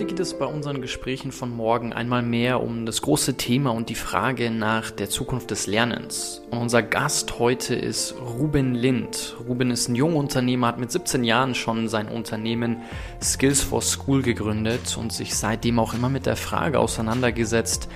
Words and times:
Heute 0.00 0.14
geht 0.14 0.20
es 0.20 0.32
bei 0.32 0.46
unseren 0.46 0.80
Gesprächen 0.80 1.30
von 1.30 1.54
morgen 1.54 1.92
einmal 1.92 2.22
mehr 2.22 2.62
um 2.62 2.86
das 2.86 3.02
große 3.02 3.36
Thema 3.36 3.68
und 3.68 3.90
die 3.90 3.94
Frage 3.94 4.50
nach 4.50 4.90
der 4.90 5.10
Zukunft 5.10 5.50
des 5.50 5.66
Lernens. 5.66 6.40
Und 6.50 6.56
unser 6.56 6.82
Gast 6.82 7.38
heute 7.38 7.74
ist 7.74 8.14
Ruben 8.18 8.74
Lind. 8.74 9.36
Ruben 9.46 9.70
ist 9.70 9.88
ein 9.88 9.96
Jungunternehmer, 9.96 10.68
hat 10.68 10.78
mit 10.78 10.90
17 10.90 11.22
Jahren 11.22 11.54
schon 11.54 11.86
sein 11.86 12.08
Unternehmen 12.08 12.78
Skills 13.22 13.60
for 13.60 13.82
School 13.82 14.22
gegründet 14.22 14.96
und 14.98 15.12
sich 15.12 15.34
seitdem 15.34 15.78
auch 15.78 15.92
immer 15.92 16.08
mit 16.08 16.24
der 16.24 16.36
Frage 16.36 16.78
auseinandergesetzt, 16.78 17.90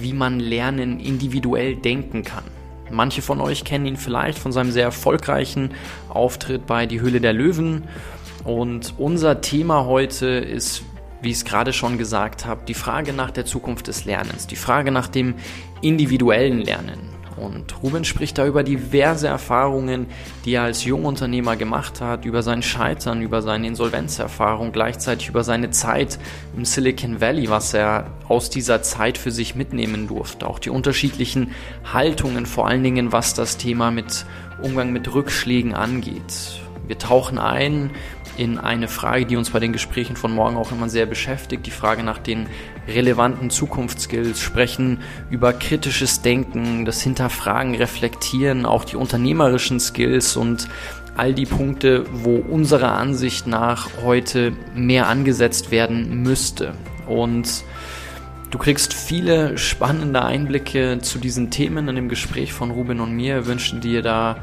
wie 0.00 0.12
man 0.12 0.40
Lernen 0.40 0.98
individuell 0.98 1.76
denken 1.76 2.24
kann. 2.24 2.42
Manche 2.90 3.22
von 3.22 3.40
euch 3.40 3.62
kennen 3.62 3.86
ihn 3.86 3.96
vielleicht 3.96 4.40
von 4.40 4.50
seinem 4.50 4.72
sehr 4.72 4.86
erfolgreichen 4.86 5.70
Auftritt 6.08 6.66
bei 6.66 6.86
Die 6.86 7.00
Höhle 7.00 7.20
der 7.20 7.32
Löwen. 7.32 7.84
Und 8.42 8.94
unser 8.98 9.40
Thema 9.40 9.86
heute 9.86 10.26
ist, 10.26 10.82
wie 11.24 11.30
ich 11.30 11.38
es 11.38 11.44
gerade 11.44 11.72
schon 11.72 11.98
gesagt 11.98 12.44
habe, 12.44 12.62
die 12.66 12.74
Frage 12.74 13.12
nach 13.12 13.30
der 13.30 13.44
Zukunft 13.44 13.88
des 13.88 14.04
Lernens, 14.04 14.46
die 14.46 14.56
Frage 14.56 14.90
nach 14.90 15.08
dem 15.08 15.34
individuellen 15.80 16.60
Lernen. 16.60 17.14
Und 17.36 17.82
Ruben 17.82 18.04
spricht 18.04 18.38
da 18.38 18.46
über 18.46 18.62
diverse 18.62 19.26
Erfahrungen, 19.26 20.06
die 20.44 20.52
er 20.52 20.62
als 20.62 20.84
Jungunternehmer 20.84 21.56
gemacht 21.56 22.00
hat, 22.00 22.24
über 22.24 22.42
sein 22.42 22.62
Scheitern, 22.62 23.22
über 23.22 23.42
seine 23.42 23.66
Insolvenzerfahrung, 23.66 24.70
gleichzeitig 24.70 25.28
über 25.28 25.42
seine 25.42 25.70
Zeit 25.70 26.18
im 26.56 26.64
Silicon 26.64 27.20
Valley, 27.20 27.50
was 27.50 27.74
er 27.74 28.12
aus 28.28 28.50
dieser 28.50 28.82
Zeit 28.82 29.18
für 29.18 29.32
sich 29.32 29.56
mitnehmen 29.56 30.06
durfte. 30.06 30.46
Auch 30.46 30.60
die 30.60 30.70
unterschiedlichen 30.70 31.50
Haltungen, 31.92 32.46
vor 32.46 32.68
allen 32.68 32.84
Dingen 32.84 33.10
was 33.10 33.34
das 33.34 33.56
Thema 33.56 33.90
mit 33.90 34.26
Umgang 34.62 34.92
mit 34.92 35.12
Rückschlägen 35.12 35.74
angeht. 35.74 36.60
Wir 36.86 36.98
tauchen 36.98 37.38
ein 37.38 37.90
in 38.36 38.58
eine 38.58 38.88
Frage, 38.88 39.26
die 39.26 39.36
uns 39.36 39.50
bei 39.50 39.60
den 39.60 39.72
Gesprächen 39.72 40.16
von 40.16 40.32
morgen 40.32 40.56
auch 40.56 40.72
immer 40.72 40.88
sehr 40.88 41.06
beschäftigt, 41.06 41.66
die 41.66 41.70
Frage 41.70 42.02
nach 42.02 42.18
den 42.18 42.46
relevanten 42.88 43.50
Zukunftsskills, 43.50 44.40
sprechen 44.40 45.00
über 45.30 45.52
kritisches 45.52 46.22
Denken, 46.22 46.84
das 46.84 47.02
Hinterfragen, 47.02 47.74
Reflektieren, 47.74 48.66
auch 48.66 48.84
die 48.84 48.96
unternehmerischen 48.96 49.80
Skills 49.80 50.36
und 50.36 50.68
all 51.16 51.32
die 51.32 51.46
Punkte, 51.46 52.04
wo 52.12 52.36
unserer 52.36 52.92
Ansicht 52.92 53.46
nach 53.46 53.88
heute 54.02 54.52
mehr 54.74 55.08
angesetzt 55.08 55.70
werden 55.70 56.22
müsste. 56.22 56.74
Und 57.06 57.64
Du 58.54 58.58
kriegst 58.58 58.94
viele 58.94 59.58
spannende 59.58 60.24
Einblicke 60.24 61.00
zu 61.02 61.18
diesen 61.18 61.50
Themen 61.50 61.88
in 61.88 61.96
dem 61.96 62.08
Gespräch 62.08 62.52
von 62.52 62.70
Ruben 62.70 63.00
und 63.00 63.10
mir. 63.10 63.46
Wünschen 63.46 63.80
dir 63.80 64.00
da 64.00 64.36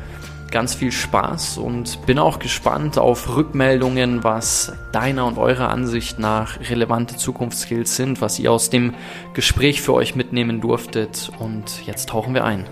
ganz 0.52 0.76
viel 0.76 0.92
Spaß 0.92 1.58
und 1.58 2.06
bin 2.06 2.20
auch 2.20 2.38
gespannt 2.38 2.98
auf 2.98 3.36
Rückmeldungen, 3.36 4.24
was 4.24 4.74
deiner 4.92 5.26
und 5.26 5.38
eurer 5.38 5.70
Ansicht 5.70 6.20
nach 6.20 6.60
relevante 6.70 7.16
Zukunftsskills 7.16 7.96
sind, 7.96 8.22
was 8.22 8.38
ihr 8.38 8.52
aus 8.52 8.70
dem 8.70 8.94
Gespräch 9.34 9.82
für 9.82 9.94
euch 9.94 10.16
mitnehmen 10.16 10.62
durftet. 10.62 11.32
Und 11.40 11.86
jetzt 11.88 12.10
tauchen 12.10 12.34
wir 12.34 12.44
ein. 12.44 12.66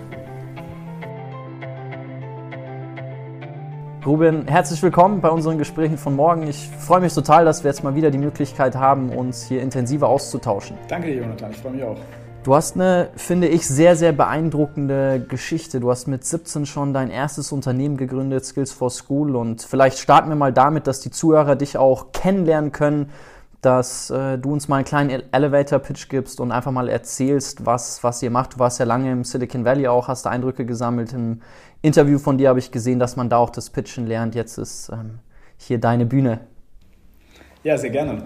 Ruben, 4.04 4.48
herzlich 4.48 4.82
willkommen 4.82 5.20
bei 5.20 5.28
unseren 5.28 5.58
Gesprächen 5.58 5.98
von 5.98 6.16
morgen. 6.16 6.46
Ich 6.48 6.68
freue 6.78 7.00
mich 7.00 7.12
total, 7.12 7.44
dass 7.44 7.64
wir 7.64 7.70
jetzt 7.70 7.84
mal 7.84 7.94
wieder 7.94 8.10
die 8.10 8.18
Möglichkeit 8.18 8.74
haben, 8.74 9.10
uns 9.10 9.46
hier 9.46 9.60
intensiver 9.60 10.08
auszutauschen. 10.08 10.78
Danke 10.88 11.08
dir, 11.08 11.16
Jonathan. 11.16 11.50
Ich 11.50 11.58
freue 11.58 11.72
mich 11.72 11.84
auch. 11.84 11.98
Du 12.42 12.54
hast 12.54 12.74
eine, 12.74 13.10
finde 13.16 13.48
ich, 13.48 13.66
sehr, 13.66 13.96
sehr 13.96 14.12
beeindruckende 14.12 15.22
Geschichte. 15.28 15.78
Du 15.78 15.90
hast 15.90 16.06
mit 16.06 16.24
17 16.24 16.64
schon 16.64 16.94
dein 16.94 17.10
erstes 17.10 17.52
Unternehmen 17.52 17.98
gegründet, 17.98 18.46
Skills 18.46 18.72
for 18.72 18.88
School. 18.90 19.36
Und 19.36 19.60
vielleicht 19.60 19.98
starten 19.98 20.30
wir 20.30 20.36
mal 20.36 20.52
damit, 20.52 20.86
dass 20.86 21.00
die 21.00 21.10
Zuhörer 21.10 21.54
dich 21.54 21.76
auch 21.76 22.12
kennenlernen 22.12 22.72
können, 22.72 23.10
dass 23.60 24.08
äh, 24.08 24.38
du 24.38 24.54
uns 24.54 24.68
mal 24.68 24.76
einen 24.76 24.84
kleinen 24.86 25.22
Elevator-Pitch 25.32 26.08
gibst 26.08 26.40
und 26.40 26.50
einfach 26.50 26.72
mal 26.72 26.88
erzählst, 26.88 27.66
was, 27.66 28.02
was 28.02 28.22
ihr 28.22 28.30
macht. 28.30 28.54
Du 28.54 28.58
warst 28.58 28.78
ja 28.78 28.86
lange 28.86 29.12
im 29.12 29.24
Silicon 29.24 29.66
Valley 29.66 29.86
auch, 29.86 30.08
hast 30.08 30.26
Eindrücke 30.26 30.64
gesammelt. 30.64 31.12
Im 31.12 31.42
Interview 31.82 32.18
von 32.18 32.38
dir 32.38 32.48
habe 32.48 32.58
ich 32.58 32.70
gesehen, 32.70 32.98
dass 32.98 33.16
man 33.16 33.28
da 33.28 33.36
auch 33.36 33.50
das 33.50 33.68
Pitchen 33.68 34.06
lernt. 34.06 34.34
Jetzt 34.34 34.56
ist 34.56 34.88
ähm, 34.90 35.18
hier 35.58 35.76
deine 35.78 36.06
Bühne. 36.06 36.40
Ja, 37.64 37.76
sehr 37.76 37.90
gerne. 37.90 38.24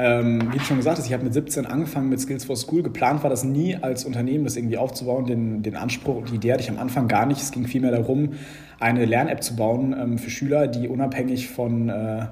Ähm, 0.00 0.52
wie 0.52 0.58
du 0.58 0.64
schon 0.64 0.76
gesagt 0.76 0.98
hast, 0.98 1.06
ich 1.06 1.12
habe 1.12 1.24
mit 1.24 1.34
17 1.34 1.66
angefangen 1.66 2.08
mit 2.08 2.20
Skills 2.20 2.44
for 2.44 2.56
School. 2.56 2.84
Geplant 2.84 3.24
war 3.24 3.30
das 3.30 3.42
nie 3.42 3.74
als 3.74 4.04
Unternehmen, 4.04 4.44
das 4.44 4.56
irgendwie 4.56 4.78
aufzubauen. 4.78 5.26
Den, 5.26 5.62
den 5.62 5.74
Anspruch 5.74 6.16
und 6.16 6.30
die 6.30 6.36
Idee 6.36 6.52
hatte 6.52 6.62
ich 6.62 6.70
am 6.70 6.78
Anfang 6.78 7.08
gar 7.08 7.26
nicht. 7.26 7.42
Es 7.42 7.50
ging 7.50 7.66
vielmehr 7.66 7.90
darum, 7.90 8.34
eine 8.78 9.04
Lern-App 9.04 9.42
zu 9.42 9.56
bauen 9.56 9.96
ähm, 10.00 10.18
für 10.18 10.30
Schüler, 10.30 10.68
die 10.68 10.86
unabhängig 10.86 11.48
von 11.48 11.88
äh, 11.88 12.26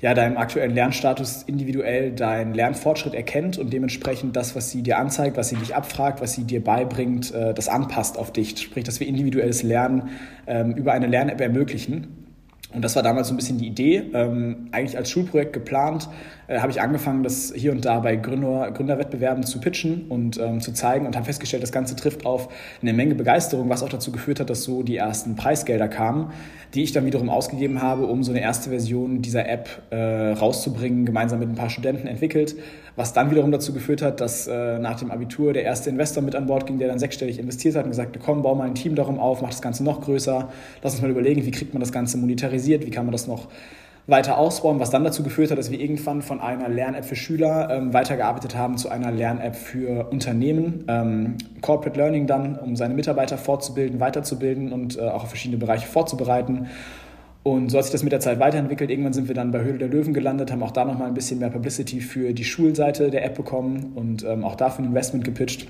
ja, 0.00 0.14
deinem 0.14 0.36
aktuellen 0.36 0.74
Lernstatus 0.74 1.44
individuell 1.44 2.10
deinen 2.10 2.54
Lernfortschritt 2.54 3.14
erkennt 3.14 3.56
und 3.56 3.72
dementsprechend 3.72 4.34
das, 4.34 4.56
was 4.56 4.70
sie 4.72 4.82
dir 4.82 4.98
anzeigt, 4.98 5.36
was 5.36 5.48
sie 5.48 5.56
dich 5.56 5.76
abfragt, 5.76 6.20
was 6.20 6.32
sie 6.32 6.42
dir 6.42 6.62
beibringt, 6.62 7.32
äh, 7.32 7.54
das 7.54 7.68
anpasst 7.68 8.18
auf 8.18 8.32
dich. 8.32 8.58
Sprich, 8.58 8.82
dass 8.82 8.98
wir 8.98 9.06
individuelles 9.06 9.62
Lernen 9.62 10.10
ähm, 10.48 10.72
über 10.72 10.92
eine 10.92 11.06
Lern-App 11.06 11.40
ermöglichen. 11.40 12.26
Und 12.72 12.84
das 12.84 12.96
war 12.96 13.02
damals 13.02 13.28
so 13.28 13.34
ein 13.34 13.36
bisschen 13.36 13.58
die 13.58 13.68
Idee. 13.68 14.10
Ähm, 14.12 14.68
eigentlich 14.72 14.98
als 14.98 15.10
Schulprojekt 15.10 15.52
geplant, 15.52 16.08
äh, 16.48 16.60
habe 16.60 16.70
ich 16.70 16.80
angefangen, 16.80 17.22
das 17.22 17.52
hier 17.54 17.72
und 17.72 17.84
da 17.84 18.00
bei 18.00 18.16
Gründer, 18.16 18.70
Gründerwettbewerben 18.70 19.44
zu 19.44 19.60
pitchen 19.60 20.06
und 20.08 20.38
ähm, 20.38 20.60
zu 20.60 20.72
zeigen 20.72 21.06
und 21.06 21.16
habe 21.16 21.26
festgestellt, 21.26 21.62
das 21.62 21.72
Ganze 21.72 21.96
trifft 21.96 22.26
auf 22.26 22.48
eine 22.82 22.92
Menge 22.92 23.14
Begeisterung, 23.14 23.68
was 23.68 23.82
auch 23.82 23.88
dazu 23.88 24.12
geführt 24.12 24.40
hat, 24.40 24.50
dass 24.50 24.62
so 24.62 24.82
die 24.82 24.96
ersten 24.96 25.36
Preisgelder 25.36 25.88
kamen, 25.88 26.32
die 26.74 26.82
ich 26.82 26.92
dann 26.92 27.06
wiederum 27.06 27.28
ausgegeben 27.28 27.82
habe, 27.82 28.06
um 28.06 28.22
so 28.22 28.32
eine 28.32 28.40
erste 28.40 28.70
Version 28.70 29.22
dieser 29.22 29.48
App 29.48 29.82
äh, 29.90 30.32
rauszubringen, 30.32 31.06
gemeinsam 31.06 31.38
mit 31.38 31.48
ein 31.48 31.54
paar 31.54 31.70
Studenten 31.70 32.06
entwickelt, 32.06 32.56
was 32.96 33.12
dann 33.12 33.30
wiederum 33.30 33.50
dazu 33.52 33.72
geführt 33.72 34.02
hat, 34.02 34.20
dass 34.20 34.46
äh, 34.46 34.78
nach 34.78 34.98
dem 34.98 35.10
Abitur 35.10 35.52
der 35.52 35.64
erste 35.64 35.90
Investor 35.90 36.22
mit 36.22 36.34
an 36.34 36.46
Bord 36.46 36.66
ging, 36.66 36.78
der 36.78 36.88
dann 36.88 36.98
sechsstellig 36.98 37.38
investiert 37.38 37.76
hat 37.76 37.84
und 37.84 37.90
gesagt, 37.90 38.18
komm, 38.24 38.42
bau 38.42 38.54
mal 38.54 38.66
ein 38.66 38.74
Team 38.74 38.94
darum 38.94 39.18
auf, 39.18 39.42
mach 39.42 39.50
das 39.50 39.62
Ganze 39.62 39.84
noch 39.84 40.00
größer, 40.00 40.48
lass 40.82 40.92
uns 40.92 41.02
mal 41.02 41.10
überlegen, 41.10 41.44
wie 41.44 41.50
kriegt 41.50 41.74
man 41.74 41.80
das 41.80 41.92
Ganze 41.92 42.18
monetarisiert, 42.18 42.86
wie 42.86 42.90
kann 42.90 43.04
man 43.04 43.12
das 43.12 43.26
noch 43.26 43.48
weiter 44.06 44.38
ausbauen, 44.38 44.78
was 44.78 44.90
dann 44.90 45.02
dazu 45.02 45.22
geführt 45.22 45.50
hat, 45.50 45.58
dass 45.58 45.70
wir 45.70 45.80
irgendwann 45.80 46.22
von 46.22 46.40
einer 46.40 46.68
Lern-App 46.68 47.04
für 47.04 47.16
Schüler 47.16 47.68
ähm, 47.70 47.92
weitergearbeitet 47.92 48.56
haben 48.56 48.76
zu 48.76 48.88
einer 48.88 49.10
Lern-App 49.10 49.56
für 49.56 50.10
Unternehmen, 50.10 50.84
ähm, 50.86 51.36
Corporate 51.60 51.98
Learning 51.98 52.26
dann, 52.26 52.56
um 52.56 52.76
seine 52.76 52.94
Mitarbeiter 52.94 53.36
fortzubilden, 53.36 53.98
weiterzubilden 53.98 54.72
und 54.72 54.96
äh, 54.96 55.00
auch 55.00 55.24
auf 55.24 55.28
verschiedene 55.28 55.58
Bereiche 55.58 55.88
vorzubereiten. 55.88 56.68
Und 57.42 57.70
so 57.70 57.78
hat 57.78 57.84
sich 57.84 57.92
das 57.92 58.02
mit 58.02 58.12
der 58.12 58.20
Zeit 58.20 58.40
weiterentwickelt. 58.40 58.90
Irgendwann 58.90 59.12
sind 59.12 59.28
wir 59.28 59.34
dann 59.34 59.52
bei 59.52 59.60
Höhle 59.60 59.78
der 59.78 59.88
Löwen 59.88 60.14
gelandet, 60.14 60.50
haben 60.50 60.62
auch 60.62 60.72
da 60.72 60.84
nochmal 60.84 61.08
ein 61.08 61.14
bisschen 61.14 61.38
mehr 61.38 61.50
Publicity 61.50 62.00
für 62.00 62.32
die 62.32 62.44
Schulseite 62.44 63.10
der 63.10 63.24
App 63.24 63.36
bekommen 63.36 63.92
und 63.94 64.24
ähm, 64.24 64.44
auch 64.44 64.56
dafür 64.56 64.84
ein 64.84 64.88
Investment 64.88 65.24
gepitcht 65.24 65.68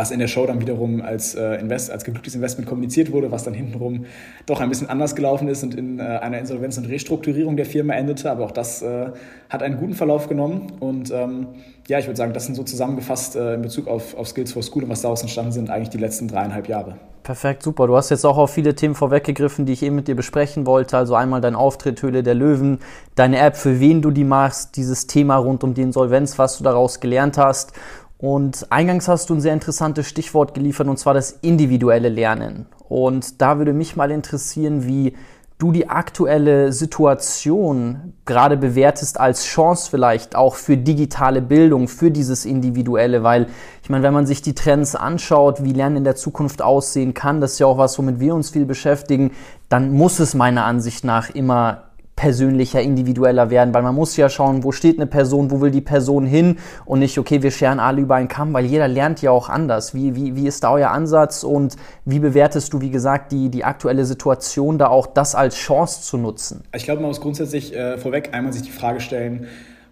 was 0.00 0.10
in 0.10 0.18
der 0.18 0.28
Show 0.28 0.46
dann 0.46 0.62
wiederum 0.62 1.02
als, 1.02 1.34
äh, 1.34 1.56
Invest, 1.56 1.90
als 1.90 2.04
geglücktes 2.04 2.34
Investment 2.34 2.66
kommuniziert 2.66 3.12
wurde, 3.12 3.30
was 3.30 3.44
dann 3.44 3.52
hintenrum 3.52 4.06
doch 4.46 4.58
ein 4.60 4.70
bisschen 4.70 4.88
anders 4.88 5.14
gelaufen 5.14 5.46
ist 5.46 5.62
und 5.62 5.74
in 5.74 5.98
äh, 5.98 6.02
einer 6.02 6.38
Insolvenz 6.38 6.78
und 6.78 6.86
Restrukturierung 6.86 7.58
der 7.58 7.66
Firma 7.66 7.92
endete. 7.92 8.30
Aber 8.30 8.46
auch 8.46 8.50
das 8.50 8.80
äh, 8.80 9.10
hat 9.50 9.62
einen 9.62 9.76
guten 9.76 9.92
Verlauf 9.92 10.26
genommen. 10.26 10.72
Und 10.80 11.10
ähm, 11.10 11.48
ja, 11.86 11.98
ich 11.98 12.06
würde 12.06 12.16
sagen, 12.16 12.32
das 12.32 12.46
sind 12.46 12.54
so 12.54 12.62
zusammengefasst 12.62 13.36
äh, 13.36 13.56
in 13.56 13.62
Bezug 13.62 13.88
auf, 13.88 14.16
auf 14.16 14.26
Skills 14.26 14.54
for 14.54 14.62
School 14.62 14.84
und 14.84 14.88
was 14.88 15.02
daraus 15.02 15.20
entstanden 15.20 15.52
sind, 15.52 15.68
eigentlich 15.68 15.90
die 15.90 15.98
letzten 15.98 16.28
dreieinhalb 16.28 16.66
Jahre. 16.66 16.96
Perfekt, 17.22 17.62
super. 17.62 17.86
Du 17.86 17.96
hast 17.96 18.08
jetzt 18.08 18.24
auch 18.24 18.38
auf 18.38 18.50
viele 18.50 18.74
Themen 18.74 18.94
vorweggegriffen, 18.94 19.66
die 19.66 19.74
ich 19.74 19.82
eben 19.82 19.94
mit 19.96 20.08
dir 20.08 20.16
besprechen 20.16 20.64
wollte. 20.64 20.96
Also 20.96 21.14
einmal 21.14 21.42
dein 21.42 21.54
Auftritt 21.54 22.00
Höhle 22.00 22.22
der 22.22 22.34
Löwen, 22.34 22.78
deine 23.14 23.38
App, 23.38 23.56
für 23.56 23.78
wen 23.78 24.00
du 24.00 24.10
die 24.10 24.24
machst, 24.24 24.76
dieses 24.76 25.06
Thema 25.06 25.36
rund 25.36 25.62
um 25.62 25.74
die 25.74 25.82
Insolvenz, 25.82 26.38
was 26.38 26.56
du 26.56 26.64
daraus 26.64 27.00
gelernt 27.00 27.36
hast 27.36 27.74
und 28.20 28.66
eingangs 28.70 29.08
hast 29.08 29.30
du 29.30 29.34
ein 29.34 29.40
sehr 29.40 29.54
interessantes 29.54 30.06
Stichwort 30.06 30.52
geliefert, 30.52 30.88
und 30.88 30.98
zwar 30.98 31.14
das 31.14 31.32
individuelle 31.40 32.10
Lernen. 32.10 32.66
Und 32.88 33.40
da 33.40 33.56
würde 33.56 33.72
mich 33.72 33.96
mal 33.96 34.10
interessieren, 34.10 34.86
wie 34.86 35.14
du 35.56 35.72
die 35.72 35.88
aktuelle 35.88 36.72
Situation 36.72 38.14
gerade 38.24 38.56
bewertest 38.56 39.20
als 39.20 39.44
Chance 39.44 39.90
vielleicht 39.90 40.34
auch 40.34 40.54
für 40.54 40.76
digitale 40.76 41.40
Bildung, 41.42 41.88
für 41.88 42.10
dieses 42.10 42.44
Individuelle, 42.44 43.22
weil 43.22 43.46
ich 43.82 43.90
meine, 43.90 44.02
wenn 44.02 44.14
man 44.14 44.26
sich 44.26 44.42
die 44.42 44.54
Trends 44.54 44.94
anschaut, 44.94 45.62
wie 45.62 45.72
Lernen 45.72 45.96
in 45.96 46.04
der 46.04 46.16
Zukunft 46.16 46.62
aussehen 46.62 47.14
kann, 47.14 47.40
das 47.40 47.52
ist 47.52 47.58
ja 47.58 47.66
auch 47.66 47.78
was, 47.78 47.98
womit 47.98 48.20
wir 48.20 48.34
uns 48.34 48.50
viel 48.50 48.64
beschäftigen, 48.64 49.32
dann 49.68 49.92
muss 49.92 50.18
es 50.18 50.34
meiner 50.34 50.64
Ansicht 50.64 51.04
nach 51.04 51.30
immer 51.30 51.89
persönlicher, 52.20 52.82
individueller 52.82 53.48
werden, 53.48 53.72
weil 53.72 53.82
man 53.82 53.94
muss 53.94 54.14
ja 54.18 54.28
schauen, 54.28 54.62
wo 54.62 54.72
steht 54.72 54.98
eine 54.98 55.06
Person, 55.06 55.50
wo 55.50 55.62
will 55.62 55.70
die 55.70 55.80
Person 55.80 56.26
hin 56.26 56.58
und 56.84 56.98
nicht, 56.98 57.16
okay, 57.16 57.42
wir 57.42 57.50
scheren 57.50 57.80
alle 57.80 58.02
über 58.02 58.16
einen 58.16 58.28
Kamm, 58.28 58.52
weil 58.52 58.66
jeder 58.66 58.88
lernt 58.88 59.22
ja 59.22 59.30
auch 59.30 59.48
anders. 59.48 59.94
Wie, 59.94 60.14
wie, 60.14 60.36
wie 60.36 60.46
ist 60.46 60.62
da 60.62 60.70
euer 60.70 60.90
Ansatz 60.90 61.44
und 61.44 61.76
wie 62.04 62.18
bewertest 62.18 62.74
du, 62.74 62.82
wie 62.82 62.90
gesagt, 62.90 63.32
die, 63.32 63.48
die 63.48 63.64
aktuelle 63.64 64.04
Situation 64.04 64.76
da 64.76 64.88
auch 64.88 65.06
das 65.06 65.34
als 65.34 65.56
Chance 65.56 66.02
zu 66.02 66.18
nutzen? 66.18 66.62
Ich 66.76 66.84
glaube, 66.84 67.00
man 67.00 67.08
muss 67.08 67.22
grundsätzlich 67.22 67.74
äh, 67.74 67.96
vorweg 67.96 68.34
einmal 68.34 68.52
sich 68.52 68.64
die 68.64 68.70
Frage 68.70 69.00
stellen, 69.00 69.46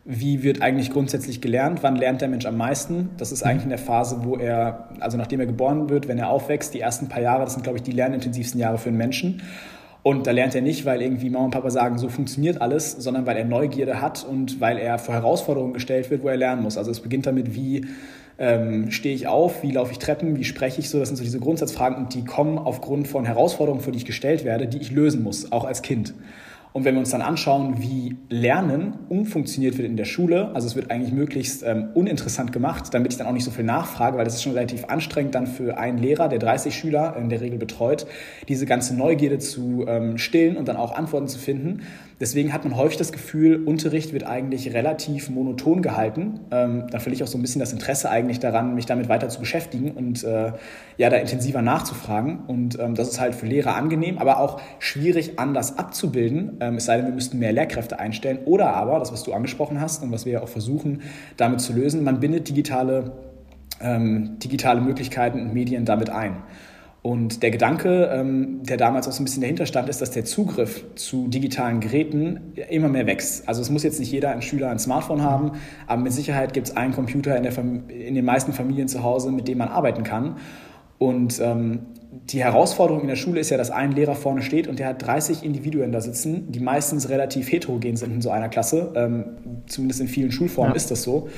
wie 0.04 0.42
wird 0.42 0.60
eigentlich 0.60 0.90
grundsätzlich 0.90 1.40
gelernt? 1.40 1.82
Wann 1.82 1.96
lernt 1.96 2.20
der 2.20 2.28
Mensch 2.28 2.44
am 2.44 2.58
meisten? 2.58 3.08
Das 3.16 3.32
ist 3.32 3.42
eigentlich 3.42 3.64
in 3.64 3.70
der 3.70 3.78
Phase, 3.78 4.18
wo 4.24 4.36
er, 4.36 4.90
also 5.00 5.16
nachdem 5.16 5.40
er 5.40 5.46
geboren 5.46 5.88
wird, 5.88 6.08
wenn 6.08 6.18
er 6.18 6.28
aufwächst, 6.28 6.74
die 6.74 6.80
ersten 6.80 7.08
paar 7.08 7.22
Jahre, 7.22 7.44
das 7.44 7.54
sind, 7.54 7.62
glaube 7.62 7.78
ich, 7.78 7.84
die 7.84 7.92
lernintensivsten 7.92 8.60
Jahre 8.60 8.76
für 8.76 8.90
einen 8.90 8.98
Menschen. 8.98 9.40
Und 10.08 10.26
da 10.26 10.30
lernt 10.30 10.54
er 10.54 10.62
nicht, 10.62 10.86
weil 10.86 11.02
irgendwie 11.02 11.28
Mama 11.28 11.44
und 11.44 11.50
Papa 11.50 11.68
sagen, 11.68 11.98
so 11.98 12.08
funktioniert 12.08 12.62
alles, 12.62 12.92
sondern 12.92 13.26
weil 13.26 13.36
er 13.36 13.44
Neugierde 13.44 14.00
hat 14.00 14.24
und 14.24 14.58
weil 14.58 14.78
er 14.78 14.98
vor 14.98 15.14
Herausforderungen 15.14 15.74
gestellt 15.74 16.08
wird, 16.08 16.22
wo 16.22 16.28
er 16.28 16.38
lernen 16.38 16.62
muss. 16.62 16.78
Also 16.78 16.90
es 16.90 17.00
beginnt 17.00 17.26
damit, 17.26 17.54
wie 17.54 17.84
ähm, 18.38 18.90
stehe 18.90 19.14
ich 19.14 19.26
auf, 19.26 19.62
wie 19.62 19.70
laufe 19.70 19.92
ich 19.92 19.98
Treppen, 19.98 20.38
wie 20.38 20.44
spreche 20.44 20.80
ich 20.80 20.88
so. 20.88 20.98
Das 20.98 21.08
sind 21.08 21.16
so 21.16 21.24
diese 21.24 21.40
Grundsatzfragen 21.40 21.98
und 21.98 22.14
die 22.14 22.24
kommen 22.24 22.56
aufgrund 22.56 23.06
von 23.06 23.26
Herausforderungen, 23.26 23.82
vor 23.82 23.92
die 23.92 23.98
ich 23.98 24.06
gestellt 24.06 24.46
werde, 24.46 24.66
die 24.66 24.78
ich 24.78 24.92
lösen 24.92 25.22
muss, 25.22 25.52
auch 25.52 25.66
als 25.66 25.82
Kind. 25.82 26.14
Und 26.72 26.84
wenn 26.84 26.94
wir 26.94 27.00
uns 27.00 27.10
dann 27.10 27.22
anschauen, 27.22 27.80
wie 27.80 28.16
Lernen 28.28 28.94
umfunktioniert 29.08 29.78
wird 29.78 29.88
in 29.88 29.96
der 29.96 30.04
Schule, 30.04 30.50
also 30.54 30.66
es 30.66 30.76
wird 30.76 30.90
eigentlich 30.90 31.12
möglichst 31.12 31.62
ähm, 31.62 31.88
uninteressant 31.94 32.52
gemacht, 32.52 32.92
damit 32.92 33.12
ich 33.12 33.18
dann 33.18 33.26
auch 33.26 33.32
nicht 33.32 33.44
so 33.44 33.50
viel 33.50 33.64
nachfrage, 33.64 34.18
weil 34.18 34.24
das 34.24 34.34
ist 34.34 34.42
schon 34.42 34.52
relativ 34.52 34.84
anstrengend 34.84 35.34
dann 35.34 35.46
für 35.46 35.78
einen 35.78 35.98
Lehrer, 35.98 36.28
der 36.28 36.38
30 36.38 36.74
Schüler 36.74 37.16
in 37.18 37.28
der 37.30 37.40
Regel 37.40 37.58
betreut, 37.58 38.06
diese 38.48 38.66
ganze 38.66 38.94
Neugierde 38.94 39.38
zu 39.38 39.86
ähm, 39.88 40.18
stillen 40.18 40.56
und 40.56 40.68
dann 40.68 40.76
auch 40.76 40.94
Antworten 40.94 41.28
zu 41.28 41.38
finden. 41.38 41.82
Deswegen 42.20 42.52
hat 42.52 42.64
man 42.64 42.76
häufig 42.76 42.98
das 42.98 43.12
Gefühl, 43.12 43.64
Unterricht 43.64 44.12
wird 44.12 44.24
eigentlich 44.24 44.74
relativ 44.74 45.30
monoton 45.30 45.82
gehalten. 45.82 46.40
Ähm, 46.50 46.86
da 46.90 46.98
verliere 46.98 47.18
ich 47.18 47.22
auch 47.22 47.30
so 47.30 47.38
ein 47.38 47.42
bisschen 47.42 47.60
das 47.60 47.72
Interesse 47.72 48.10
eigentlich 48.10 48.40
daran, 48.40 48.74
mich 48.74 48.86
damit 48.86 49.08
weiter 49.08 49.28
zu 49.28 49.38
beschäftigen 49.38 49.92
und 49.92 50.24
äh, 50.24 50.52
ja, 50.96 51.10
da 51.10 51.16
intensiver 51.16 51.62
nachzufragen. 51.62 52.40
Und 52.48 52.76
ähm, 52.80 52.96
das 52.96 53.08
ist 53.08 53.20
halt 53.20 53.36
für 53.36 53.46
Lehrer 53.46 53.76
angenehm, 53.76 54.18
aber 54.18 54.40
auch 54.40 54.60
schwierig 54.80 55.38
anders 55.38 55.78
abzubilden, 55.78 56.56
ähm, 56.60 56.76
es 56.76 56.86
sei 56.86 56.96
denn, 56.96 57.06
wir 57.06 57.14
müssten 57.14 57.38
mehr 57.38 57.52
Lehrkräfte 57.52 58.00
einstellen. 58.00 58.40
Oder 58.46 58.74
aber, 58.74 58.98
das, 58.98 59.12
was 59.12 59.22
du 59.22 59.32
angesprochen 59.32 59.80
hast 59.80 60.02
und 60.02 60.10
was 60.10 60.26
wir 60.26 60.32
ja 60.32 60.42
auch 60.42 60.48
versuchen, 60.48 61.02
damit 61.36 61.60
zu 61.60 61.72
lösen, 61.72 62.02
man 62.02 62.18
bindet 62.18 62.48
digitale, 62.48 63.12
ähm, 63.80 64.40
digitale 64.40 64.80
Möglichkeiten 64.80 65.40
und 65.40 65.54
Medien 65.54 65.84
damit 65.84 66.10
ein. 66.10 66.38
Und 67.00 67.42
der 67.42 67.50
Gedanke, 67.50 68.10
ähm, 68.12 68.62
der 68.64 68.76
damals 68.76 69.06
auch 69.06 69.12
so 69.12 69.22
ein 69.22 69.24
bisschen 69.24 69.40
dahinter 69.40 69.66
stand, 69.66 69.88
ist, 69.88 70.02
dass 70.02 70.10
der 70.10 70.24
Zugriff 70.24 70.84
zu 70.96 71.28
digitalen 71.28 71.80
Geräten 71.80 72.54
immer 72.68 72.88
mehr 72.88 73.06
wächst. 73.06 73.48
Also 73.48 73.62
es 73.62 73.70
muss 73.70 73.84
jetzt 73.84 74.00
nicht 74.00 74.10
jeder 74.10 74.30
ein 74.30 74.42
Schüler 74.42 74.70
ein 74.70 74.80
Smartphone 74.80 75.22
haben, 75.22 75.52
aber 75.86 76.02
mit 76.02 76.12
Sicherheit 76.12 76.52
gibt 76.54 76.68
es 76.68 76.76
einen 76.76 76.92
Computer 76.92 77.36
in, 77.36 77.44
der 77.44 77.56
in 77.56 78.14
den 78.14 78.24
meisten 78.24 78.52
Familien 78.52 78.88
zu 78.88 79.04
Hause, 79.04 79.30
mit 79.30 79.46
dem 79.46 79.58
man 79.58 79.68
arbeiten 79.68 80.02
kann. 80.02 80.36
Und 80.98 81.40
ähm, 81.40 81.86
die 82.10 82.42
Herausforderung 82.42 83.02
in 83.02 83.08
der 83.08 83.16
Schule 83.16 83.40
ist 83.40 83.50
ja, 83.50 83.56
dass 83.56 83.70
ein 83.70 83.92
Lehrer 83.92 84.16
vorne 84.16 84.42
steht 84.42 84.66
und 84.66 84.80
der 84.80 84.88
hat 84.88 85.06
30 85.06 85.44
Individuen 85.44 85.92
da 85.92 86.00
sitzen, 86.00 86.50
die 86.50 86.60
meistens 86.60 87.08
relativ 87.08 87.50
heterogen 87.52 87.96
sind 87.96 88.12
in 88.12 88.20
so 88.20 88.30
einer 88.30 88.48
Klasse. 88.48 88.92
Ähm, 88.96 89.24
zumindest 89.66 90.00
in 90.00 90.08
vielen 90.08 90.32
Schulformen 90.32 90.72
ja. 90.72 90.76
ist 90.76 90.90
das 90.90 91.02
so. 91.02 91.28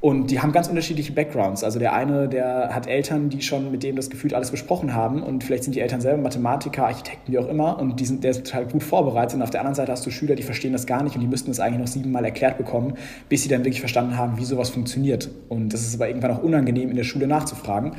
Und 0.00 0.30
die 0.30 0.40
haben 0.40 0.52
ganz 0.52 0.68
unterschiedliche 0.68 1.12
Backgrounds. 1.12 1.64
Also 1.64 1.80
der 1.80 1.92
eine, 1.92 2.28
der 2.28 2.72
hat 2.72 2.86
Eltern, 2.86 3.30
die 3.30 3.42
schon 3.42 3.72
mit 3.72 3.82
dem 3.82 3.96
das 3.96 4.10
Gefühl 4.10 4.32
alles 4.32 4.52
besprochen 4.52 4.94
haben 4.94 5.24
und 5.24 5.42
vielleicht 5.42 5.64
sind 5.64 5.74
die 5.74 5.80
Eltern 5.80 6.00
selber 6.00 6.22
Mathematiker, 6.22 6.86
Architekten, 6.86 7.32
wie 7.32 7.38
auch 7.38 7.48
immer 7.48 7.80
und 7.80 7.98
die 7.98 8.04
sind, 8.04 8.22
der 8.22 8.30
ist 8.30 8.44
total 8.44 8.66
gut 8.66 8.84
vorbereitet. 8.84 9.34
Und 9.34 9.42
auf 9.42 9.50
der 9.50 9.60
anderen 9.60 9.74
Seite 9.74 9.90
hast 9.90 10.06
du 10.06 10.10
Schüler, 10.10 10.36
die 10.36 10.44
verstehen 10.44 10.72
das 10.72 10.86
gar 10.86 11.02
nicht 11.02 11.16
und 11.16 11.20
die 11.20 11.26
müssten 11.26 11.50
es 11.50 11.58
eigentlich 11.58 11.80
noch 11.80 11.88
siebenmal 11.88 12.24
erklärt 12.24 12.58
bekommen, 12.58 12.94
bis 13.28 13.42
sie 13.42 13.48
dann 13.48 13.60
wirklich 13.64 13.80
verstanden 13.80 14.16
haben, 14.16 14.38
wie 14.38 14.44
sowas 14.44 14.70
funktioniert. 14.70 15.30
Und 15.48 15.74
das 15.74 15.82
ist 15.82 15.96
aber 15.96 16.06
irgendwann 16.06 16.30
auch 16.30 16.44
unangenehm, 16.44 16.90
in 16.90 16.96
der 16.96 17.04
Schule 17.04 17.26
nachzufragen. 17.26 17.92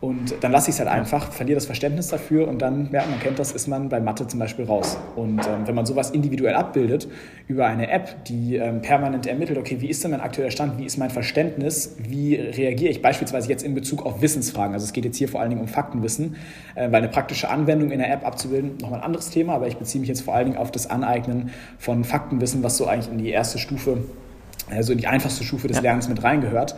Und 0.00 0.36
dann 0.40 0.50
lasse 0.50 0.70
ich 0.70 0.76
es 0.76 0.80
halt 0.80 0.88
einfach, 0.88 1.30
verliere 1.30 1.56
das 1.56 1.66
Verständnis 1.66 2.08
dafür 2.08 2.48
und 2.48 2.62
dann, 2.62 2.88
ja, 2.90 3.04
man 3.04 3.20
kennt 3.20 3.38
das, 3.38 3.52
ist 3.52 3.68
man 3.68 3.90
bei 3.90 4.00
Mathe 4.00 4.26
zum 4.26 4.40
Beispiel 4.40 4.64
raus. 4.64 4.96
Und 5.14 5.40
ähm, 5.46 5.66
wenn 5.66 5.74
man 5.74 5.84
sowas 5.84 6.10
individuell 6.10 6.54
abbildet 6.54 7.06
über 7.48 7.66
eine 7.66 7.90
App, 7.90 8.24
die 8.24 8.56
ähm, 8.56 8.80
permanent 8.80 9.26
ermittelt, 9.26 9.58
okay, 9.58 9.82
wie 9.82 9.88
ist 9.88 10.02
denn 10.02 10.12
mein 10.12 10.22
aktueller 10.22 10.50
Stand, 10.50 10.78
wie 10.78 10.86
ist 10.86 10.96
mein 10.96 11.10
Verständnis, 11.10 11.96
wie 11.98 12.34
reagiere 12.34 12.90
ich 12.90 13.02
beispielsweise 13.02 13.50
jetzt 13.50 13.62
in 13.62 13.74
Bezug 13.74 14.06
auf 14.06 14.22
Wissensfragen. 14.22 14.72
Also 14.72 14.84
es 14.84 14.94
geht 14.94 15.04
jetzt 15.04 15.18
hier 15.18 15.28
vor 15.28 15.40
allen 15.40 15.50
Dingen 15.50 15.60
um 15.60 15.68
Faktenwissen, 15.68 16.36
äh, 16.76 16.90
weil 16.90 17.02
eine 17.02 17.08
praktische 17.08 17.50
Anwendung 17.50 17.90
in 17.90 17.98
der 17.98 18.10
App 18.10 18.26
abzubilden, 18.26 18.78
nochmal 18.80 19.00
ein 19.00 19.04
anderes 19.04 19.28
Thema, 19.28 19.52
aber 19.52 19.66
ich 19.66 19.76
beziehe 19.76 20.00
mich 20.00 20.08
jetzt 20.08 20.22
vor 20.22 20.34
allen 20.34 20.46
Dingen 20.46 20.58
auf 20.58 20.70
das 20.70 20.88
Aneignen 20.88 21.50
von 21.76 22.04
Faktenwissen, 22.04 22.62
was 22.62 22.78
so 22.78 22.86
eigentlich 22.86 23.12
in 23.12 23.18
die 23.18 23.28
erste 23.28 23.58
Stufe, 23.58 23.98
also 24.70 24.92
in 24.92 24.98
die 24.98 25.08
einfachste 25.08 25.44
Stufe 25.44 25.68
des 25.68 25.82
Lernens 25.82 26.08
mit 26.08 26.22
reingehört. 26.24 26.74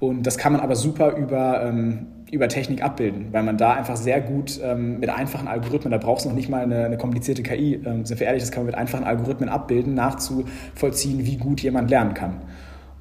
Und 0.00 0.26
das 0.26 0.38
kann 0.38 0.52
man 0.52 0.62
aber 0.62 0.74
super 0.74 1.16
über, 1.16 1.62
ähm, 1.64 2.06
über 2.32 2.48
Technik 2.48 2.82
abbilden, 2.82 3.28
weil 3.32 3.42
man 3.42 3.58
da 3.58 3.74
einfach 3.74 3.94
sehr 3.94 4.22
gut 4.22 4.58
ähm, 4.64 4.98
mit 4.98 5.10
einfachen 5.10 5.48
Algorithmen, 5.48 5.90
da 5.90 5.98
braucht 5.98 6.20
es 6.20 6.24
noch 6.24 6.32
nicht 6.32 6.48
mal 6.48 6.62
eine, 6.62 6.86
eine 6.86 6.96
komplizierte 6.96 7.42
KI, 7.42 7.74
ähm, 7.84 8.06
sind 8.06 8.18
wir 8.20 8.26
ehrlich, 8.26 8.42
das 8.42 8.50
kann 8.50 8.62
man 8.62 8.68
mit 8.68 8.74
einfachen 8.74 9.04
Algorithmen 9.04 9.50
abbilden, 9.50 9.92
nachzuvollziehen, 9.92 11.26
wie 11.26 11.36
gut 11.36 11.60
jemand 11.60 11.90
lernen 11.90 12.14
kann. 12.14 12.40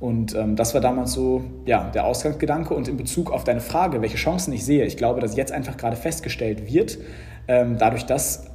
Und 0.02 0.36
ähm, 0.36 0.58
das 0.58 0.74
war 0.74 0.82
damals 0.82 1.14
so 1.14 1.46
ja, 1.66 1.90
der 1.92 2.06
Ausgangsgedanke. 2.06 2.74
Und 2.74 2.90
in 2.90 2.98
Bezug 2.98 3.32
auf 3.32 3.46
deine 3.46 3.62
Frage, 3.62 4.02
welche 4.02 4.18
Chancen 4.18 4.52
ich 4.52 4.66
sehe, 4.66 4.84
ich 4.84 4.98
glaube, 4.98 5.22
dass 5.22 5.38
jetzt 5.38 5.54
einfach 5.54 5.78
gerade 5.78 5.96
festgestellt 5.96 6.68
wird, 6.74 6.98
ähm, 7.48 7.78
dadurch, 7.78 8.06
dass 8.06 8.48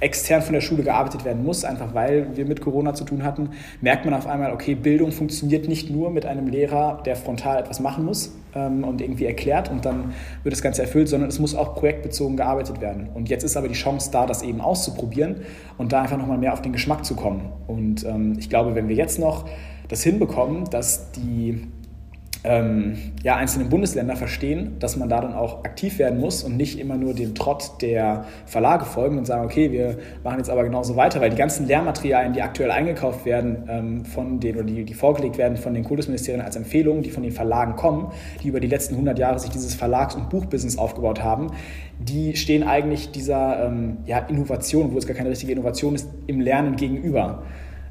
extern 0.00 0.42
von 0.42 0.54
der 0.54 0.60
Schule 0.60 0.82
gearbeitet 0.82 1.24
werden 1.24 1.44
muss, 1.44 1.64
einfach 1.64 1.94
weil 1.94 2.36
wir 2.36 2.46
mit 2.46 2.62
Corona 2.62 2.94
zu 2.94 3.04
tun 3.04 3.22
hatten, 3.22 3.50
merkt 3.80 4.06
man 4.06 4.14
auf 4.14 4.26
einmal, 4.26 4.52
okay, 4.52 4.74
Bildung 4.74 5.12
funktioniert 5.12 5.68
nicht 5.68 5.88
nur 5.88 6.10
mit 6.10 6.26
einem 6.26 6.48
Lehrer, 6.48 7.00
der 7.04 7.14
frontal 7.14 7.60
etwas 7.60 7.78
machen 7.78 8.04
muss 8.04 8.32
und 8.54 9.00
irgendwie 9.00 9.26
erklärt 9.26 9.70
und 9.70 9.84
dann 9.84 10.12
wird 10.42 10.52
das 10.52 10.62
Ganze 10.62 10.82
erfüllt, 10.82 11.08
sondern 11.08 11.28
es 11.28 11.38
muss 11.38 11.54
auch 11.54 11.74
projektbezogen 11.74 12.36
gearbeitet 12.36 12.80
werden. 12.80 13.08
Und 13.14 13.28
jetzt 13.28 13.44
ist 13.44 13.56
aber 13.56 13.68
die 13.68 13.74
Chance 13.74 14.10
da, 14.12 14.26
das 14.26 14.42
eben 14.42 14.60
auszuprobieren 14.60 15.42
und 15.78 15.92
da 15.92 16.02
einfach 16.02 16.18
nochmal 16.18 16.38
mehr 16.38 16.52
auf 16.52 16.62
den 16.62 16.72
Geschmack 16.72 17.04
zu 17.04 17.14
kommen. 17.14 17.52
Und 17.66 18.04
ähm, 18.04 18.36
ich 18.38 18.48
glaube, 18.48 18.74
wenn 18.74 18.88
wir 18.88 18.96
jetzt 18.96 19.18
noch 19.18 19.48
das 19.88 20.02
hinbekommen, 20.02 20.64
dass 20.70 21.12
die 21.12 21.66
ähm, 22.42 22.96
ja, 23.22 23.36
einzelne 23.36 23.66
Bundesländer 23.66 24.16
verstehen, 24.16 24.76
dass 24.78 24.96
man 24.96 25.08
da 25.08 25.20
dann 25.20 25.34
auch 25.34 25.64
aktiv 25.64 25.98
werden 25.98 26.18
muss 26.18 26.42
und 26.42 26.56
nicht 26.56 26.78
immer 26.78 26.96
nur 26.96 27.12
dem 27.12 27.34
Trott 27.34 27.82
der 27.82 28.24
Verlage 28.46 28.86
folgen 28.86 29.18
und 29.18 29.26
sagen, 29.26 29.44
okay, 29.44 29.70
wir 29.72 29.98
machen 30.24 30.38
jetzt 30.38 30.48
aber 30.48 30.64
genauso 30.64 30.96
weiter, 30.96 31.20
weil 31.20 31.30
die 31.30 31.36
ganzen 31.36 31.66
Lehrmaterialien, 31.66 32.32
die 32.32 32.40
aktuell 32.40 32.70
eingekauft 32.70 33.26
werden 33.26 33.68
ähm, 33.68 34.04
von 34.04 34.40
den 34.40 34.56
oder 34.56 34.64
die, 34.64 34.84
die 34.84 34.94
vorgelegt 34.94 35.36
werden 35.36 35.58
von 35.58 35.74
den 35.74 35.84
Kultusministerien 35.84 36.42
als 36.42 36.56
Empfehlungen, 36.56 37.02
die 37.02 37.10
von 37.10 37.22
den 37.22 37.32
Verlagen 37.32 37.76
kommen, 37.76 38.10
die 38.42 38.48
über 38.48 38.60
die 38.60 38.68
letzten 38.68 38.94
100 38.94 39.18
Jahre 39.18 39.38
sich 39.38 39.50
dieses 39.50 39.74
Verlags- 39.74 40.14
und 40.14 40.30
Buchbusiness 40.30 40.78
aufgebaut 40.78 41.22
haben, 41.22 41.48
die 41.98 42.36
stehen 42.36 42.62
eigentlich 42.62 43.10
dieser 43.10 43.66
ähm, 43.66 43.98
ja, 44.06 44.18
Innovation, 44.18 44.92
wo 44.94 44.98
es 44.98 45.06
gar 45.06 45.14
keine 45.14 45.28
richtige 45.28 45.52
Innovation 45.52 45.94
ist, 45.94 46.08
im 46.26 46.40
Lernen 46.40 46.76
gegenüber. 46.76 47.42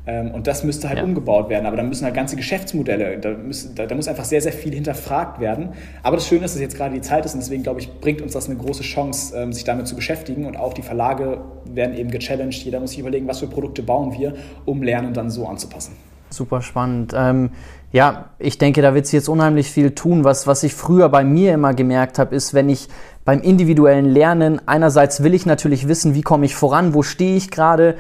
Ähm, 0.08 0.32
und 0.32 0.48
das 0.48 0.64
müsste 0.64 0.90
halt 0.90 1.00
ja. 1.00 1.04
umgebaut 1.04 1.50
werden. 1.50 1.66
Aber 1.66 1.78
da 1.78 1.84
müssen 1.84 2.06
halt 2.06 2.16
ganze 2.16 2.36
Geschäftsmodelle, 2.36 3.18
da, 3.18 3.32
müssen, 3.32 3.76
da, 3.76 3.86
da, 3.86 3.96
muss 3.96 4.08
einfach 4.08 4.26
sehr, 4.26 4.42
sehr 4.42 4.54
viel 4.54 4.74
hinterfragt 4.74 5.40
werden. 5.40 5.70
Aber 6.04 6.18
das 6.18 6.28
Schöne 6.28 6.46
ist, 6.46 6.56
dass 6.56 6.62
jetzt 6.62 6.78
gerade 6.78 6.94
die 6.94 7.02
Zeit 7.02 7.26
ist 7.26 7.34
und 7.34 7.42
deswegen, 7.42 7.64
glaube 7.64 7.80
ich, 7.80 8.00
bringt 8.00 8.22
uns 8.22 8.34
das 8.34 8.48
eine 8.48 8.58
große 8.58 8.84
Chance, 8.84 9.36
ähm, 9.38 9.54
sich 9.54 9.64
damit 9.64 9.88
zu 9.88 9.96
beschäftigen. 9.96 10.46
Und 10.46 10.58
auch 10.58 10.74
die 10.74 10.82
Verlage 10.82 11.42
werden 11.66 11.96
eben 11.96 12.12
gechallenged. 12.12 12.64
Jeder 12.64 12.80
muss 12.80 12.92
sich 12.92 13.00
überlegen, 13.00 13.28
was 13.28 13.40
für 13.40 13.48
Produkte 13.48 13.84
bauen 13.84 14.18
wir, 14.18 14.34
um 14.66 14.84
Lernen 14.84 15.14
dann 15.14 15.30
so 15.30 15.48
anzupassen. 15.48 15.96
Super 16.30 16.62
spannend. 16.62 17.14
Ähm, 17.16 17.52
ja, 17.92 18.30
ich 18.38 18.60
denke, 18.60 18.84
da 18.84 18.94
wird 18.94 19.08
sich 19.08 19.14
jetzt 19.14 19.30
unheimlich 19.30 19.72
viel 19.72 19.92
tun. 19.92 20.24
Was, 20.24 20.46
was 20.46 20.62
ich 20.62 20.76
früher 20.76 21.10
bei 21.10 21.24
mir 21.24 21.56
immer 21.56 21.74
gemerkt 21.74 22.20
habe, 22.20 22.36
ist, 22.36 22.54
wenn 22.54 22.70
ich 22.70 22.88
beim 23.26 23.42
individuellen 23.42 24.06
Lernen, 24.06 24.62
einerseits 24.68 25.24
will 25.24 25.34
ich 25.34 25.48
natürlich 25.48 25.88
wissen, 25.88 26.14
wie 26.14 26.22
komme 26.22 26.46
ich 26.46 26.56
voran, 26.56 26.94
wo 26.94 27.02
stehe 27.02 27.36
ich 27.36 27.50
gerade 27.50 27.96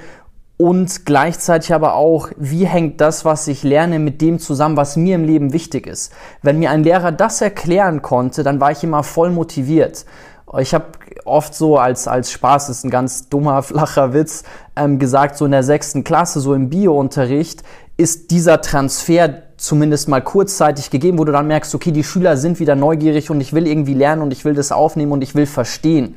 und 0.61 1.05
gleichzeitig 1.05 1.73
aber 1.73 1.93
auch, 1.93 2.31
wie 2.35 2.65
hängt 2.65 2.99
das, 2.99 3.23
was 3.23 3.47
ich 3.47 3.63
lerne, 3.63 3.97
mit 3.97 4.19
dem 4.19 4.39
zusammen, 4.39 4.75
was 4.75 4.97
mir 4.97 5.15
im 5.15 5.23
Leben 5.23 5.53
wichtig 5.53 5.87
ist. 5.87 6.11
Wenn 6.41 6.59
mir 6.59 6.69
ein 6.69 6.83
Lehrer 6.83 7.13
das 7.13 7.39
erklären 7.39 8.01
konnte, 8.01 8.43
dann 8.43 8.59
war 8.59 8.69
ich 8.69 8.83
immer 8.83 9.03
voll 9.03 9.29
motiviert. 9.29 10.05
Ich 10.57 10.73
habe 10.73 10.87
oft 11.23 11.55
so 11.55 11.77
als, 11.77 12.09
als 12.09 12.33
Spaß, 12.33 12.67
das 12.67 12.79
ist 12.79 12.83
ein 12.83 12.89
ganz 12.89 13.29
dummer, 13.29 13.63
flacher 13.63 14.13
Witz, 14.13 14.43
ähm, 14.75 14.99
gesagt, 14.99 15.37
so 15.37 15.45
in 15.45 15.51
der 15.51 15.63
sechsten 15.63 16.03
Klasse, 16.03 16.41
so 16.41 16.53
im 16.53 16.69
Biounterricht, 16.69 17.63
ist 17.95 18.29
dieser 18.29 18.59
Transfer 18.59 19.43
zumindest 19.55 20.09
mal 20.09 20.21
kurzzeitig 20.21 20.89
gegeben, 20.89 21.19
wo 21.19 21.23
du 21.23 21.31
dann 21.31 21.47
merkst, 21.47 21.73
okay, 21.73 21.93
die 21.93 22.03
Schüler 22.03 22.35
sind 22.35 22.59
wieder 22.59 22.75
neugierig 22.75 23.29
und 23.29 23.39
ich 23.39 23.53
will 23.53 23.65
irgendwie 23.65 23.93
lernen 23.93 24.21
und 24.23 24.33
ich 24.33 24.43
will 24.43 24.55
das 24.55 24.73
aufnehmen 24.73 25.13
und 25.13 25.21
ich 25.21 25.35
will 25.35 25.45
verstehen. 25.45 26.15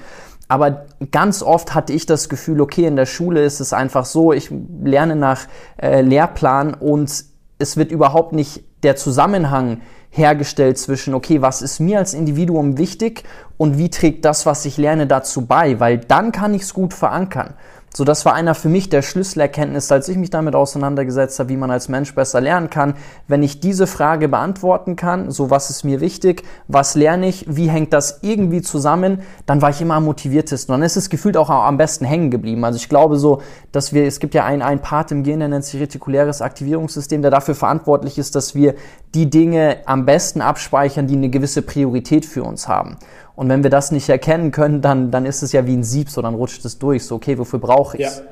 Aber 0.52 0.84
ganz 1.10 1.42
oft 1.42 1.74
hatte 1.74 1.94
ich 1.94 2.04
das 2.04 2.28
Gefühl, 2.28 2.60
okay, 2.60 2.84
in 2.84 2.94
der 2.94 3.06
Schule 3.06 3.42
ist 3.42 3.60
es 3.60 3.72
einfach 3.72 4.04
so, 4.04 4.34
ich 4.34 4.52
lerne 4.84 5.16
nach 5.16 5.46
äh, 5.80 6.02
Lehrplan 6.02 6.74
und 6.74 7.24
es 7.58 7.76
wird 7.78 7.90
überhaupt 7.90 8.34
nicht 8.34 8.62
der 8.82 8.94
Zusammenhang 8.96 9.80
hergestellt 10.10 10.76
zwischen, 10.76 11.14
okay, 11.14 11.40
was 11.40 11.62
ist 11.62 11.80
mir 11.80 11.96
als 11.96 12.12
Individuum 12.12 12.76
wichtig 12.76 13.24
und 13.56 13.78
wie 13.78 13.88
trägt 13.88 14.26
das, 14.26 14.44
was 14.44 14.66
ich 14.66 14.76
lerne, 14.76 15.06
dazu 15.06 15.46
bei, 15.46 15.80
weil 15.80 15.96
dann 15.96 16.32
kann 16.32 16.52
ich 16.52 16.64
es 16.64 16.74
gut 16.74 16.92
verankern. 16.92 17.54
So, 17.94 18.04
das 18.04 18.24
war 18.24 18.32
einer 18.32 18.54
für 18.54 18.70
mich 18.70 18.88
der 18.88 19.02
Schlüsselerkenntnis, 19.02 19.92
als 19.92 20.08
ich 20.08 20.16
mich 20.16 20.30
damit 20.30 20.54
auseinandergesetzt 20.54 21.38
habe, 21.38 21.50
wie 21.50 21.58
man 21.58 21.70
als 21.70 21.90
Mensch 21.90 22.14
besser 22.14 22.40
lernen 22.40 22.70
kann. 22.70 22.94
Wenn 23.28 23.42
ich 23.42 23.60
diese 23.60 23.86
Frage 23.86 24.28
beantworten 24.28 24.96
kann, 24.96 25.30
so 25.30 25.50
was 25.50 25.68
ist 25.68 25.84
mir 25.84 26.00
wichtig, 26.00 26.42
was 26.68 26.94
lerne 26.94 27.28
ich, 27.28 27.44
wie 27.48 27.68
hängt 27.68 27.92
das 27.92 28.20
irgendwie 28.22 28.62
zusammen, 28.62 29.20
dann 29.44 29.60
war 29.60 29.68
ich 29.68 29.82
immer 29.82 29.96
am 29.96 30.06
motiviertesten. 30.06 30.74
Und 30.74 30.80
dann 30.80 30.86
ist 30.86 30.96
es 30.96 31.10
gefühlt 31.10 31.36
auch 31.36 31.50
am 31.50 31.76
besten 31.76 32.06
hängen 32.06 32.30
geblieben. 32.30 32.64
Also 32.64 32.76
ich 32.76 32.88
glaube 32.88 33.18
so, 33.18 33.42
dass 33.72 33.92
wir, 33.92 34.06
es 34.06 34.20
gibt 34.20 34.32
ja 34.32 34.46
einen, 34.46 34.62
einen 34.62 34.80
Part 34.80 35.12
im 35.12 35.22
Gehirn, 35.22 35.40
der 35.40 35.50
nennt 35.50 35.66
sich 35.66 35.78
retikuläres 35.78 36.40
Aktivierungssystem, 36.40 37.20
der 37.20 37.30
dafür 37.30 37.54
verantwortlich 37.54 38.16
ist, 38.16 38.34
dass 38.34 38.54
wir 38.54 38.74
die 39.14 39.28
Dinge 39.28 39.80
am 39.84 40.06
besten 40.06 40.40
abspeichern, 40.40 41.06
die 41.06 41.16
eine 41.16 41.28
gewisse 41.28 41.60
Priorität 41.60 42.24
für 42.24 42.42
uns 42.42 42.68
haben. 42.68 42.96
Und 43.34 43.48
wenn 43.48 43.62
wir 43.62 43.70
das 43.70 43.92
nicht 43.92 44.08
erkennen 44.08 44.50
können, 44.50 44.82
dann, 44.82 45.10
dann 45.10 45.26
ist 45.26 45.42
es 45.42 45.52
ja 45.52 45.66
wie 45.66 45.74
ein 45.74 45.84
Sieb, 45.84 46.10
so 46.10 46.20
dann 46.22 46.34
rutscht 46.34 46.64
es 46.64 46.78
durch. 46.78 47.04
So, 47.04 47.16
okay, 47.16 47.38
wofür 47.38 47.58
brauche 47.58 47.96
ich 47.96 48.06
es? 48.06 48.18
Ja. 48.18 48.24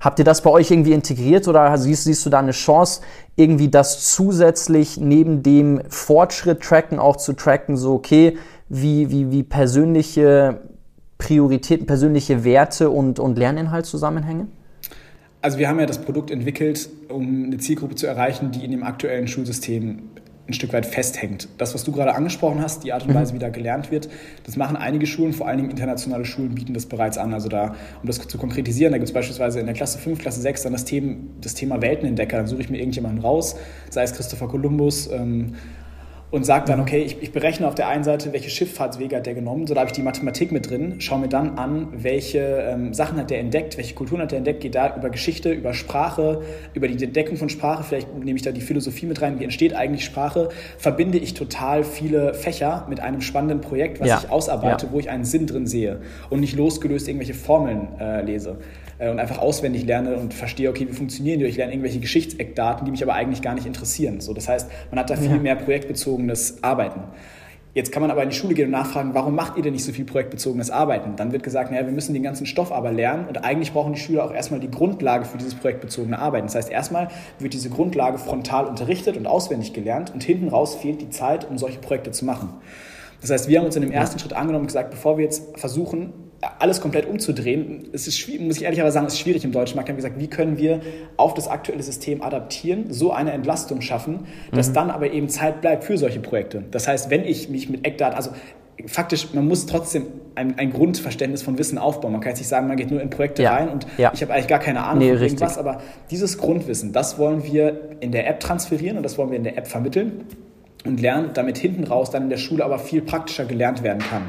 Habt 0.00 0.18
ihr 0.20 0.24
das 0.24 0.42
bei 0.42 0.50
euch 0.50 0.70
irgendwie 0.70 0.92
integriert 0.92 1.48
oder 1.48 1.76
siehst, 1.76 2.04
siehst 2.04 2.24
du 2.24 2.30
da 2.30 2.38
eine 2.38 2.52
Chance, 2.52 3.00
irgendwie 3.34 3.68
das 3.68 4.12
zusätzlich 4.12 4.96
neben 4.96 5.42
dem 5.42 5.80
Fortschritt 5.88 6.60
tracken 6.62 7.00
auch 7.00 7.16
zu 7.16 7.32
tracken, 7.32 7.76
so 7.76 7.94
okay, 7.94 8.38
wie, 8.68 9.10
wie, 9.10 9.32
wie 9.32 9.42
persönliche 9.42 10.60
Prioritäten, 11.16 11.86
persönliche 11.86 12.44
Werte 12.44 12.90
und, 12.90 13.18
und 13.18 13.38
Lerninhalt 13.38 13.86
zusammenhängen? 13.86 14.52
Also 15.40 15.58
wir 15.58 15.68
haben 15.68 15.80
ja 15.80 15.86
das 15.86 15.98
Produkt 15.98 16.30
entwickelt, 16.30 16.88
um 17.08 17.44
eine 17.44 17.58
Zielgruppe 17.58 17.96
zu 17.96 18.06
erreichen, 18.06 18.52
die 18.52 18.64
in 18.64 18.70
dem 18.70 18.84
aktuellen 18.84 19.26
Schulsystem 19.26 20.02
ein 20.48 20.54
Stück 20.54 20.72
weit 20.72 20.86
festhängt. 20.86 21.48
Das, 21.58 21.74
was 21.74 21.84
du 21.84 21.92
gerade 21.92 22.14
angesprochen 22.14 22.62
hast, 22.62 22.82
die 22.82 22.92
Art 22.92 23.02
und 23.02 23.10
mhm. 23.10 23.14
Weise, 23.16 23.34
wie 23.34 23.38
da 23.38 23.50
gelernt 23.50 23.90
wird, 23.90 24.08
das 24.44 24.56
machen 24.56 24.76
einige 24.76 25.06
Schulen, 25.06 25.34
vor 25.34 25.46
allen 25.46 25.58
Dingen 25.58 25.70
internationale 25.70 26.24
Schulen 26.24 26.54
bieten 26.54 26.72
das 26.72 26.86
bereits 26.86 27.18
an. 27.18 27.34
Also 27.34 27.48
da, 27.48 27.74
um 28.00 28.06
das 28.06 28.18
zu 28.26 28.38
konkretisieren, 28.38 28.92
da 28.92 28.98
gibt 28.98 29.08
es 29.08 29.14
beispielsweise 29.14 29.60
in 29.60 29.66
der 29.66 29.74
Klasse 29.74 29.98
5, 29.98 30.18
Klasse 30.18 30.40
6 30.40 30.62
dann 30.62 30.72
das 30.72 30.86
Thema, 30.86 31.16
das 31.40 31.54
Thema 31.54 31.82
Weltenentdecker. 31.82 32.38
Dann 32.38 32.46
suche 32.46 32.62
ich 32.62 32.70
mir 32.70 32.78
irgendjemanden 32.78 33.20
raus, 33.20 33.56
sei 33.90 34.02
es 34.02 34.14
Christopher 34.14 34.48
Columbus, 34.48 35.10
ähm, 35.12 35.54
und 36.30 36.44
sagt 36.44 36.68
dann, 36.68 36.78
mhm. 36.78 36.82
okay, 36.82 37.02
ich, 37.02 37.22
ich, 37.22 37.32
berechne 37.32 37.66
auf 37.66 37.74
der 37.74 37.88
einen 37.88 38.04
Seite, 38.04 38.32
welche 38.32 38.50
Schifffahrtswege 38.50 39.16
hat 39.16 39.26
der 39.26 39.34
genommen, 39.34 39.66
so 39.66 39.74
da 39.74 39.80
habe 39.80 39.88
ich 39.88 39.94
die 39.94 40.02
Mathematik 40.02 40.52
mit 40.52 40.68
drin, 40.68 41.00
schaue 41.00 41.20
mir 41.20 41.28
dann 41.28 41.58
an, 41.58 41.88
welche 41.92 42.38
ähm, 42.38 42.92
Sachen 42.92 43.18
hat 43.18 43.30
der 43.30 43.40
entdeckt, 43.40 43.78
welche 43.78 43.94
Kulturen 43.94 44.20
hat 44.20 44.32
der 44.32 44.38
entdeckt, 44.38 44.60
geht 44.60 44.74
da 44.74 44.94
über 44.94 45.08
Geschichte, 45.08 45.50
über 45.52 45.72
Sprache, 45.72 46.42
über 46.74 46.88
die 46.88 47.02
Entdeckung 47.02 47.36
von 47.36 47.48
Sprache, 47.48 47.82
vielleicht 47.82 48.14
nehme 48.14 48.36
ich 48.36 48.42
da 48.42 48.52
die 48.52 48.60
Philosophie 48.60 49.06
mit 49.06 49.22
rein, 49.22 49.40
wie 49.40 49.44
entsteht 49.44 49.74
eigentlich 49.74 50.04
Sprache, 50.04 50.50
verbinde 50.76 51.18
ich 51.18 51.32
total 51.32 51.82
viele 51.82 52.34
Fächer 52.34 52.86
mit 52.90 53.00
einem 53.00 53.22
spannenden 53.22 53.60
Projekt, 53.60 54.00
was 54.00 54.08
ja. 54.08 54.20
ich 54.22 54.30
ausarbeite, 54.30 54.86
ja. 54.86 54.92
wo 54.92 55.00
ich 55.00 55.08
einen 55.08 55.24
Sinn 55.24 55.46
drin 55.46 55.66
sehe 55.66 56.00
und 56.28 56.40
nicht 56.40 56.56
losgelöst 56.56 57.08
irgendwelche 57.08 57.34
Formeln 57.34 57.88
äh, 57.98 58.22
lese. 58.22 58.58
Äh, 58.98 59.10
und 59.10 59.18
einfach 59.18 59.38
auswendig 59.38 59.84
lerne 59.84 60.16
und 60.16 60.34
verstehe, 60.34 60.68
okay, 60.68 60.86
wie 60.88 60.92
funktionieren 60.92 61.38
die? 61.38 61.46
Ich 61.46 61.56
lerne 61.56 61.72
irgendwelche 61.72 62.00
Geschichtseckdaten, 62.00 62.84
die 62.84 62.90
mich 62.90 63.02
aber 63.02 63.14
eigentlich 63.14 63.42
gar 63.42 63.54
nicht 63.54 63.66
interessieren. 63.66 64.20
So, 64.20 64.34
das 64.34 64.48
heißt, 64.48 64.70
man 64.90 64.98
hat 64.98 65.10
da 65.10 65.16
viel 65.16 65.30
ja. 65.30 65.36
mehr 65.36 65.56
projektbezogenes 65.56 66.62
Arbeiten. 66.62 67.02
Jetzt 67.74 67.92
kann 67.92 68.00
man 68.00 68.10
aber 68.10 68.22
in 68.24 68.30
die 68.30 68.34
Schule 68.34 68.54
gehen 68.54 68.64
und 68.64 68.72
nachfragen, 68.72 69.10
warum 69.12 69.36
macht 69.36 69.56
ihr 69.56 69.62
denn 69.62 69.74
nicht 69.74 69.84
so 69.84 69.92
viel 69.92 70.06
projektbezogenes 70.06 70.70
Arbeiten? 70.70 71.14
Dann 71.16 71.32
wird 71.32 71.44
gesagt, 71.44 71.70
naja, 71.70 71.84
wir 71.84 71.92
müssen 71.92 72.12
den 72.12 72.22
ganzen 72.24 72.46
Stoff 72.46 72.72
aber 72.72 72.90
lernen 72.90 73.28
und 73.28 73.44
eigentlich 73.44 73.72
brauchen 73.72 73.92
die 73.92 74.00
Schüler 74.00 74.24
auch 74.24 74.32
erstmal 74.32 74.58
die 74.58 74.70
Grundlage 74.70 75.26
für 75.26 75.38
dieses 75.38 75.54
projektbezogene 75.54 76.18
Arbeiten. 76.18 76.46
Das 76.46 76.56
heißt, 76.56 76.70
erstmal 76.70 77.08
wird 77.38 77.52
diese 77.52 77.70
Grundlage 77.70 78.18
frontal 78.18 78.66
unterrichtet 78.66 79.16
und 79.16 79.26
auswendig 79.26 79.74
gelernt 79.74 80.12
und 80.12 80.24
hinten 80.24 80.48
raus 80.48 80.74
fehlt 80.74 81.02
die 81.02 81.10
Zeit, 81.10 81.48
um 81.48 81.58
solche 81.58 81.78
Projekte 81.78 82.10
zu 82.10 82.24
machen. 82.24 82.54
Das 83.20 83.30
heißt, 83.30 83.48
wir 83.48 83.58
haben 83.58 83.66
uns 83.66 83.76
in 83.76 83.82
dem 83.82 83.92
ersten 83.92 84.18
Schritt 84.18 84.32
angenommen 84.32 84.62
und 84.62 84.68
gesagt, 84.68 84.90
bevor 84.90 85.18
wir 85.18 85.24
jetzt 85.24 85.58
versuchen, 85.58 86.12
alles 86.58 86.80
komplett 86.80 87.06
umzudrehen, 87.06 87.88
es 87.92 88.06
ist, 88.06 88.28
muss 88.40 88.58
ich 88.58 88.64
ehrlich 88.64 88.80
aber 88.80 88.92
sagen, 88.92 89.06
ist 89.06 89.18
schwierig 89.18 89.44
im 89.44 89.52
deutschen 89.52 89.76
Markt. 89.76 89.88
Wir 89.88 89.92
haben 89.92 89.96
gesagt, 89.96 90.20
wie 90.20 90.28
können 90.28 90.56
wir 90.56 90.80
auf 91.16 91.34
das 91.34 91.48
aktuelle 91.48 91.82
System 91.82 92.22
adaptieren, 92.22 92.92
so 92.92 93.12
eine 93.12 93.32
Entlastung 93.32 93.80
schaffen, 93.80 94.26
dass 94.52 94.68
mhm. 94.70 94.74
dann 94.74 94.90
aber 94.90 95.10
eben 95.10 95.28
Zeit 95.28 95.60
bleibt 95.60 95.84
für 95.84 95.98
solche 95.98 96.20
Projekte. 96.20 96.62
Das 96.70 96.86
heißt, 96.86 97.10
wenn 97.10 97.24
ich 97.24 97.48
mich 97.48 97.68
mit 97.68 97.84
Eckdaten, 97.84 98.16
also 98.16 98.30
faktisch, 98.86 99.34
man 99.34 99.48
muss 99.48 99.66
trotzdem 99.66 100.06
ein, 100.36 100.58
ein, 100.58 100.72
Grundverständnis 100.72 101.42
von 101.42 101.58
Wissen 101.58 101.78
aufbauen. 101.78 102.12
Man 102.12 102.20
kann 102.20 102.30
jetzt 102.30 102.38
nicht 102.38 102.48
sagen, 102.48 102.68
man 102.68 102.76
geht 102.76 102.92
nur 102.92 103.02
in 103.02 103.10
Projekte 103.10 103.42
ja. 103.42 103.54
rein 103.54 103.68
und 103.68 103.86
ja. 103.96 104.12
ich 104.14 104.22
habe 104.22 104.32
eigentlich 104.32 104.46
gar 104.46 104.60
keine 104.60 104.84
Ahnung 104.84 104.98
nee, 104.98 105.12
von 105.12 105.22
irgendwas, 105.22 105.56
richtig. 105.56 105.58
aber 105.58 105.82
dieses 106.10 106.38
Grundwissen, 106.38 106.92
das 106.92 107.18
wollen 107.18 107.42
wir 107.44 107.96
in 107.98 108.12
der 108.12 108.28
App 108.28 108.38
transferieren 108.38 108.96
und 108.96 109.02
das 109.02 109.18
wollen 109.18 109.30
wir 109.30 109.36
in 109.36 109.44
der 109.44 109.58
App 109.58 109.66
vermitteln 109.66 110.24
und 110.84 111.00
lernen, 111.00 111.30
damit 111.34 111.58
hinten 111.58 111.84
raus 111.84 112.10
dann 112.10 112.24
in 112.24 112.30
der 112.30 112.36
Schule 112.36 112.64
aber 112.64 112.78
viel 112.78 113.02
praktischer 113.02 113.44
gelernt 113.44 113.82
werden 113.82 113.98
kann. 113.98 114.22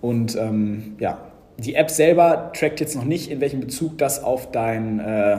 Und 0.00 0.36
ähm, 0.36 0.96
ja, 0.98 1.18
die 1.58 1.74
App 1.74 1.90
selber 1.90 2.52
trackt 2.54 2.80
jetzt 2.80 2.96
noch 2.96 3.04
nicht, 3.04 3.30
in 3.30 3.40
welchem 3.40 3.60
Bezug 3.60 3.98
das 3.98 4.22
auf 4.22 4.50
dein, 4.50 5.00
äh, 5.00 5.38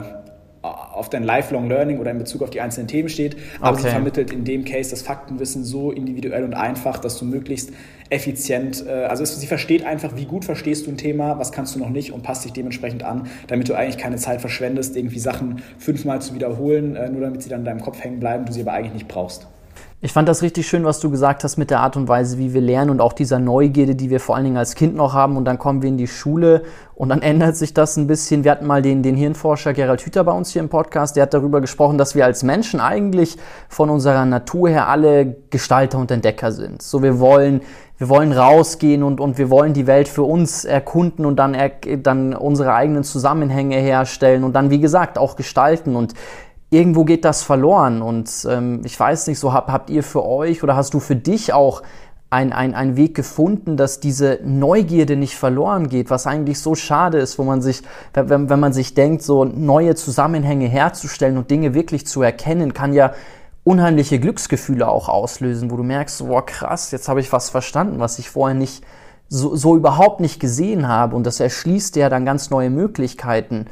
auf 0.62 1.10
dein 1.10 1.22
Lifelong 1.22 1.68
Learning 1.68 2.00
oder 2.00 2.10
in 2.10 2.18
Bezug 2.18 2.42
auf 2.42 2.50
die 2.50 2.60
einzelnen 2.60 2.88
Themen 2.88 3.08
steht. 3.08 3.36
Aber 3.60 3.72
okay. 3.72 3.82
sie 3.82 3.88
vermittelt 3.90 4.32
in 4.32 4.44
dem 4.44 4.64
Case 4.64 4.90
das 4.90 5.02
Faktenwissen 5.02 5.62
so 5.62 5.92
individuell 5.92 6.42
und 6.44 6.54
einfach, 6.54 6.98
dass 6.98 7.18
du 7.18 7.24
möglichst 7.24 7.72
effizient, 8.08 8.84
äh, 8.86 9.04
also 9.04 9.22
es, 9.22 9.38
sie 9.38 9.46
versteht 9.46 9.84
einfach, 9.84 10.16
wie 10.16 10.24
gut 10.24 10.44
verstehst 10.44 10.86
du 10.86 10.90
ein 10.90 10.96
Thema, 10.96 11.38
was 11.38 11.52
kannst 11.52 11.74
du 11.74 11.78
noch 11.78 11.90
nicht 11.90 12.12
und 12.12 12.22
passt 12.22 12.44
dich 12.44 12.52
dementsprechend 12.52 13.02
an, 13.02 13.28
damit 13.48 13.68
du 13.68 13.74
eigentlich 13.74 13.98
keine 13.98 14.16
Zeit 14.16 14.40
verschwendest, 14.40 14.96
irgendwie 14.96 15.18
Sachen 15.18 15.62
fünfmal 15.78 16.22
zu 16.22 16.34
wiederholen, 16.34 16.96
äh, 16.96 17.10
nur 17.10 17.20
damit 17.20 17.42
sie 17.42 17.48
dann 17.48 17.60
in 17.60 17.66
deinem 17.66 17.80
Kopf 17.80 18.02
hängen 18.02 18.20
bleiben, 18.20 18.46
du 18.46 18.52
sie 18.52 18.62
aber 18.62 18.72
eigentlich 18.72 18.94
nicht 18.94 19.08
brauchst. 19.08 19.46
Ich 20.06 20.12
fand 20.12 20.28
das 20.28 20.40
richtig 20.40 20.68
schön, 20.68 20.84
was 20.84 21.00
du 21.00 21.10
gesagt 21.10 21.42
hast 21.42 21.56
mit 21.56 21.68
der 21.68 21.80
Art 21.80 21.96
und 21.96 22.06
Weise, 22.06 22.38
wie 22.38 22.54
wir 22.54 22.60
lernen 22.60 22.90
und 22.90 23.00
auch 23.00 23.12
dieser 23.12 23.40
Neugierde, 23.40 23.96
die 23.96 24.08
wir 24.08 24.20
vor 24.20 24.36
allen 24.36 24.44
Dingen 24.44 24.56
als 24.56 24.76
Kind 24.76 24.94
noch 24.94 25.14
haben. 25.14 25.36
Und 25.36 25.46
dann 25.46 25.58
kommen 25.58 25.82
wir 25.82 25.88
in 25.88 25.96
die 25.96 26.06
Schule 26.06 26.62
und 26.94 27.08
dann 27.08 27.22
ändert 27.22 27.56
sich 27.56 27.74
das 27.74 27.96
ein 27.96 28.06
bisschen. 28.06 28.44
Wir 28.44 28.52
hatten 28.52 28.68
mal 28.68 28.82
den, 28.82 29.02
den 29.02 29.16
Hirnforscher 29.16 29.72
Gerald 29.72 30.02
Hüther 30.02 30.22
bei 30.22 30.30
uns 30.30 30.52
hier 30.52 30.62
im 30.62 30.68
Podcast, 30.68 31.16
der 31.16 31.24
hat 31.24 31.34
darüber 31.34 31.60
gesprochen, 31.60 31.98
dass 31.98 32.14
wir 32.14 32.24
als 32.24 32.44
Menschen 32.44 32.78
eigentlich 32.78 33.36
von 33.68 33.90
unserer 33.90 34.24
Natur 34.26 34.68
her 34.68 34.86
alle 34.86 35.34
Gestalter 35.50 35.98
und 35.98 36.08
Entdecker 36.12 36.52
sind. 36.52 36.82
So, 36.82 37.02
wir 37.02 37.18
wollen, 37.18 37.62
wir 37.98 38.08
wollen 38.08 38.30
rausgehen 38.30 39.02
und, 39.02 39.18
und 39.18 39.38
wir 39.38 39.50
wollen 39.50 39.72
die 39.72 39.88
Welt 39.88 40.06
für 40.06 40.22
uns 40.22 40.64
erkunden 40.64 41.26
und 41.26 41.34
dann, 41.34 41.54
er, 41.54 41.70
dann 41.96 42.32
unsere 42.32 42.74
eigenen 42.74 43.02
Zusammenhänge 43.02 43.78
herstellen 43.78 44.44
und 44.44 44.52
dann, 44.52 44.70
wie 44.70 44.78
gesagt, 44.78 45.18
auch 45.18 45.34
gestalten. 45.34 45.96
Und 45.96 46.14
irgendwo 46.70 47.04
geht 47.04 47.24
das 47.24 47.42
verloren. 47.42 48.02
Und 48.02 48.46
ähm, 48.50 48.80
ich 48.84 48.98
weiß 48.98 49.26
nicht, 49.28 49.38
so 49.38 49.52
hab, 49.52 49.70
habt 49.70 49.90
ihr 49.90 50.02
für 50.02 50.24
euch 50.24 50.62
oder 50.62 50.76
hast 50.76 50.94
du 50.94 51.00
für 51.00 51.16
dich 51.16 51.52
auch 51.52 51.82
ein, 52.28 52.52
ein, 52.52 52.96
Weg 52.96 53.14
gefunden, 53.14 53.76
dass 53.76 54.00
diese 54.00 54.40
Neugierde 54.42 55.16
nicht 55.16 55.36
verloren 55.36 55.88
geht, 55.88 56.10
was 56.10 56.26
eigentlich 56.26 56.60
so 56.60 56.74
schade 56.74 57.18
ist, 57.18 57.38
wo 57.38 57.44
man 57.44 57.62
sich, 57.62 57.82
wenn, 58.14 58.50
wenn 58.50 58.60
man 58.60 58.72
sich 58.72 58.94
denkt, 58.94 59.22
so 59.22 59.44
neue 59.44 59.94
Zusammenhänge 59.94 60.66
herzustellen 60.66 61.38
und 61.38 61.50
Dinge 61.50 61.72
wirklich 61.72 62.06
zu 62.06 62.22
erkennen, 62.22 62.74
kann 62.74 62.92
ja 62.92 63.12
unheimliche 63.62 64.18
Glücksgefühle 64.18 64.88
auch 64.88 65.08
auslösen, 65.08 65.70
wo 65.70 65.76
du 65.76 65.82
merkst, 65.84 66.26
boah 66.26 66.44
krass, 66.44 66.90
jetzt 66.90 67.08
habe 67.08 67.20
ich 67.20 67.32
was 67.32 67.48
verstanden, 67.48 68.00
was 68.00 68.18
ich 68.18 68.28
vorher 68.28 68.56
nicht 68.56 68.84
so, 69.28 69.56
so 69.56 69.76
überhaupt 69.76 70.20
nicht 70.20 70.40
gesehen 70.40 70.88
habe 70.88 71.16
und 71.16 71.26
das 71.26 71.40
erschließt 71.40 71.96
ja 71.96 72.08
dann 72.08 72.24
ganz 72.24 72.50
neue 72.50 72.70
Möglichkeiten. 72.70 73.66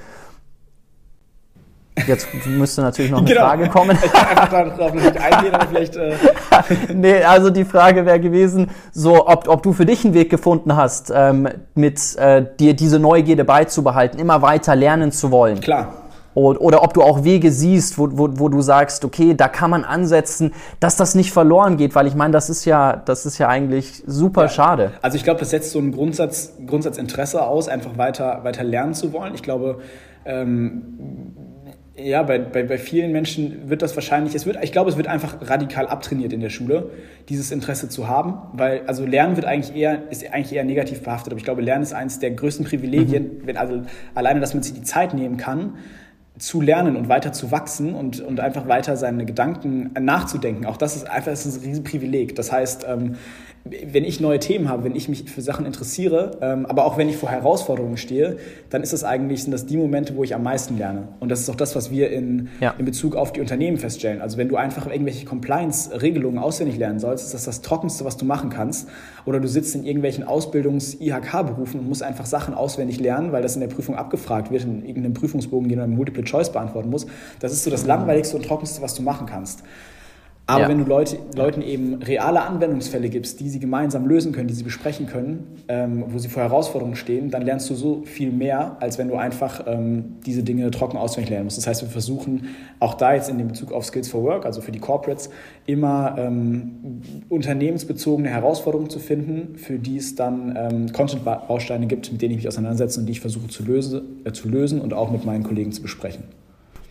Jetzt 2.07 2.27
müsste 2.47 2.83
natürlich 2.83 3.11
noch 3.11 3.19
eine 3.19 3.29
genau. 3.29 3.43
Frage 3.43 3.69
kommen. 3.69 3.97
Ich 4.05 4.13
kann 4.13 4.27
einfach 4.27 4.77
darauf 4.77 4.95
nicht 4.95 5.17
eingehen, 5.17 5.55
aber 5.55 5.67
vielleicht. 5.67 5.97
Äh 5.97 6.15
nee, 6.95 7.23
also 7.23 7.51
die 7.51 7.65
Frage 7.65 8.05
wäre 8.05 8.19
gewesen, 8.19 8.69
so 8.93 9.27
ob, 9.29 9.49
ob 9.49 9.63
du 9.63 9.73
für 9.73 9.87
dich 9.87 10.05
einen 10.05 10.13
Weg 10.13 10.29
gefunden 10.29 10.77
hast, 10.77 11.13
ähm, 11.15 11.49
mit 11.75 12.17
äh, 12.17 12.45
dir 12.59 12.75
diese 12.75 12.99
Neugierde 12.99 13.45
beizubehalten, 13.45 14.19
immer 14.19 14.43
weiter 14.43 14.75
lernen 14.75 15.13
zu 15.13 15.31
wollen. 15.31 15.61
Klar. 15.61 15.95
Oder, 16.35 16.61
oder 16.61 16.83
ob 16.83 16.95
du 16.95 17.03
auch 17.03 17.23
Wege 17.23 17.53
siehst, 17.53 17.97
wo, 17.97 18.09
wo, 18.11 18.29
wo 18.33 18.49
du 18.49 18.61
sagst, 18.61 19.05
okay, 19.05 19.35
da 19.35 19.47
kann 19.47 19.71
man 19.71 19.85
ansetzen, 19.85 20.53
dass 20.81 20.97
das 20.97 21.15
nicht 21.15 21.33
verloren 21.33 21.77
geht, 21.77 21.95
weil 21.95 22.09
ich 22.09 22.17
meine, 22.17 22.33
das 22.33 22.51
ist 22.51 22.65
ja, 22.65 22.97
das 22.97 23.25
ist 23.25 23.39
ja 23.39 23.49
eigentlich 23.49 24.03
super 24.07 24.43
ja. 24.43 24.49
schade. 24.49 24.91
Also 25.01 25.17
ich 25.17 25.23
glaube, 25.23 25.39
das 25.39 25.51
setzt 25.51 25.71
so 25.71 25.79
ein 25.79 25.93
Grundsatz, 25.93 26.55
Grundsatzinteresse 26.67 27.41
aus, 27.41 27.69
einfach 27.69 27.97
weiter, 27.97 28.41
weiter 28.43 28.65
lernen 28.65 28.95
zu 28.95 29.13
wollen. 29.13 29.35
Ich 29.35 29.45
glaube, 29.45 29.79
ähm, 30.25 31.37
ja, 31.97 32.25
bei, 32.25 32.39
bei, 32.39 32.65
bei 32.65 32.77
vielen 32.77 33.13
Menschen 33.13 33.69
wird 33.71 33.81
das 33.81 33.95
wahrscheinlich, 33.95 34.35
es 34.35 34.47
wird, 34.47 34.59
ich 34.63 34.73
glaube, 34.73 34.91
es 34.91 34.97
wird 34.97 35.07
einfach 35.07 35.37
radikal 35.43 35.87
abtrainiert 35.87 36.33
in 36.33 36.41
der 36.41 36.51
Schule, 36.51 36.91
dieses 37.29 37.53
Interesse 37.53 37.89
zu 37.89 38.09
haben, 38.09 38.35
weil, 38.53 38.83
also 38.87 39.07
Lernen 39.07 39.37
wird 39.37 39.47
eigentlich 39.47 39.77
eher, 39.77 40.11
ist 40.11 40.29
eigentlich 40.33 40.53
eher 40.53 40.65
negativ 40.65 41.03
behaftet, 41.03 41.33
aber 41.33 41.39
ich 41.39 41.45
glaube, 41.45 41.63
Lernen 41.63 41.85
ist 41.85 41.93
eines 41.93 42.19
der 42.19 42.33
größten 42.33 42.67
Privilegien, 42.67 43.23
mhm. 43.23 43.47
wenn, 43.47 43.57
also 43.57 43.83
alleine, 44.15 44.41
dass 44.41 44.55
man 44.55 44.65
sich 44.65 44.75
die 44.75 44.83
Zeit 44.83 45.15
nehmen 45.15 45.37
kann, 45.37 45.75
zu 46.37 46.61
lernen 46.61 46.97
und 46.97 47.09
weiter 47.09 47.33
zu 47.33 47.53
wachsen 47.53 47.95
und, 47.95 48.21
und 48.21 48.41
einfach 48.41 48.67
weiter 48.67 48.97
seine 48.97 49.25
Gedanken 49.25 49.93
nachzudenken. 50.01 50.67
Auch 50.67 50.77
das 50.77 50.97
ist 50.97 51.09
einfach 51.09 51.31
das 51.31 51.47
ist 51.47 51.63
ein 51.63 51.69
Riesenprivileg. 51.69 52.35
Das 52.35 52.51
heißt, 52.51 52.85
ähm, 52.89 53.15
wenn 53.65 54.05
ich 54.05 54.21
neue 54.21 54.39
Themen 54.39 54.69
habe, 54.69 54.85
wenn 54.85 54.95
ich 54.95 55.09
mich 55.09 55.31
für 55.31 55.41
Sachen 55.41 55.65
interessiere, 55.65 56.37
ähm, 56.43 56.67
aber 56.67 56.85
auch 56.85 56.99
wenn 56.99 57.09
ich 57.09 57.17
vor 57.17 57.31
Herausforderungen 57.31 57.97
stehe, 57.97 58.37
dann 58.69 58.83
ist 58.83 58.93
das 58.93 59.05
eigentlich, 59.05 59.43
sind 59.43 59.53
das 59.53 59.65
die 59.65 59.79
Momente, 59.79 60.17
wo 60.17 60.23
ich 60.23 60.35
am 60.35 60.43
meisten 60.43 60.77
lerne. 60.77 61.09
Und 61.19 61.31
das 61.31 61.41
ist 61.41 61.49
auch 61.49 61.55
das, 61.55 61.75
was 61.75 61.91
wir 61.91 62.11
in, 62.11 62.51
ja. 62.61 62.75
in 62.77 62.85
Bezug 62.85 63.17
auf 63.17 63.33
die 63.33 63.41
Unternehmen 63.41 63.79
feststellen. 63.79 64.21
Also 64.21 64.37
wenn 64.37 64.51
du 64.51 64.57
einfach 64.57 64.87
irgendwelche 64.87 65.25
Compliance-Regelungen 65.25 66.39
auswendig 66.39 66.77
lernen 66.77 66.99
sollst, 66.99 67.25
ist 67.25 67.33
das 67.33 67.45
das 67.45 67.63
Trockenste, 67.63 68.05
was 68.05 68.19
du 68.19 68.27
machen 68.27 68.51
kannst. 68.51 68.87
Oder 69.25 69.41
du 69.41 69.49
sitzt 69.49 69.75
in 69.75 69.85
irgendwelchen 69.85 70.25
Ausbildungs-IHK-Berufen 70.25 71.81
und 71.81 71.89
musst 71.89 72.03
einfach 72.03 72.27
Sachen 72.27 72.53
auswendig 72.53 73.01
lernen, 73.01 73.33
weil 73.33 73.41
das 73.41 73.55
in 73.55 73.63
der 73.63 73.69
Prüfung 73.69 73.95
abgefragt 73.95 74.51
wird, 74.51 74.65
in 74.65 74.85
irgendeinem 74.85 75.15
Prüfungsbogen, 75.15 75.71
den 75.71 75.79
du 75.79 75.87
Multiple 75.87 76.25
Choice 76.25 76.53
beantworten 76.53 76.91
musst. 76.91 77.09
Das 77.41 77.51
ist 77.51 77.65
so 77.65 77.71
das 77.71 77.87
langweiligste 77.87 78.37
und 78.37 78.45
trockenste, 78.45 78.83
was 78.83 78.95
du 78.95 79.03
machen 79.03 79.27
kannst. 79.27 79.63
Aber 80.47 80.65
ja. 80.65 80.69
wenn 80.69 80.79
du 80.79 80.85
Leute, 80.85 81.17
Leuten 81.35 81.63
eben 81.63 82.03
reale 82.03 82.43
Anwendungsfälle 82.43 83.09
gibst, 83.09 83.41
die 83.41 83.49
sie 83.49 83.61
gemeinsam 83.61 84.07
lösen 84.07 84.33
können, 84.33 84.47
die 84.47 84.53
sie 84.53 84.63
besprechen 84.63 85.07
können, 85.07 85.63
ähm, 85.69 86.05
wo 86.09 86.19
sie 86.19 86.29
vor 86.29 86.43
Herausforderungen 86.43 86.97
stehen, 86.97 87.31
dann 87.31 87.41
lernst 87.43 87.71
du 87.71 87.75
so 87.75 88.03
viel 88.05 88.31
mehr, 88.31 88.77
als 88.81 88.99
wenn 88.99 89.09
du 89.09 89.15
einfach 89.15 89.65
ähm, 89.67 90.17
diese 90.27 90.43
Dinge 90.43 90.71
trocken 90.71 90.99
auswendig 90.99 91.31
lernen 91.31 91.47
musst. 91.47 91.57
Das 91.57 91.67
heißt, 91.67 91.81
wir 91.81 91.89
versuchen 91.89 92.49
auch 92.79 92.93
da 92.93 93.15
jetzt 93.15 93.31
in 93.31 93.39
dem 93.39 93.49
Bezug 93.49 93.73
auf 93.73 93.87
Skills 93.87 94.09
for 94.09 94.23
Work, 94.23 94.45
also 94.45 94.61
für 94.61 94.73
die 94.73 94.81
Corporates, 94.81 95.31
immer 95.65 96.17
ähm, 96.19 97.01
unternehmensbezogene 97.31 98.29
Herausforderungen 98.29 98.91
zu 98.91 98.99
finden, 98.99 99.57
für 99.57 99.79
die 99.79 99.97
es 99.97 100.15
dann 100.15 100.55
ähm, 100.59 100.93
Content-Bausteine 100.93 101.87
gibt, 101.87 102.13
mit 102.13 102.21
denen 102.21 102.33
ich 102.33 102.39
mich 102.39 102.49
auseinandersetze 102.49 103.01
und 103.01 103.07
die 103.07 103.13
ich 103.13 103.21
versuche 103.21 103.49
zu, 103.49 103.65
löse, 103.65 104.03
äh, 104.25 104.33
zu 104.33 104.51
lösen 104.51 104.83
und 104.83 104.93
auch 104.93 105.11
mit 105.11 105.25
meinen 105.25 105.43
Kollegen 105.43 105.73
zu 105.73 105.81
besprechen. 105.81 106.25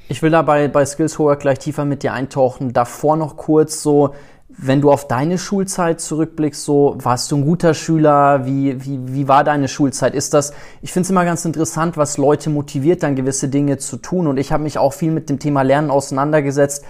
Ich 0.10 0.22
will 0.22 0.31
dabei 0.31 0.67
bei 0.67 0.86
Skills 0.86 1.17
Hoher 1.17 1.38
gleich 1.38 1.60
tiefer 1.60 1.86
mit 1.86 2.03
dir 2.03 2.13
eintauchen. 2.13 2.74
Davor 2.74 3.15
noch 3.15 3.38
kurz 3.38 3.81
so, 3.81 4.13
wenn 4.50 4.81
du 4.81 4.91
auf 4.91 5.07
deine 5.07 5.38
Schulzeit 5.38 6.00
zurückblickst, 6.01 6.63
so 6.63 6.95
warst 7.00 7.31
du 7.31 7.38
ein 7.38 7.45
guter 7.45 7.74
Schüler? 7.74 8.45
Wie, 8.45 8.83
wie, 8.86 9.00
wie 9.07 9.27
war 9.27 9.43
deine 9.43 9.67
Schulzeit? 9.67 10.13
Ist 10.13 10.33
das, 10.33 10.53
ich 10.81 10.91
finde 10.91 11.05
es 11.05 11.10
immer 11.10 11.25
ganz 11.25 11.45
interessant, 11.45 11.98
was 11.98 12.17
Leute 12.17 12.50
motiviert, 12.50 13.01
dann 13.01 13.15
gewisse 13.15 13.48
Dinge 13.48 13.77
zu 13.77 13.98
tun. 13.98 14.27
Und 14.27 14.38
ich 14.38 14.51
habe 14.51 14.63
mich 14.63 14.77
auch 14.77 14.93
viel 14.93 15.12
mit 15.12 15.29
dem 15.29 15.39
Thema 15.39 15.63
Lernen 15.63 15.89
auseinandergesetzt 15.89 16.86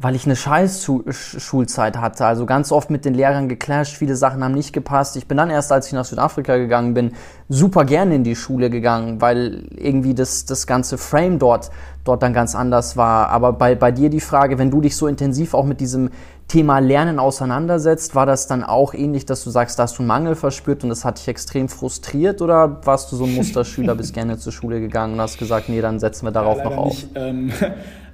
weil 0.00 0.14
ich 0.14 0.26
eine 0.26 0.36
scheiß 0.36 0.88
Schulzeit 1.10 1.96
hatte. 1.96 2.24
Also 2.24 2.46
ganz 2.46 2.70
oft 2.70 2.88
mit 2.88 3.04
den 3.04 3.14
Lehrern 3.14 3.48
geclasht, 3.48 3.96
viele 3.96 4.14
Sachen 4.14 4.44
haben 4.44 4.54
nicht 4.54 4.72
gepasst. 4.72 5.16
Ich 5.16 5.26
bin 5.26 5.36
dann 5.36 5.50
erst, 5.50 5.72
als 5.72 5.88
ich 5.88 5.92
nach 5.92 6.04
Südafrika 6.04 6.56
gegangen 6.56 6.94
bin, 6.94 7.12
super 7.48 7.84
gerne 7.84 8.14
in 8.14 8.22
die 8.22 8.36
Schule 8.36 8.70
gegangen, 8.70 9.20
weil 9.20 9.64
irgendwie 9.74 10.14
das, 10.14 10.44
das 10.44 10.68
ganze 10.68 10.98
Frame 10.98 11.40
dort, 11.40 11.72
dort 12.04 12.22
dann 12.22 12.32
ganz 12.32 12.54
anders 12.54 12.96
war. 12.96 13.30
Aber 13.30 13.52
bei, 13.52 13.74
bei 13.74 13.90
dir 13.90 14.08
die 14.08 14.20
Frage, 14.20 14.56
wenn 14.58 14.70
du 14.70 14.80
dich 14.80 14.96
so 14.96 15.08
intensiv 15.08 15.52
auch 15.52 15.64
mit 15.64 15.80
diesem 15.80 16.10
Thema 16.46 16.78
Lernen 16.78 17.18
auseinandersetzt, 17.18 18.14
war 18.14 18.24
das 18.24 18.46
dann 18.46 18.62
auch 18.62 18.94
ähnlich, 18.94 19.26
dass 19.26 19.42
du 19.42 19.50
sagst, 19.50 19.78
da 19.78 19.82
hast 19.82 19.98
du 19.98 20.02
einen 20.02 20.08
Mangel 20.08 20.34
verspürt 20.36 20.84
und 20.84 20.90
das 20.90 21.04
hat 21.04 21.18
dich 21.18 21.28
extrem 21.28 21.68
frustriert 21.68 22.40
oder 22.40 22.86
warst 22.86 23.10
du 23.10 23.16
so 23.16 23.24
ein 23.24 23.34
Musterschüler, 23.34 23.94
bist 23.96 24.14
gerne 24.14 24.38
zur 24.38 24.52
Schule 24.52 24.80
gegangen 24.80 25.14
und 25.14 25.20
hast 25.20 25.38
gesagt, 25.38 25.68
nee, 25.68 25.80
dann 25.80 25.98
setzen 25.98 26.24
wir 26.24 26.30
darauf 26.30 26.58
ja, 26.58 26.64
noch 26.64 26.76
auf? 26.76 26.94
Nicht, 26.94 27.10
ähm, 27.16 27.52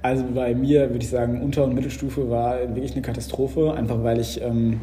also 0.05 0.23
bei 0.35 0.53
mir 0.53 0.91
würde 0.91 0.99
ich 0.99 1.09
sagen, 1.09 1.41
Unter- 1.41 1.63
und 1.63 1.73
Mittelstufe 1.73 2.29
war 2.29 2.59
wirklich 2.59 2.93
eine 2.93 3.01
Katastrophe, 3.01 3.73
einfach 3.73 4.03
weil 4.03 4.19
ich, 4.19 4.39
ähm, 4.39 4.81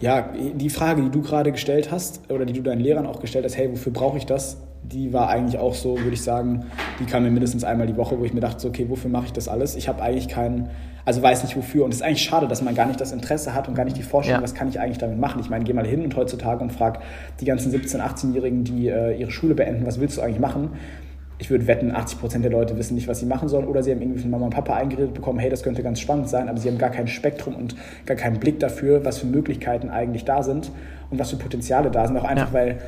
ja, 0.00 0.30
die 0.54 0.70
Frage, 0.70 1.02
die 1.02 1.10
du 1.10 1.20
gerade 1.20 1.52
gestellt 1.52 1.92
hast 1.92 2.22
oder 2.30 2.46
die 2.46 2.54
du 2.54 2.62
deinen 2.62 2.80
Lehrern 2.80 3.06
auch 3.06 3.20
gestellt 3.20 3.44
hast, 3.44 3.58
hey, 3.58 3.70
wofür 3.70 3.92
brauche 3.92 4.16
ich 4.16 4.24
das? 4.24 4.56
Die 4.82 5.12
war 5.12 5.28
eigentlich 5.28 5.58
auch 5.58 5.74
so, 5.74 5.98
würde 5.98 6.14
ich 6.14 6.22
sagen, 6.22 6.64
die 6.98 7.04
kam 7.04 7.24
mir 7.24 7.30
mindestens 7.30 7.62
einmal 7.62 7.86
die 7.86 7.96
Woche, 7.98 8.18
wo 8.18 8.24
ich 8.24 8.32
mir 8.32 8.40
dachte, 8.40 8.60
so, 8.60 8.68
okay, 8.68 8.86
wofür 8.88 9.10
mache 9.10 9.26
ich 9.26 9.32
das 9.34 9.48
alles? 9.48 9.76
Ich 9.76 9.86
habe 9.86 10.02
eigentlich 10.02 10.28
keinen, 10.28 10.70
also 11.04 11.20
weiß 11.20 11.42
nicht 11.42 11.56
wofür. 11.56 11.84
Und 11.84 11.90
es 11.90 11.98
ist 11.98 12.02
eigentlich 12.02 12.22
schade, 12.22 12.48
dass 12.48 12.62
man 12.62 12.74
gar 12.74 12.86
nicht 12.86 13.00
das 13.00 13.12
Interesse 13.12 13.52
hat 13.52 13.68
und 13.68 13.74
gar 13.74 13.84
nicht 13.84 13.98
die 13.98 14.02
Vorstellung, 14.02 14.40
ja. 14.40 14.42
was 14.42 14.54
kann 14.54 14.68
ich 14.68 14.80
eigentlich 14.80 14.98
damit 14.98 15.18
machen. 15.18 15.40
Ich 15.40 15.50
meine, 15.50 15.64
geh 15.64 15.74
mal 15.74 15.86
hin 15.86 16.02
und 16.02 16.16
heutzutage 16.16 16.62
und 16.62 16.72
frag 16.72 17.00
die 17.40 17.44
ganzen 17.44 17.70
17-, 17.70 18.00
18-Jährigen, 18.00 18.64
die 18.64 18.88
äh, 18.88 19.14
ihre 19.14 19.30
Schule 19.30 19.54
beenden, 19.54 19.84
was 19.86 20.00
willst 20.00 20.16
du 20.16 20.22
eigentlich 20.22 20.40
machen? 20.40 20.70
Ich 21.44 21.50
würde 21.50 21.66
wetten, 21.66 21.94
80 21.94 22.20
Prozent 22.20 22.42
der 22.42 22.50
Leute 22.50 22.78
wissen 22.78 22.94
nicht, 22.94 23.06
was 23.06 23.20
sie 23.20 23.26
machen 23.26 23.50
sollen 23.50 23.66
oder 23.66 23.82
sie 23.82 23.90
haben 23.90 24.00
irgendwie 24.00 24.22
von 24.22 24.30
Mama 24.30 24.46
und 24.46 24.54
Papa 24.54 24.76
eingeredet 24.76 25.12
bekommen, 25.12 25.38
hey, 25.38 25.50
das 25.50 25.62
könnte 25.62 25.82
ganz 25.82 26.00
spannend 26.00 26.30
sein, 26.30 26.48
aber 26.48 26.58
sie 26.58 26.70
haben 26.70 26.78
gar 26.78 26.88
kein 26.88 27.06
Spektrum 27.06 27.54
und 27.54 27.76
gar 28.06 28.16
keinen 28.16 28.40
Blick 28.40 28.60
dafür, 28.60 29.04
was 29.04 29.18
für 29.18 29.26
Möglichkeiten 29.26 29.90
eigentlich 29.90 30.24
da 30.24 30.42
sind 30.42 30.72
und 31.10 31.18
was 31.18 31.28
für 31.28 31.36
Potenziale 31.36 31.90
da 31.90 32.06
sind. 32.06 32.16
Auch 32.16 32.24
einfach, 32.24 32.48
ja. 32.48 32.54
weil 32.54 32.78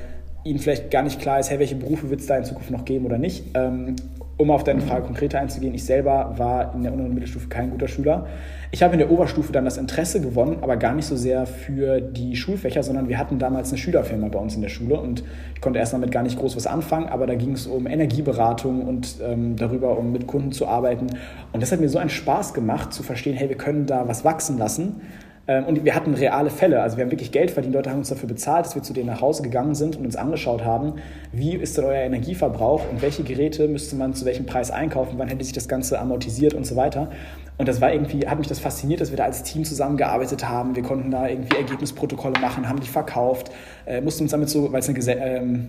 ihnen 0.43 0.59
vielleicht 0.59 0.91
gar 0.91 1.03
nicht 1.03 1.21
klar 1.21 1.39
ist, 1.39 1.51
hey, 1.51 1.59
welche 1.59 1.75
Berufe 1.75 2.09
wird 2.09 2.21
es 2.21 2.27
da 2.29 2.39
in 2.39 2.45
Zukunft 2.45 2.71
noch 2.71 2.87
geben 2.87 3.05
oder 3.05 3.19
nicht. 3.19 3.45
Ähm, 3.53 3.97
um 4.39 4.51
auf 4.51 4.65
deine 4.65 4.83
Frage 4.83 5.07
konkreter 5.07 5.41
einzugehen, 5.41 5.75
ich 5.75 5.85
selber 5.85 6.35
war 6.37 6.75
in 6.75 6.83
der 6.83 6.93
Unter- 6.93 7.05
und 7.05 7.15
Mittelstufe 7.15 7.49
kein 7.49 7.71
guter 7.71 7.89
Schüler. 7.89 8.27
Ich 8.71 8.83
habe 8.83 8.93
in 8.93 8.99
der 8.99 9.11
Oberstufe 9.11 9.51
dann 9.51 9.65
das 9.65 9.79
Interesse 9.79 10.21
gewonnen, 10.21 10.59
aber 10.61 10.77
gar 10.77 10.95
nicht 10.95 11.07
so 11.07 11.17
sehr 11.17 11.47
für 11.47 12.01
die 12.01 12.37
Schulfächer, 12.37 12.83
sondern 12.83 13.09
wir 13.09 13.19
hatten 13.19 13.39
damals 13.39 13.71
eine 13.71 13.79
Schülerfirma 13.79 14.29
bei 14.29 14.39
uns 14.39 14.55
in 14.55 14.61
der 14.61 14.69
Schule 14.69 15.01
und 15.01 15.25
ich 15.55 15.61
konnte 15.63 15.79
erst 15.79 15.95
damit 15.95 16.11
gar 16.11 16.23
nicht 16.23 16.39
groß 16.39 16.55
was 16.55 16.67
anfangen, 16.67 17.09
aber 17.09 17.27
da 17.27 17.35
ging 17.35 17.53
es 17.53 17.67
um 17.67 17.87
Energieberatung 17.87 18.83
und 18.83 19.17
ähm, 19.25 19.57
darüber, 19.57 19.99
um 19.99 20.13
mit 20.13 20.27
Kunden 20.27 20.53
zu 20.53 20.67
arbeiten. 20.67 21.07
Und 21.53 21.63
das 21.63 21.73
hat 21.73 21.81
mir 21.81 21.89
so 21.89 21.99
einen 21.99 22.11
Spaß 22.11 22.53
gemacht, 22.53 22.93
zu 22.93 23.03
verstehen, 23.03 23.37
hey, 23.37 23.49
wir 23.49 23.57
können 23.57 23.87
da 23.87 24.07
was 24.07 24.25
wachsen 24.25 24.59
lassen. 24.59 25.01
Ähm, 25.49 25.65
und 25.65 25.85
wir 25.85 25.95
hatten 25.95 26.15
reale 26.15 26.51
Fälle. 26.51 26.83
Also 26.83 26.97
wir 26.97 27.05
haben 27.05 27.11
wirklich 27.11 27.33
Geld 27.33 27.51
verdient. 27.51 27.75
Leute 27.75 27.91
haben 27.91 27.99
uns 27.99 28.09
dafür 28.09 28.29
bezahlt, 28.29 28.67
dass 28.67 28.75
wir 28.75 28.83
zu 28.83 28.93
denen 28.93 29.07
nach 29.07 29.21
Hause 29.21 29.43
gegangen 29.43 29.75
sind 29.75 29.97
und 29.97 30.05
uns 30.05 30.17
angeschaut 30.17 30.65
haben, 30.65 30.95
wie 31.33 31.55
ist 31.55 31.77
denn 31.77 31.85
euer 31.85 32.03
Energieverbrauch 32.03 32.83
und 32.91 33.03
welche 33.03 33.23
Geräte 33.23 33.69
müsste 33.69 33.97
man 33.97 34.15
zu 34.15 34.25
welchem 34.25 34.47
Preis 34.47 34.71
einkaufen, 34.71 35.15
wann 35.19 35.29
hätte 35.29 35.45
sich 35.45 35.53
das 35.53 35.69
Ganze 35.69 35.99
amortisiert 35.99 36.55
und 36.55 36.67
so 36.67 36.77
weiter. 36.77 37.11
Und 37.59 37.69
das 37.69 37.81
war 37.81 37.93
irgendwie, 37.93 38.27
hat 38.27 38.39
mich 38.39 38.49
das 38.49 38.59
fasziniert, 38.59 39.01
dass 39.01 39.11
wir 39.11 39.17
da 39.17 39.25
als 39.25 39.43
Team 39.43 39.65
zusammengearbeitet 39.65 40.47
haben. 40.47 40.77
Wir 40.77 40.83
konnten 40.83 41.11
da 41.11 41.27
irgendwie 41.27 41.57
Ergebnisprotokolle 41.57 42.39
machen, 42.41 42.69
haben 42.69 42.81
die 42.81 42.89
verkauft, 42.89 43.51
äh, 43.87 44.01
mussten 44.01 44.25
uns 44.25 44.33
damit 44.33 44.51
so, 44.51 44.73
weil 44.73 44.81
es 44.81 44.89
eine, 44.89 45.17
ähm, 45.17 45.69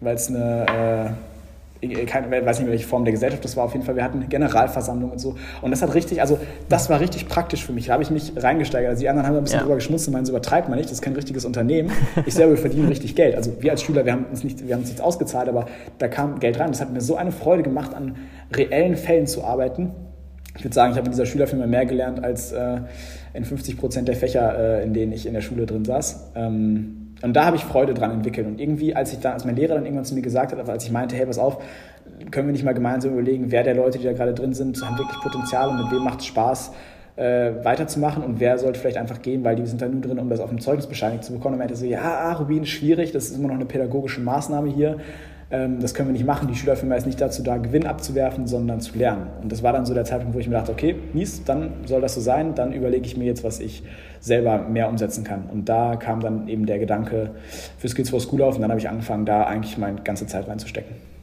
weil 0.00 0.16
es 0.16 0.28
eine 0.28 0.66
äh, 0.66 1.33
keine, 2.06 2.44
weiß 2.44 2.60
nicht 2.60 2.70
welche 2.70 2.86
Form 2.86 3.04
der 3.04 3.12
Gesellschaft 3.12 3.44
das 3.44 3.56
war, 3.56 3.64
auf 3.64 3.72
jeden 3.72 3.84
Fall, 3.84 3.96
wir 3.96 4.04
hatten 4.04 4.18
eine 4.18 4.28
Generalversammlung 4.28 5.10
und 5.10 5.18
so. 5.18 5.36
Und 5.62 5.70
das 5.70 5.82
hat 5.82 5.94
richtig, 5.94 6.20
also 6.20 6.38
das 6.68 6.90
war 6.90 7.00
richtig 7.00 7.28
praktisch 7.28 7.64
für 7.64 7.72
mich. 7.72 7.86
Da 7.86 7.94
habe 7.94 8.02
ich 8.02 8.10
mich 8.10 8.32
reingesteigert. 8.36 8.90
Also 8.90 9.00
die 9.00 9.08
anderen 9.08 9.26
haben 9.26 9.36
ein 9.36 9.44
bisschen 9.44 9.58
ja. 9.58 9.62
drüber 9.62 9.76
geschmutzt 9.76 10.06
und 10.08 10.14
meinen, 10.14 10.26
so 10.26 10.32
übertreibt 10.32 10.68
man 10.68 10.78
nicht, 10.78 10.90
das 10.90 10.98
ist 10.98 11.02
kein 11.02 11.14
richtiges 11.14 11.44
Unternehmen. 11.44 11.90
Ich 12.26 12.34
selber 12.34 12.56
verdiene 12.56 12.88
richtig 12.88 13.14
Geld. 13.16 13.34
Also 13.34 13.52
wir 13.60 13.70
als 13.72 13.82
Schüler, 13.82 14.04
wir 14.04 14.12
haben 14.12 14.26
uns 14.30 14.44
nicht, 14.44 14.66
wir 14.66 14.74
haben 14.74 14.80
uns 14.80 14.88
nichts 14.88 15.02
ausgezahlt, 15.02 15.48
aber 15.48 15.66
da 15.98 16.08
kam 16.08 16.40
Geld 16.40 16.58
rein. 16.58 16.68
Das 16.68 16.80
hat 16.80 16.92
mir 16.92 17.00
so 17.00 17.16
eine 17.16 17.32
Freude 17.32 17.62
gemacht, 17.62 17.94
an 17.94 18.16
reellen 18.52 18.96
Fällen 18.96 19.26
zu 19.26 19.44
arbeiten. 19.44 19.90
Ich 20.56 20.64
würde 20.64 20.74
sagen, 20.74 20.92
ich 20.92 20.98
habe 20.98 21.06
in 21.06 21.12
dieser 21.12 21.26
Schülerfirma 21.26 21.66
mehr 21.66 21.84
gelernt 21.84 22.22
als 22.22 22.52
äh, 22.52 22.78
in 23.32 23.44
50 23.44 23.76
Prozent 23.76 24.08
der 24.08 24.16
Fächer, 24.16 24.56
äh, 24.80 24.84
in 24.84 24.94
denen 24.94 25.12
ich 25.12 25.26
in 25.26 25.34
der 25.34 25.40
Schule 25.40 25.66
drin 25.66 25.84
saß. 25.84 26.32
Ähm, 26.36 27.03
und 27.24 27.32
da 27.34 27.46
habe 27.46 27.56
ich 27.56 27.64
Freude 27.64 27.94
dran 27.94 28.10
entwickelt. 28.10 28.46
Und 28.46 28.60
irgendwie, 28.60 28.94
als 28.94 29.12
ich 29.12 29.20
da, 29.20 29.32
als 29.32 29.46
mein 29.46 29.56
Lehrer 29.56 29.74
dann 29.74 29.84
irgendwann 29.84 30.04
zu 30.04 30.14
mir 30.14 30.20
gesagt 30.20 30.52
hat, 30.52 30.68
als 30.68 30.84
ich 30.84 30.92
meinte, 30.92 31.16
hey, 31.16 31.24
pass 31.24 31.38
auf, 31.38 31.62
können 32.30 32.48
wir 32.48 32.52
nicht 32.52 32.64
mal 32.64 32.74
gemeinsam 32.74 33.12
überlegen, 33.12 33.50
wer 33.50 33.62
der 33.62 33.74
Leute, 33.74 33.98
die 33.98 34.04
da 34.04 34.12
gerade 34.12 34.34
drin 34.34 34.52
sind, 34.52 34.80
haben 34.84 34.98
wirklich 34.98 35.18
Potenzial 35.20 35.70
und 35.70 35.78
mit 35.78 35.90
wem 35.90 36.04
macht 36.04 36.20
es 36.20 36.26
Spaß, 36.26 36.72
äh, 37.16 37.52
weiterzumachen 37.62 38.22
und 38.22 38.40
wer 38.40 38.58
sollte 38.58 38.78
vielleicht 38.78 38.98
einfach 38.98 39.22
gehen, 39.22 39.42
weil 39.42 39.56
die 39.56 39.64
sind 39.64 39.80
da 39.80 39.88
nur 39.88 40.02
drin, 40.02 40.18
um 40.18 40.28
das 40.28 40.40
auf 40.40 40.50
dem 40.50 40.60
Zeugnis 40.60 40.86
bescheinigt 40.86 41.24
zu 41.24 41.32
bekommen. 41.32 41.54
Und 41.54 41.60
meinte 41.60 41.76
so, 41.76 41.86
ja, 41.86 42.32
Rubin, 42.34 42.66
schwierig, 42.66 43.12
das 43.12 43.30
ist 43.30 43.38
immer 43.38 43.48
noch 43.48 43.54
eine 43.54 43.64
pädagogische 43.64 44.20
Maßnahme 44.20 44.68
hier. 44.68 44.98
Ähm, 45.50 45.80
das 45.80 45.94
können 45.94 46.08
wir 46.08 46.12
nicht 46.12 46.26
machen. 46.26 46.48
Die 46.48 46.54
Schülerfirma 46.54 46.94
ist 46.94 47.06
nicht 47.06 47.20
dazu 47.20 47.42
da, 47.42 47.56
Gewinn 47.56 47.86
abzuwerfen, 47.86 48.46
sondern 48.46 48.80
zu 48.80 48.96
lernen. 48.98 49.28
Und 49.42 49.52
das 49.52 49.62
war 49.62 49.72
dann 49.72 49.86
so 49.86 49.94
der 49.94 50.04
Zeitpunkt, 50.04 50.34
wo 50.34 50.38
ich 50.38 50.48
mir 50.48 50.54
dachte, 50.54 50.72
okay, 50.72 50.96
mies, 51.12 51.44
dann 51.44 51.72
soll 51.86 52.00
das 52.00 52.14
so 52.14 52.20
sein. 52.20 52.54
Dann 52.54 52.72
überlege 52.72 53.06
ich 53.06 53.16
mir 53.16 53.24
jetzt, 53.24 53.44
was 53.44 53.60
ich 53.60 53.82
selber 54.20 54.58
mehr 54.58 54.88
umsetzen 54.88 55.24
kann. 55.24 55.44
Und 55.52 55.68
da 55.68 55.96
kam 55.96 56.20
dann 56.20 56.48
eben 56.48 56.66
der 56.66 56.78
Gedanke 56.78 57.30
für 57.78 57.88
Skills 57.88 58.10
for 58.10 58.20
School 58.20 58.42
auf 58.42 58.56
und 58.56 58.62
dann 58.62 58.70
habe 58.70 58.80
ich 58.80 58.88
angefangen, 58.88 59.26
da 59.26 59.44
eigentlich 59.44 59.78
meine 59.78 60.00
ganze 60.02 60.26
Zeit 60.26 60.48
reinzustecken. 60.48 61.13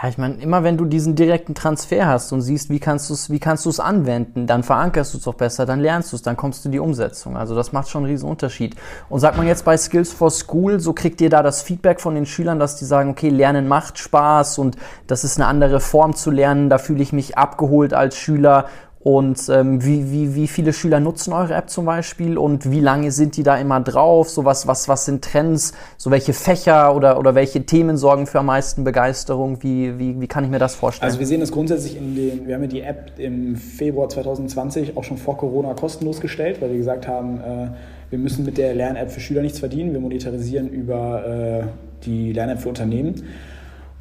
Ja, 0.00 0.08
ich 0.08 0.16
meine, 0.16 0.34
immer 0.34 0.62
wenn 0.62 0.76
du 0.76 0.84
diesen 0.84 1.16
direkten 1.16 1.56
Transfer 1.56 2.06
hast 2.06 2.30
und 2.32 2.40
siehst, 2.40 2.70
wie 2.70 2.78
kannst 2.78 3.10
du 3.10 3.14
es, 3.14 3.30
wie 3.30 3.40
kannst 3.40 3.66
du 3.66 3.70
es 3.70 3.80
anwenden, 3.80 4.46
dann 4.46 4.62
verankerst 4.62 5.12
du 5.12 5.18
es 5.18 5.26
auch 5.26 5.34
besser, 5.34 5.66
dann 5.66 5.80
lernst 5.80 6.12
du 6.12 6.16
es, 6.16 6.22
dann 6.22 6.36
kommst 6.36 6.64
du 6.64 6.68
in 6.68 6.72
die 6.72 6.78
Umsetzung. 6.78 7.36
Also 7.36 7.56
das 7.56 7.72
macht 7.72 7.88
schon 7.88 8.04
einen 8.04 8.12
riesen 8.12 8.28
Unterschied. 8.28 8.76
Und 9.08 9.18
sagt 9.18 9.36
man 9.36 9.48
jetzt 9.48 9.64
bei 9.64 9.76
Skills 9.76 10.12
for 10.12 10.30
School, 10.30 10.78
so 10.78 10.92
kriegt 10.92 11.20
ihr 11.20 11.30
da 11.30 11.42
das 11.42 11.62
Feedback 11.62 12.00
von 12.00 12.14
den 12.14 12.26
Schülern, 12.26 12.60
dass 12.60 12.76
die 12.76 12.84
sagen, 12.84 13.10
okay, 13.10 13.28
Lernen 13.28 13.66
macht 13.66 13.98
Spaß 13.98 14.58
und 14.58 14.76
das 15.08 15.24
ist 15.24 15.36
eine 15.36 15.48
andere 15.48 15.80
Form 15.80 16.14
zu 16.14 16.30
lernen, 16.30 16.70
da 16.70 16.78
fühle 16.78 17.02
ich 17.02 17.12
mich 17.12 17.36
abgeholt 17.36 17.92
als 17.92 18.16
Schüler 18.16 18.66
und 19.00 19.48
ähm, 19.48 19.84
wie, 19.84 20.10
wie, 20.10 20.34
wie 20.34 20.48
viele 20.48 20.72
Schüler 20.72 20.98
nutzen 20.98 21.32
eure 21.32 21.54
App 21.54 21.70
zum 21.70 21.84
Beispiel 21.84 22.36
und 22.36 22.70
wie 22.70 22.80
lange 22.80 23.12
sind 23.12 23.36
die 23.36 23.44
da 23.44 23.56
immer 23.56 23.80
drauf? 23.80 24.28
So 24.28 24.44
was, 24.44 24.66
was, 24.66 24.88
was 24.88 25.04
sind 25.04 25.24
Trends? 25.24 25.72
So 25.96 26.10
welche 26.10 26.32
Fächer 26.32 26.94
oder, 26.96 27.18
oder 27.18 27.36
welche 27.36 27.64
Themen 27.64 27.96
sorgen 27.96 28.26
für 28.26 28.40
am 28.40 28.46
meisten 28.46 28.82
Begeisterung? 28.82 29.62
Wie, 29.62 29.98
wie, 29.98 30.20
wie 30.20 30.26
kann 30.26 30.42
ich 30.44 30.50
mir 30.50 30.58
das 30.58 30.74
vorstellen? 30.74 31.06
Also 31.06 31.20
wir 31.20 31.26
sehen 31.28 31.40
das 31.40 31.52
grundsätzlich 31.52 31.96
in 31.96 32.16
den, 32.16 32.46
wir 32.48 32.56
haben 32.56 32.62
ja 32.62 32.68
die 32.68 32.80
App 32.80 33.12
im 33.18 33.54
Februar 33.54 34.08
2020 34.08 34.96
auch 34.96 35.04
schon 35.04 35.16
vor 35.16 35.36
Corona 35.36 35.74
kostenlos 35.74 36.20
gestellt, 36.20 36.60
weil 36.60 36.70
wir 36.70 36.78
gesagt 36.78 37.06
haben, 37.06 37.38
äh, 37.38 37.68
wir 38.10 38.18
müssen 38.18 38.44
mit 38.44 38.58
der 38.58 38.74
Lern-App 38.74 39.12
für 39.12 39.20
Schüler 39.20 39.42
nichts 39.42 39.60
verdienen. 39.60 39.92
Wir 39.92 40.00
monetarisieren 40.00 40.68
über 40.70 41.24
äh, 41.24 41.62
die 42.04 42.32
Lern-App 42.32 42.60
für 42.60 42.68
Unternehmen. 42.68 43.22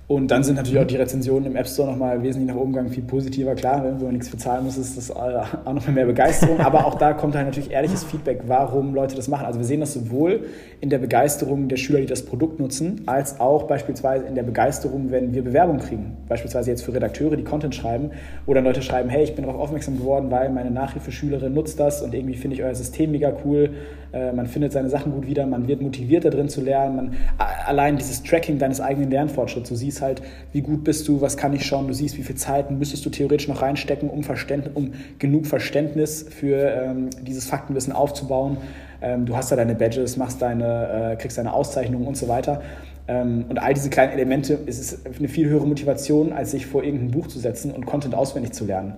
Und 0.09 0.31
dann 0.31 0.41
sind 0.41 0.55
natürlich 0.55 0.79
auch 0.79 0.87
die 0.87 0.95
Rezensionen 0.95 1.47
im 1.47 1.57
App 1.57 1.67
Store 1.67 1.91
nochmal 1.91 2.23
wesentlich 2.23 2.47
nach 2.47 2.55
oben 2.55 2.71
gegangen, 2.71 2.87
viel 2.87 3.03
positiver. 3.03 3.55
Klar, 3.55 3.83
wenn 3.83 4.01
man 4.01 4.13
nichts 4.13 4.29
bezahlen 4.29 4.63
muss, 4.63 4.77
ist 4.77 4.95
das 4.95 5.11
auch 5.11 5.73
noch 5.73 5.85
mehr 5.89 6.05
Begeisterung. 6.05 6.61
Aber 6.61 6.85
auch 6.85 6.95
da 6.95 7.11
kommt 7.11 7.35
halt 7.35 7.45
natürlich 7.45 7.71
ehrliches 7.71 8.05
Feedback, 8.05 8.43
warum 8.47 8.95
Leute 8.95 9.17
das 9.17 9.27
machen. 9.27 9.45
Also 9.45 9.59
wir 9.59 9.65
sehen 9.65 9.81
das 9.81 9.93
sowohl 9.93 10.45
in 10.79 10.89
der 10.89 10.99
Begeisterung 10.99 11.67
der 11.67 11.75
Schüler, 11.75 11.99
die 11.99 12.05
das 12.05 12.23
Produkt 12.23 12.57
nutzen, 12.57 13.01
als 13.05 13.41
auch 13.41 13.63
beispielsweise 13.63 14.25
in 14.25 14.35
der 14.35 14.43
Begeisterung, 14.43 15.11
wenn 15.11 15.33
wir 15.33 15.43
Bewerbung 15.43 15.79
kriegen. 15.79 16.15
Beispielsweise 16.29 16.69
jetzt 16.69 16.83
für 16.83 16.93
Redakteure, 16.93 17.35
die 17.35 17.43
Content 17.43 17.75
schreiben, 17.75 18.11
dann 18.47 18.63
Leute 18.63 18.81
schreiben, 18.81 19.09
hey, 19.09 19.25
ich 19.25 19.35
bin 19.35 19.43
darauf 19.45 19.59
aufmerksam 19.59 19.97
geworden, 19.97 20.31
weil 20.31 20.49
meine 20.49 20.71
Nachhilfeschülerin 20.71 21.53
nutzt 21.53 21.81
das 21.81 22.01
und 22.01 22.13
irgendwie 22.13 22.35
finde 22.35 22.55
ich 22.55 22.63
euer 22.63 22.73
System 22.73 23.11
mega 23.11 23.33
cool. 23.43 23.71
Äh, 24.13 24.31
man 24.31 24.47
findet 24.47 24.71
seine 24.71 24.89
Sachen 24.89 25.11
gut 25.11 25.27
wieder, 25.27 25.45
man 25.45 25.67
wird 25.67 25.81
motiviert 25.81 26.25
da 26.25 26.29
drin 26.29 26.49
zu 26.49 26.61
lernen. 26.61 26.95
Man, 26.95 27.13
allein 27.37 27.97
dieses 27.97 28.23
Tracking 28.23 28.57
deines 28.57 28.81
eigenen 28.81 29.11
Lernfortschritts, 29.11 29.69
du 29.69 29.75
siehst, 29.75 29.96
siehst 29.97 30.01
halt, 30.01 30.21
wie 30.53 30.61
gut 30.61 30.83
bist 30.83 31.07
du, 31.07 31.21
was 31.21 31.37
kann 31.37 31.53
ich 31.53 31.65
schon, 31.65 31.87
du 31.87 31.93
siehst, 31.93 32.17
wie 32.17 32.23
viel 32.23 32.35
Zeit 32.35 32.71
müsstest 32.71 33.05
du 33.05 33.09
theoretisch 33.09 33.47
noch 33.47 33.61
reinstecken, 33.61 34.09
um, 34.09 34.23
Verständnis, 34.23 34.75
um 34.75 34.93
genug 35.19 35.47
Verständnis 35.47 36.25
für 36.29 36.57
ähm, 36.57 37.09
dieses 37.21 37.45
Faktenwissen 37.45 37.93
aufzubauen. 37.93 38.57
Ähm, 39.01 39.25
du 39.25 39.35
hast 39.35 39.51
da 39.51 39.55
deine 39.55 39.75
Badges, 39.75 40.17
machst 40.17 40.41
deine, 40.41 41.13
äh, 41.13 41.15
kriegst 41.15 41.37
deine 41.37 41.53
Auszeichnungen 41.53 42.07
und 42.07 42.17
so 42.17 42.27
weiter. 42.27 42.61
Ähm, 43.07 43.45
und 43.49 43.59
all 43.59 43.73
diese 43.73 43.89
kleinen 43.89 44.13
Elemente, 44.13 44.59
es 44.65 44.79
ist 44.79 45.07
eine 45.17 45.27
viel 45.27 45.47
höhere 45.47 45.65
Motivation, 45.65 46.33
als 46.33 46.51
sich 46.51 46.65
vor 46.65 46.83
irgendein 46.83 47.11
Buch 47.11 47.27
zu 47.27 47.39
setzen 47.39 47.71
und 47.71 47.85
Content 47.85 48.15
auswendig 48.15 48.53
zu 48.53 48.65
lernen. 48.65 48.95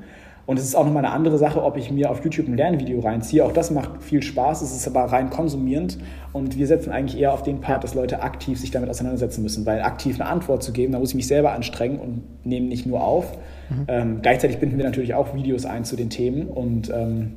Und 0.50 0.58
es 0.58 0.66
ist 0.66 0.74
auch 0.74 0.84
nochmal 0.84 1.06
eine 1.06 1.14
andere 1.14 1.38
Sache, 1.38 1.64
ob 1.64 1.78
ich 1.78 1.92
mir 1.92 2.10
auf 2.10 2.24
YouTube 2.24 2.48
ein 2.48 2.58
Lernvideo 2.58 3.02
reinziehe. 3.02 3.46
Auch 3.46 3.52
das 3.52 3.70
macht 3.70 4.02
viel 4.02 4.24
Spaß, 4.24 4.64
es 4.64 4.76
ist 4.76 4.88
aber 4.88 5.04
rein 5.04 5.30
konsumierend. 5.30 6.00
Und 6.34 6.58
wir 6.58 6.66
setzen 6.66 6.92
eigentlich 6.92 7.22
eher 7.22 7.34
auf 7.34 7.44
den 7.44 7.62
Part, 7.62 7.84
dass 7.84 7.94
Leute 7.94 8.24
aktiv 8.24 8.60
sich 8.60 8.72
damit 8.72 8.90
auseinandersetzen 8.90 9.44
müssen. 9.44 9.68
Weil 9.68 9.84
aktiv 9.84 10.20
eine 10.20 10.28
Antwort 10.28 10.64
zu 10.64 10.72
geben, 10.72 10.92
da 10.92 10.98
muss 10.98 11.10
ich 11.10 11.16
mich 11.16 11.28
selber 11.28 11.52
anstrengen 11.52 12.00
und 12.00 12.24
nehme 12.48 12.66
nicht 12.66 12.88
nur 12.88 13.04
auf. 13.04 13.38
Mhm. 13.70 13.86
Ähm, 13.88 14.20
gleichzeitig 14.24 14.58
binden 14.58 14.80
wir 14.80 14.86
natürlich 14.86 15.14
auch 15.14 15.36
Videos 15.36 15.68
ein 15.68 15.84
zu 15.84 15.96
den 15.96 16.10
Themen. 16.10 16.48
Und 16.48 16.90
ähm, 16.90 17.36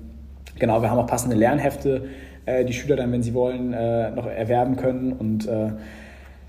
genau, 0.59 0.81
wir 0.81 0.91
haben 0.91 0.99
auch 0.99 1.07
passende 1.07 1.37
Lernhefte, 1.37 2.07
äh, 2.47 2.65
die 2.65 2.73
Schüler 2.73 2.97
dann, 2.97 3.13
wenn 3.13 3.23
sie 3.23 3.35
wollen, 3.35 3.75
äh, 3.75 4.11
noch 4.13 4.25
erwerben 4.25 4.77
können. 4.77 5.13
Und 5.13 5.47
äh, 5.47 5.73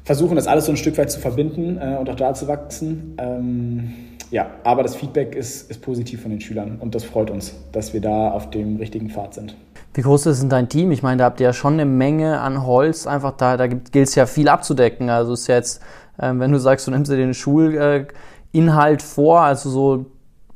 versuchen, 0.06 0.38
das 0.38 0.48
alles 0.48 0.68
so 0.68 0.72
ein 0.72 0.78
Stück 0.78 0.98
weit 0.98 1.12
zu 1.12 1.20
verbinden 1.20 1.78
äh, 1.78 1.98
und 2.00 2.10
auch 2.10 2.16
da 2.16 2.34
zu 2.34 2.48
wachsen. 2.48 3.18
Ähm, 3.18 3.94
ja, 4.34 4.50
aber 4.64 4.82
das 4.82 4.96
Feedback 4.96 5.36
ist, 5.36 5.70
ist 5.70 5.80
positiv 5.84 6.24
von 6.24 6.32
den 6.32 6.42
Schülern 6.42 6.78
und 6.80 6.96
das 6.96 7.04
freut 7.04 7.30
uns, 7.30 7.54
dass 7.72 7.94
wir 7.94 8.02
da 8.02 8.32
auf 8.32 8.50
dem 8.50 8.78
richtigen 8.78 9.12
Pfad 9.12 9.36
sind. 9.36 9.56
Wie 9.94 10.02
groß 10.02 10.26
ist 10.26 10.42
denn 10.42 10.50
dein 10.50 10.70
Team? 10.70 10.90
Ich 10.90 11.04
meine, 11.04 11.18
da 11.18 11.26
habt 11.26 11.40
ihr 11.40 11.46
ja 11.46 11.54
schon 11.54 11.74
eine 11.74 11.86
Menge 11.86 12.40
an 12.40 12.66
Holz, 12.66 13.06
einfach 13.06 13.34
da, 13.38 13.58
da 13.58 13.68
gilt 13.68 13.96
es 13.96 14.16
ja 14.16 14.26
viel 14.26 14.50
abzudecken. 14.50 15.12
Also 15.12 15.34
ist 15.34 15.46
ja 15.46 15.58
jetzt, 15.58 15.84
äh, 16.18 16.32
wenn 16.34 16.52
du 16.52 16.58
sagst, 16.58 16.88
du 16.88 16.92
nimmst 16.92 17.12
dir 17.12 17.16
den 17.16 17.36
Schulinhalt 17.36 18.12
äh, 18.56 19.06
vor, 19.06 19.42
also 19.42 19.70
so, 19.70 20.06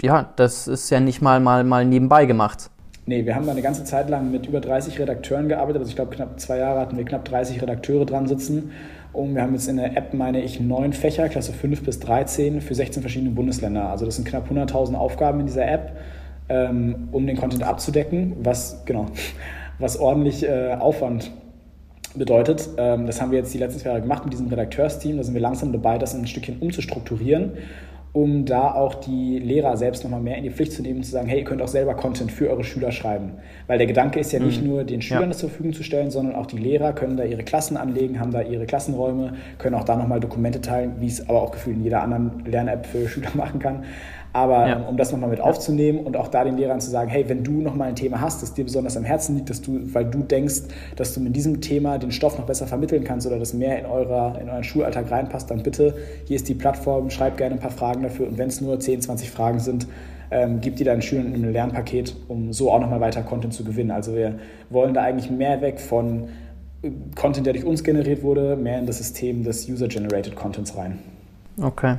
ja, 0.02 0.28
das 0.38 0.68
ist 0.68 0.90
ja 0.90 1.00
nicht 1.00 1.22
mal, 1.22 1.40
mal, 1.40 1.64
mal 1.64 1.86
nebenbei 1.86 2.26
gemacht. 2.26 2.72
Nee, 3.06 3.28
wir 3.28 3.36
haben 3.36 3.46
da 3.46 3.52
eine 3.52 3.62
ganze 3.62 3.84
Zeit 3.84 4.10
lang 4.10 4.32
mit 4.32 4.48
über 4.48 4.60
30 4.60 4.98
Redakteuren 4.98 5.50
gearbeitet. 5.50 5.82
Also 5.82 5.90
ich 5.92 5.96
glaube, 5.96 6.16
knapp 6.16 6.40
zwei 6.40 6.58
Jahre 6.58 6.80
hatten 6.80 6.98
wir 6.98 7.06
knapp 7.06 7.26
30 7.26 7.62
Redakteure 7.62 8.08
dran 8.08 8.28
sitzen 8.28 8.72
um. 9.18 9.36
Wir 9.36 9.42
haben 9.42 9.54
jetzt 9.54 9.68
in 9.68 9.78
der 9.78 9.98
App, 9.98 10.14
meine 10.14 10.42
ich, 10.42 10.60
neun 10.60 10.94
Fächer, 10.94 11.28
Klasse 11.30 11.54
5 11.54 11.84
bis 11.84 12.00
13, 12.00 12.62
für 12.62 12.76
16 12.76 13.02
verschiedene 13.02 13.32
Bundesländer. 13.32 13.90
Also 13.90 14.06
das 14.06 14.16
sind 14.16 14.28
knapp 14.28 14.50
100.000 14.50 14.96
Aufgaben 14.96 15.40
in 15.40 15.48
dieser 15.48 15.68
App, 15.68 15.98
ähm, 16.50 17.10
um 17.12 17.28
den 17.28 17.36
Content 17.36 17.64
abzudecken, 17.64 18.38
was, 18.42 18.86
genau, 18.86 19.08
was 19.80 20.00
ordentlich 20.00 20.44
äh, 20.44 20.76
Aufwand 20.80 21.32
bedeutet. 22.16 22.70
Ähm, 22.78 23.06
das 23.06 23.22
haben 23.22 23.32
wir 23.32 23.40
jetzt 23.40 23.54
die 23.54 23.58
letzten 23.58 23.80
zwei 23.80 23.90
Jahre 23.90 24.02
gemacht 24.02 24.24
mit 24.24 24.34
diesem 24.34 24.48
Redakteursteam. 24.48 25.18
Da 25.18 25.24
sind 25.24 25.34
wir 25.34 25.42
langsam 25.42 25.72
dabei, 25.72 25.98
das 25.98 26.16
ein 26.16 26.28
Stückchen 26.28 26.60
umzustrukturieren 26.60 27.54
um 28.18 28.46
da 28.46 28.74
auch 28.74 28.96
die 28.96 29.38
Lehrer 29.38 29.78
selbst 29.78 30.04
nochmal 30.04 30.22
mehr 30.22 30.38
in 30.38 30.44
die 30.44 30.50
Pflicht 30.50 30.72
zu 30.72 30.82
nehmen 30.82 30.98
und 30.98 31.04
zu 31.04 31.12
sagen, 31.12 31.28
hey, 31.28 31.38
ihr 31.40 31.46
könnt 31.46 31.62
auch 31.62 31.68
selber 31.68 31.94
Content 31.94 32.32
für 32.32 32.50
eure 32.50 32.64
Schüler 32.64 32.92
schreiben. 32.92 33.34
Weil 33.68 33.78
der 33.78 33.86
Gedanke 33.86 34.20
ist 34.20 34.32
ja 34.32 34.40
nicht 34.40 34.64
mhm. 34.64 34.70
nur, 34.70 34.84
den 34.86 35.04
Schülern 35.04 35.24
ja. 35.24 35.28
das 35.28 35.38
zur 35.38 35.50
Verfügung 35.50 35.74
zu 35.74 35.84
stellen, 35.84 36.10
sondern 36.10 36.34
auch 36.34 36.48
die 36.48 36.58
Lehrer 36.58 36.94
können 36.94 37.16
da 37.16 37.24
ihre 37.24 37.44
Klassen 37.44 37.78
anlegen, 37.78 38.20
haben 38.20 38.32
da 38.32 38.42
ihre 38.42 38.66
Klassenräume, 38.66 39.34
können 39.60 39.76
auch 39.76 39.84
da 39.84 39.96
nochmal 39.96 40.20
Dokumente 40.20 40.62
teilen, 40.62 40.94
wie 41.00 41.06
es 41.06 41.30
aber 41.30 41.44
auch 41.44 41.52
gefühlt 41.52 41.78
in 41.78 41.84
jeder 41.84 42.02
anderen 42.02 42.44
Lern-App 42.44 42.88
für 42.88 43.08
Schüler 43.08 43.30
machen 43.36 43.60
kann. 43.60 43.84
Aber 44.38 44.68
ja. 44.68 44.78
um 44.88 44.98
das 44.98 45.12
nochmal 45.12 45.32
mit 45.32 45.42
aufzunehmen 45.42 45.98
und 46.06 46.16
auch 46.16 46.28
da 46.28 46.44
den 46.44 46.58
Lehrern 46.58 46.80
zu 46.80 46.92
sagen, 46.92 47.10
hey, 47.10 47.28
wenn 47.28 47.44
du 47.44 47.54
nochmal 47.54 47.88
ein 47.88 47.96
Thema 47.96 48.22
hast, 48.22 48.44
das 48.44 48.54
dir 48.54 48.66
besonders 48.66 48.96
am 48.96 49.04
Herzen 49.04 49.36
liegt, 49.36 49.50
dass 49.50 49.64
du, 49.64 49.80
weil 49.96 50.06
du 50.06 50.20
denkst, 50.20 50.62
dass 50.96 51.16
du 51.16 51.22
mit 51.22 51.36
diesem 51.36 51.60
Thema 51.60 51.98
den 51.98 52.12
Stoff 52.12 52.38
noch 52.38 52.46
besser 52.46 52.68
vermitteln 52.68 53.04
kannst 53.04 53.26
oder 53.26 53.40
das 53.40 53.56
mehr 53.56 53.80
in, 53.80 53.88
eurer, 53.88 54.40
in 54.40 54.48
euren 54.48 54.64
Schulalltag 54.64 55.10
reinpasst, 55.10 55.50
dann 55.50 55.64
bitte, 55.64 55.96
hier 56.26 56.36
ist 56.36 56.48
die 56.48 56.54
Plattform, 56.54 57.10
schreib 57.10 57.38
gerne 57.38 57.56
ein 57.56 57.60
paar 57.60 57.72
Fragen 57.72 58.04
dafür 58.04 58.28
und 58.28 58.38
wenn 58.38 58.50
es 58.50 58.62
nur 58.62 58.80
10, 58.80 59.02
20 59.02 59.32
Fragen 59.32 59.58
sind, 59.58 59.88
ähm, 60.30 60.62
gib 60.62 60.76
die 60.76 60.84
deinen 60.84 61.02
Schülern 61.02 61.34
in 61.34 61.44
einem 61.44 61.52
Lernpaket, 61.52 62.16
um 62.28 62.54
so 62.54 62.72
auch 62.72 62.80
nochmal 62.80 63.00
weiter 63.00 63.24
Content 63.24 63.56
zu 63.56 63.64
gewinnen. 63.64 63.90
Also 63.90 64.14
wir 64.14 64.36
wollen 64.70 64.94
da 64.94 65.02
eigentlich 65.02 65.32
mehr 65.32 65.62
weg 65.62 65.80
von 65.80 66.28
äh, 66.84 66.92
Content, 67.16 67.48
der 67.48 67.54
durch 67.54 67.66
uns 67.66 67.84
generiert 67.84 68.22
wurde, 68.22 68.56
mehr 68.56 68.78
in 68.78 68.86
das 68.86 69.00
System 69.00 69.44
des 69.44 69.68
User-Generated 69.68 70.36
Contents 70.36 70.78
rein. 70.78 71.00
Okay. 71.60 71.96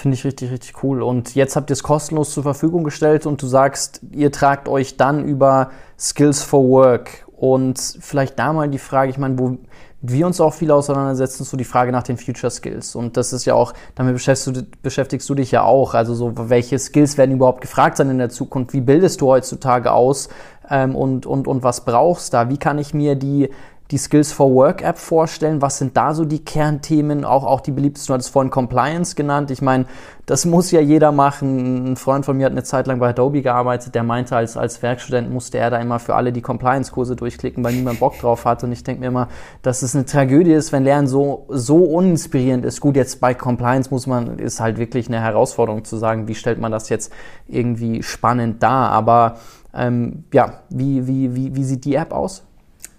Finde 0.00 0.14
ich 0.14 0.24
richtig, 0.24 0.50
richtig 0.50 0.82
cool. 0.82 1.02
Und 1.02 1.34
jetzt 1.34 1.56
habt 1.56 1.68
ihr 1.68 1.74
es 1.74 1.82
kostenlos 1.82 2.32
zur 2.32 2.42
Verfügung 2.42 2.84
gestellt 2.84 3.26
und 3.26 3.42
du 3.42 3.46
sagst, 3.46 4.00
ihr 4.12 4.32
tragt 4.32 4.66
euch 4.66 4.96
dann 4.96 5.26
über 5.26 5.72
Skills 5.98 6.42
for 6.42 6.66
Work. 6.70 7.26
Und 7.36 7.78
vielleicht 8.00 8.38
da 8.38 8.54
mal 8.54 8.70
die 8.70 8.78
Frage, 8.78 9.10
ich 9.10 9.18
meine, 9.18 9.38
wo 9.38 9.58
wir 10.00 10.26
uns 10.26 10.40
auch 10.40 10.54
viel 10.54 10.70
auseinandersetzen, 10.70 11.44
so 11.44 11.54
die 11.58 11.64
Frage 11.64 11.92
nach 11.92 12.02
den 12.02 12.16
Future 12.16 12.50
Skills. 12.50 12.94
Und 12.94 13.18
das 13.18 13.34
ist 13.34 13.44
ja 13.44 13.52
auch, 13.52 13.74
damit 13.94 14.14
beschäftigst 14.14 14.56
du, 14.56 14.66
beschäftigst 14.80 15.28
du 15.28 15.34
dich 15.34 15.50
ja 15.50 15.64
auch. 15.64 15.92
Also 15.92 16.14
so, 16.14 16.32
welche 16.34 16.78
Skills 16.78 17.18
werden 17.18 17.32
überhaupt 17.32 17.60
gefragt 17.60 17.98
sein 17.98 18.08
in 18.08 18.16
der 18.16 18.30
Zukunft? 18.30 18.72
Wie 18.72 18.80
bildest 18.80 19.20
du 19.20 19.26
heutzutage 19.26 19.92
aus? 19.92 20.30
Ähm, 20.70 20.96
und, 20.96 21.26
und, 21.26 21.46
und 21.46 21.62
was 21.62 21.84
brauchst 21.84 22.32
du 22.32 22.38
da? 22.38 22.48
Wie 22.48 22.56
kann 22.56 22.78
ich 22.78 22.94
mir 22.94 23.16
die 23.16 23.50
die 23.90 23.98
Skills 23.98 24.32
for 24.32 24.54
Work 24.54 24.82
App 24.82 24.98
vorstellen? 24.98 25.62
Was 25.62 25.78
sind 25.78 25.96
da 25.96 26.14
so 26.14 26.24
die 26.24 26.44
Kernthemen? 26.44 27.24
Auch, 27.24 27.44
auch 27.44 27.60
die 27.60 27.72
beliebtesten, 27.72 28.12
du 28.12 28.14
hattest 28.14 28.30
vorhin 28.30 28.50
Compliance 28.50 29.16
genannt. 29.16 29.50
Ich 29.50 29.62
meine, 29.62 29.86
das 30.26 30.44
muss 30.44 30.70
ja 30.70 30.80
jeder 30.80 31.10
machen. 31.10 31.92
Ein 31.92 31.96
Freund 31.96 32.24
von 32.24 32.36
mir 32.36 32.46
hat 32.46 32.52
eine 32.52 32.62
Zeit 32.62 32.86
lang 32.86 33.00
bei 33.00 33.08
Adobe 33.08 33.42
gearbeitet, 33.42 33.96
der 33.96 34.04
meinte, 34.04 34.36
als, 34.36 34.56
als 34.56 34.80
Werkstudent 34.80 35.28
musste 35.30 35.58
er 35.58 35.70
da 35.70 35.78
immer 35.78 35.98
für 35.98 36.14
alle 36.14 36.32
die 36.32 36.40
Compliance-Kurse 36.40 37.16
durchklicken, 37.16 37.64
weil 37.64 37.74
niemand 37.74 37.98
Bock 37.98 38.16
drauf 38.18 38.44
hat. 38.44 38.62
Und 38.62 38.70
ich 38.70 38.84
denke 38.84 39.00
mir 39.00 39.08
immer, 39.08 39.28
dass 39.62 39.82
es 39.82 39.96
eine 39.96 40.04
Tragödie 40.04 40.52
ist, 40.52 40.70
wenn 40.70 40.84
Lernen 40.84 41.08
so, 41.08 41.46
so 41.48 41.78
uninspirierend 41.78 42.64
ist. 42.64 42.80
Gut, 42.80 42.94
jetzt 42.94 43.20
bei 43.20 43.34
Compliance 43.34 43.90
muss 43.90 44.06
man, 44.06 44.38
ist 44.38 44.60
halt 44.60 44.78
wirklich 44.78 45.08
eine 45.08 45.20
Herausforderung 45.20 45.84
zu 45.84 45.96
sagen, 45.96 46.28
wie 46.28 46.36
stellt 46.36 46.60
man 46.60 46.70
das 46.70 46.90
jetzt 46.90 47.12
irgendwie 47.48 48.04
spannend 48.04 48.62
dar. 48.62 48.90
Aber 48.90 49.38
ähm, 49.74 50.24
ja, 50.32 50.60
wie, 50.68 51.08
wie, 51.08 51.34
wie, 51.34 51.56
wie 51.56 51.64
sieht 51.64 51.84
die 51.84 51.96
App 51.96 52.12
aus? 52.12 52.44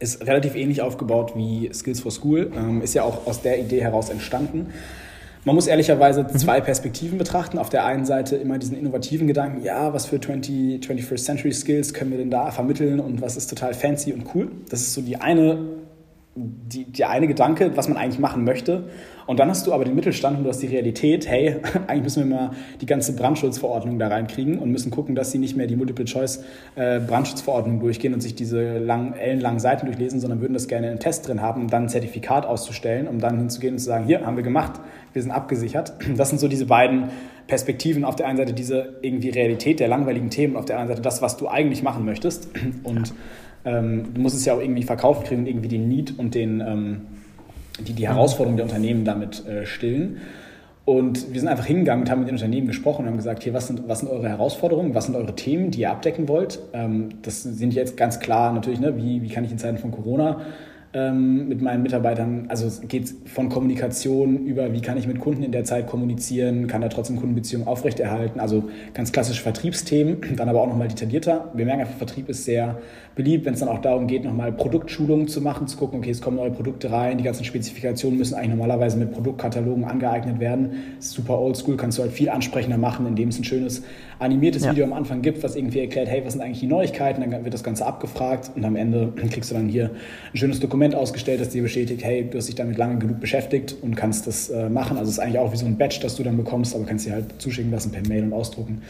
Ist 0.02 0.26
relativ 0.26 0.56
ähnlich 0.56 0.82
aufgebaut 0.82 1.34
wie 1.36 1.70
Skills 1.74 2.02
for 2.02 2.12
School, 2.12 2.52
ähm, 2.56 2.82
ist 2.82 2.94
ja 2.94 3.04
auch 3.04 3.28
aus 3.28 3.42
der 3.42 3.60
Idee 3.60 3.82
heraus 3.82 4.10
entstanden. 4.10 4.74
Man 5.44 5.56
muss 5.56 5.66
ehrlicherweise 5.68 6.24
mhm. 6.24 6.38
zwei 6.38 6.62
Perspektiven 6.62 7.18
betrachten. 7.18 7.58
Auf 7.58 7.70
der 7.70 7.86
einen 7.86 8.06
Seite 8.06 8.36
immer 8.36 8.60
diesen 8.60 8.78
innovativen 8.78 9.28
Gedanken, 9.28 9.64
ja, 9.64 9.94
was 9.94 10.06
für 10.06 10.20
20, 10.20 10.82
21st 10.84 11.24
Century 11.24 11.52
Skills 11.52 11.94
können 11.94 12.12
wir 12.12 12.20
denn 12.20 12.30
da 12.30 12.52
vermitteln 12.52 13.00
und 13.00 13.22
was 13.22 13.38
ist 13.38 13.48
total 13.50 13.74
fancy 13.74 14.14
und 14.14 14.26
cool. 14.36 14.52
Das 14.70 14.82
ist 14.82 14.94
so 14.94 15.02
die 15.02 15.18
eine 15.18 15.66
die, 16.36 16.86
der 16.86 17.10
eine 17.10 17.28
Gedanke, 17.28 17.76
was 17.76 17.90
man 17.90 17.98
eigentlich 17.98 18.20
machen 18.20 18.46
möchte. 18.46 18.86
Und 19.28 19.40
dann 19.40 19.50
hast 19.50 19.68
du 19.68 19.74
aber 19.74 19.84
den 19.84 19.96
Mittelstand 19.96 20.38
und 20.38 20.46
du 20.46 20.50
hast 20.50 20.62
die 20.62 20.68
Realität, 20.68 21.28
hey, 21.28 21.58
eigentlich 21.88 22.04
müssen 22.04 22.30
wir 22.30 22.36
mal 22.36 22.52
die 22.80 22.86
ganze 22.86 23.14
Brandschutzverordnung 23.16 24.00
da 24.00 24.08
reinkriegen 24.08 24.58
und 24.58 24.72
müssen 24.72 24.92
gucken, 24.92 25.14
dass 25.14 25.32
sie 25.32 25.40
nicht 25.40 25.58
mehr 25.58 25.68
die 25.68 25.76
Multiple-Choice-Brandschutzverordnung 25.76 27.82
durchgehen 27.82 28.14
und 28.14 28.22
sich 28.22 28.34
diese 28.34 28.78
lang, 28.78 29.12
ellenlangen 29.14 29.60
Seiten 29.60 29.88
durchlesen, 29.88 30.22
sondern 30.22 30.40
würden 30.42 30.54
das 30.54 30.70
gerne 30.70 30.88
einen 30.88 31.00
Test 31.00 31.28
drin 31.28 31.42
haben, 31.42 31.64
um 31.64 31.70
dann 31.70 31.84
ein 31.84 31.90
Zertifikat 31.90 32.46
auszustellen, 32.46 33.10
um 33.10 33.20
dann 33.20 33.38
hinzugehen 33.38 33.74
und 33.74 33.80
zu 33.80 33.86
sagen, 33.86 34.06
hier, 34.06 34.26
haben 34.26 34.38
wir 34.38 34.44
gemacht, 34.44 34.80
wir 35.14 35.22
sind 35.22 35.32
abgesichert. 35.32 35.94
Das 36.22 36.30
sind 36.30 36.40
so 36.40 36.48
diese 36.48 36.68
beiden 36.68 37.10
Perspektiven. 37.48 38.06
Auf 38.06 38.16
der 38.16 38.28
einen 38.28 38.38
Seite 38.38 38.54
diese 38.54 39.00
irgendwie 39.02 39.30
Realität 39.30 39.80
der 39.80 39.88
langweiligen 39.88 40.30
Themen, 40.30 40.56
auf 40.56 40.66
der 40.66 40.78
anderen 40.78 40.96
Seite 40.96 41.02
das, 41.02 41.20
was 41.22 41.38
du 41.38 41.48
eigentlich 41.48 41.84
machen 41.84 42.06
möchtest. 42.06 42.50
Und 42.84 43.10
ja 43.10 43.16
ähm, 43.66 44.14
du 44.14 44.22
musst 44.22 44.36
es 44.36 44.46
ja 44.46 44.54
auch 44.54 44.62
irgendwie 44.62 44.84
verkauft 44.84 45.28
kriegen 45.28 45.42
und 45.42 45.48
irgendwie 45.48 45.70
den 45.70 45.88
Need 45.88 46.18
und 46.18 46.36
den, 46.36 46.62
ähm, 46.62 47.02
die, 47.80 47.94
die 47.94 48.08
Herausforderung 48.08 48.58
der 48.58 48.66
Unternehmen 48.66 49.06
damit 49.06 49.46
äh, 49.46 49.66
stillen. 49.66 50.18
Und 50.84 51.32
wir 51.32 51.40
sind 51.40 51.48
einfach 51.48 51.66
hingegangen 51.66 52.04
und 52.04 52.12
haben 52.12 52.20
mit 52.20 52.28
den 52.28 52.36
Unternehmen 52.36 52.68
gesprochen 52.68 53.04
und 53.04 53.08
haben 53.08 53.18
gesagt, 53.18 53.44
hier, 53.44 53.54
was 53.54 53.68
sind, 53.68 53.88
was 53.88 54.00
sind 54.00 54.10
eure 54.10 54.28
Herausforderungen, 54.28 54.96
was 54.96 55.06
sind 55.06 55.16
eure 55.16 55.36
Themen, 55.36 55.70
die 55.70 55.82
ihr 55.82 55.92
abdecken 55.92 56.28
wollt? 56.28 56.60
Ähm, 56.74 57.10
das 57.22 57.44
sind 57.44 57.74
jetzt 57.74 57.98
ganz 57.98 58.20
klar 58.20 58.52
natürlich, 58.52 58.80
ne, 58.80 58.98
wie, 58.98 59.22
wie 59.22 59.30
kann 59.30 59.44
ich 59.44 59.52
in 59.52 59.60
Zeiten 59.60 59.78
von 59.78 59.92
Corona 59.92 60.42
ähm, 60.94 61.48
mit 61.48 61.62
meinen 61.62 61.84
Mitarbeitern. 61.84 62.46
Also 62.50 62.68
es 62.68 62.82
geht 62.82 63.14
von 63.26 63.48
Kommunikation 63.48 64.46
über, 64.46 64.74
wie 64.74 64.82
kann 64.82 64.98
ich 64.98 65.08
mit 65.08 65.20
Kunden 65.20 65.42
in 65.42 65.52
der 65.52 65.64
Zeit 65.64 65.88
kommunizieren, 65.88 66.68
kann 66.68 66.84
er 66.84 66.90
trotzdem 66.90 67.16
Kundenbeziehungen 67.18 67.68
aufrechterhalten. 67.68 68.40
Also 68.40 68.70
ganz 68.94 69.12
klassische 69.12 69.42
Vertriebsthemen, 69.42 70.18
dann 70.36 70.50
aber 70.50 70.62
auch 70.62 70.68
nochmal 70.68 70.90
detaillierter. 70.90 71.52
Wir 71.54 71.66
merken 71.66 71.82
einfach, 71.82 71.96
Vertrieb 71.96 72.28
ist 72.28 72.44
sehr 72.44 72.80
beliebt, 73.16 73.46
wenn 73.46 73.54
es 73.54 73.60
dann 73.60 73.70
auch 73.70 73.80
darum 73.80 74.08
geht, 74.08 74.24
nochmal 74.24 74.52
Produktschulungen 74.52 75.28
zu 75.28 75.42
machen, 75.42 75.68
zu 75.68 75.78
gucken, 75.78 76.00
okay, 76.00 76.12
es 76.12 76.22
kommen 76.22 76.38
neue 76.38 76.52
Produkte 76.52 76.92
rein, 76.92 77.18
die 77.18 77.24
ganzen 77.24 77.44
Spezifikationen 77.44 78.18
müssen 78.18 78.36
eigentlich 78.36 78.52
normalerweise 78.52 78.98
mit 78.98 79.12
Produktkatalogen 79.12 79.84
angeeignet 79.86 80.40
werden. 80.40 80.72
Das 80.98 81.08
ist 81.08 81.14
super 81.14 81.40
oldschool, 81.40 81.78
kannst 81.78 81.98
du 81.98 82.04
halt 82.04 82.12
viel 82.12 82.30
ansprechender 82.30 82.78
machen, 82.78 83.06
indem 83.06 83.30
es 83.30 83.40
ein 83.40 83.44
schönes 83.44 83.84
animiertes 84.20 84.64
ja. 84.66 84.72
Video 84.72 84.86
am 84.86 84.94
Anfang 84.94 85.22
gibt, 85.22 85.44
was 85.44 85.56
irgendwie 85.56 85.80
erklärt, 85.80 86.08
hey, 86.08 86.22
was 86.24 86.34
sind 86.34 86.42
eigentlich 86.42 86.60
die 86.60 86.68
Neuigkeiten, 86.68 87.22
dann 87.22 87.44
wird 87.44 87.54
das 87.54 87.64
Ganze 87.64 87.86
abgefragt 87.86 88.52
und 88.56 88.64
am 88.64 88.76
Ende 88.76 89.14
kriegst 89.32 89.52
du 89.52 89.56
dann 89.56 89.68
hier 89.68 89.92
ein 90.34 90.38
schönes 90.38 90.60
Dokument 90.60 90.81
ausgestellt, 90.90 91.40
das 91.40 91.50
dir 91.50 91.62
bestätigt, 91.62 92.04
hey, 92.04 92.28
du 92.30 92.38
hast 92.38 92.48
dich 92.48 92.56
damit 92.56 92.78
lange 92.78 93.00
genug 93.00 93.20
beschäftigt 93.20 93.76
und 93.82 93.96
kannst 93.96 94.28
das 94.28 94.50
äh, 94.50 94.70
machen. 94.70 94.98
Also 94.98 95.10
es 95.10 95.18
ist 95.18 95.20
eigentlich 95.20 95.40
auch 95.40 95.54
wie 95.54 95.58
so 95.58 95.66
ein 95.66 95.78
Badge, 95.78 96.00
das 96.02 96.16
du 96.16 96.24
dann 96.24 96.38
bekommst, 96.38 96.76
aber 96.76 96.86
kannst 96.86 97.06
dir 97.06 97.14
halt 97.14 97.26
zuschicken 97.40 97.72
lassen 97.72 97.92
per 97.92 98.08
Mail 98.08 98.24
und 98.24 98.34
ausdrucken. 98.34 98.82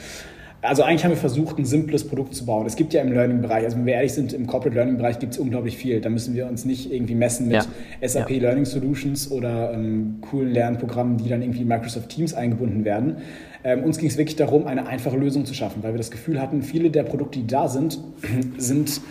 also 0.62 0.84
eigentlich 0.84 1.04
haben 1.04 1.12
wir 1.12 1.18
versucht, 1.18 1.58
ein 1.60 1.66
simples 1.66 2.08
Produkt 2.08 2.34
zu 2.36 2.46
bauen. 2.46 2.66
Es 2.66 2.76
gibt 2.76 2.94
ja 2.94 3.02
im 3.02 3.12
Learning-Bereich, 3.12 3.66
also 3.66 3.78
wenn 3.78 3.86
wir 3.86 3.96
ehrlich 3.96 4.14
sind, 4.14 4.34
im 4.34 4.48
Corporate 4.48 4.76
Learning-Bereich 4.76 5.20
gibt 5.20 5.34
es 5.34 5.40
unglaublich 5.40 5.78
viel. 5.78 6.02
Da 6.02 6.10
müssen 6.10 6.34
wir 6.34 6.48
uns 6.48 6.66
nicht 6.66 6.92
irgendwie 6.92 7.16
messen 7.16 7.48
mit 7.48 7.68
ja. 8.02 8.08
SAP 8.08 8.32
ja. 8.32 8.42
Learning 8.42 8.66
Solutions 8.66 9.30
oder 9.32 9.74
ähm, 9.74 10.18
coolen 10.22 10.54
Lernprogrammen, 10.54 11.18
die 11.18 11.30
dann 11.30 11.42
irgendwie 11.42 11.62
in 11.62 11.68
Microsoft 11.68 12.10
Teams 12.10 12.34
eingebunden 12.34 12.86
werden. 12.86 13.18
Ähm, 13.64 13.84
uns 13.84 13.98
ging 13.98 14.10
es 14.10 14.18
wirklich 14.18 14.36
darum, 14.36 14.66
eine 14.68 14.88
einfache 14.88 15.18
Lösung 15.18 15.46
zu 15.46 15.54
schaffen, 15.54 15.84
weil 15.84 15.94
wir 15.94 15.98
das 15.98 16.12
Gefühl 16.12 16.42
hatten, 16.42 16.64
viele 16.64 16.90
der 16.90 17.04
Produkte, 17.04 17.40
die 17.40 17.48
da 17.48 17.68
sind, 17.68 18.00
sind 18.58 19.02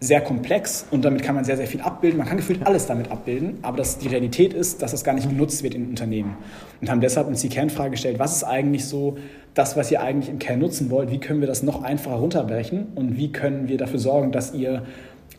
sehr 0.00 0.20
komplex 0.20 0.86
und 0.92 1.04
damit 1.04 1.22
kann 1.22 1.34
man 1.34 1.44
sehr, 1.44 1.56
sehr 1.56 1.66
viel 1.66 1.80
abbilden. 1.80 2.18
Man 2.18 2.28
kann 2.28 2.36
gefühlt 2.36 2.64
alles 2.64 2.86
damit 2.86 3.10
abbilden, 3.10 3.58
aber 3.62 3.76
dass 3.78 3.98
die 3.98 4.08
Realität 4.08 4.54
ist, 4.54 4.80
dass 4.80 4.92
das 4.92 5.02
gar 5.02 5.14
nicht 5.14 5.28
genutzt 5.28 5.64
wird 5.64 5.74
in 5.74 5.88
Unternehmen. 5.88 6.36
Und 6.80 6.88
haben 6.88 7.00
deshalb 7.00 7.26
uns 7.26 7.40
die 7.40 7.48
Kernfrage 7.48 7.90
gestellt, 7.90 8.18
was 8.18 8.36
ist 8.36 8.44
eigentlich 8.44 8.84
so 8.84 9.18
das, 9.54 9.76
was 9.76 9.90
ihr 9.90 10.00
eigentlich 10.00 10.28
im 10.28 10.38
Kern 10.38 10.60
nutzen 10.60 10.90
wollt, 10.90 11.10
wie 11.10 11.18
können 11.18 11.40
wir 11.40 11.48
das 11.48 11.64
noch 11.64 11.82
einfacher 11.82 12.16
runterbrechen 12.16 12.88
und 12.94 13.16
wie 13.16 13.32
können 13.32 13.66
wir 13.66 13.76
dafür 13.76 13.98
sorgen, 13.98 14.30
dass 14.30 14.54
ihr 14.54 14.84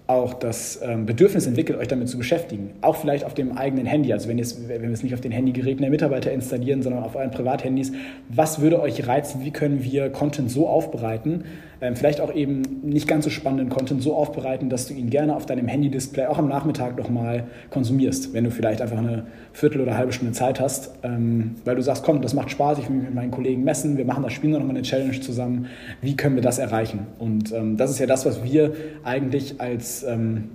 auch 0.08 0.34
das 0.34 0.80
ähm, 0.84 1.06
Bedürfnis 1.06 1.46
entwickelt, 1.46 1.78
euch 1.78 1.88
damit 1.88 2.10
zu 2.10 2.18
beschäftigen. 2.18 2.72
Auch 2.82 2.96
vielleicht 2.96 3.24
auf 3.24 3.36
dem 3.36 3.56
eigenen 3.56 3.86
Handy. 3.86 4.12
Also 4.12 4.28
wenn, 4.28 4.40
wenn 4.40 4.82
wir 4.82 4.90
es 4.90 5.04
nicht 5.04 5.14
auf 5.14 5.22
den 5.22 5.32
Handygeräten 5.32 5.82
der 5.82 5.92
Mitarbeiter 5.92 6.32
installieren, 6.32 6.82
sondern 6.82 7.04
auf 7.04 7.16
euren 7.16 7.30
Privathandys. 7.30 7.92
Was 8.28 8.60
würde 8.60 8.82
euch 8.82 9.08
reizen? 9.08 9.46
Wie 9.46 9.52
können 9.52 9.84
wir 9.84 10.10
Content 10.10 10.50
so 10.50 10.68
aufbereiten, 10.68 11.44
vielleicht 11.80 12.20
auch 12.20 12.34
eben 12.34 12.62
nicht 12.84 13.08
ganz 13.08 13.24
so 13.24 13.30
spannenden 13.30 13.70
Content 13.70 14.04
so 14.04 14.14
aufbereiten, 14.14 14.70
dass 14.70 14.88
du 14.88 14.94
ihn 14.94 15.10
gerne 15.10 15.36
auf 15.36 15.46
deinem 15.46 15.68
Handy-Display 15.68 16.26
auch 16.26 16.38
am 16.38 16.50
Nachmittag 16.50 16.98
nochmal 16.98 17.46
konsumierst, 17.70 18.34
wenn 18.34 18.44
du 18.44 18.52
vielleicht 18.52 18.82
einfach 18.82 18.98
eine 18.98 19.28
Viertel 19.54 19.82
oder 19.82 19.98
halbe 19.98 20.12
Stunde 20.12 20.34
Zeit 20.34 20.60
hast, 20.60 20.92
ähm, 21.04 21.56
weil 21.66 21.76
du 21.76 21.82
sagst, 21.82 22.04
komm, 22.04 22.22
das 22.22 22.34
macht 22.34 22.52
Spaß, 22.52 22.80
ich 22.80 22.90
will 22.90 22.98
mich 22.98 23.06
mit 23.06 23.16
meinen 23.16 23.32
Kollegen 23.32 23.64
messen, 23.64 23.98
wir 23.98 24.06
machen 24.06 24.24
das 24.24 24.34
Spiel 24.34 24.50
noch 24.50 24.60
mal 24.60 24.70
eine 24.70 24.82
Challenge 24.82 25.20
zusammen. 25.20 25.68
Wie 26.02 26.16
können 26.18 26.36
wir 26.36 26.44
das 26.44 26.60
erreichen? 26.60 27.08
Und 27.18 27.54
ähm, 27.54 27.78
das 27.78 27.92
ist 27.92 28.00
ja 28.00 28.08
das, 28.08 28.26
was 28.26 28.44
wir 28.44 28.74
eigentlich 29.04 29.62
als 29.62 30.04
ähm, 30.04 30.50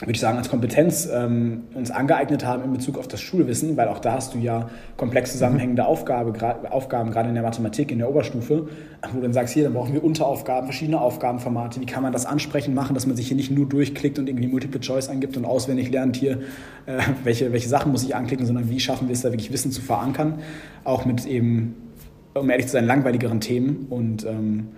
würde 0.00 0.12
ich 0.12 0.20
sagen, 0.20 0.38
als 0.38 0.48
Kompetenz 0.48 1.08
ähm, 1.12 1.64
uns 1.74 1.90
angeeignet 1.90 2.46
haben 2.46 2.64
in 2.64 2.72
Bezug 2.72 2.96
auf 2.96 3.06
das 3.06 3.20
Schulwissen, 3.20 3.76
weil 3.76 3.88
auch 3.88 3.98
da 3.98 4.14
hast 4.14 4.34
du 4.34 4.38
ja 4.38 4.70
komplex 4.96 5.32
zusammenhängende 5.32 5.84
Aufgabe, 5.84 6.32
gra 6.32 6.56
Aufgaben, 6.70 7.10
gerade 7.10 7.28
in 7.28 7.34
der 7.34 7.42
Mathematik, 7.42 7.92
in 7.92 7.98
der 7.98 8.08
Oberstufe, 8.08 8.68
wo 9.12 9.16
du 9.16 9.22
dann 9.22 9.34
sagst, 9.34 9.52
hier, 9.52 9.64
dann 9.64 9.74
brauchen 9.74 9.92
wir 9.92 10.02
Unteraufgaben, 10.02 10.66
verschiedene 10.66 11.00
Aufgabenformate, 11.00 11.82
wie 11.82 11.86
kann 11.86 12.02
man 12.02 12.12
das 12.12 12.24
ansprechen 12.24 12.72
machen, 12.72 12.94
dass 12.94 13.06
man 13.06 13.14
sich 13.14 13.28
hier 13.28 13.36
nicht 13.36 13.50
nur 13.50 13.68
durchklickt 13.68 14.18
und 14.18 14.26
irgendwie 14.26 14.48
Multiple 14.48 14.80
Choice 14.80 15.10
eingibt 15.10 15.36
und 15.36 15.44
auswendig 15.44 15.90
lernt 15.90 16.16
hier, 16.16 16.38
äh, 16.86 16.98
welche, 17.24 17.52
welche 17.52 17.68
Sachen 17.68 17.92
muss 17.92 18.02
ich 18.02 18.16
anklicken, 18.16 18.46
sondern 18.46 18.70
wie 18.70 18.80
schaffen 18.80 19.08
wir 19.08 19.12
es 19.12 19.20
da 19.20 19.30
wirklich 19.32 19.52
Wissen 19.52 19.70
zu 19.70 19.82
verankern, 19.82 20.38
auch 20.82 21.04
mit 21.04 21.26
eben, 21.26 21.74
um 22.32 22.48
ehrlich 22.48 22.66
zu 22.66 22.72
sein, 22.72 22.86
langweiligeren 22.86 23.40
Themen 23.40 23.86
und 23.90 24.24
ähm, 24.24 24.68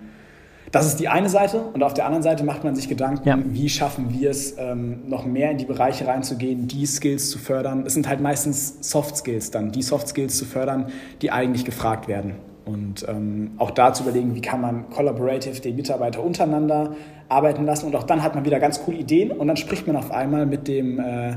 das 0.73 0.87
ist 0.87 0.99
die 0.99 1.07
eine 1.07 1.29
Seite. 1.29 1.61
Und 1.73 1.83
auf 1.83 1.93
der 1.93 2.07
anderen 2.07 2.23
Seite 2.23 2.43
macht 2.43 2.63
man 2.63 2.75
sich 2.75 2.89
Gedanken, 2.89 3.29
ja. 3.29 3.37
wie 3.45 3.69
schaffen 3.69 4.07
wir 4.09 4.31
es, 4.31 4.55
ähm, 4.57 5.07
noch 5.07 5.23
mehr 5.23 5.51
in 5.51 5.59
die 5.59 5.65
Bereiche 5.65 6.07
reinzugehen, 6.07 6.67
die 6.67 6.87
Skills 6.87 7.29
zu 7.29 7.37
fördern. 7.37 7.83
Es 7.85 7.93
sind 7.93 8.09
halt 8.09 8.21
meistens 8.21 8.77
Soft 8.81 9.15
Skills 9.15 9.51
dann, 9.51 9.71
die 9.71 9.83
Soft 9.83 10.07
Skills 10.07 10.35
zu 10.35 10.45
fördern, 10.45 10.87
die 11.21 11.31
eigentlich 11.31 11.63
gefragt 11.63 12.07
werden. 12.07 12.33
Und 12.65 13.05
ähm, 13.07 13.51
auch 13.59 13.69
da 13.69 13.93
zu 13.93 14.01
überlegen, 14.01 14.33
wie 14.33 14.41
kann 14.41 14.61
man 14.61 14.89
collaborative 14.89 15.61
die 15.61 15.73
Mitarbeiter 15.73 16.23
untereinander 16.23 16.95
arbeiten 17.29 17.65
lassen. 17.65 17.85
Und 17.85 17.95
auch 17.95 18.03
dann 18.03 18.23
hat 18.23 18.33
man 18.33 18.43
wieder 18.43 18.59
ganz 18.59 18.81
coole 18.83 18.97
Ideen 18.97 19.31
und 19.31 19.47
dann 19.47 19.57
spricht 19.57 19.85
man 19.85 19.95
auf 19.95 20.09
einmal 20.09 20.47
mit 20.47 20.67
dem 20.67 20.99
äh, 20.99 21.35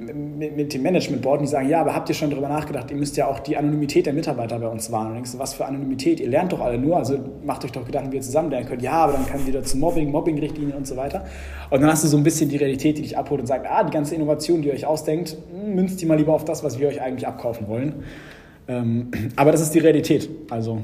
mit, 0.00 0.56
mit 0.56 0.74
dem 0.74 0.82
Management 0.82 1.22
Board, 1.22 1.42
die 1.42 1.46
sagen, 1.46 1.68
ja, 1.68 1.80
aber 1.80 1.94
habt 1.94 2.08
ihr 2.08 2.14
schon 2.14 2.30
darüber 2.30 2.48
nachgedacht, 2.48 2.90
ihr 2.90 2.96
müsst 2.96 3.16
ja 3.16 3.26
auch 3.26 3.38
die 3.38 3.56
Anonymität 3.56 4.06
der 4.06 4.12
Mitarbeiter 4.12 4.58
bei 4.58 4.68
uns 4.68 4.90
wahren. 4.90 5.08
Und 5.08 5.14
denkst 5.14 5.32
du, 5.32 5.38
was 5.38 5.54
für 5.54 5.66
Anonymität? 5.66 6.20
Ihr 6.20 6.28
lernt 6.28 6.52
doch 6.52 6.60
alle 6.60 6.78
nur, 6.78 6.96
also 6.96 7.18
macht 7.44 7.64
euch 7.64 7.72
doch 7.72 7.84
Gedanken, 7.84 8.12
wie 8.12 8.16
ihr 8.16 8.22
zusammen 8.22 8.50
lernen 8.50 8.66
könnt. 8.66 8.82
Ja, 8.82 8.92
aber 8.92 9.12
dann 9.12 9.26
kann 9.26 9.46
wieder 9.46 9.62
zu 9.62 9.76
Mobbing, 9.76 10.10
Mobbing-Richtlinien 10.10 10.76
und 10.76 10.86
so 10.86 10.96
weiter. 10.96 11.26
Und 11.70 11.80
dann 11.82 11.90
hast 11.90 12.02
du 12.04 12.08
so 12.08 12.16
ein 12.16 12.22
bisschen 12.22 12.48
die 12.48 12.56
Realität, 12.56 12.98
die 12.98 13.02
dich 13.02 13.18
abholt 13.18 13.40
und 13.40 13.46
sagt, 13.46 13.66
ah, 13.68 13.84
die 13.84 13.92
ganze 13.92 14.14
Innovation, 14.14 14.62
die 14.62 14.68
ihr 14.68 14.74
euch 14.74 14.86
ausdenkt, 14.86 15.36
hm, 15.52 15.74
münzt 15.74 16.00
die 16.00 16.06
mal 16.06 16.16
lieber 16.16 16.34
auf 16.34 16.44
das, 16.44 16.64
was 16.64 16.78
wir 16.78 16.88
euch 16.88 17.00
eigentlich 17.00 17.26
abkaufen 17.26 17.68
wollen. 17.68 18.04
Ähm, 18.68 19.10
aber 19.36 19.52
das 19.52 19.60
ist 19.60 19.74
die 19.74 19.80
Realität. 19.80 20.28
Also 20.50 20.82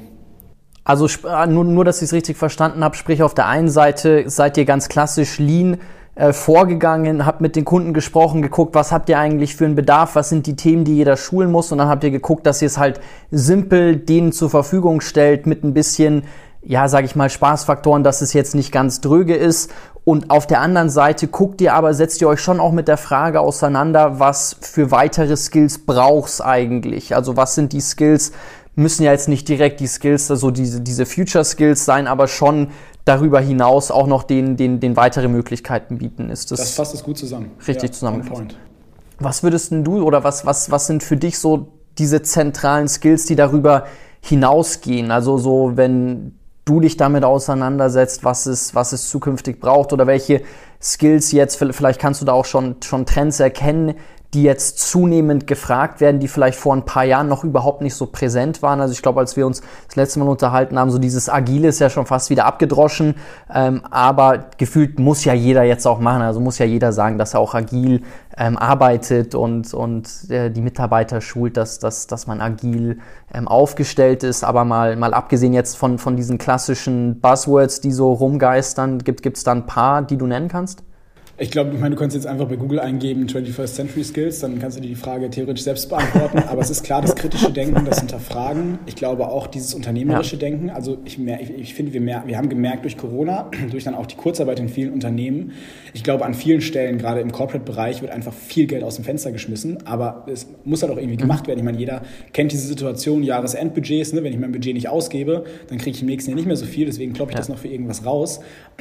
also 0.86 1.08
äh, 1.28 1.46
nur, 1.48 1.64
nur 1.64 1.84
dass 1.84 1.98
ich 1.98 2.04
es 2.04 2.12
richtig 2.12 2.36
verstanden 2.36 2.84
habe, 2.84 2.94
sprich 2.94 3.22
auf 3.22 3.34
der 3.34 3.46
einen 3.46 3.68
Seite 3.68 4.30
seid 4.30 4.56
ihr 4.56 4.64
ganz 4.64 4.88
klassisch 4.88 5.38
Lean, 5.38 5.78
äh, 6.14 6.32
vorgegangen, 6.32 7.26
habt 7.26 7.40
mit 7.40 7.56
den 7.56 7.64
Kunden 7.64 7.92
gesprochen, 7.92 8.40
geguckt, 8.40 8.74
was 8.76 8.92
habt 8.92 9.08
ihr 9.08 9.18
eigentlich 9.18 9.56
für 9.56 9.64
einen 9.64 9.74
Bedarf, 9.74 10.14
was 10.14 10.28
sind 10.28 10.46
die 10.46 10.54
Themen, 10.54 10.84
die 10.84 10.94
jeder 10.94 11.16
schulen 11.16 11.50
muss 11.50 11.72
und 11.72 11.78
dann 11.78 11.88
habt 11.88 12.04
ihr 12.04 12.12
geguckt, 12.12 12.46
dass 12.46 12.62
ihr 12.62 12.66
es 12.66 12.78
halt 12.78 13.00
simpel 13.32 13.96
denen 13.96 14.30
zur 14.30 14.48
Verfügung 14.48 15.00
stellt 15.00 15.46
mit 15.46 15.64
ein 15.64 15.74
bisschen, 15.74 16.22
ja, 16.62 16.86
sag 16.86 17.04
ich 17.04 17.16
mal, 17.16 17.30
Spaßfaktoren, 17.30 18.04
dass 18.04 18.22
es 18.22 18.32
jetzt 18.32 18.54
nicht 18.54 18.70
ganz 18.70 19.00
dröge 19.00 19.34
ist 19.34 19.72
und 20.08 20.30
auf 20.30 20.46
der 20.46 20.60
anderen 20.60 20.88
Seite 20.88 21.26
guckt 21.26 21.60
ihr 21.60 21.74
aber, 21.74 21.92
setzt 21.92 22.20
ihr 22.20 22.28
euch 22.28 22.40
schon 22.40 22.60
auch 22.60 22.70
mit 22.70 22.86
der 22.86 22.96
Frage 22.96 23.40
auseinander, 23.40 24.20
was 24.20 24.56
für 24.60 24.92
weitere 24.92 25.36
Skills 25.36 25.84
brauchst 25.84 26.44
eigentlich? 26.44 27.16
Also 27.16 27.36
was 27.36 27.56
sind 27.56 27.72
die 27.72 27.80
Skills, 27.80 28.30
müssen 28.76 29.02
ja 29.02 29.12
jetzt 29.12 29.28
nicht 29.28 29.48
direkt 29.48 29.80
die 29.80 29.86
Skills, 29.86 30.30
also 30.30 30.50
diese, 30.50 30.80
diese 30.80 31.06
Future 31.06 31.44
Skills 31.44 31.84
sein, 31.84 32.06
aber 32.06 32.28
schon 32.28 32.68
darüber 33.04 33.40
hinaus 33.40 33.90
auch 33.90 34.06
noch 34.06 34.22
den, 34.22 34.56
den, 34.56 34.80
den 34.80 34.96
weitere 34.96 35.28
Möglichkeiten 35.28 35.98
bieten. 35.98 36.28
Ist 36.28 36.50
das, 36.50 36.60
das 36.60 36.74
fasst 36.74 36.94
es 36.94 37.02
gut 37.02 37.18
zusammen. 37.18 37.50
Richtig 37.66 37.90
ja, 37.90 37.92
zusammengefasst. 37.92 38.56
Was 39.18 39.42
würdest 39.42 39.72
denn 39.72 39.82
du 39.82 40.02
oder 40.02 40.24
was, 40.24 40.44
was, 40.44 40.70
was 40.70 40.86
sind 40.86 41.02
für 41.02 41.16
dich 41.16 41.38
so 41.38 41.68
diese 41.98 42.20
zentralen 42.22 42.86
Skills, 42.86 43.24
die 43.24 43.34
darüber 43.34 43.86
hinausgehen? 44.20 45.10
Also 45.10 45.38
so, 45.38 45.72
wenn 45.76 46.34
du 46.66 46.80
dich 46.80 46.98
damit 46.98 47.24
auseinandersetzt, 47.24 48.24
was 48.24 48.44
es, 48.44 48.74
was 48.74 48.92
es 48.92 49.08
zukünftig 49.08 49.60
braucht 49.60 49.94
oder 49.94 50.06
welche 50.06 50.42
Skills 50.82 51.32
jetzt, 51.32 51.56
vielleicht 51.56 52.00
kannst 52.00 52.20
du 52.20 52.26
da 52.26 52.32
auch 52.32 52.44
schon, 52.44 52.76
schon 52.82 53.06
Trends 53.06 53.40
erkennen, 53.40 53.94
die 54.34 54.42
jetzt 54.42 54.78
zunehmend 54.80 55.46
gefragt 55.46 56.00
werden, 56.00 56.20
die 56.20 56.28
vielleicht 56.28 56.58
vor 56.58 56.74
ein 56.74 56.84
paar 56.84 57.04
Jahren 57.04 57.28
noch 57.28 57.44
überhaupt 57.44 57.80
nicht 57.80 57.94
so 57.94 58.06
präsent 58.06 58.62
waren. 58.62 58.80
Also 58.80 58.92
ich 58.92 59.02
glaube, 59.02 59.20
als 59.20 59.36
wir 59.36 59.46
uns 59.46 59.62
das 59.86 59.96
letzte 59.96 60.18
Mal 60.18 60.28
unterhalten 60.28 60.78
haben, 60.78 60.90
so 60.90 60.98
dieses 60.98 61.28
Agile 61.28 61.68
ist 61.68 61.78
ja 61.78 61.90
schon 61.90 62.06
fast 62.06 62.30
wieder 62.30 62.44
abgedroschen, 62.44 63.14
ähm, 63.52 63.82
aber 63.90 64.46
gefühlt 64.58 64.98
muss 64.98 65.24
ja 65.24 65.32
jeder 65.32 65.62
jetzt 65.62 65.86
auch 65.86 66.00
machen. 66.00 66.22
Also 66.22 66.40
muss 66.40 66.58
ja 66.58 66.66
jeder 66.66 66.92
sagen, 66.92 67.18
dass 67.18 67.34
er 67.34 67.40
auch 67.40 67.54
agil 67.54 68.02
ähm, 68.36 68.56
arbeitet 68.56 69.34
und, 69.34 69.72
und 69.72 70.30
äh, 70.30 70.50
die 70.50 70.60
Mitarbeiter 70.60 71.20
schult, 71.20 71.56
dass, 71.56 71.78
dass, 71.78 72.06
dass 72.06 72.26
man 72.26 72.40
agil 72.40 72.98
ähm, 73.32 73.48
aufgestellt 73.48 74.22
ist. 74.22 74.44
Aber 74.44 74.64
mal, 74.64 74.96
mal 74.96 75.14
abgesehen 75.14 75.52
jetzt 75.52 75.76
von, 75.76 75.98
von 75.98 76.16
diesen 76.16 76.38
klassischen 76.38 77.20
Buzzwords, 77.20 77.80
die 77.80 77.92
so 77.92 78.12
rumgeistern, 78.12 78.98
gibt 78.98 79.24
es 79.26 79.44
da 79.44 79.52
ein 79.52 79.66
paar, 79.66 80.02
die 80.02 80.16
du 80.16 80.26
nennen 80.26 80.48
kannst? 80.48 80.82
Ich 81.38 81.50
glaube, 81.50 81.74
ich 81.74 81.78
meine, 81.78 81.94
du 81.94 82.00
kannst 82.00 82.16
jetzt 82.16 82.26
einfach 82.26 82.48
bei 82.48 82.56
Google 82.56 82.80
eingeben 82.80 83.26
21st 83.26 83.66
Century 83.66 84.04
Skills, 84.04 84.40
dann 84.40 84.58
kannst 84.58 84.78
du 84.78 84.80
dir 84.80 84.88
die 84.88 84.94
Frage 84.94 85.28
theoretisch 85.28 85.64
selbst 85.64 85.90
beantworten. 85.90 86.38
Aber 86.38 86.62
es 86.62 86.70
ist 86.70 86.82
klar, 86.82 87.02
das 87.02 87.14
kritische 87.14 87.52
Denken, 87.52 87.84
das 87.84 87.98
Hinterfragen. 87.98 88.78
Ich 88.86 88.96
glaube 88.96 89.28
auch 89.28 89.46
dieses 89.46 89.74
unternehmerische 89.74 90.36
ja. 90.36 90.40
Denken. 90.40 90.70
Also 90.70 90.96
ich, 91.04 91.18
ich, 91.18 91.50
ich 91.50 91.74
finde, 91.74 91.92
wir, 91.92 92.22
wir 92.24 92.38
haben 92.38 92.48
gemerkt 92.48 92.84
durch 92.84 92.96
Corona, 92.96 93.50
durch 93.70 93.84
dann 93.84 93.94
auch 93.94 94.06
die 94.06 94.16
Kurzarbeit 94.16 94.60
in 94.60 94.70
vielen 94.70 94.94
Unternehmen, 94.94 95.52
ich 95.92 96.02
glaube, 96.02 96.24
an 96.24 96.32
vielen 96.32 96.62
Stellen, 96.62 96.96
gerade 96.96 97.20
im 97.20 97.32
Corporate-Bereich, 97.32 98.00
wird 98.00 98.12
einfach 98.12 98.32
viel 98.32 98.66
Geld 98.66 98.82
aus 98.82 98.96
dem 98.96 99.04
Fenster 99.04 99.30
geschmissen. 99.30 99.86
Aber 99.86 100.24
es 100.32 100.46
muss 100.64 100.82
halt 100.82 100.90
auch 100.90 100.98
irgendwie 100.98 101.18
gemacht 101.18 101.46
werden. 101.48 101.58
Ich 101.58 101.64
meine, 101.66 101.78
jeder 101.78 102.00
kennt 102.32 102.52
diese 102.52 102.66
Situation, 102.66 103.22
Jahresendbudgets. 103.22 104.14
Ne? 104.14 104.24
Wenn 104.24 104.32
ich 104.32 104.38
mein 104.38 104.52
Budget 104.52 104.72
nicht 104.72 104.88
ausgebe, 104.88 105.44
dann 105.68 105.76
kriege 105.76 105.96
ich 105.96 106.00
im 106.00 106.08
nächsten 106.08 106.30
Jahr 106.30 106.36
nicht 106.36 106.46
mehr 106.46 106.56
so 106.56 106.64
viel. 106.64 106.86
Deswegen 106.86 107.12
kloppe 107.12 107.32
ich 107.32 107.34
ja. 107.34 107.40
das 107.40 107.50
noch 107.50 107.58
für 107.58 107.68
irgendwas 107.68 108.06
raus. 108.06 108.40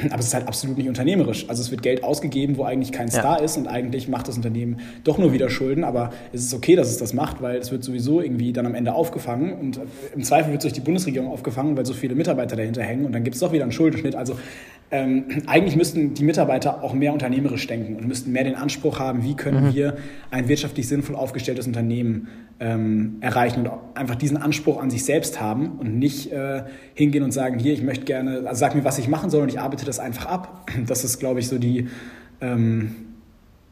Aber 0.09 0.19
es 0.19 0.27
ist 0.27 0.33
halt 0.33 0.47
absolut 0.47 0.77
nicht 0.77 0.87
unternehmerisch. 0.87 1.49
Also 1.49 1.61
es 1.61 1.69
wird 1.69 1.81
Geld 1.81 2.03
ausgegeben 2.03 2.44
geben, 2.45 2.57
wo 2.57 2.63
eigentlich 2.63 2.91
kein 2.91 3.09
Star 3.09 3.39
ja. 3.39 3.43
ist 3.43 3.57
und 3.57 3.67
eigentlich 3.67 4.07
macht 4.07 4.27
das 4.27 4.35
Unternehmen 4.35 4.77
doch 5.03 5.17
nur 5.17 5.33
wieder 5.33 5.49
Schulden, 5.49 5.83
aber 5.83 6.11
es 6.31 6.43
ist 6.43 6.53
okay, 6.53 6.75
dass 6.75 6.89
es 6.89 6.97
das 6.97 7.13
macht, 7.13 7.41
weil 7.41 7.57
es 7.57 7.71
wird 7.71 7.83
sowieso 7.83 8.21
irgendwie 8.21 8.53
dann 8.53 8.65
am 8.65 8.75
Ende 8.75 8.93
aufgefangen 8.93 9.53
und 9.53 9.79
im 10.13 10.23
Zweifel 10.23 10.51
wird 10.51 10.59
es 10.59 10.63
durch 10.63 10.73
die 10.73 10.81
Bundesregierung 10.81 11.29
aufgefangen, 11.29 11.75
weil 11.75 11.85
so 11.85 11.93
viele 11.93 12.15
Mitarbeiter 12.15 12.55
dahinter 12.55 12.83
hängen 12.83 13.05
und 13.05 13.13
dann 13.13 13.23
gibt 13.23 13.35
es 13.35 13.39
doch 13.39 13.51
wieder 13.51 13.63
einen 13.63 13.71
Schuldenschnitt. 13.71 14.15
Also 14.15 14.35
ähm, 14.91 15.25
eigentlich 15.47 15.75
müssten 15.75 16.13
die 16.13 16.23
Mitarbeiter 16.23 16.83
auch 16.83 16.93
mehr 16.93 17.11
unternehmerisch 17.11 17.65
denken 17.65 17.95
und 17.95 18.07
müssten 18.07 18.31
mehr 18.31 18.43
den 18.43 18.55
Anspruch 18.55 18.99
haben, 18.99 19.23
wie 19.23 19.35
können 19.35 19.69
mhm. 19.69 19.73
wir 19.73 19.97
ein 20.29 20.47
wirtschaftlich 20.47 20.87
sinnvoll 20.87 21.15
aufgestelltes 21.15 21.65
Unternehmen 21.65 22.27
ähm, 22.59 23.17
erreichen 23.21 23.65
und 23.65 23.71
einfach 23.95 24.15
diesen 24.15 24.37
Anspruch 24.37 24.79
an 24.79 24.91
sich 24.91 25.03
selbst 25.03 25.41
haben 25.41 25.79
und 25.79 25.97
nicht 25.97 26.31
äh, 26.31 26.63
hingehen 26.93 27.23
und 27.23 27.31
sagen, 27.31 27.57
hier, 27.57 27.73
ich 27.73 27.81
möchte 27.81 28.05
gerne, 28.05 28.43
also 28.45 28.59
sag 28.59 28.75
mir, 28.75 28.85
was 28.85 28.99
ich 28.99 29.07
machen 29.07 29.31
soll 29.31 29.41
und 29.41 29.49
ich 29.49 29.59
arbeite 29.59 29.85
das 29.85 29.99
einfach 29.99 30.27
ab. 30.27 30.69
Das 30.87 31.03
ist, 31.03 31.19
glaube 31.19 31.39
ich, 31.39 31.47
so 31.47 31.57
die 31.57 31.87
ähm, 32.41 32.95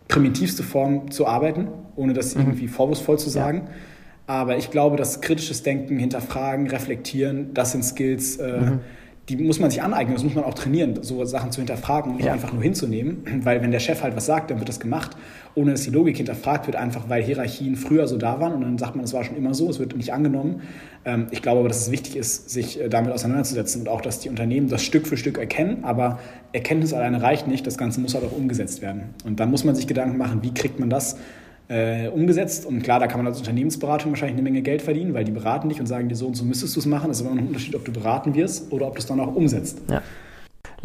primitivste 0.07 0.63
Form 0.63 1.11
zu 1.11 1.27
arbeiten, 1.27 1.67
ohne 1.95 2.13
das 2.13 2.35
mhm. 2.35 2.41
irgendwie 2.41 2.67
vorwurfsvoll 2.67 3.19
zu 3.19 3.29
sagen. 3.29 3.63
Ja. 3.65 3.73
Aber 4.25 4.57
ich 4.57 4.71
glaube, 4.71 4.95
dass 4.95 5.21
kritisches 5.21 5.63
Denken, 5.63 5.97
hinterfragen, 5.99 6.67
reflektieren, 6.67 7.53
das 7.53 7.73
sind 7.73 7.83
Skills, 7.83 8.37
äh, 8.37 8.59
mhm. 8.59 8.79
Die 9.29 9.37
muss 9.37 9.59
man 9.59 9.69
sich 9.69 9.81
aneignen, 9.81 10.15
das 10.15 10.23
muss 10.23 10.35
man 10.35 10.43
auch 10.43 10.53
trainieren, 10.53 11.01
so 11.01 11.23
Sachen 11.23 11.51
zu 11.51 11.61
hinterfragen 11.61 12.11
und 12.11 12.17
nicht 12.17 12.25
ja. 12.25 12.33
einfach 12.33 12.51
nur 12.51 12.61
hinzunehmen. 12.61 13.23
Weil 13.43 13.61
wenn 13.61 13.71
der 13.71 13.79
Chef 13.79 14.03
halt 14.03 14.15
was 14.15 14.25
sagt, 14.25 14.51
dann 14.51 14.59
wird 14.59 14.67
das 14.67 14.81
gemacht, 14.81 15.15
ohne 15.55 15.71
dass 15.71 15.83
die 15.83 15.91
Logik 15.91 16.17
hinterfragt 16.17 16.67
wird, 16.67 16.75
einfach 16.75 17.09
weil 17.09 17.21
Hierarchien 17.21 17.75
früher 17.75 18.07
so 18.07 18.17
da 18.17 18.39
waren 18.39 18.53
und 18.53 18.61
dann 18.61 18.77
sagt 18.79 18.95
man, 18.95 19.05
es 19.05 19.13
war 19.13 19.23
schon 19.23 19.37
immer 19.37 19.53
so, 19.53 19.69
es 19.69 19.79
wird 19.79 19.95
nicht 19.95 20.11
angenommen. 20.11 20.63
Ähm, 21.05 21.27
ich 21.31 21.41
glaube 21.41 21.59
aber, 21.59 21.69
dass 21.69 21.81
es 21.81 21.91
wichtig 21.91 22.15
ist, 22.15 22.49
sich 22.49 22.81
äh, 22.81 22.89
damit 22.89 23.11
auseinanderzusetzen 23.11 23.81
und 23.81 23.87
auch, 23.87 24.01
dass 24.01 24.19
die 24.19 24.29
Unternehmen 24.29 24.67
das 24.67 24.83
Stück 24.83 25.07
für 25.07 25.15
Stück 25.15 25.37
erkennen, 25.37 25.83
aber 25.83 26.19
Erkenntnis 26.51 26.93
alleine 26.93 27.21
reicht 27.21 27.47
nicht, 27.47 27.67
das 27.67 27.77
Ganze 27.77 27.99
muss 27.99 28.15
halt 28.15 28.25
auch 28.25 28.35
umgesetzt 28.35 28.81
werden. 28.81 29.13
Und 29.25 29.39
dann 29.39 29.51
muss 29.51 29.63
man 29.63 29.75
sich 29.75 29.87
Gedanken 29.87 30.17
machen, 30.17 30.39
wie 30.41 30.53
kriegt 30.53 30.79
man 30.79 30.89
das 30.89 31.17
äh, 31.73 32.09
umgesetzt. 32.09 32.65
Und 32.65 32.83
klar, 32.83 32.99
da 32.99 33.07
kann 33.07 33.19
man 33.19 33.27
als 33.27 33.39
Unternehmensberatung 33.39 34.11
wahrscheinlich 34.11 34.35
eine 34.35 34.43
Menge 34.43 34.61
Geld 34.61 34.81
verdienen, 34.81 35.13
weil 35.13 35.23
die 35.23 35.31
beraten 35.31 35.69
dich 35.69 35.79
und 35.79 35.87
sagen 35.87 36.07
dir 36.07 36.15
so 36.15 36.27
und 36.27 36.35
so 36.35 36.45
müsstest 36.45 36.75
du 36.75 36.79
es 36.79 36.85
machen. 36.85 37.09
Es 37.09 37.19
ist 37.19 37.25
aber 37.25 37.35
noch 37.35 37.41
ein 37.41 37.47
Unterschied, 37.47 37.75
ob 37.75 37.85
du 37.85 37.91
beraten 37.91 38.35
wirst 38.35 38.71
oder 38.71 38.87
ob 38.87 38.95
du 38.95 38.99
es 38.99 39.07
dann 39.07 39.19
auch 39.19 39.35
umsetzt. 39.35 39.81
Ja. 39.89 40.01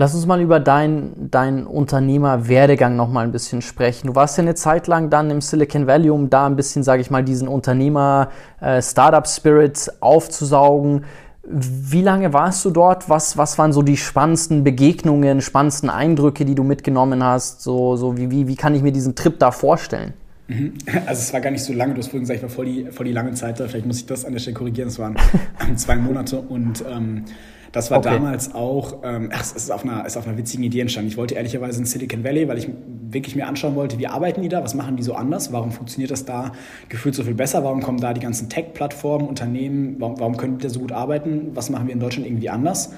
Lass 0.01 0.15
uns 0.15 0.27
mal 0.27 0.41
über 0.41 0.61
deinen 0.61 1.29
dein 1.31 1.67
Unternehmerwerdegang 1.67 2.95
noch 2.95 3.11
mal 3.11 3.25
ein 3.25 3.33
bisschen 3.33 3.63
sprechen. 3.63 4.07
Du 4.07 4.15
warst 4.15 4.39
ja 4.39 4.43
eine 4.43 4.55
Zeit 4.55 4.87
lang 4.87 5.11
dann 5.11 5.29
im 5.29 5.41
Silicon 5.41 5.89
Valley, 5.89 6.11
um 6.11 6.31
da 6.31 6.47
ein 6.47 6.55
bisschen, 6.55 6.85
sage 6.85 7.03
ich 7.03 7.11
mal, 7.11 7.25
diesen 7.25 7.49
Unternehmer-Startup-Spirit 7.49 9.89
äh, 9.89 9.91
aufzusaugen. 9.99 11.05
Wie 11.43 12.03
lange 12.03 12.33
warst 12.33 12.65
du 12.65 12.71
dort? 12.71 13.09
Was, 13.09 13.37
was 13.37 13.59
waren 13.59 13.73
so 13.73 13.83
die 13.83 13.97
spannendsten 13.97 14.63
Begegnungen, 14.63 15.41
spannendsten 15.41 15.91
Eindrücke, 15.91 16.45
die 16.45 16.55
du 16.55 16.63
mitgenommen 16.63 17.25
hast? 17.25 17.63
So, 17.63 17.97
so 17.97 18.17
wie, 18.17 18.31
wie, 18.31 18.47
wie 18.47 18.55
kann 18.55 18.77
ich 18.77 18.83
mir 18.83 18.93
diesen 18.93 19.17
Trip 19.17 19.37
da 19.39 19.51
vorstellen? 19.51 20.15
Mhm. 20.49 20.75
Also 21.07 21.21
es 21.21 21.33
war 21.33 21.41
gar 21.41 21.51
nicht 21.51 21.63
so 21.63 21.73
lange, 21.73 21.95
du 21.95 21.99
hast 21.99 22.09
vorhin 22.09 22.23
gesagt, 22.23 22.39
ich 22.39 22.43
war 22.43 22.51
voll 22.51 22.67
die, 22.67 22.87
voll 22.91 23.07
die 23.07 23.13
lange 23.13 23.33
Zeit 23.35 23.61
da, 23.61 23.69
vielleicht 23.69 23.87
muss 23.87 23.99
ich 23.99 24.07
das 24.07 24.25
an 24.25 24.33
der 24.33 24.41
Stelle 24.41 24.55
korrigieren, 24.55 24.89
es 24.89 24.99
waren 24.99 25.17
zwei 25.77 25.97
Monate 25.97 26.41
und 26.41 26.85
ähm, 26.91 27.25
das 27.73 27.91
war 27.91 27.99
okay. 27.99 28.15
damals 28.15 28.55
auch, 28.55 29.03
ähm, 29.05 29.29
ach, 29.33 29.43
es 29.43 29.53
ist 29.53 29.71
auf, 29.71 29.85
einer, 29.85 30.07
ist 30.07 30.17
auf 30.17 30.27
einer 30.27 30.39
witzigen 30.39 30.65
Idee 30.65 30.81
entstanden. 30.81 31.11
Ich 31.11 31.19
wollte 31.19 31.35
ehrlicherweise 31.35 31.81
in 31.81 31.85
Silicon 31.85 32.25
Valley, 32.25 32.49
weil 32.49 32.57
ich 32.57 32.69
wirklich 33.11 33.37
mir 33.37 33.47
anschauen 33.47 33.75
wollte, 33.75 33.99
wie 33.99 34.07
arbeiten 34.07 34.41
die 34.41 34.49
da, 34.49 34.63
was 34.63 34.75
machen 34.75 34.97
die 34.97 35.03
so 35.03 35.15
anders, 35.15 35.53
warum 35.53 35.71
funktioniert 35.71 36.11
das 36.11 36.25
da 36.25 36.53
gefühlt 36.89 37.15
so 37.15 37.25
viel 37.25 37.35
besser, 37.35 37.65
warum 37.65 37.83
kommen 37.83 38.01
da 38.01 38.15
die 38.15 38.21
ganzen 38.21 38.49
Tech-Plattformen, 38.49 39.29
Unternehmen, 39.29 39.97
warum, 39.99 40.19
warum 40.19 40.37
können 40.39 40.59
die 40.59 40.63
da 40.63 40.71
so 40.71 40.81
gut 40.81 40.93
arbeiten, 40.93 41.51
was 41.55 41.69
machen 41.69 41.87
wir 41.89 41.95
in 41.95 42.01
Deutschland 42.01 42.27
irgendwie 42.27 42.49
anders. 42.49 42.91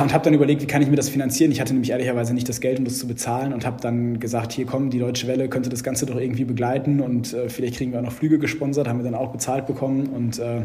Und 0.00 0.14
habe 0.14 0.24
dann 0.24 0.32
überlegt, 0.32 0.62
wie 0.62 0.66
kann 0.66 0.80
ich 0.80 0.88
mir 0.88 0.96
das 0.96 1.10
finanzieren. 1.10 1.52
Ich 1.52 1.60
hatte 1.60 1.74
nämlich 1.74 1.90
ehrlicherweise 1.90 2.32
nicht 2.32 2.48
das 2.48 2.62
Geld, 2.62 2.78
um 2.78 2.86
das 2.86 2.98
zu 2.98 3.06
bezahlen 3.06 3.52
und 3.52 3.66
habe 3.66 3.82
dann 3.82 4.18
gesagt, 4.18 4.52
hier 4.52 4.64
komm, 4.64 4.88
die 4.88 4.98
Deutsche 4.98 5.26
Welle 5.26 5.48
könnte 5.50 5.68
das 5.68 5.84
Ganze 5.84 6.06
doch 6.06 6.16
irgendwie 6.16 6.44
begleiten 6.44 7.00
und 7.00 7.34
äh, 7.34 7.50
vielleicht 7.50 7.76
kriegen 7.76 7.92
wir 7.92 7.98
auch 7.98 8.04
noch 8.04 8.12
Flüge 8.12 8.38
gesponsert, 8.38 8.88
haben 8.88 8.98
wir 8.98 9.04
dann 9.04 9.14
auch 9.14 9.30
bezahlt 9.30 9.66
bekommen 9.66 10.06
und 10.06 10.38
äh, 10.38 10.62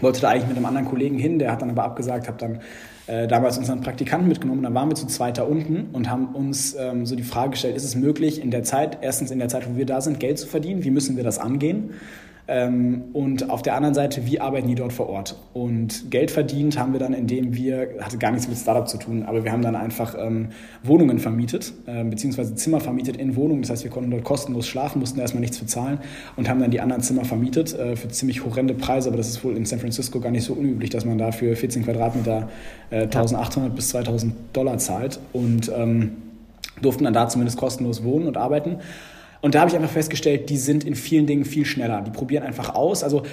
wollte 0.00 0.20
da 0.20 0.30
eigentlich 0.30 0.48
mit 0.48 0.56
einem 0.56 0.66
anderen 0.66 0.88
Kollegen 0.88 1.18
hin, 1.18 1.38
der 1.38 1.52
hat 1.52 1.62
dann 1.62 1.70
aber 1.70 1.84
abgesagt, 1.84 2.26
habe 2.26 2.38
dann 2.38 2.60
äh, 3.06 3.28
damals 3.28 3.58
unseren 3.58 3.80
Praktikanten 3.80 4.28
mitgenommen, 4.28 4.62
dann 4.64 4.74
waren 4.74 4.88
wir 4.88 4.96
zu 4.96 5.06
zweit 5.06 5.38
da 5.38 5.44
unten 5.44 5.90
und 5.92 6.10
haben 6.10 6.34
uns 6.34 6.74
ähm, 6.76 7.06
so 7.06 7.14
die 7.14 7.22
Frage 7.22 7.50
gestellt, 7.50 7.76
ist 7.76 7.84
es 7.84 7.94
möglich 7.94 8.42
in 8.42 8.50
der 8.50 8.64
Zeit, 8.64 8.98
erstens 9.02 9.30
in 9.30 9.38
der 9.38 9.48
Zeit, 9.48 9.70
wo 9.70 9.76
wir 9.76 9.86
da 9.86 10.00
sind, 10.00 10.18
Geld 10.18 10.40
zu 10.40 10.48
verdienen, 10.48 10.82
wie 10.82 10.90
müssen 10.90 11.16
wir 11.16 11.22
das 11.22 11.38
angehen? 11.38 11.90
Ähm, 12.48 13.04
und 13.12 13.50
auf 13.50 13.62
der 13.62 13.76
anderen 13.76 13.94
Seite, 13.94 14.26
wie 14.26 14.40
arbeiten 14.40 14.66
die 14.66 14.74
dort 14.74 14.92
vor 14.92 15.08
Ort? 15.08 15.36
Und 15.52 16.10
Geld 16.10 16.30
verdient 16.30 16.76
haben 16.76 16.92
wir 16.92 16.98
dann, 16.98 17.14
indem 17.14 17.54
wir, 17.54 17.90
hatte 18.00 18.18
gar 18.18 18.32
nichts 18.32 18.48
mit 18.48 18.58
Startup 18.58 18.88
zu 18.88 18.98
tun, 18.98 19.22
aber 19.22 19.44
wir 19.44 19.52
haben 19.52 19.62
dann 19.62 19.76
einfach 19.76 20.16
ähm, 20.18 20.48
Wohnungen 20.82 21.20
vermietet, 21.20 21.72
äh, 21.86 22.02
beziehungsweise 22.02 22.56
Zimmer 22.56 22.80
vermietet 22.80 23.16
in 23.16 23.36
Wohnungen. 23.36 23.62
Das 23.62 23.70
heißt, 23.70 23.84
wir 23.84 23.90
konnten 23.92 24.10
dort 24.10 24.24
kostenlos 24.24 24.66
schlafen, 24.66 24.98
mussten 24.98 25.20
erstmal 25.20 25.40
nichts 25.40 25.58
bezahlen 25.58 25.98
und 26.36 26.48
haben 26.48 26.60
dann 26.60 26.72
die 26.72 26.80
anderen 26.80 27.02
Zimmer 27.02 27.24
vermietet 27.24 27.78
äh, 27.78 27.94
für 27.94 28.08
ziemlich 28.08 28.44
horrende 28.44 28.74
Preise. 28.74 29.08
Aber 29.08 29.16
das 29.16 29.28
ist 29.28 29.44
wohl 29.44 29.56
in 29.56 29.64
San 29.64 29.78
Francisco 29.78 30.18
gar 30.18 30.32
nicht 30.32 30.44
so 30.44 30.54
unüblich, 30.54 30.90
dass 30.90 31.04
man 31.04 31.18
da 31.18 31.30
für 31.30 31.54
14 31.54 31.84
Quadratmeter 31.84 32.48
äh, 32.90 33.02
1800 33.02 33.74
bis 33.74 33.90
2000 33.90 34.34
Dollar 34.52 34.78
zahlt 34.78 35.20
und 35.32 35.70
ähm, 35.74 36.16
durften 36.80 37.04
dann 37.04 37.14
da 37.14 37.28
zumindest 37.28 37.56
kostenlos 37.56 38.02
wohnen 38.02 38.26
und 38.26 38.36
arbeiten. 38.36 38.78
Und 39.42 39.56
da 39.56 39.60
habe 39.60 39.70
ich 39.70 39.76
einfach 39.76 39.90
festgestellt, 39.90 40.50
die 40.50 40.56
sind 40.56 40.84
in 40.84 40.94
vielen 40.94 41.26
Dingen 41.26 41.44
viel 41.44 41.64
schneller. 41.64 42.00
Die 42.00 42.12
probieren 42.12 42.44
einfach 42.44 42.76
aus. 42.76 43.02
Also 43.02 43.24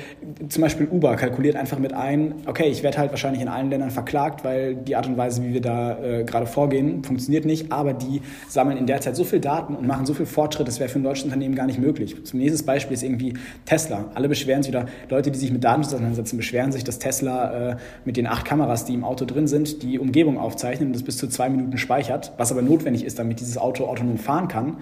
zum 0.50 0.64
Beispiel 0.64 0.88
Uber 0.88 1.16
kalkuliert 1.16 1.56
einfach 1.56 1.78
mit 1.78 1.94
ein, 1.94 2.34
okay, 2.48 2.68
ich 2.68 2.82
werde 2.82 2.98
halt 2.98 3.12
wahrscheinlich 3.12 3.44
in 3.44 3.48
allen 3.48 3.70
Ländern 3.70 3.92
verklagt, 3.92 4.44
weil 4.44 4.76
die 4.76 4.96
Art 4.96 5.06
und 5.06 5.18
Weise, 5.18 5.44
wie 5.44 5.54
wir 5.54 5.62
da 5.62 6.00
äh, 6.04 6.24
gerade 6.24 6.48
vorgehen, 6.48 7.04
funktioniert 7.04 7.46
nicht. 7.46 7.72
Aber 7.72 7.94
die 7.94 8.24
sammeln 8.48 8.78
in 8.78 8.88
der 8.88 9.02
Zeit 9.02 9.16
so 9.16 9.24
viel 9.24 9.40
Daten 9.40 9.76
und 9.76 9.86
machen 9.86 10.08
so 10.08 10.16
viel 10.16 10.26
Fortschritt, 10.26 10.68
das 10.68 10.80
wäre 10.80 10.90
für 10.90 10.98
ein 10.98 11.04
deutsches 11.04 11.26
Unternehmen 11.26 11.54
gar 11.54 11.68
nicht 11.68 11.78
möglich. 11.78 12.16
Zum 12.26 12.40
nächsten 12.40 12.66
Beispiel 12.66 12.96
ist 12.96 13.04
irgendwie 13.04 13.36
Tesla. 13.66 14.10
Alle 14.16 14.28
beschweren 14.28 14.64
sich 14.64 14.72
wieder, 14.72 14.88
Leute, 15.10 15.30
die 15.30 15.38
sich 15.38 15.52
mit 15.52 15.64
Daten 15.64 15.82
auseinandersetzen, 15.82 16.38
beschweren 16.38 16.72
sich, 16.72 16.84
dass 16.84 16.98
Tesla 16.98 17.74
äh, 17.74 17.78
mit 18.04 18.18
den 18.18 18.26
acht 18.26 18.46
Kameras, 18.46 18.84
die 18.84 18.96
im 18.96 19.04
Auto 19.04 19.26
drin 19.26 19.46
sind, 19.46 19.84
die 19.84 20.00
Umgebung 20.00 20.40
aufzeichnen 20.40 20.88
und 20.88 20.94
das 20.94 21.04
bis 21.04 21.18
zu 21.18 21.28
zwei 21.28 21.50
Minuten 21.50 21.78
speichert, 21.78 22.32
was 22.38 22.52
aber 22.52 22.64
notwendig 22.64 23.06
ist, 23.06 23.20
damit 23.20 23.42
dieses 23.42 23.60
Auto 23.60 23.86
autonom 23.86 24.18
fahren 24.18 24.48
kann. 24.48 24.78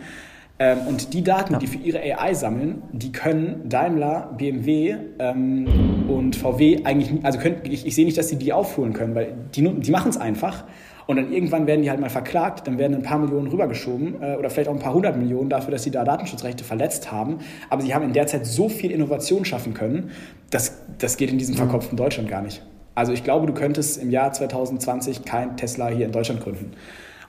Ähm, 0.59 0.79
und 0.87 1.13
die 1.13 1.23
Daten, 1.23 1.53
ja. 1.53 1.59
die 1.59 1.67
für 1.67 1.77
ihre 1.77 1.99
AI 1.99 2.33
sammeln, 2.33 2.81
die 2.91 3.11
können 3.11 3.69
Daimler, 3.69 4.33
BMW 4.37 4.95
ähm, 5.19 5.67
und 6.07 6.35
VW 6.35 6.83
eigentlich, 6.83 7.13
also 7.23 7.37
können, 7.37 7.57
ich, 7.63 7.85
ich 7.85 7.93
sehe 7.93 8.05
nicht, 8.05 8.17
dass 8.17 8.29
sie 8.29 8.37
die 8.37 8.53
aufholen 8.53 8.93
können, 8.93 9.13
weil 9.13 9.33
die, 9.53 9.61
die 9.61 9.91
machen 9.91 10.09
es 10.09 10.17
einfach. 10.17 10.63
Und 11.05 11.15
dann 11.15 11.31
irgendwann 11.31 11.67
werden 11.67 11.83
die 11.83 11.89
halt 11.89 12.01
mal 12.01 12.09
verklagt, 12.09 12.67
dann 12.67 12.77
werden 12.77 12.95
ein 12.95 13.03
paar 13.03 13.17
Millionen 13.17 13.47
rübergeschoben 13.47 14.21
äh, 14.21 14.35
oder 14.35 14.49
vielleicht 14.49 14.67
auch 14.67 14.73
ein 14.73 14.79
paar 14.79 14.93
hundert 14.93 15.15
Millionen 15.15 15.49
dafür, 15.49 15.71
dass 15.71 15.83
sie 15.83 15.91
da 15.91 16.03
Datenschutzrechte 16.03 16.63
verletzt 16.63 17.11
haben. 17.11 17.37
Aber 17.69 17.81
sie 17.81 17.93
haben 17.93 18.03
in 18.03 18.13
der 18.13 18.27
Zeit 18.27 18.45
so 18.45 18.67
viel 18.67 18.91
Innovation 18.91 19.45
schaffen 19.45 19.73
können, 19.73 20.11
das, 20.49 20.81
das 20.97 21.17
geht 21.17 21.31
in 21.31 21.37
diesem 21.37 21.53
mhm. 21.53 21.59
verkopften 21.59 21.97
Deutschland 21.97 22.29
gar 22.29 22.41
nicht. 22.41 22.61
Also 22.95 23.13
ich 23.13 23.23
glaube, 23.23 23.45
du 23.45 23.53
könntest 23.53 24.01
im 24.01 24.09
Jahr 24.09 24.33
2020 24.33 25.23
kein 25.23 25.55
Tesla 25.55 25.87
hier 25.87 26.07
in 26.07 26.11
Deutschland 26.11 26.41
gründen. 26.41 26.71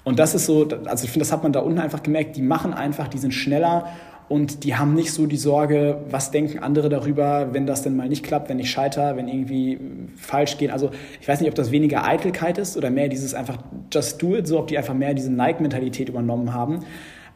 Und 0.05 0.19
das 0.19 0.35
ist 0.35 0.47
so, 0.47 0.69
also 0.85 1.05
ich 1.05 1.11
finde, 1.11 1.21
das 1.21 1.33
hat 1.33 1.43
man 1.43 1.53
da 1.53 1.61
unten 1.61 1.79
einfach 1.79 2.03
gemerkt, 2.03 2.37
die 2.37 2.43
machen 2.43 2.73
einfach, 2.73 3.09
die 3.09 3.19
sind 3.19 3.33
schneller 3.33 3.89
und 4.29 4.65
die 4.65 4.77
haben 4.77 4.95
nicht 4.95 5.13
so 5.13 5.27
die 5.27 5.37
Sorge, 5.37 6.05
was 6.11 6.31
denken 6.31 6.59
andere 6.59 6.89
darüber, 6.89 7.49
wenn 7.53 7.67
das 7.67 7.83
denn 7.83 7.97
mal 7.97 8.09
nicht 8.09 8.25
klappt, 8.25 8.51
wenn 8.51 8.59
ich 8.59 8.71
scheiter, 8.71 9.17
wenn 9.17 9.27
irgendwie 9.27 9.79
falsch 10.17 10.59
gehen. 10.59 10.71
Also 10.71 10.91
ich 11.21 11.27
weiß 11.27 11.41
nicht, 11.41 11.49
ob 11.49 11.55
das 11.55 11.71
weniger 11.71 12.05
Eitelkeit 12.05 12.59
ist 12.59 12.77
oder 12.77 12.91
mehr 12.91 13.09
dieses 13.09 13.33
einfach 13.33 13.59
just 13.91 14.23
do 14.23 14.37
it, 14.37 14.47
so 14.47 14.59
ob 14.59 14.67
die 14.69 14.77
einfach 14.77 14.95
mehr 14.95 15.15
diese 15.15 15.33
Nike-Mentalität 15.33 16.11
übernommen 16.11 16.53
haben. 16.53 16.81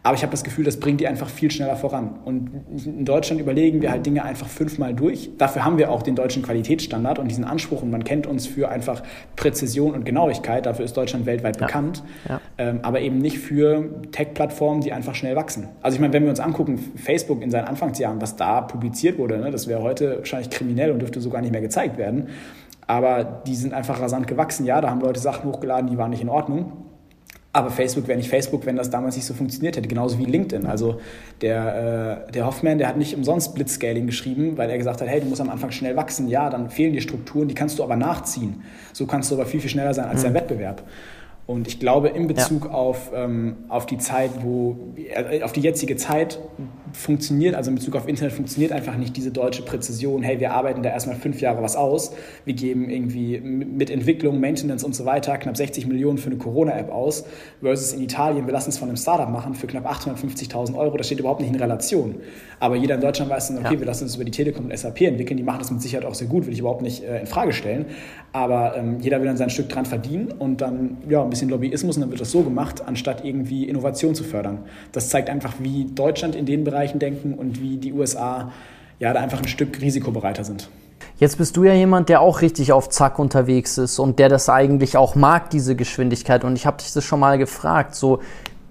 Aber 0.05 0.17
ich 0.17 0.23
habe 0.23 0.33
das 0.33 0.43
Gefühl, 0.43 0.65
das 0.65 0.81
bringt 0.81 1.01
die 1.01 1.07
einfach 1.07 1.29
viel 1.29 1.51
schneller 1.51 1.77
voran. 1.77 2.19
Und 2.25 2.51
in 2.85 3.05
Deutschland 3.05 3.41
überlegen 3.41 3.83
wir 3.83 3.93
halt 3.93 4.05
Dinge 4.05 4.25
einfach 4.25 4.49
fünfmal 4.49 4.95
durch. 4.95 5.31
Dafür 5.39 5.65
haben 5.65 5.79
wir 5.79 5.93
auch 5.93 6.03
den 6.03 6.17
deutschen 6.17 6.43
Qualitätsstandard 6.43 7.21
und 7.21 7.29
diesen 7.29 7.45
Anspruch. 7.45 7.83
Und 7.83 7.91
man 7.91 8.03
kennt 8.03 8.27
uns 8.27 8.49
für 8.49 8.69
einfach 8.69 9.05
Präzision 9.37 9.95
und 9.95 10.05
Genauigkeit. 10.05 10.67
Dafür 10.67 10.85
ist 10.85 10.97
Deutschland 10.97 11.25
weltweit 11.25 11.61
ja. 11.61 11.67
bekannt. 11.67 12.03
Ja. 12.29 12.41
Ähm, 12.59 12.81
aber 12.83 13.01
eben 13.01 13.19
nicht 13.19 13.39
für 13.39 14.03
Tech-Plattformen, 14.11 14.81
die 14.81 14.93
einfach 14.93 15.15
schnell 15.15 15.37
wachsen. 15.37 15.69
Also 15.83 15.95
ich 15.95 16.01
meine, 16.01 16.13
wenn 16.13 16.25
wir 16.25 16.31
uns 16.31 16.41
angucken, 16.41 16.79
Facebook 16.97 17.41
in 17.41 17.53
seinen 17.53 17.69
Anfangsjahren, 17.69 18.21
was 18.21 18.35
da 18.35 18.61
publiziert 18.61 19.19
wurde, 19.19 19.39
ne, 19.39 19.53
das 19.53 19.69
wäre 19.69 19.83
heute 19.83 20.19
wahrscheinlich 20.19 20.51
kriminell 20.51 20.91
und 20.91 20.99
dürfte 20.99 21.21
sogar 21.21 21.43
nicht 21.43 21.53
mehr 21.53 21.61
gezeigt 21.61 21.97
werden. 21.97 22.27
Aber 22.89 23.23
die 23.47 23.55
sind 23.55 23.73
einfach 23.73 24.01
rasant 24.01 24.27
gewachsen. 24.27 24.67
Ja, 24.67 24.81
da 24.81 24.91
haben 24.91 25.01
Leute 25.01 25.21
Sachen 25.21 25.49
hochgeladen, 25.49 25.89
die 25.89 25.97
waren 25.97 26.11
nicht 26.11 26.23
in 26.23 26.29
Ordnung. 26.29 26.73
Aber 27.55 27.71
Facebook 27.71 28.09
wäre 28.09 28.17
nicht 28.17 28.31
Facebook, 28.31 28.65
wenn 28.65 28.77
das 28.77 28.89
damals 28.89 29.15
nicht 29.15 29.27
so 29.27 29.35
funktioniert 29.35 29.77
hätte. 29.77 29.87
Genauso 29.87 30.19
wie 30.19 30.25
LinkedIn. 30.25 30.67
Also 30.67 31.01
der, 31.43 32.25
äh, 32.29 32.33
der 32.33 32.47
Hoffman, 32.47 32.79
der 32.79 32.89
hat 32.89 32.97
nicht 32.97 33.15
umsonst 33.15 33.55
Blitzscaling 33.55 34.07
geschrieben, 34.07 34.57
weil 34.57 34.71
er 34.71 34.79
gesagt 34.79 35.03
hat, 35.03 35.09
hey, 35.09 35.21
du 35.21 35.27
musst 35.27 35.41
am 35.43 35.51
Anfang 35.51 35.71
schnell 35.71 35.95
wachsen. 35.95 36.29
Ja, 36.29 36.49
dann 36.49 36.71
fehlen 36.71 36.95
dir 36.95 37.03
Strukturen, 37.03 37.49
die 37.49 37.55
kannst 37.55 37.79
du 37.79 37.83
aber 37.83 37.97
nachziehen. 37.97 38.63
So 38.95 39.07
kannst 39.07 39.31
du 39.31 39.35
aber 39.35 39.45
viel, 39.45 39.61
viel 39.61 39.69
schneller 39.69 39.93
sein 39.93 40.07
als 40.07 40.21
mhm. 40.21 40.25
der 40.25 40.35
Wettbewerb. 40.35 40.83
Und 41.47 41.69
ich 41.69 41.79
glaube, 41.79 42.09
in 42.09 42.29
Bezug 42.29 42.67
ja. 42.67 42.71
auf, 42.71 43.11
ähm, 43.15 43.57
auf 43.69 43.85
die 43.85 43.99
Zeit, 43.99 44.31
wo, 44.41 44.77
äh, 44.97 45.43
auf 45.43 45.53
die 45.53 45.61
jetzige 45.61 45.97
Zeit 45.97 46.39
funktioniert, 46.93 47.55
also 47.55 47.71
in 47.71 47.77
Bezug 47.77 47.97
auf 47.97 48.09
Internet 48.09 48.33
funktioniert 48.33 48.73
einfach 48.73 48.97
nicht 48.97 49.17
diese 49.17 49.31
deutsche 49.31 49.63
Präzision, 49.63 50.23
hey, 50.23 50.41
wir 50.41 50.53
arbeiten 50.53 50.83
da 50.83 50.91
erstmal 50.91 51.17
fünf 51.17 51.41
Jahre 51.41 51.63
was 51.63 51.77
aus, 51.77 52.13
wir 52.45 52.55
geben 52.55 52.89
irgendwie 52.89 53.41
mit 53.41 53.91
Entwicklung, 53.91 54.41
Maintenance 54.41 54.85
und 54.85 54.95
so 54.95 55.05
weiter 55.05 55.39
knapp 55.39 55.57
60 55.57 55.87
Millionen 55.87 56.19
für 56.19 56.31
eine 56.31 56.37
Corona-App 56.37 56.91
aus, 56.91 57.25
versus 57.61 57.93
in 57.93 58.03
Italien, 58.03 58.47
wir 58.47 58.53
lassen 58.53 58.71
es 58.71 58.79
von 58.79 58.89
einem 58.89 58.97
Startup 58.97 59.29
machen 59.29 59.55
für 59.55 59.67
knapp 59.67 59.91
850.000 59.91 60.77
Euro, 60.77 60.97
das 60.97 61.07
steht 61.07 61.21
überhaupt 61.21 61.41
nicht 61.41 61.51
in 61.51 61.61
Relation. 61.61 62.17
Aber 62.61 62.77
jeder 62.77 62.95
in 62.95 63.01
Deutschland 63.01 63.31
weiß 63.31 63.49
dann, 63.49 63.59
okay, 63.59 63.75
ja. 63.75 63.81
wir 63.81 63.87
lassen 63.87 64.05
uns 64.05 64.15
über 64.15 64.25
die 64.25 64.31
Telekom 64.31 64.67
und 64.67 64.79
SAP 64.79 65.01
entwickeln, 65.01 65.37
die 65.37 65.43
machen 65.43 65.59
das 65.59 65.71
mit 65.71 65.83
Sicherheit 65.83 66.07
auch 66.07 66.15
sehr 66.15 66.29
gut, 66.29 66.47
will 66.47 66.53
ich 66.53 66.61
überhaupt 66.61 66.83
nicht 66.83 67.03
äh, 67.03 67.21
in 67.21 67.27
Frage 67.27 67.53
stellen, 67.53 67.87
aber 68.33 68.77
ähm, 68.77 68.99
jeder 69.01 69.19
will 69.21 69.27
dann 69.27 69.37
sein 69.37 69.51
Stück 69.51 69.69
dran 69.69 69.87
verdienen 69.87 70.33
und 70.39 70.61
dann, 70.61 70.99
ja, 71.09 71.23
ein 71.23 71.31
bisschen 71.31 71.49
Lobbyismus 71.49 71.97
und 71.97 72.03
dann 72.03 72.11
wird 72.11 72.21
das 72.21 72.31
so 72.31 72.43
gemacht, 72.43 72.83
anstatt 72.87 73.25
irgendwie 73.25 73.65
Innovation 73.69 74.15
zu 74.15 74.25
fördern. 74.25 74.61
Das 74.93 75.09
zeigt 75.09 75.29
einfach, 75.29 75.55
wie 75.61 75.87
Deutschland 75.87 76.37
in 76.37 76.47
den 76.47 76.65
Bereichen 76.65 76.82
denken 76.91 77.35
und 77.35 77.61
wie 77.61 77.77
die 77.77 77.93
USA 77.93 78.53
ja 78.99 79.13
da 79.13 79.21
einfach 79.21 79.39
ein 79.39 79.49
Stück 79.49 79.81
risikobereiter 79.81 80.45
sind. 80.45 80.69
Jetzt 81.19 81.39
bist 81.39 81.57
du 81.57 81.65
ja 81.65 81.73
jemand, 81.73 82.09
der 82.09 82.21
auch 82.21 82.41
richtig 82.41 82.73
auf 82.73 82.89
Zack 82.89 83.19
unterwegs 83.19 83.79
ist 83.79 83.99
und 83.99 84.19
der 84.19 84.29
das 84.29 84.49
eigentlich 84.49 84.97
auch 84.97 85.15
mag, 85.15 85.51
diese 85.51 85.77
Geschwindigkeit. 85.77 86.45
Und 86.45 86.57
ich 86.57 86.67
habe 86.67 86.79
dich 86.79 86.93
das 86.93 87.05
schon 87.05 87.21
mal 87.21 87.39
gefragt, 87.39 87.95
so 87.95 88.21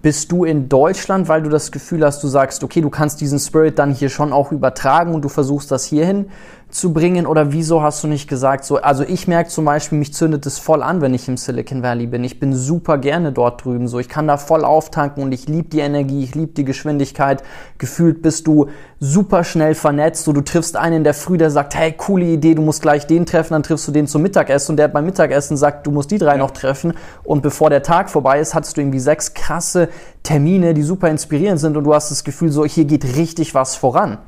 bist 0.02 0.32
du 0.32 0.46
in 0.46 0.68
Deutschland, 0.68 1.28
weil 1.28 1.44
du 1.44 1.50
das 1.50 1.72
Gefühl 1.72 2.04
hast, 2.04 2.24
du 2.24 2.28
sagst, 2.28 2.64
okay, 2.64 2.82
du 2.82 2.90
kannst 2.90 3.22
diesen 3.22 3.40
Spirit 3.40 3.78
dann 3.78 3.94
hier 3.94 4.10
schon 4.10 4.34
auch 4.34 4.52
übertragen 4.52 5.14
und 5.14 5.22
du 5.22 5.30
versuchst 5.30 5.72
das 5.72 5.86
hierhin 5.86 6.30
zu 6.72 6.94
bringen 6.94 7.28
oder 7.28 7.52
wieso 7.52 7.82
hast 7.82 8.04
du 8.04 8.08
nicht 8.08 8.28
gesagt 8.28 8.66
so, 8.66 8.78
also 8.78 9.04
ich 9.04 9.28
merke 9.28 9.50
zum 9.50 9.66
Beispiel, 9.66 9.98
mich 9.98 10.14
zündet 10.14 10.46
es 10.46 10.58
voll 10.58 10.82
an, 10.82 11.02
wenn 11.02 11.14
ich 11.14 11.28
im 11.28 11.38
Silicon 11.38 11.84
Valley 11.84 12.08
bin. 12.08 12.24
Ich 12.24 12.40
bin 12.40 12.54
super 12.54 12.98
gerne 12.98 13.32
dort 13.32 13.64
drüben 13.64 13.88
so. 13.88 14.00
Ich 14.00 14.10
kann 14.10 14.28
da 14.28 14.38
voll 14.38 14.64
auftanken 14.64 15.24
und 15.24 15.32
ich 15.32 15.48
liebe 15.48 15.70
die 15.70 15.80
Energie, 15.80 16.24
ich 16.24 16.36
liebe 16.36 16.54
die 16.54 16.66
Geschwindigkeit. 16.66 17.44
Gefühlt 17.78 18.22
bist 18.22 18.48
du 18.48 18.68
super 19.00 19.44
schnell 19.44 19.76
vernetzt. 19.76 20.26
So, 20.26 20.34
du 20.34 20.42
triffst 20.42 20.78
einen 20.78 20.98
in 20.98 21.04
der 21.04 21.14
Früh, 21.14 21.38
der 21.38 21.52
sagt, 21.52 21.76
hey, 21.76 21.92
coole 21.92 22.26
Idee, 22.26 22.56
du 22.56 22.62
musst 22.62 22.82
gleich 22.82 23.08
den 23.08 23.26
treffen, 23.26 23.54
dann 23.54 23.64
triffst 23.64 23.88
du 23.88 23.92
den 23.92 24.08
zum 24.08 24.22
Mittagessen 24.22 24.74
und 24.74 24.78
der 24.78 24.88
beim 24.88 25.06
Mittagessen 25.06 25.58
sagt, 25.58 25.88
du 25.88 25.92
musst 25.92 26.12
die 26.12 26.18
drei 26.18 26.34
ja. 26.34 26.38
noch 26.38 26.52
treffen. 26.52 26.94
Und 27.24 27.42
bevor 27.42 27.70
der 27.70 27.84
Tag 27.84 28.10
vorbei 28.10 28.40
ist, 28.40 28.54
hattest 28.54 28.78
du 28.78 28.82
irgendwie 28.82 29.00
sechs 29.00 29.34
krasse 29.34 29.90
Termine, 30.24 30.74
die 30.74 30.84
super 30.84 31.10
inspirierend 31.10 31.60
sind 31.60 31.76
und 31.78 31.84
du 31.84 31.94
hast 31.94 32.12
das 32.12 32.24
Gefühl 32.24 32.50
so, 32.50 32.66
hier 32.66 32.86
geht 32.86 33.18
richtig 33.18 33.56
was 33.56 33.76
voran. 33.76 34.20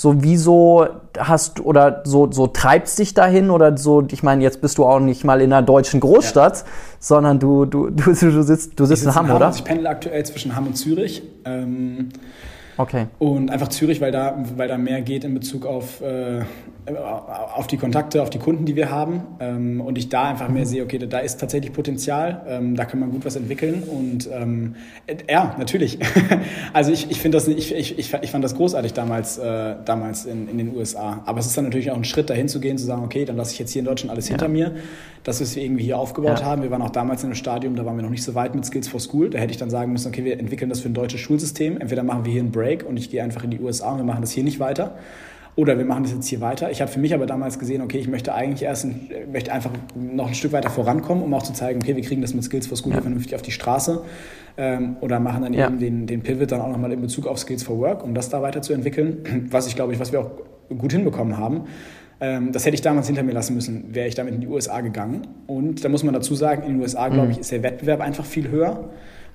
So, 0.00 0.22
wieso 0.22 0.86
hast 1.18 1.60
oder 1.60 2.00
so, 2.06 2.32
so 2.32 2.46
treibst 2.46 2.98
dich 2.98 3.12
dahin 3.12 3.50
oder 3.50 3.76
so, 3.76 4.02
ich 4.10 4.22
meine, 4.22 4.42
jetzt 4.42 4.62
bist 4.62 4.78
du 4.78 4.86
auch 4.86 4.98
nicht 4.98 5.24
mal 5.24 5.42
in 5.42 5.52
einer 5.52 5.60
deutschen 5.60 6.00
Großstadt, 6.00 6.56
ja. 6.56 6.64
sondern 6.98 7.38
du, 7.38 7.66
du, 7.66 7.90
du, 7.90 8.04
du 8.14 8.42
sitzt, 8.42 8.80
du 8.80 8.86
sitzt 8.86 9.04
in 9.04 9.14
Hamm, 9.14 9.26
in 9.26 9.32
Hamm, 9.32 9.36
oder? 9.36 9.52
Ich 9.54 9.62
pendel 9.62 9.86
aktuell 9.86 10.24
zwischen 10.24 10.56
Hamm 10.56 10.68
und 10.68 10.76
Zürich. 10.76 11.22
Ähm, 11.44 12.08
okay. 12.80 13.06
Und 13.18 13.50
einfach 13.50 13.68
Zürich, 13.68 14.00
weil 14.00 14.12
da, 14.12 14.42
weil 14.56 14.68
da 14.68 14.78
mehr 14.78 15.02
geht 15.02 15.24
in 15.24 15.34
Bezug 15.34 15.66
auf 15.66 16.00
äh, 16.00 16.42
auf 16.86 17.66
die 17.66 17.76
Kontakte, 17.76 18.22
auf 18.22 18.30
die 18.30 18.38
Kunden, 18.38 18.64
die 18.64 18.76
wir 18.76 18.90
haben. 18.90 19.22
Ähm, 19.38 19.80
und 19.80 19.98
ich 19.98 20.08
da 20.08 20.30
einfach 20.30 20.48
mehr 20.48 20.66
sehe, 20.66 20.82
okay, 20.82 20.98
da 20.98 21.18
ist 21.18 21.38
tatsächlich 21.38 21.72
Potenzial, 21.72 22.42
ähm, 22.48 22.74
da 22.74 22.84
kann 22.84 23.00
man 23.00 23.10
gut 23.10 23.24
was 23.24 23.36
entwickeln. 23.36 23.82
Und 23.82 24.28
ähm, 24.32 24.76
äh, 25.06 25.16
ja, 25.28 25.54
natürlich. 25.58 25.98
also 26.72 26.90
ich, 26.92 27.10
ich 27.10 27.20
finde 27.20 27.36
das, 27.36 27.48
ich, 27.48 27.74
ich, 27.74 27.98
ich, 27.98 28.30
fand 28.30 28.44
das 28.44 28.54
großartig 28.54 28.92
damals, 28.92 29.38
äh, 29.38 29.76
damals 29.84 30.24
in, 30.24 30.48
in 30.48 30.58
den 30.58 30.74
USA. 30.74 31.22
Aber 31.26 31.40
es 31.40 31.46
ist 31.46 31.56
dann 31.56 31.64
natürlich 31.64 31.90
auch 31.90 31.96
ein 31.96 32.04
Schritt 32.04 32.30
dahin 32.30 32.48
zu 32.48 32.60
gehen, 32.60 32.78
zu 32.78 32.86
sagen, 32.86 33.04
okay, 33.04 33.24
dann 33.24 33.36
lasse 33.36 33.52
ich 33.52 33.58
jetzt 33.58 33.72
hier 33.72 33.80
in 33.80 33.86
Deutschland 33.86 34.10
alles 34.10 34.28
ja. 34.28 34.32
hinter 34.32 34.48
mir. 34.48 34.74
Das, 35.22 35.40
was 35.40 35.54
wir 35.54 35.62
irgendwie 35.62 35.84
hier 35.84 35.98
aufgebaut 35.98 36.40
ja. 36.40 36.46
haben. 36.46 36.62
Wir 36.62 36.70
waren 36.70 36.80
auch 36.80 36.90
damals 36.90 37.22
in 37.22 37.26
einem 37.26 37.34
Stadium, 37.34 37.76
da 37.76 37.84
waren 37.84 37.96
wir 37.96 38.02
noch 38.02 38.10
nicht 38.10 38.22
so 38.22 38.34
weit 38.34 38.54
mit 38.54 38.64
Skills 38.64 38.88
for 38.88 39.00
School. 39.00 39.28
Da 39.28 39.38
hätte 39.38 39.50
ich 39.50 39.58
dann 39.58 39.68
sagen 39.68 39.92
müssen, 39.92 40.08
okay, 40.08 40.24
wir 40.24 40.38
entwickeln 40.38 40.70
das 40.70 40.80
für 40.80 40.88
ein 40.88 40.94
deutsches 40.94 41.20
Schulsystem. 41.20 41.76
Entweder 41.76 42.02
machen 42.02 42.24
wir 42.24 42.32
hier 42.32 42.40
einen 42.40 42.52
Break 42.52 42.69
und 42.78 42.96
ich 42.96 43.10
gehe 43.10 43.22
einfach 43.22 43.44
in 43.44 43.50
die 43.50 43.60
USA 43.60 43.92
und 43.92 43.98
wir 43.98 44.04
machen 44.04 44.20
das 44.20 44.30
hier 44.30 44.44
nicht 44.44 44.60
weiter 44.60 44.96
oder 45.56 45.76
wir 45.76 45.84
machen 45.84 46.04
das 46.04 46.12
jetzt 46.12 46.26
hier 46.26 46.40
weiter. 46.40 46.70
Ich 46.70 46.80
habe 46.80 46.90
für 46.90 47.00
mich 47.00 47.12
aber 47.12 47.26
damals 47.26 47.58
gesehen, 47.58 47.82
okay, 47.82 47.98
ich 47.98 48.08
möchte 48.08 48.32
eigentlich 48.32 48.62
erst 48.62 48.84
ein, 48.84 49.10
möchte 49.30 49.52
einfach 49.52 49.70
noch 49.94 50.28
ein 50.28 50.34
Stück 50.34 50.52
weiter 50.52 50.70
vorankommen, 50.70 51.22
um 51.22 51.34
auch 51.34 51.42
zu 51.42 51.52
zeigen, 51.52 51.80
okay, 51.82 51.96
wir 51.96 52.02
kriegen 52.02 52.22
das 52.22 52.34
mit 52.34 52.44
Skills 52.44 52.66
for 52.66 52.76
School 52.76 52.94
ja. 52.94 53.00
vernünftig 53.00 53.34
auf 53.34 53.42
die 53.42 53.50
Straße 53.50 54.02
ähm, 54.56 54.96
oder 55.00 55.20
machen 55.20 55.42
dann 55.42 55.52
ja. 55.52 55.66
eben 55.66 55.78
den, 55.78 56.06
den 56.06 56.22
Pivot 56.22 56.52
dann 56.52 56.60
auch 56.60 56.70
nochmal 56.70 56.92
in 56.92 57.00
Bezug 57.00 57.26
auf 57.26 57.38
Skills 57.38 57.62
for 57.62 57.78
Work, 57.78 58.04
um 58.04 58.14
das 58.14 58.28
da 58.28 58.42
weiterzuentwickeln, 58.42 59.48
was 59.50 59.66
ich 59.66 59.74
glaube 59.74 59.92
ich, 59.92 60.00
was 60.00 60.12
wir 60.12 60.20
auch 60.20 60.30
gut 60.78 60.92
hinbekommen 60.92 61.36
haben. 61.36 61.64
Ähm, 62.20 62.52
das 62.52 62.64
hätte 62.64 62.74
ich 62.74 62.82
damals 62.82 63.08
hinter 63.08 63.22
mir 63.22 63.32
lassen 63.32 63.54
müssen, 63.54 63.94
wäre 63.94 64.06
ich 64.06 64.14
damit 64.14 64.34
in 64.34 64.40
die 64.40 64.48
USA 64.48 64.80
gegangen. 64.82 65.26
Und 65.46 65.84
da 65.84 65.88
muss 65.88 66.04
man 66.04 66.14
dazu 66.14 66.34
sagen, 66.34 66.62
in 66.62 66.74
den 66.74 66.80
USA, 66.80 67.08
glaube 67.08 67.26
mhm. 67.26 67.32
ich, 67.32 67.38
ist 67.38 67.50
der 67.50 67.62
Wettbewerb 67.62 68.00
einfach 68.00 68.24
viel 68.24 68.48
höher 68.48 68.90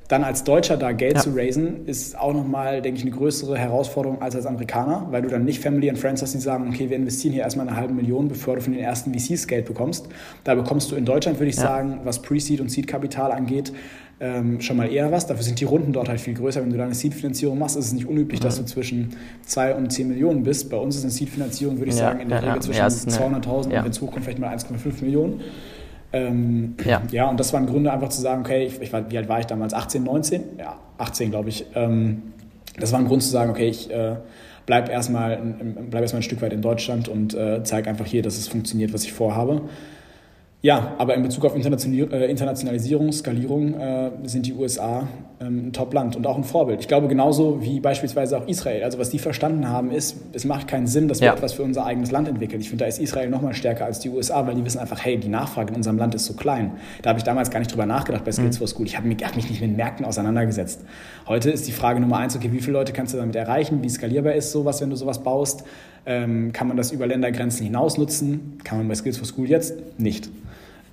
dann 0.08 0.24
als 0.24 0.44
Deutscher 0.44 0.78
da 0.78 0.92
Geld 0.92 1.16
ja. 1.16 1.22
zu 1.22 1.32
raisen, 1.32 1.88
ist 1.88 2.18
auch 2.18 2.34
nochmal, 2.34 2.82
denke 2.82 3.00
ich, 3.00 3.06
eine 3.06 3.16
größere 3.16 3.58
Herausforderung 3.58 4.22
als 4.22 4.36
als 4.36 4.46
Amerikaner, 4.46 5.08
weil 5.10 5.24
du 5.24 5.30
dann 5.30 5.46
nicht 5.46 5.60
Family 5.60 5.90
and 5.90 5.98
Friends 5.98 6.22
hast, 6.22 6.34
die 6.34 6.40
sagen, 6.40 6.70
okay, 6.70 6.90
wir 6.90 6.98
investieren 6.98 7.34
hier 7.34 7.44
erstmal 7.44 7.68
eine 7.68 7.76
halbe 7.76 7.94
Million, 7.94 8.28
bevor 8.28 8.56
du 8.56 8.62
von 8.62 8.74
den 8.74 8.84
ersten 8.84 9.18
VCs 9.18 9.48
Geld 9.48 9.66
bekommst. 9.66 10.08
Da 10.44 10.54
bekommst 10.54 10.92
du 10.92 10.96
in 10.96 11.06
Deutschland, 11.06 11.40
würde 11.40 11.50
ich 11.50 11.56
ja. 11.56 11.64
sagen, 11.64 12.02
was 12.04 12.22
Pre-Seed 12.22 12.62
und 12.62 12.70
Seed-Kapital 12.70 13.32
angeht, 13.32 13.74
ähm, 14.20 14.62
schon 14.62 14.78
mal 14.78 14.92
eher 14.92 15.12
was. 15.12 15.28
Dafür 15.28 15.44
sind 15.44 15.60
die 15.60 15.66
Runden 15.66 15.92
dort 15.92 16.08
halt 16.08 16.22
viel 16.22 16.36
größer. 16.36 16.62
Wenn 16.62 16.70
du 16.70 16.78
da 16.78 16.86
eine 16.86 16.94
Seed-Finanzierung 16.94 17.58
machst, 17.58 17.76
ist 17.76 17.88
es 17.88 17.94
nicht 17.94 18.08
unüblich, 18.08 18.40
mhm. 18.40 18.44
dass 18.44 18.58
du 18.58 18.66
zwischen 18.66 19.16
2 19.46 19.76
und 19.76 19.92
10 19.92 20.08
Millionen 20.08 20.44
bist. 20.44 20.70
Bei 20.70 20.78
uns 20.78 20.96
ist 20.96 21.04
eine 21.04 21.12
Seed-Finanzierung, 21.12 21.80
würde 21.80 21.90
ich 21.90 21.98
ja, 21.98 22.06
sagen, 22.06 22.22
in 22.22 22.30
der 22.30 22.44
Regel 22.44 22.62
zwischen 22.62 22.82
200.000 22.82 23.50
und 23.50 23.72
wenn 23.72 23.92
es 23.92 24.00
hochkommt, 24.00 24.24
vielleicht 24.24 24.40
mal 24.40 24.56
1,5 24.56 25.02
Millionen. 25.04 25.42
Ähm, 26.16 26.76
ja. 26.86 27.02
ja, 27.12 27.30
und 27.30 27.40
das 27.40 27.52
waren 27.52 27.66
Gründe 27.66 27.92
einfach 27.92 28.08
zu 28.08 28.22
sagen, 28.22 28.42
okay, 28.42 28.66
ich, 28.66 28.82
ich 28.82 28.94
war, 28.94 29.12
wie 29.12 29.18
alt 29.18 29.28
war 29.28 29.40
ich 29.42 29.48
damals? 29.48 29.74
18, 29.74 30.04
19? 30.04 30.44
Ja, 30.58 30.78
18 30.98 31.30
glaube 31.30 31.50
ich. 31.50 31.66
Ähm, 31.76 32.34
das 32.80 32.94
war 32.94 33.00
ein 33.00 33.08
Grund 33.08 33.22
zu 33.22 33.30
sagen, 33.30 33.52
okay, 33.52 33.68
ich 33.68 33.92
äh, 33.92 34.16
bleibe 34.66 34.92
erstmal, 34.92 35.38
bleib 35.90 36.02
erstmal 36.02 36.22
ein 36.22 36.24
Stück 36.24 36.42
weit 36.42 36.54
in 36.54 36.62
Deutschland 36.62 37.10
und 37.10 37.34
äh, 37.34 37.64
zeige 37.64 37.90
einfach 37.90 38.06
hier, 38.06 38.22
dass 38.22 38.38
es 38.38 38.48
funktioniert, 38.48 38.94
was 38.94 39.04
ich 39.04 39.12
vorhabe. 39.12 39.64
Ja, 40.66 40.96
aber 40.98 41.14
in 41.14 41.22
Bezug 41.22 41.46
auf 41.46 41.54
äh, 41.54 41.60
Internationalisierung, 41.60 43.12
Skalierung 43.12 43.80
äh, 43.80 44.10
sind 44.24 44.48
die 44.48 44.54
USA 44.56 45.08
ähm, 45.40 45.68
ein 45.68 45.74
Top-Land 45.74 46.16
und 46.16 46.26
auch 46.26 46.38
ein 46.38 46.44
Vorbild. 46.44 46.80
Ich 46.80 46.88
glaube 46.88 47.08
genauso 47.08 47.62
wie 47.62 47.80
beispielsweise 47.80 48.36
auch 48.36 48.48
Israel. 48.48 48.84
Also 48.84 48.98
was 48.98 49.12
die 49.12 49.20
verstanden 49.20 49.70
haben 49.70 49.92
ist, 49.92 50.18
es 50.34 50.44
macht 50.44 50.68
keinen 50.68 50.88
Sinn, 50.88 51.08
dass 51.08 51.22
wir 51.22 51.28
ja. 51.28 51.34
etwas 51.36 51.54
für 51.54 51.62
unser 51.62 51.86
eigenes 51.86 52.10
Land 52.10 52.28
entwickeln. 52.28 52.62
Ich 52.62 52.70
finde, 52.70 52.86
da 52.86 52.88
ist 52.88 53.00
Israel 53.00 53.30
noch 53.30 53.44
mal 53.44 53.54
stärker 53.54 53.86
als 53.86 54.00
die 54.00 54.10
USA, 54.10 54.48
weil 54.48 54.56
die 54.56 54.66
wissen 54.66 54.80
einfach, 54.80 55.06
hey, 55.06 55.20
die 55.20 55.28
Nachfrage 55.28 55.70
in 55.70 55.76
unserem 55.76 56.00
Land 56.00 56.16
ist 56.16 56.26
so 56.26 56.34
klein. 56.34 56.72
Da 57.04 57.12
habe 57.12 57.20
ich 57.20 57.24
damals 57.24 57.52
gar 57.52 57.60
nicht 57.60 57.72
drüber 57.72 57.86
nachgedacht 57.86 58.26
bei 58.26 58.32
Skills 58.32 58.56
mhm. 58.56 58.60
for 58.60 58.68
School. 58.68 58.88
Ich 58.88 58.98
habe 58.98 59.08
mich, 59.08 59.24
hab 59.24 59.36
mich 59.36 59.48
nicht 59.48 59.62
mit 59.62 59.78
Märkten 59.78 60.04
auseinandergesetzt. 60.04 60.82
Heute 61.28 61.52
ist 61.52 61.68
die 61.68 61.74
Frage 61.74 62.00
Nummer 62.00 62.18
eins, 62.18 62.36
okay, 62.36 62.52
wie 62.52 62.62
viele 62.62 62.74
Leute 62.74 62.92
kannst 62.92 63.14
du 63.14 63.20
damit 63.20 63.36
erreichen? 63.36 63.84
Wie 63.84 63.90
skalierbar 63.90 64.34
ist 64.34 64.52
sowas, 64.52 64.82
wenn 64.82 64.90
du 64.90 64.96
sowas 64.96 65.22
baust? 65.22 65.64
Ähm, 66.08 66.54
kann 66.54 66.68
man 66.68 66.76
das 66.76 66.92
über 66.92 67.06
Ländergrenzen 67.06 67.64
hinaus 67.64 68.00
nutzen? 68.00 68.58
Kann 68.64 68.80
man 68.80 68.88
bei 68.88 68.96
Skills 68.96 69.18
for 69.20 69.28
School 69.28 69.48
jetzt? 69.48 69.76
Nicht. 70.00 70.28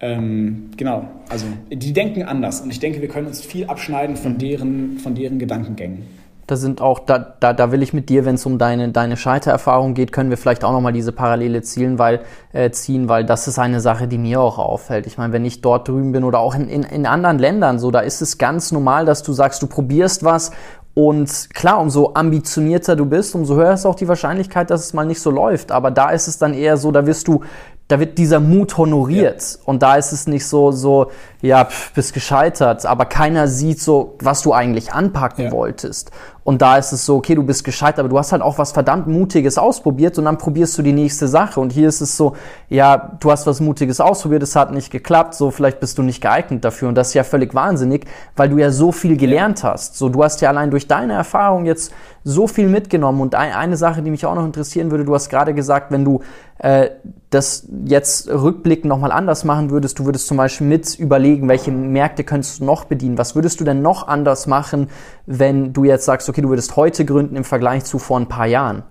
Ähm, 0.04 0.70
genau, 0.76 1.04
also 1.28 1.46
die 1.70 1.92
denken 1.92 2.24
anders 2.24 2.60
und 2.60 2.70
ich 2.70 2.80
denke, 2.80 3.00
wir 3.00 3.08
können 3.08 3.28
uns 3.28 3.40
viel 3.40 3.66
abschneiden 3.66 4.16
von 4.16 4.36
deren, 4.36 4.98
von 4.98 5.14
deren 5.14 5.38
Gedankengängen. 5.38 6.22
Da 6.48 6.56
sind 6.56 6.80
auch, 6.80 6.98
da, 6.98 7.18
da, 7.38 7.52
da 7.52 7.70
will 7.70 7.84
ich 7.84 7.92
mit 7.92 8.08
dir, 8.08 8.24
wenn 8.24 8.34
es 8.34 8.44
um 8.44 8.58
deine, 8.58 8.88
deine 8.88 9.16
Scheitererfahrung 9.16 9.94
geht, 9.94 10.10
können 10.10 10.28
wir 10.28 10.36
vielleicht 10.36 10.64
auch 10.64 10.72
nochmal 10.72 10.92
diese 10.92 11.12
Parallele 11.12 11.62
zielen, 11.62 12.00
weil, 12.00 12.22
äh, 12.52 12.70
ziehen, 12.72 13.08
weil 13.08 13.24
das 13.24 13.46
ist 13.46 13.60
eine 13.60 13.80
Sache, 13.80 14.08
die 14.08 14.18
mir 14.18 14.40
auch 14.40 14.58
auffällt. 14.58 15.06
Ich 15.06 15.18
meine, 15.18 15.32
wenn 15.32 15.44
ich 15.44 15.60
dort 15.60 15.86
drüben 15.86 16.10
bin 16.10 16.24
oder 16.24 16.40
auch 16.40 16.56
in, 16.56 16.68
in, 16.68 16.82
in 16.82 17.06
anderen 17.06 17.38
Ländern, 17.38 17.78
so, 17.78 17.92
da 17.92 18.00
ist 18.00 18.22
es 18.22 18.38
ganz 18.38 18.72
normal, 18.72 19.06
dass 19.06 19.22
du 19.22 19.32
sagst, 19.32 19.62
du 19.62 19.68
probierst 19.68 20.24
was 20.24 20.50
und 20.94 21.48
klar, 21.54 21.80
umso 21.80 22.12
ambitionierter 22.12 22.96
du 22.96 23.06
bist, 23.06 23.34
umso 23.34 23.56
höher 23.56 23.72
ist 23.72 23.86
auch 23.86 23.94
die 23.94 24.08
Wahrscheinlichkeit, 24.08 24.68
dass 24.68 24.84
es 24.84 24.92
mal 24.92 25.06
nicht 25.06 25.22
so 25.22 25.30
läuft. 25.30 25.72
Aber 25.72 25.90
da 25.90 26.10
ist 26.10 26.28
es 26.28 26.36
dann 26.36 26.52
eher 26.52 26.76
so, 26.76 26.90
da 26.90 27.06
wirst 27.06 27.28
du 27.28 27.42
da 27.88 28.00
wird 28.00 28.18
dieser 28.18 28.40
Mut 28.40 28.76
honoriert. 28.78 29.42
Ja. 29.42 29.60
Und 29.64 29.82
da 29.82 29.96
ist 29.96 30.12
es 30.12 30.26
nicht 30.26 30.46
so, 30.46 30.72
so, 30.72 31.10
ja, 31.42 31.64
pf, 31.64 31.92
bist 31.92 32.14
gescheitert, 32.14 32.86
aber 32.86 33.04
keiner 33.04 33.48
sieht 33.48 33.80
so, 33.80 34.16
was 34.20 34.42
du 34.42 34.52
eigentlich 34.52 34.92
anpacken 34.92 35.46
ja. 35.46 35.52
wolltest. 35.52 36.12
Und 36.44 36.60
da 36.60 36.76
ist 36.76 36.92
es 36.92 37.06
so, 37.06 37.16
okay, 37.16 37.36
du 37.36 37.44
bist 37.44 37.62
gescheitert, 37.62 38.00
aber 38.00 38.08
du 38.08 38.18
hast 38.18 38.32
halt 38.32 38.42
auch 38.42 38.58
was 38.58 38.72
verdammt 38.72 39.06
Mutiges 39.06 39.58
ausprobiert 39.58 40.18
und 40.18 40.24
dann 40.24 40.38
probierst 40.38 40.76
du 40.76 40.82
die 40.82 40.92
nächste 40.92 41.28
Sache. 41.28 41.60
Und 41.60 41.72
hier 41.72 41.88
ist 41.88 42.00
es 42.00 42.16
so, 42.16 42.34
ja, 42.68 43.12
du 43.20 43.30
hast 43.30 43.46
was 43.46 43.60
Mutiges 43.60 44.00
ausprobiert, 44.00 44.42
es 44.42 44.56
hat 44.56 44.72
nicht 44.72 44.90
geklappt, 44.90 45.34
so 45.34 45.52
vielleicht 45.52 45.78
bist 45.78 45.98
du 45.98 46.02
nicht 46.02 46.20
geeignet 46.20 46.64
dafür. 46.64 46.88
Und 46.88 46.96
das 46.96 47.08
ist 47.08 47.14
ja 47.14 47.22
völlig 47.22 47.54
wahnsinnig, 47.54 48.06
weil 48.34 48.48
du 48.48 48.58
ja 48.58 48.70
so 48.70 48.90
viel 48.90 49.16
gelernt 49.16 49.62
ja. 49.62 49.72
hast. 49.72 49.96
So, 49.96 50.08
du 50.08 50.22
hast 50.24 50.40
ja 50.40 50.48
allein 50.48 50.72
durch 50.72 50.88
deine 50.88 51.12
Erfahrung 51.12 51.64
jetzt 51.64 51.92
so 52.24 52.48
viel 52.48 52.68
mitgenommen. 52.68 53.20
Und 53.20 53.36
eine 53.36 53.76
Sache, 53.76 54.02
die 54.02 54.10
mich 54.10 54.26
auch 54.26 54.34
noch 54.34 54.44
interessieren 54.44 54.90
würde, 54.90 55.04
du 55.04 55.14
hast 55.14 55.28
gerade 55.28 55.54
gesagt, 55.54 55.92
wenn 55.92 56.04
du 56.04 56.22
äh, 56.58 56.90
das 57.30 57.66
jetzt 57.84 58.28
rückblickend 58.28 58.86
nochmal 58.86 59.10
anders 59.12 59.44
machen 59.44 59.70
würdest, 59.70 59.98
du 59.98 60.04
würdest 60.04 60.26
zum 60.26 60.36
Beispiel 60.36 60.66
mit 60.66 60.98
überlegen, 60.98 61.31
welche 61.42 61.70
Märkte 61.70 62.24
könntest 62.24 62.60
du 62.60 62.64
noch 62.64 62.84
bedienen. 62.84 63.18
Was 63.18 63.34
würdest 63.34 63.60
du 63.60 63.64
denn 63.64 63.82
noch 63.82 64.08
anders 64.08 64.46
machen, 64.46 64.88
wenn 65.26 65.72
du 65.72 65.84
jetzt 65.84 66.04
sagst, 66.04 66.28
okay, 66.28 66.42
du 66.42 66.48
würdest 66.48 66.76
heute 66.76 67.04
gründen 67.04 67.36
im 67.36 67.44
Vergleich 67.44 67.84
zu 67.84 67.98
vor 67.98 68.18
ein 68.18 68.28
paar 68.28 68.46
Jahren? 68.46 68.82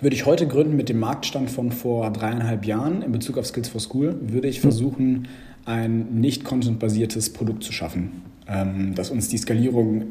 Würde 0.00 0.16
ich 0.16 0.26
heute 0.26 0.46
gründen 0.46 0.76
mit 0.76 0.88
dem 0.88 0.98
Marktstand 0.98 1.50
von 1.50 1.70
vor 1.70 2.10
dreieinhalb 2.10 2.64
Jahren 2.64 3.02
in 3.02 3.12
Bezug 3.12 3.38
auf 3.38 3.46
Skills 3.46 3.68
for 3.68 3.80
School, 3.80 4.16
würde 4.20 4.48
ich 4.48 4.60
versuchen, 4.60 5.28
ein 5.64 6.20
nicht 6.20 6.44
content-basiertes 6.44 7.32
Produkt 7.32 7.62
zu 7.62 7.72
schaffen, 7.72 8.22
ähm, 8.48 8.94
das 8.94 9.10
uns 9.10 9.28
die 9.28 9.38
Skalierung 9.38 10.04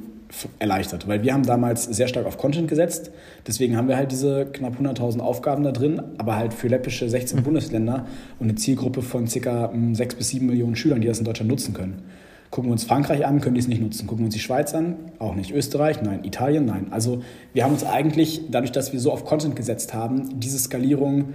erleichtert. 0.59 1.07
Weil 1.07 1.23
wir 1.23 1.33
haben 1.33 1.43
damals 1.43 1.83
sehr 1.83 2.07
stark 2.07 2.25
auf 2.25 2.37
Content 2.37 2.67
gesetzt. 2.67 3.11
Deswegen 3.47 3.77
haben 3.77 3.87
wir 3.87 3.97
halt 3.97 4.11
diese 4.11 4.45
knapp 4.45 4.79
100.000 4.79 5.19
Aufgaben 5.19 5.63
da 5.63 5.71
drin, 5.71 6.01
aber 6.17 6.35
halt 6.35 6.53
für 6.53 6.67
läppische 6.67 7.09
16 7.09 7.39
mhm. 7.39 7.43
Bundesländer 7.43 8.05
und 8.39 8.49
eine 8.49 8.55
Zielgruppe 8.55 9.01
von 9.01 9.25
ca. 9.25 9.71
6 9.93 10.15
bis 10.15 10.29
7 10.29 10.45
Millionen 10.45 10.75
Schülern, 10.75 11.01
die 11.01 11.07
das 11.07 11.19
in 11.19 11.25
Deutschland 11.25 11.49
nutzen 11.49 11.73
können. 11.73 12.03
Gucken 12.49 12.69
wir 12.69 12.73
uns 12.73 12.83
Frankreich 12.83 13.25
an, 13.25 13.41
können 13.41 13.55
die 13.55 13.61
es 13.61 13.67
nicht 13.67 13.81
nutzen. 13.81 14.05
Gucken 14.05 14.23
wir 14.23 14.25
uns 14.25 14.35
die 14.35 14.39
Schweiz 14.39 14.75
an, 14.75 14.95
auch 15.17 15.33
nicht. 15.33 15.51
Österreich, 15.51 16.03
nein. 16.03 16.23
Italien, 16.23 16.65
nein. 16.65 16.87
Also 16.91 17.23
wir 17.53 17.63
haben 17.63 17.73
uns 17.73 17.83
eigentlich, 17.83 18.41
dadurch, 18.51 18.71
dass 18.71 18.93
wir 18.93 18.99
so 18.99 19.11
auf 19.11 19.25
Content 19.25 19.55
gesetzt 19.55 19.95
haben, 19.95 20.39
diese 20.39 20.59
Skalierung 20.59 21.33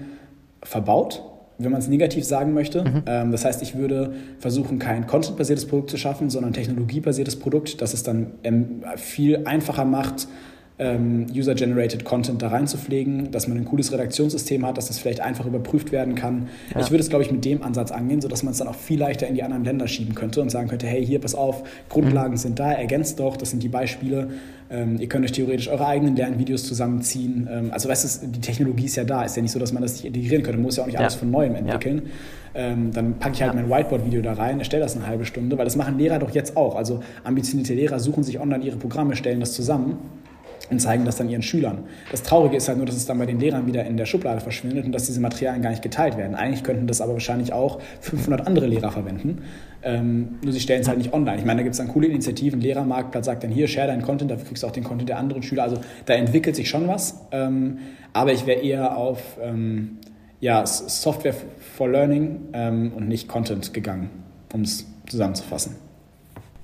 verbaut, 0.63 1.25
wenn 1.59 1.73
man 1.73 1.81
es 1.81 1.89
negativ 1.89 2.25
sagen 2.25 2.55
möchte. 2.55 2.85
Mhm. 2.85 3.03
Ähm, 3.07 3.33
das 3.33 3.45
heißt, 3.45 3.63
ich 3.63 3.77
würde 3.77 4.15
versuchen, 4.39 4.79
kein 4.79 5.07
content-basiertes 5.07 5.67
Produkt 5.67 5.91
zu 5.91 5.97
schaffen, 5.97 6.31
sondern 6.31 6.51
ein 6.51 6.55
technologiebasiertes 6.55 7.37
Produkt, 7.37 7.83
das 7.83 7.95
es 7.95 8.03
dann 8.03 8.33
ähm, 8.45 8.83
viel 8.97 9.45
einfacher 9.45 9.85
macht, 9.85 10.29
ähm, 10.79 11.27
User-Generated 11.35 12.05
Content 12.05 12.41
da 12.41 12.49
reinzupflegen, 12.49 13.31
dass 13.33 13.49
man 13.49 13.59
ein 13.59 13.65
cooles 13.65 13.93
Redaktionssystem 13.93 14.65
hat, 14.65 14.79
dass 14.79 14.87
das 14.87 14.99
vielleicht 14.99 15.21
einfach 15.21 15.45
überprüft 15.45 15.91
werden 15.91 16.15
kann. 16.15 16.49
Ja. 16.73 16.81
Ich 16.81 16.91
würde 16.91 17.03
es, 17.03 17.09
glaube 17.09 17.25
ich, 17.25 17.33
mit 17.33 17.45
dem 17.45 17.63
Ansatz 17.63 17.91
angehen, 17.91 18.21
sodass 18.21 18.43
man 18.45 18.53
es 18.53 18.59
dann 18.59 18.69
auch 18.69 18.77
viel 18.77 18.99
leichter 18.99 19.27
in 19.27 19.35
die 19.35 19.43
anderen 19.43 19.65
Länder 19.65 19.89
schieben 19.89 20.15
könnte 20.15 20.41
und 20.41 20.51
sagen 20.51 20.69
könnte, 20.69 20.87
hey, 20.87 21.05
hier, 21.05 21.21
pass 21.21 21.35
auf, 21.35 21.65
Grundlagen 21.89 22.33
mhm. 22.33 22.39
sind 22.39 22.59
da, 22.59 22.73
ergänzt 22.73 23.19
doch, 23.19 23.37
das 23.37 23.51
sind 23.51 23.63
die 23.63 23.69
Beispiele. 23.69 24.29
Ähm, 24.71 24.99
ihr 25.01 25.09
könnt 25.09 25.25
euch 25.25 25.33
theoretisch 25.33 25.69
eure 25.69 25.87
eigenen 25.87 26.15
Lernvideos 26.15 26.65
zusammenziehen. 26.65 27.49
Ähm, 27.51 27.71
also 27.73 27.89
weißt 27.89 28.23
du, 28.23 28.29
die 28.29 28.41
Technologie 28.41 28.85
ist 28.85 28.97
ja 28.97 29.05
da. 29.05 29.23
Ist 29.23 29.35
ja 29.35 29.43
nicht 29.43 29.53
so, 29.53 29.59
dass 29.59 29.73
man 29.73 29.83
das 29.83 29.95
nicht 29.95 30.05
integrieren 30.05 30.43
könnte. 30.43 30.59
Man 30.59 30.65
muss 30.65 30.77
ja 30.77 30.83
auch 30.83 30.87
nicht 30.87 30.95
ja. 30.95 31.01
alles 31.01 31.15
von 31.15 31.31
Neuem 31.31 31.55
entwickeln. 31.55 32.03
Ja. 32.55 32.61
Ähm, 32.61 32.93
dann 32.93 33.19
packe 33.19 33.35
ich 33.35 33.43
halt 33.43 33.55
mein 33.55 33.71
Whiteboard-Video 33.71 34.21
da 34.21 34.35
rein, 34.35 34.59
erstelle 34.59 34.83
das 34.83 34.97
eine 34.97 35.07
halbe 35.07 35.25
Stunde, 35.25 35.57
weil 35.59 35.65
das 35.65 35.77
machen 35.77 35.99
Lehrer 35.99 36.19
doch 36.19 36.31
jetzt 36.31 36.57
auch. 36.57 36.77
Also 36.77 37.01
ambitionierte 37.25 37.75
Lehrer 37.75 37.99
suchen 37.99 38.23
sich 38.25 38.41
online 38.41 38.65
ihre 38.65 38.77
Programme, 38.77 39.17
stellen 39.17 39.41
das 39.41 39.53
zusammen 39.53 39.99
und 40.71 40.81
zeigen 40.81 41.05
das 41.05 41.17
dann 41.17 41.29
ihren 41.29 41.43
Schülern. 41.43 41.85
Das 42.11 42.23
Traurige 42.23 42.57
ist 42.57 42.69
halt 42.69 42.79
nur, 42.79 42.87
dass 42.87 42.97
es 42.97 43.07
dann 43.07 43.19
bei 43.19 43.27
den 43.27 43.41
Lehrern 43.41 43.67
wieder 43.67 43.85
in 43.85 43.97
der 43.97 44.07
Schublade 44.07 44.41
verschwindet 44.41 44.85
und 44.85 44.93
dass 44.93 45.07
diese 45.07 45.21
Materialien 45.21 45.63
gar 45.63 45.71
nicht 45.71 45.83
geteilt 45.83 46.17
werden. 46.17 46.35
Eigentlich 46.35 46.63
könnten 46.63 46.87
das 46.87 47.01
aber 47.01 47.15
wahrscheinlich 47.15 47.53
auch 47.53 47.81
500 48.01 48.47
andere 48.47 48.67
Lehrer 48.67 48.91
verwenden. 48.91 49.43
Ähm, 49.83 50.39
nur 50.43 50.53
sie 50.53 50.61
stellen 50.61 50.83
es 50.83 50.89
halt 50.89 50.99
nicht 50.99 51.13
online. 51.13 51.39
Ich 51.39 51.45
meine, 51.45 51.59
da 51.59 51.63
gibt 51.63 51.73
es 51.73 51.79
dann 51.79 51.89
coole 51.89 52.09
Initiativen. 52.09 52.61
Lehrermarktplatz 52.61 53.27
sagt 53.27 53.45
dann 53.45 53.51
hier, 53.51 53.69
share 53.69 53.87
deinen 53.87 54.03
Content, 54.03 54.31
dafür 54.31 54.47
kriegst 54.47 54.63
du 54.63 54.67
auch 54.67 54.73
den 54.73 54.85
Content 54.85 55.09
der 55.09 55.19
anderen 55.19 55.43
Schüler. 55.43 55.63
Also 55.63 55.79
da 56.07 56.15
entwickelt 56.15 56.57
sich 56.57 56.69
schon 56.69 56.89
was. 56.89 57.27
Ähm, 57.31 57.79
aber 58.13 58.33
ich 58.33 58.47
wäre 58.47 58.61
eher 58.61 58.97
auf 58.97 59.39
ähm, 59.41 59.99
ja, 60.41 60.67
Software 60.67 61.35
for 61.77 61.89
Learning 61.89 62.41
ähm, 62.53 62.93
und 62.95 63.09
nicht 63.09 63.29
Content 63.29 63.73
gegangen, 63.73 64.11
um 64.53 64.63
es 64.63 64.87
zusammenzufassen. 65.07 65.88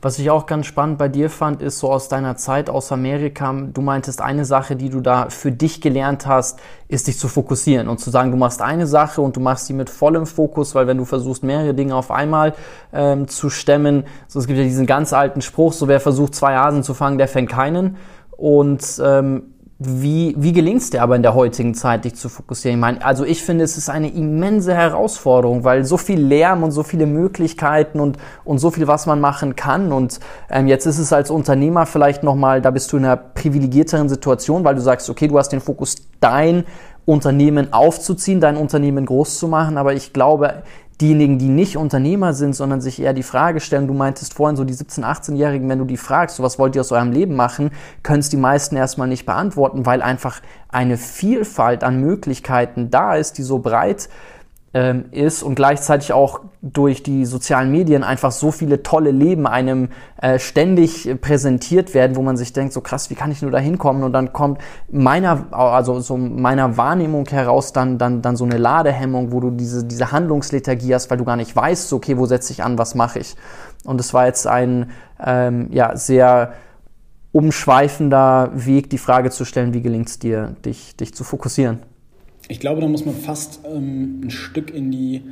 Was 0.04 0.18
ich 0.18 0.28
auch 0.28 0.44
ganz 0.44 0.66
spannend 0.66 0.98
bei 0.98 1.08
dir 1.08 1.30
fand, 1.30 1.62
ist 1.62 1.78
so 1.78 1.90
aus 1.90 2.10
deiner 2.10 2.36
Zeit 2.36 2.68
aus 2.68 2.92
Amerika, 2.92 3.50
du 3.72 3.80
meintest, 3.80 4.20
eine 4.20 4.44
Sache, 4.44 4.76
die 4.76 4.90
du 4.90 5.00
da 5.00 5.30
für 5.30 5.50
dich 5.50 5.80
gelernt 5.80 6.26
hast, 6.26 6.60
ist 6.88 7.06
dich 7.06 7.18
zu 7.18 7.26
fokussieren 7.26 7.88
und 7.88 8.00
zu 8.00 8.10
sagen, 8.10 8.30
du 8.30 8.36
machst 8.36 8.60
eine 8.60 8.86
Sache 8.86 9.22
und 9.22 9.34
du 9.34 9.40
machst 9.40 9.64
sie 9.64 9.72
mit 9.72 9.88
vollem 9.88 10.26
Fokus, 10.26 10.74
weil 10.74 10.86
wenn 10.86 10.98
du 10.98 11.06
versuchst, 11.06 11.42
mehrere 11.42 11.72
Dinge 11.72 11.96
auf 11.96 12.10
einmal 12.10 12.52
ähm, 12.92 13.28
zu 13.28 13.48
stemmen, 13.48 14.04
so 14.28 14.40
es 14.40 14.46
gibt 14.46 14.58
ja 14.58 14.64
diesen 14.66 14.84
ganz 14.84 15.14
alten 15.14 15.40
Spruch, 15.40 15.72
so 15.72 15.88
wer 15.88 16.00
versucht, 16.00 16.34
zwei 16.34 16.54
Hasen 16.54 16.82
zu 16.82 16.92
fangen, 16.92 17.16
der 17.16 17.26
fängt 17.26 17.48
keinen. 17.48 17.96
Und 18.36 19.00
ähm, 19.02 19.53
wie, 19.78 20.34
wie 20.38 20.52
gelingt 20.52 20.82
es 20.82 20.90
dir 20.90 21.02
aber 21.02 21.16
in 21.16 21.22
der 21.22 21.34
heutigen 21.34 21.74
Zeit, 21.74 22.04
dich 22.04 22.14
zu 22.14 22.28
fokussieren? 22.28 22.78
Ich 22.78 22.80
meine, 22.80 23.04
also 23.04 23.24
ich 23.24 23.42
finde, 23.42 23.64
es 23.64 23.76
ist 23.76 23.88
eine 23.88 24.08
immense 24.08 24.72
Herausforderung, 24.72 25.64
weil 25.64 25.84
so 25.84 25.96
viel 25.96 26.20
Lärm 26.20 26.62
und 26.62 26.70
so 26.70 26.84
viele 26.84 27.06
Möglichkeiten 27.06 27.98
und, 27.98 28.16
und 28.44 28.58
so 28.58 28.70
viel, 28.70 28.86
was 28.86 29.06
man 29.06 29.20
machen 29.20 29.56
kann. 29.56 29.92
Und 29.92 30.20
ähm, 30.48 30.68
jetzt 30.68 30.86
ist 30.86 30.98
es 30.98 31.12
als 31.12 31.28
Unternehmer 31.28 31.86
vielleicht 31.86 32.22
nochmal, 32.22 32.62
da 32.62 32.70
bist 32.70 32.92
du 32.92 32.98
in 32.98 33.04
einer 33.04 33.16
privilegierteren 33.16 34.08
Situation, 34.08 34.62
weil 34.62 34.76
du 34.76 34.80
sagst, 34.80 35.10
okay, 35.10 35.26
du 35.26 35.38
hast 35.38 35.48
den 35.48 35.60
Fokus, 35.60 35.96
dein 36.20 36.64
Unternehmen 37.04 37.72
aufzuziehen, 37.72 38.40
dein 38.40 38.56
Unternehmen 38.56 39.06
groß 39.06 39.38
zu 39.38 39.48
machen. 39.48 39.76
Aber 39.76 39.92
ich 39.92 40.12
glaube, 40.12 40.62
diejenigen, 41.04 41.38
die 41.38 41.48
nicht 41.48 41.76
Unternehmer 41.76 42.32
sind, 42.32 42.56
sondern 42.56 42.80
sich 42.80 43.00
eher 43.00 43.12
die 43.12 43.22
Frage 43.22 43.60
stellen, 43.60 43.86
du 43.86 43.92
meintest 43.92 44.32
vorhin 44.32 44.56
so 44.56 44.64
die 44.64 44.74
17-, 44.74 45.02
18-Jährigen, 45.02 45.68
wenn 45.68 45.78
du 45.78 45.84
die 45.84 45.98
fragst, 45.98 46.36
so 46.36 46.42
was 46.42 46.58
wollt 46.58 46.74
ihr 46.74 46.80
aus 46.80 46.92
eurem 46.92 47.12
Leben 47.12 47.36
machen, 47.36 47.70
können 48.02 48.20
es 48.20 48.30
die 48.30 48.38
meisten 48.38 48.76
erstmal 48.76 49.06
nicht 49.06 49.26
beantworten, 49.26 49.84
weil 49.84 50.00
einfach 50.00 50.40
eine 50.68 50.96
Vielfalt 50.96 51.84
an 51.84 52.00
Möglichkeiten 52.00 52.90
da 52.90 53.16
ist, 53.16 53.36
die 53.36 53.42
so 53.42 53.58
breit 53.58 54.08
ähm, 54.74 55.04
ist 55.12 55.44
und 55.44 55.54
gleichzeitig 55.54 56.12
auch 56.12 56.40
durch 56.60 57.04
die 57.04 57.24
sozialen 57.26 57.70
Medien 57.70 58.02
einfach 58.02 58.32
so 58.32 58.50
viele 58.50 58.82
tolle 58.82 59.12
Leben 59.12 59.46
einem 59.46 59.90
äh, 60.20 60.40
ständig 60.40 61.20
präsentiert 61.20 61.94
werden, 61.94 62.16
wo 62.16 62.22
man 62.22 62.36
sich 62.36 62.52
denkt, 62.52 62.72
so 62.72 62.80
krass, 62.80 63.08
wie 63.08 63.14
kann 63.14 63.30
ich 63.30 63.40
nur 63.40 63.52
da 63.52 63.58
hinkommen? 63.58 64.02
Und 64.02 64.12
dann 64.12 64.32
kommt 64.32 64.60
meiner, 64.90 65.46
also 65.52 66.00
so 66.00 66.16
meiner 66.16 66.76
Wahrnehmung 66.76 67.28
heraus 67.28 67.72
dann, 67.72 67.98
dann, 67.98 68.20
dann 68.20 68.34
so 68.34 68.44
eine 68.44 68.58
Ladehemmung, 68.58 69.30
wo 69.30 69.38
du 69.38 69.52
diese, 69.52 69.84
diese 69.84 70.10
Handlungslethargie 70.10 70.92
hast, 70.92 71.08
weil 71.08 71.18
du 71.18 71.24
gar 71.24 71.36
nicht 71.36 71.54
weißt, 71.54 71.88
so, 71.88 71.96
okay, 71.96 72.18
wo 72.18 72.26
setze 72.26 72.52
ich 72.52 72.64
an, 72.64 72.76
was 72.76 72.96
mache 72.96 73.20
ich? 73.20 73.36
Und 73.84 74.00
es 74.00 74.12
war 74.12 74.26
jetzt 74.26 74.48
ein 74.48 74.90
ähm, 75.24 75.68
ja, 75.70 75.96
sehr 75.96 76.54
umschweifender 77.30 78.50
Weg, 78.54 78.90
die 78.90 78.98
Frage 78.98 79.30
zu 79.30 79.44
stellen, 79.44 79.72
wie 79.72 79.82
gelingt 79.82 80.08
es 80.08 80.18
dir, 80.18 80.56
dich, 80.64 80.96
dich 80.96 81.14
zu 81.14 81.22
fokussieren? 81.22 81.93
Ich 82.48 82.60
glaube, 82.60 82.80
da 82.80 82.88
muss 82.88 83.04
man 83.04 83.14
fast 83.14 83.60
ähm, 83.64 84.20
ein 84.24 84.30
Stück 84.30 84.74
in 84.74 84.90
die, 84.90 85.22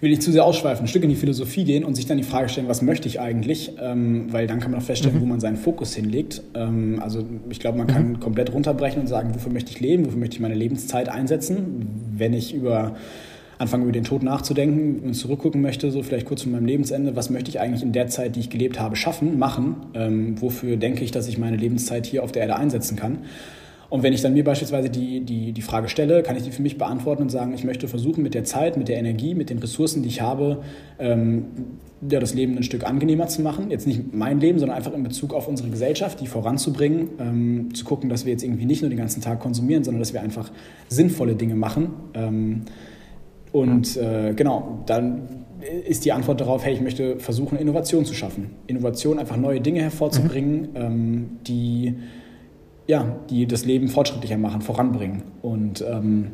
will 0.00 0.12
ich 0.12 0.20
zu 0.20 0.30
sehr 0.30 0.44
ausschweifen, 0.44 0.84
ein 0.84 0.88
Stück 0.88 1.02
in 1.02 1.08
die 1.08 1.16
Philosophie 1.16 1.64
gehen 1.64 1.84
und 1.84 1.94
sich 1.94 2.06
dann 2.06 2.18
die 2.18 2.24
Frage 2.24 2.48
stellen, 2.48 2.68
was 2.68 2.82
möchte 2.82 3.08
ich 3.08 3.20
eigentlich? 3.20 3.72
Ähm, 3.80 4.32
weil 4.32 4.46
dann 4.46 4.60
kann 4.60 4.70
man 4.70 4.80
auch 4.80 4.84
feststellen, 4.84 5.16
mhm. 5.16 5.22
wo 5.22 5.26
man 5.26 5.40
seinen 5.40 5.56
Fokus 5.56 5.94
hinlegt. 5.94 6.42
Ähm, 6.54 7.00
also 7.02 7.24
ich 7.48 7.60
glaube, 7.60 7.78
man 7.78 7.86
kann 7.86 8.08
mhm. 8.10 8.20
komplett 8.20 8.52
runterbrechen 8.52 9.00
und 9.00 9.06
sagen, 9.06 9.34
wofür 9.34 9.52
möchte 9.52 9.70
ich 9.70 9.80
leben, 9.80 10.04
wofür 10.06 10.18
möchte 10.18 10.36
ich 10.36 10.40
meine 10.40 10.54
Lebenszeit 10.54 11.08
einsetzen, 11.08 11.86
wenn 12.16 12.34
ich 12.34 12.54
über 12.54 12.96
anfange 13.58 13.84
über 13.84 13.92
den 13.92 14.04
Tod 14.04 14.22
nachzudenken 14.22 15.00
und 15.06 15.14
zurückgucken 15.14 15.62
möchte, 15.62 15.90
so 15.90 16.02
vielleicht 16.02 16.26
kurz 16.26 16.42
vor 16.42 16.52
meinem 16.52 16.66
Lebensende, 16.66 17.16
was 17.16 17.30
möchte 17.30 17.50
ich 17.50 17.60
eigentlich 17.60 17.82
in 17.82 17.92
der 17.92 18.08
Zeit, 18.08 18.36
die 18.36 18.40
ich 18.40 18.50
gelebt 18.50 18.80
habe, 18.80 18.96
schaffen, 18.96 19.38
machen? 19.38 19.76
Ähm, 19.94 20.40
wofür 20.40 20.76
denke 20.76 21.04
ich, 21.04 21.12
dass 21.12 21.28
ich 21.28 21.38
meine 21.38 21.56
Lebenszeit 21.56 22.04
hier 22.04 22.24
auf 22.24 22.32
der 22.32 22.42
Erde 22.42 22.56
einsetzen 22.56 22.96
kann? 22.96 23.18
Und 23.90 24.02
wenn 24.02 24.12
ich 24.12 24.22
dann 24.22 24.32
mir 24.34 24.44
beispielsweise 24.44 24.90
die, 24.90 25.20
die, 25.20 25.52
die 25.52 25.62
Frage 25.62 25.88
stelle, 25.88 26.22
kann 26.22 26.36
ich 26.36 26.42
die 26.42 26.50
für 26.50 26.62
mich 26.62 26.78
beantworten 26.78 27.22
und 27.22 27.30
sagen, 27.30 27.54
ich 27.54 27.64
möchte 27.64 27.88
versuchen, 27.88 28.22
mit 28.22 28.34
der 28.34 28.44
Zeit, 28.44 28.76
mit 28.76 28.88
der 28.88 28.98
Energie, 28.98 29.34
mit 29.34 29.50
den 29.50 29.58
Ressourcen, 29.58 30.02
die 30.02 30.08
ich 30.08 30.20
habe, 30.20 30.62
ähm, 30.98 31.46
ja, 32.08 32.20
das 32.20 32.34
Leben 32.34 32.56
ein 32.56 32.62
Stück 32.62 32.84
angenehmer 32.84 33.28
zu 33.28 33.42
machen. 33.42 33.70
Jetzt 33.70 33.86
nicht 33.86 34.12
mein 34.12 34.40
Leben, 34.40 34.58
sondern 34.58 34.76
einfach 34.76 34.92
in 34.92 35.02
Bezug 35.02 35.32
auf 35.32 35.48
unsere 35.48 35.70
Gesellschaft, 35.70 36.20
die 36.20 36.26
voranzubringen, 36.26 37.08
ähm, 37.18 37.74
zu 37.74 37.84
gucken, 37.84 38.10
dass 38.10 38.24
wir 38.24 38.32
jetzt 38.32 38.42
irgendwie 38.42 38.66
nicht 38.66 38.82
nur 38.82 38.90
den 38.90 38.98
ganzen 38.98 39.22
Tag 39.22 39.40
konsumieren, 39.40 39.84
sondern 39.84 40.00
dass 40.00 40.12
wir 40.12 40.20
einfach 40.20 40.50
sinnvolle 40.88 41.34
Dinge 41.34 41.54
machen. 41.54 41.90
Ähm, 42.14 42.62
und 43.52 43.96
äh, 43.96 44.34
genau, 44.34 44.82
dann 44.86 45.44
ist 45.86 46.04
die 46.04 46.12
Antwort 46.12 46.40
darauf, 46.40 46.64
hey, 46.64 46.74
ich 46.74 46.80
möchte 46.80 47.18
versuchen, 47.18 47.58
Innovation 47.58 48.04
zu 48.04 48.14
schaffen. 48.14 48.50
Innovation, 48.66 49.18
einfach 49.18 49.36
neue 49.36 49.60
Dinge 49.60 49.80
hervorzubringen, 49.80 50.60
mhm. 50.60 50.76
ähm, 50.76 51.26
die 51.46 51.94
ja, 52.86 53.16
die 53.30 53.46
das 53.46 53.64
Leben 53.64 53.88
fortschrittlicher 53.88 54.36
machen, 54.36 54.60
voranbringen. 54.60 55.22
Und 55.42 55.82
ähm, 55.82 56.32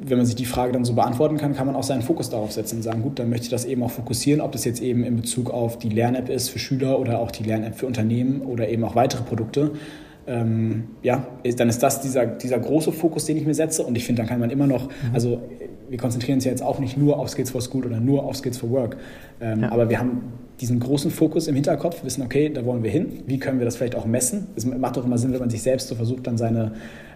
wenn 0.00 0.16
man 0.16 0.26
sich 0.26 0.36
die 0.36 0.44
Frage 0.44 0.72
dann 0.72 0.84
so 0.84 0.94
beantworten 0.94 1.36
kann, 1.36 1.54
kann 1.54 1.66
man 1.66 1.74
auch 1.74 1.82
seinen 1.82 2.02
Fokus 2.02 2.30
darauf 2.30 2.52
setzen 2.52 2.76
und 2.76 2.82
sagen, 2.82 3.02
gut, 3.02 3.18
dann 3.18 3.30
möchte 3.30 3.44
ich 3.44 3.50
das 3.50 3.64
eben 3.64 3.82
auch 3.82 3.90
fokussieren, 3.90 4.40
ob 4.40 4.52
das 4.52 4.64
jetzt 4.64 4.80
eben 4.80 5.04
in 5.04 5.16
Bezug 5.16 5.50
auf 5.50 5.78
die 5.78 5.88
Lern-App 5.88 6.28
ist 6.28 6.50
für 6.50 6.58
Schüler 6.58 6.98
oder 7.00 7.18
auch 7.18 7.30
die 7.30 7.42
Lern-App 7.42 7.76
für 7.76 7.86
Unternehmen 7.86 8.42
oder 8.42 8.68
eben 8.68 8.84
auch 8.84 8.94
weitere 8.94 9.22
Produkte. 9.22 9.72
Ähm, 10.26 10.88
ja, 11.02 11.26
dann 11.56 11.68
ist 11.68 11.82
das 11.82 12.00
dieser, 12.00 12.26
dieser 12.26 12.58
große 12.58 12.92
Fokus, 12.92 13.24
den 13.24 13.36
ich 13.36 13.46
mir 13.46 13.54
setze. 13.54 13.82
Und 13.82 13.96
ich 13.96 14.04
finde, 14.04 14.22
dann 14.22 14.28
kann 14.28 14.38
man 14.38 14.50
immer 14.50 14.66
noch, 14.66 14.88
mhm. 14.88 15.14
also 15.14 15.40
wir 15.88 15.98
konzentrieren 15.98 16.36
uns 16.36 16.44
ja 16.44 16.50
jetzt 16.50 16.62
auch 16.62 16.78
nicht 16.78 16.96
nur 16.96 17.18
auf 17.18 17.30
Skills 17.30 17.50
for 17.50 17.60
School 17.60 17.86
oder 17.86 17.98
nur 17.98 18.24
auf 18.24 18.36
Skills 18.36 18.58
for 18.58 18.70
Work, 18.70 18.98
ähm, 19.40 19.62
ja. 19.62 19.72
aber 19.72 19.88
wir 19.88 19.98
haben 19.98 20.20
diesen 20.60 20.80
großen 20.80 21.10
Fokus 21.10 21.46
im 21.46 21.54
Hinterkopf, 21.54 22.04
wissen, 22.04 22.22
okay, 22.22 22.50
da 22.52 22.64
wollen 22.64 22.82
wir 22.82 22.90
hin. 22.90 23.22
Wie 23.26 23.38
können 23.38 23.58
wir 23.58 23.64
das 23.64 23.76
vielleicht 23.76 23.94
auch 23.94 24.06
messen? 24.06 24.48
Es 24.56 24.66
macht 24.66 24.96
doch 24.96 25.04
immer 25.04 25.18
Sinn, 25.18 25.32
wenn 25.32 25.40
man 25.40 25.50
sich 25.50 25.62
selbst 25.62 25.88
so 25.88 25.94
versucht, 25.94 26.26
dann 26.26 26.36
seine 26.36 26.72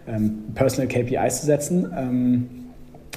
ähm, 0.07 0.39
Personal 0.55 0.89
KPIs 0.89 1.41
zu 1.41 1.47
setzen 1.47 1.93
ähm, 1.97 2.47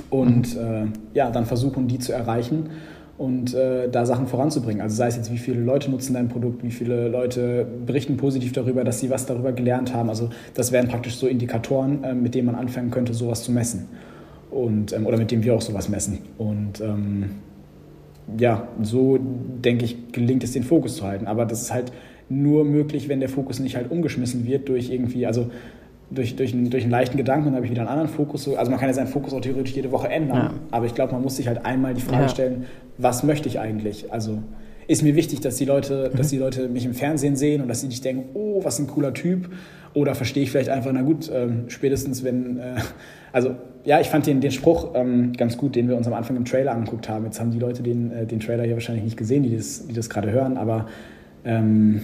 und 0.10 0.56
mhm. 0.56 0.62
äh, 0.62 0.86
ja, 1.14 1.30
dann 1.30 1.46
versuchen, 1.46 1.88
die 1.88 2.00
zu 2.00 2.12
erreichen 2.12 2.70
und 3.18 3.54
äh, 3.54 3.90
da 3.90 4.06
Sachen 4.06 4.28
voranzubringen. 4.28 4.82
Also 4.82 4.96
sei 4.96 5.08
es 5.08 5.16
jetzt, 5.16 5.32
wie 5.32 5.38
viele 5.38 5.62
Leute 5.62 5.90
nutzen 5.90 6.14
dein 6.14 6.28
Produkt, 6.28 6.64
wie 6.64 6.72
viele 6.72 7.08
Leute 7.08 7.66
berichten 7.86 8.18
positiv 8.18 8.52
darüber, 8.52 8.84
dass 8.84 9.00
sie 9.00 9.10
was 9.10 9.26
darüber 9.26 9.54
gelernt 9.54 9.94
haben. 9.94 10.10
Also 10.10 10.30
das 10.54 10.72
wären 10.72 10.88
praktisch 10.88 11.16
so 11.16 11.28
Indikatoren, 11.28 12.04
äh, 12.04 12.14
mit 12.14 12.36
denen 12.36 12.48
man 12.48 12.56
anfangen 12.56 12.92
könnte, 12.92 13.14
sowas 13.14 13.44
zu 13.44 13.52
messen. 13.52 13.88
Und, 14.52 14.94
ähm, 14.94 15.06
oder 15.06 15.18
mit 15.18 15.32
denen 15.32 15.44
wir 15.44 15.56
auch 15.56 15.62
sowas 15.62 15.88
messen. 15.88 16.20
Und 16.38 16.82
ähm, 16.82 17.30
ja, 18.40 18.68
so 18.82 19.18
denke 19.20 19.86
ich, 19.86 20.12
gelingt 20.12 20.44
es, 20.44 20.52
den 20.52 20.64
Fokus 20.64 20.98
zu 20.98 21.06
halten. 21.06 21.28
Aber 21.28 21.46
das 21.46 21.62
ist 21.62 21.74
halt 21.74 21.92
nur 22.30 22.66
möglich, 22.66 23.08
wenn 23.08 23.20
der 23.20 23.30
Fokus 23.30 23.60
nicht 23.60 23.76
halt 23.76 23.92
umgeschmissen 23.92 24.46
wird 24.46 24.68
durch 24.68 24.90
irgendwie, 24.90 25.26
also 25.26 25.52
durch, 26.10 26.36
durch, 26.36 26.54
einen, 26.54 26.70
durch 26.70 26.84
einen 26.84 26.92
leichten 26.92 27.18
Gedanken, 27.18 27.46
dann 27.46 27.56
habe 27.56 27.66
ich 27.66 27.72
wieder 27.72 27.82
einen 27.82 27.90
anderen 27.90 28.10
Fokus. 28.10 28.48
Also 28.48 28.72
man 28.72 28.80
kann 28.80 28.90
ja 28.90 28.94
seinen 28.94 29.08
Fokus 29.08 29.34
auch 29.34 29.42
theoretisch 29.42 29.76
jede 29.76 29.92
Woche 29.92 30.08
ändern, 30.08 30.38
ja. 30.38 30.54
aber 30.72 30.86
ich 30.86 30.96
glaube, 30.96 31.14
man 31.14 31.22
muss 31.22 31.36
sich 31.36 31.48
halt 31.48 31.66
einmal 31.66 31.94
die 31.94 32.02
Frage 32.02 32.24
ja. 32.24 32.30
stellen, 32.30 32.66
was 32.98 33.24
möchte 33.24 33.48
ich 33.48 33.60
eigentlich? 33.60 34.12
Also 34.12 34.40
ist 34.88 35.02
mir 35.02 35.16
wichtig, 35.16 35.42
dass 35.42 35.56
die 35.58 35.66
Leute, 35.66 36.12
mhm. 36.12 36.18
dass 36.18 36.30
die 36.30 36.38
Leute 36.38 36.68
mich 36.68 36.86
im 36.86 36.94
Fernsehen 36.94 37.36
sehen 37.36 37.62
und 37.62 37.68
dass 37.68 37.82
sie 37.82 37.88
nicht 37.88 38.06
denken, 38.06 38.30
oh, 38.34 38.64
was 38.64 38.80
ein 38.80 38.88
cooler 38.88 39.14
Typ. 39.14 39.50
Oder 39.94 40.14
verstehe 40.14 40.44
ich 40.44 40.52
vielleicht 40.52 40.70
einfach, 40.70 40.92
na 40.94 41.02
gut, 41.02 41.32
ähm, 41.34 41.66
spätestens 41.70 42.24
wenn, 42.24 42.60
äh, 42.60 42.76
also 43.32 43.56
ja, 43.86 44.00
ich 44.00 44.10
fand 44.10 44.26
den, 44.26 44.42
den 44.42 44.52
Spruch 44.52 44.90
ähm, 44.96 45.34
ganz 45.34 45.58
gut, 45.58 45.76
den 45.76 45.88
wir 45.88 45.96
uns 45.96 46.08
am 46.08 46.14
Anfang 46.14 46.36
im 46.36 46.46
Trailer 46.46 46.72
angeguckt 46.72 47.08
haben. 47.08 47.26
Jetzt 47.26 47.40
haben 47.40 47.52
die 47.52 47.60
Leute 47.60 47.84
den, 47.84 48.12
äh, 48.12 48.26
den 48.26 48.40
Trailer 48.40 48.64
hier 48.64 48.74
wahrscheinlich 48.74 49.04
nicht 49.04 49.18
gesehen, 49.18 49.44
die 49.44 49.56
das, 49.56 49.88
die 49.88 49.94
das 49.94 50.10
gerade 50.10 50.32
hören, 50.32 50.58
aber 50.58 50.88
ähm, 51.46 52.02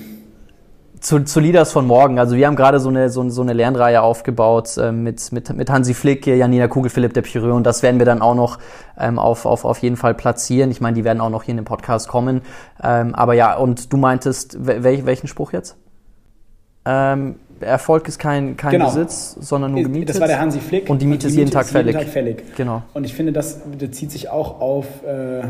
zu, 0.99 1.23
zu 1.23 1.39
Leaders 1.39 1.71
von 1.71 1.87
morgen. 1.87 2.19
Also 2.19 2.35
wir 2.35 2.45
haben 2.45 2.55
gerade 2.55 2.79
so 2.79 2.89
eine, 2.89 3.09
so, 3.09 3.27
so 3.29 3.41
eine 3.41 3.53
Lernreihe 3.53 4.03
aufgebaut 4.03 4.77
äh, 4.77 4.91
mit, 4.91 5.31
mit, 5.31 5.51
mit 5.55 5.69
Hansi 5.71 5.95
Flick, 5.95 6.27
Janina 6.27 6.67
Kugel, 6.67 6.91
Philipp 6.91 7.15
der 7.15 7.23
Pireux 7.23 7.55
und 7.55 7.65
das 7.65 7.81
werden 7.81 7.99
wir 7.99 8.05
dann 8.05 8.21
auch 8.21 8.35
noch 8.35 8.59
ähm, 8.99 9.17
auf, 9.17 9.47
auf, 9.47 9.65
auf 9.65 9.79
jeden 9.79 9.97
Fall 9.97 10.13
platzieren. 10.13 10.69
Ich 10.69 10.79
meine, 10.79 10.95
die 10.95 11.03
werden 11.03 11.19
auch 11.19 11.31
noch 11.31 11.43
hier 11.43 11.53
in 11.53 11.57
den 11.57 11.65
Podcast 11.65 12.07
kommen. 12.07 12.41
Ähm, 12.83 13.15
aber 13.15 13.33
ja, 13.33 13.57
und 13.57 13.91
du 13.91 13.97
meintest, 13.97 14.63
wel, 14.63 15.05
welchen 15.07 15.27
Spruch 15.27 15.51
jetzt? 15.51 15.75
Ähm, 16.85 17.37
Erfolg 17.61 18.07
ist 18.07 18.19
kein, 18.19 18.57
kein 18.57 18.71
genau. 18.71 18.87
Besitz, 18.87 19.35
sondern 19.39 19.71
nur 19.71 19.83
gemietet. 19.83 20.09
Das 20.09 20.19
war 20.19 20.27
der 20.27 20.39
Hansi 20.39 20.59
Flick. 20.59 20.89
Und 20.89 21.01
die 21.01 21.05
Miete, 21.05 21.27
ist, 21.27 21.35
jeden 21.35 21.51
Tag, 21.51 21.65
ist 21.65 21.73
jeden 21.73 21.91
Tag 21.91 22.07
fällig. 22.07 22.55
Genau. 22.55 22.83
Und 22.93 23.05
ich 23.05 23.13
finde, 23.13 23.31
das 23.31 23.59
bezieht 23.77 24.11
sich 24.11 24.29
auch 24.29 24.59
auf 24.61 24.85
äh, 25.03 25.43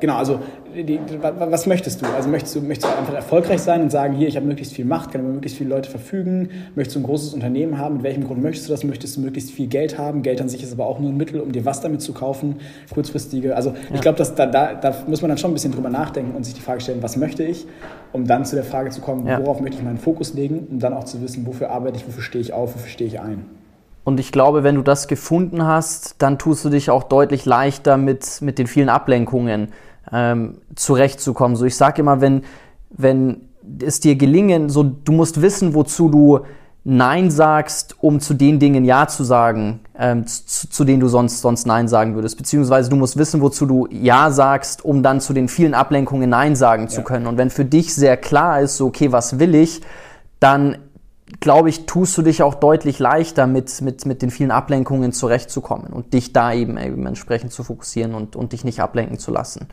Genau, 0.00 0.16
also 0.16 0.40
die, 0.74 1.00
was 1.20 1.66
möchtest 1.66 2.02
du? 2.02 2.06
Also 2.06 2.28
möchtest 2.28 2.54
du, 2.54 2.60
möchtest 2.60 2.92
du 2.92 2.98
einfach 2.98 3.14
erfolgreich 3.14 3.60
sein 3.60 3.82
und 3.82 3.90
sagen, 3.90 4.14
hier, 4.14 4.28
ich 4.28 4.36
habe 4.36 4.46
möglichst 4.46 4.74
viel 4.74 4.84
Macht, 4.84 5.10
kann 5.10 5.22
über 5.22 5.30
möglichst 5.30 5.58
viele 5.58 5.70
Leute 5.70 5.90
verfügen? 5.90 6.50
Möchtest 6.74 6.96
du 6.96 7.00
ein 7.00 7.04
großes 7.04 7.34
Unternehmen 7.34 7.78
haben? 7.78 7.96
Mit 7.96 8.02
welchem 8.04 8.24
Grund 8.24 8.42
möchtest 8.42 8.68
du 8.68 8.72
das? 8.72 8.84
Möchtest 8.84 9.16
du 9.16 9.20
möglichst 9.22 9.50
viel 9.50 9.66
Geld 9.66 9.98
haben? 9.98 10.22
Geld 10.22 10.40
an 10.40 10.48
sich 10.48 10.62
ist 10.62 10.72
aber 10.72 10.86
auch 10.86 10.98
nur 11.00 11.10
ein 11.10 11.16
Mittel, 11.16 11.40
um 11.40 11.52
dir 11.52 11.64
was 11.64 11.80
damit 11.80 12.02
zu 12.02 12.12
kaufen, 12.12 12.56
kurzfristige. 12.92 13.56
Also 13.56 13.70
ja. 13.70 13.94
ich 13.94 14.00
glaube, 14.00 14.22
da, 14.22 14.46
da, 14.46 14.74
da 14.74 14.94
muss 15.06 15.22
man 15.22 15.30
dann 15.30 15.38
schon 15.38 15.50
ein 15.50 15.54
bisschen 15.54 15.72
drüber 15.72 15.90
nachdenken 15.90 16.36
und 16.36 16.44
sich 16.44 16.54
die 16.54 16.60
Frage 16.60 16.80
stellen, 16.80 17.02
was 17.02 17.16
möchte 17.16 17.42
ich? 17.42 17.66
Um 18.12 18.26
dann 18.26 18.44
zu 18.44 18.54
der 18.54 18.64
Frage 18.64 18.90
zu 18.90 19.00
kommen, 19.00 19.26
ja. 19.26 19.40
worauf 19.40 19.60
möchte 19.60 19.78
ich 19.78 19.84
meinen 19.84 19.98
Fokus 19.98 20.34
legen, 20.34 20.66
um 20.70 20.78
dann 20.78 20.92
auch 20.92 21.04
zu 21.04 21.20
wissen, 21.22 21.46
wofür 21.46 21.70
arbeite 21.70 21.96
ich, 21.96 22.06
wofür 22.06 22.22
stehe 22.22 22.42
ich 22.42 22.52
auf, 22.52 22.74
wofür 22.74 22.88
stehe 22.88 23.08
ich 23.08 23.20
ein. 23.20 23.44
Und 24.08 24.18
ich 24.20 24.32
glaube, 24.32 24.64
wenn 24.64 24.76
du 24.76 24.80
das 24.80 25.06
gefunden 25.06 25.66
hast, 25.66 26.14
dann 26.22 26.38
tust 26.38 26.64
du 26.64 26.70
dich 26.70 26.88
auch 26.88 27.02
deutlich 27.02 27.44
leichter 27.44 27.98
mit, 27.98 28.40
mit 28.40 28.58
den 28.58 28.66
vielen 28.66 28.88
Ablenkungen 28.88 29.68
ähm, 30.12 30.58
zurechtzukommen. 30.74 31.56
So, 31.56 31.64
ich 31.64 31.76
sage 31.76 32.02
immer, 32.02 32.20
wenn, 32.20 32.42
wenn 32.90 33.48
es 33.82 34.00
dir 34.00 34.16
gelingen, 34.16 34.68
so 34.68 34.82
du 34.82 35.12
musst 35.12 35.42
wissen, 35.42 35.74
wozu 35.74 36.08
du 36.08 36.40
Nein 36.84 37.30
sagst, 37.30 37.96
um 38.00 38.18
zu 38.18 38.32
den 38.32 38.58
Dingen 38.58 38.84
Ja 38.84 39.08
zu 39.08 39.22
sagen, 39.22 39.80
ähm, 39.98 40.26
zu, 40.26 40.70
zu, 40.70 40.84
denen 40.84 41.00
du 41.00 41.08
sonst, 41.08 41.42
sonst 41.42 41.66
Nein 41.66 41.86
sagen 41.86 42.14
würdest. 42.14 42.38
Beziehungsweise 42.38 42.88
du 42.88 42.96
musst 42.96 43.18
wissen, 43.18 43.42
wozu 43.42 43.66
du 43.66 43.88
Ja 43.90 44.30
sagst, 44.30 44.84
um 44.84 45.02
dann 45.02 45.20
zu 45.20 45.34
den 45.34 45.48
vielen 45.48 45.74
Ablenkungen 45.74 46.30
Nein 46.30 46.56
sagen 46.56 46.84
ja. 46.84 46.88
zu 46.88 47.02
können. 47.02 47.26
Und 47.26 47.36
wenn 47.36 47.50
für 47.50 47.66
dich 47.66 47.94
sehr 47.94 48.16
klar 48.16 48.62
ist, 48.62 48.78
so, 48.78 48.86
okay, 48.86 49.12
was 49.12 49.38
will 49.38 49.54
ich, 49.54 49.82
dann 50.40 50.78
glaube 51.40 51.68
ich, 51.68 51.86
tust 51.86 52.16
du 52.16 52.22
dich 52.22 52.42
auch 52.42 52.54
deutlich 52.54 52.98
leichter 52.98 53.46
mit, 53.46 53.80
mit, 53.80 54.06
mit 54.06 54.22
den 54.22 54.30
vielen 54.30 54.50
Ablenkungen 54.50 55.12
zurechtzukommen 55.12 55.92
und 55.92 56.12
dich 56.14 56.32
da 56.32 56.52
eben, 56.52 56.78
eben 56.78 57.06
entsprechend 57.06 57.52
zu 57.52 57.64
fokussieren 57.64 58.14
und, 58.14 58.36
und 58.36 58.52
dich 58.52 58.64
nicht 58.64 58.80
ablenken 58.80 59.18
zu 59.18 59.30
lassen. 59.30 59.68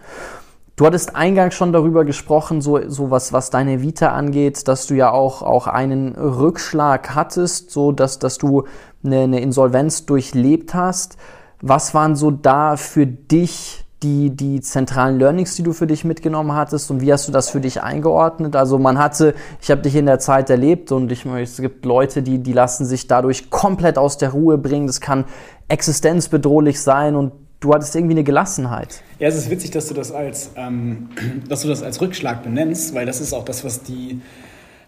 Du 0.76 0.86
hattest 0.86 1.16
eingangs 1.16 1.53
schon 1.53 1.72
darüber 1.72 2.03
gesprochen, 2.03 2.60
so, 2.60 2.89
so 2.89 3.10
was, 3.10 3.32
was 3.32 3.49
deine 3.49 3.82
Vita 3.82 4.10
angeht, 4.10 4.68
dass 4.68 4.88
du 4.88 4.93
ja 4.93 5.12
auch, 5.12 5.41
auch 5.41 5.68
einen 5.68 6.16
Rückschlag 6.16 7.16
hattest, 7.16 7.72
so 7.72 7.93
dass, 7.93 8.20
dass 8.20 8.38
du 8.38 8.66
eine, 9.03 9.22
eine 9.22 9.39
Insolvenz 9.39 10.06
durchlebt 10.06 10.74
hast. 10.74 11.16
Was 11.62 11.93
waren 11.93 12.18
so 12.18 12.30
da 12.30 12.76
für 12.76 13.08
dich 13.08 13.84
die, 14.06 14.30
die 14.30 14.62
zentralen 14.62 15.18
Learnings, 15.18 15.56
die 15.56 15.64
du 15.64 15.74
für 15.74 15.88
dich 15.88 16.06
mitgenommen 16.06 16.53
hattest 16.53 16.91
und 16.91 17.01
wie 17.01 17.12
hast 17.12 17.28
du 17.28 17.32
das 17.32 17.49
für 17.49 17.60
dich 17.60 17.82
eingeordnet? 17.82 18.56
Also 18.56 18.78
man 18.78 18.99
hatte, 18.99 19.34
ich 19.62 19.72
habe 19.72 19.82
dich 19.82 19.95
in 19.95 20.06
der 20.06 20.20
Zeit 20.20 20.49
erlebt 20.51 20.91
und 20.91 21.12
ich, 21.12 21.26
es 21.26 21.58
gibt 21.58 21.86
Leute, 21.86 22.22
die, 22.22 22.38
die 22.38 22.53
lassen 22.53 22.86
sich 22.86 23.08
dadurch 23.08 23.49
komplett 23.49 23.97
aus 23.97 24.18
der 24.18 24.30
Ruhe 24.30 24.60
bringen. 24.60 24.86
Das 24.86 25.01
kann 25.01 25.26
existenzbedrohlich 25.68 26.80
sein 26.80 27.16
und 27.16 27.32
du 27.60 27.74
hattest 27.74 27.95
irgendwie 27.95 28.14
eine 28.14 28.24
Gelassenheit. 28.24 29.01
Ja, 29.18 29.28
es 29.28 29.36
ist 29.36 29.49
witzig, 29.49 29.72
dass 29.72 29.88
du 29.88 29.95
das 29.95 30.12
als, 30.12 30.51
ähm, 30.56 31.10
dass 31.49 31.64
du 31.64 31.68
das 31.68 31.82
als 31.82 31.99
Rückschlag 31.99 32.43
benennst, 32.43 32.93
weil 32.93 33.08
das 33.08 33.20
ist 33.20 33.34
auch 33.34 33.43
das, 33.43 33.64
was 33.66 33.82
die 33.82 34.22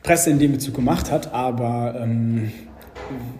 Presse 0.03 0.30
in 0.30 0.38
dem 0.38 0.51
Bezug 0.51 0.76
gemacht 0.76 1.11
hat. 1.11 1.34
Aber 1.34 1.95
ähm, 1.99 2.51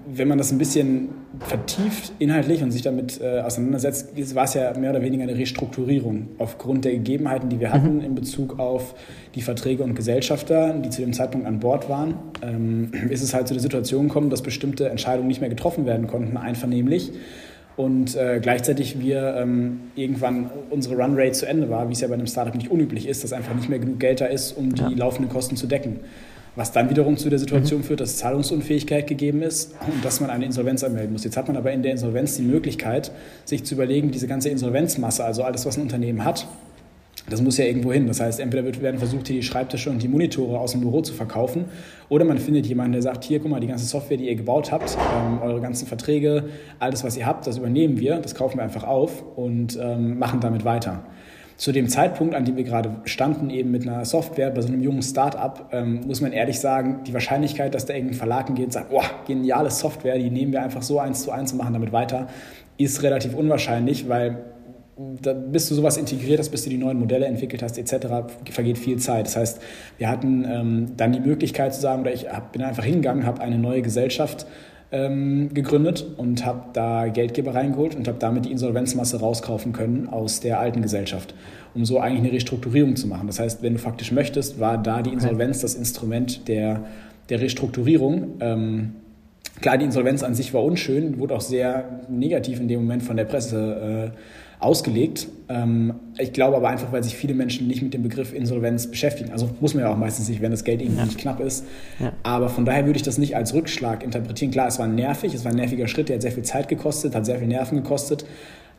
wenn 0.08 0.28
man 0.28 0.38
das 0.38 0.52
ein 0.52 0.58
bisschen 0.58 1.10
vertieft 1.40 2.14
inhaltlich 2.20 2.64
und 2.64 2.72
sich 2.72 2.82
damit 2.82 3.20
äh, 3.22 3.42
auseinandersetzt, 3.42 4.10
war 4.36 4.46
es 4.46 4.54
ja 4.54 4.78
mehr 4.78 4.92
oder 4.92 5.02
weniger 5.02 5.24
eine 5.24 5.38
Restrukturierung 5.38 6.30
aufgrund 6.38 6.86
der 6.86 6.94
Gegebenheiten, 6.94 7.50
die 7.50 7.60
wir 7.60 7.72
hatten 7.72 7.98
mhm. 7.98 8.04
in 8.04 8.16
Bezug 8.16 8.60
auf 8.60 8.96
die 9.36 9.42
Verträge 9.42 9.84
und 9.84 9.96
Gesellschafter, 9.96 10.74
die 10.74 10.90
zu 10.90 11.02
dem 11.02 11.14
Zeitpunkt 11.14 11.46
an 11.46 11.60
Bord 11.60 11.90
waren. 11.90 12.16
Ähm, 12.42 12.92
ist 13.10 13.22
es 13.22 13.34
halt 13.34 13.48
zu 13.48 13.54
der 13.54 13.62
Situation 13.62 14.08
gekommen, 14.08 14.30
dass 14.30 14.42
bestimmte 14.42 14.90
Entscheidungen 14.90 15.28
nicht 15.28 15.42
mehr 15.42 15.50
getroffen 15.50 15.86
werden 15.86 16.08
konnten, 16.08 16.38
einvernehmlich. 16.38 17.12
Und 17.78 18.16
äh, 18.16 18.40
gleichzeitig 18.42 19.00
wir 19.00 19.36
ähm, 19.38 19.82
irgendwann 19.96 20.50
unsere 20.72 20.96
Runrate 20.96 21.34
zu 21.34 21.46
Ende 21.46 21.70
war, 21.70 21.90
wie 21.90 21.94
es 21.94 22.02
ja 22.02 22.08
bei 22.08 22.16
einem 22.16 22.26
Startup 22.26 22.56
nicht 22.56 22.72
unüblich 22.72 23.08
ist, 23.08 23.24
dass 23.24 23.34
einfach 23.34 23.54
nicht 23.54 23.70
mehr 23.70 23.78
genug 23.78 24.00
Geld 24.00 24.20
da 24.20 24.26
ist, 24.26 24.54
um 24.54 24.74
die 24.74 24.82
ja. 24.82 24.90
laufenden 24.90 25.32
Kosten 25.32 25.56
zu 25.56 25.68
decken. 25.68 26.00
Was 26.58 26.72
dann 26.72 26.90
wiederum 26.90 27.18
zu 27.18 27.30
der 27.30 27.38
Situation 27.38 27.82
mhm. 27.82 27.84
führt, 27.84 28.00
dass 28.00 28.18
Zahlungsunfähigkeit 28.18 29.06
gegeben 29.06 29.44
ist 29.44 29.76
und 29.86 30.04
dass 30.04 30.20
man 30.22 30.32
eine 30.32 30.44
Insolvenz 30.44 30.84
anmelden 30.84 31.14
muss. 31.14 31.24
Jetzt 31.24 31.38
hat 31.38 31.48
man 31.48 31.56
aber 31.56 31.72
in 31.72 31.84
der 31.84 31.92
Insolvenz 31.92 32.36
die 32.36 32.42
Möglichkeit, 32.42 33.12
sich 33.46 33.64
zu 33.64 33.76
überlegen, 33.76 34.10
diese 34.10 34.28
ganze 34.28 34.50
Insolvenzmasse, 34.50 35.24
also 35.24 35.44
alles, 35.44 35.68
was 35.68 35.78
ein 35.78 35.84
Unternehmen 35.84 36.26
hat, 36.26 36.48
das 37.30 37.44
muss 37.44 37.58
ja 37.58 37.66
irgendwo 37.66 37.94
hin. 37.94 38.08
Das 38.08 38.20
heißt, 38.20 38.40
entweder 38.40 38.64
wird, 38.64 38.82
werden 38.82 38.98
versucht, 38.98 39.28
hier 39.28 39.36
die 39.36 39.44
Schreibtische 39.44 39.92
und 39.92 40.02
die 40.02 40.08
Monitore 40.08 40.60
aus 40.60 40.72
dem 40.72 40.82
Büro 40.82 41.02
zu 41.02 41.14
verkaufen, 41.14 41.66
oder 42.10 42.26
man 42.26 42.40
findet 42.40 42.66
jemanden, 42.66 42.94
der 42.94 43.04
sagt, 43.04 43.24
hier, 43.24 43.40
guck 43.40 43.52
mal, 43.52 43.60
die 43.60 43.68
ganze 43.68 43.86
Software, 43.86 44.18
die 44.18 44.28
ihr 44.28 44.36
gebaut 44.36 44.72
habt, 44.72 44.98
ähm, 45.16 45.40
eure 45.44 45.62
ganzen 45.62 45.88
Verträge, 45.88 46.46
alles, 46.80 47.04
was 47.04 47.18
ihr 47.18 47.28
habt, 47.28 47.46
das 47.46 47.60
übernehmen 47.60 48.00
wir, 48.00 48.18
das 48.18 48.34
kaufen 48.34 48.58
wir 48.58 48.64
einfach 48.64 48.84
auf 48.84 49.24
und 49.36 49.78
ähm, 49.80 50.18
machen 50.18 50.40
damit 50.40 50.66
weiter 50.66 51.04
zu 51.58 51.72
dem 51.72 51.90
Zeitpunkt, 51.90 52.36
an 52.36 52.46
dem 52.46 52.56
wir 52.56 52.64
gerade 52.64 52.92
standen, 53.06 53.50
eben 53.50 53.72
mit 53.72 53.88
einer 53.88 54.06
Software 54.06 54.52
bei 54.52 54.62
so 54.62 54.68
einem 54.68 54.82
jungen 54.82 55.02
Start-up, 55.02 55.70
ähm, 55.74 56.02
muss 56.06 56.22
man 56.22 56.32
ehrlich 56.32 56.60
sagen, 56.60 57.02
die 57.06 57.14
Wahrscheinlichkeit, 57.14 57.74
dass 57.74 57.86
da 57.86 57.96
irgendein 57.96 58.18
Verlag 58.18 58.56
geht 58.56 58.66
und 58.66 58.74
sagt, 58.74 58.90
boah, 58.90 59.04
geniale 59.26 59.72
Software, 59.72 60.20
die 60.20 60.30
nehmen 60.30 60.52
wir 60.52 60.62
einfach 60.62 60.84
so 60.84 61.00
eins 61.00 61.24
zu 61.24 61.32
eins 61.32 61.52
und 61.52 61.58
machen 61.58 61.74
damit 61.74 61.92
weiter, 61.92 62.28
ist 62.78 63.02
relativ 63.02 63.34
unwahrscheinlich, 63.34 64.08
weil 64.08 64.38
da, 65.22 65.34
bis 65.34 65.70
du 65.70 65.76
sowas 65.76 65.98
integriert 65.98 66.40
hast, 66.40 66.50
bis 66.50 66.64
du 66.64 66.70
die 66.70 66.78
neuen 66.78 67.00
Modelle 67.00 67.26
entwickelt 67.26 67.62
hast, 67.64 67.78
etc., 67.78 68.08
vergeht 68.52 68.78
viel 68.78 68.98
Zeit. 68.98 69.26
Das 69.26 69.36
heißt, 69.36 69.62
wir 69.98 70.10
hatten 70.10 70.46
ähm, 70.46 70.94
dann 70.96 71.12
die 71.12 71.20
Möglichkeit 71.20 71.74
zu 71.74 71.82
sagen, 71.82 72.02
oder 72.02 72.14
ich 72.14 72.30
hab, 72.30 72.52
bin 72.52 72.62
einfach 72.62 72.84
hingegangen, 72.84 73.26
habe 73.26 73.42
eine 73.42 73.58
neue 73.58 73.82
Gesellschaft 73.82 74.48
ähm, 74.92 75.54
gegründet 75.54 76.06
und 76.18 76.46
habe 76.46 76.66
da 76.74 77.08
Geldgeber 77.08 77.54
reingeholt 77.54 77.96
und 77.96 78.08
habe 78.08 78.18
damit 78.20 78.46
die 78.46 78.52
Insolvenzmasse 78.52 79.20
rauskaufen 79.20 79.74
können 79.74 80.08
aus 80.08 80.40
der 80.40 80.60
alten 80.60 80.82
Gesellschaft, 80.82 81.36
um 81.74 81.84
so 81.86 82.00
eigentlich 82.00 82.24
eine 82.24 82.32
Restrukturierung 82.32 82.96
zu 82.96 83.08
machen. 83.08 83.28
Das 83.28 83.40
heißt, 83.40 83.62
wenn 83.62 83.74
du 83.74 83.80
faktisch 83.80 84.12
möchtest, 84.12 84.60
war 84.60 84.78
da 84.78 85.02
die 85.02 85.12
Insolvenz 85.12 85.60
das 85.60 85.76
Instrument 85.76 86.48
der, 86.48 86.86
der 87.30 87.42
Restrukturierung. 87.42 88.36
Ähm, 88.40 88.96
klar, 89.60 89.78
die 89.78 89.86
Insolvenz 89.86 90.24
an 90.24 90.36
sich 90.36 90.54
war 90.54 90.64
unschön, 90.64 91.20
wurde 91.20 91.36
auch 91.36 91.42
sehr 91.42 92.02
negativ 92.10 92.60
in 92.62 92.70
dem 92.70 92.80
Moment 92.80 93.04
von 93.04 93.18
der 93.18 93.26
Presse 93.26 94.14
äh, 94.14 94.18
ausgelegt. 94.60 95.28
Ähm, 95.50 95.94
ich 96.18 96.34
glaube 96.34 96.58
aber 96.58 96.70
einfach, 96.70 96.92
weil 96.92 97.04
sich 97.04 97.16
viele 97.16 97.34
Menschen 97.34 97.68
nicht 97.68 97.82
mit 97.82 97.94
dem 97.94 98.02
Begriff 98.02 98.34
Insolvenz 98.34 98.88
beschäftigen. 98.88 99.32
Also 99.32 99.50
muss 99.62 99.74
man 99.74 99.84
ja 99.84 99.92
auch 99.92 99.98
meistens 99.98 100.30
nicht, 100.30 100.42
wenn 100.42 100.52
das 100.52 100.64
Geld 100.64 100.82
irgendwie 100.82 101.00
ja. 101.00 101.06
nicht 101.06 101.20
knapp 101.20 101.40
ist. 101.40 101.66
Ja. 102.00 102.14
Aber 102.24 102.50
von 102.50 102.66
daher 102.66 102.86
würde 102.86 102.98
ich 102.98 103.04
das 103.04 103.18
nicht 103.18 103.36
als 103.36 103.54
Rückschlag 103.54 104.04
interpretieren. 104.04 104.52
Klar, 104.52 104.68
es 104.68 104.80
war 104.80 104.88
nervig, 104.88 105.34
es 105.34 105.46
war 105.46 105.52
ein 105.52 105.58
nerviger 105.58 105.88
Schritt, 105.88 106.10
der 106.10 106.16
hat 106.16 106.22
sehr 106.22 106.32
viel 106.32 106.44
Zeit 106.44 106.68
gekostet, 106.68 107.14
hat 107.14 107.26
sehr 107.26 107.38
viel 107.38 107.48
Nerven 107.48 107.78
gekostet. 107.78 108.26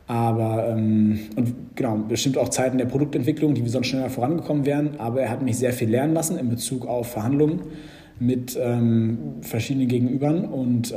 Aber, 0.07 0.67
ähm, 0.69 1.19
und 1.35 1.75
genau, 1.75 1.95
bestimmt 1.95 2.37
auch 2.37 2.49
Zeiten 2.49 2.77
der 2.77 2.85
Produktentwicklung, 2.85 3.53
die 3.53 3.63
wir 3.63 3.69
sonst 3.69 3.87
schneller 3.87 4.09
vorangekommen 4.09 4.65
wären. 4.65 4.99
Aber 4.99 5.21
er 5.21 5.29
hat 5.29 5.43
mich 5.43 5.57
sehr 5.57 5.71
viel 5.71 5.89
lernen 5.89 6.13
lassen 6.13 6.37
in 6.37 6.49
Bezug 6.49 6.87
auf 6.87 7.11
Verhandlungen 7.11 7.61
mit 8.19 8.57
ähm, 8.61 9.35
verschiedenen 9.41 9.87
Gegenübern. 9.87 10.45
Und 10.45 10.93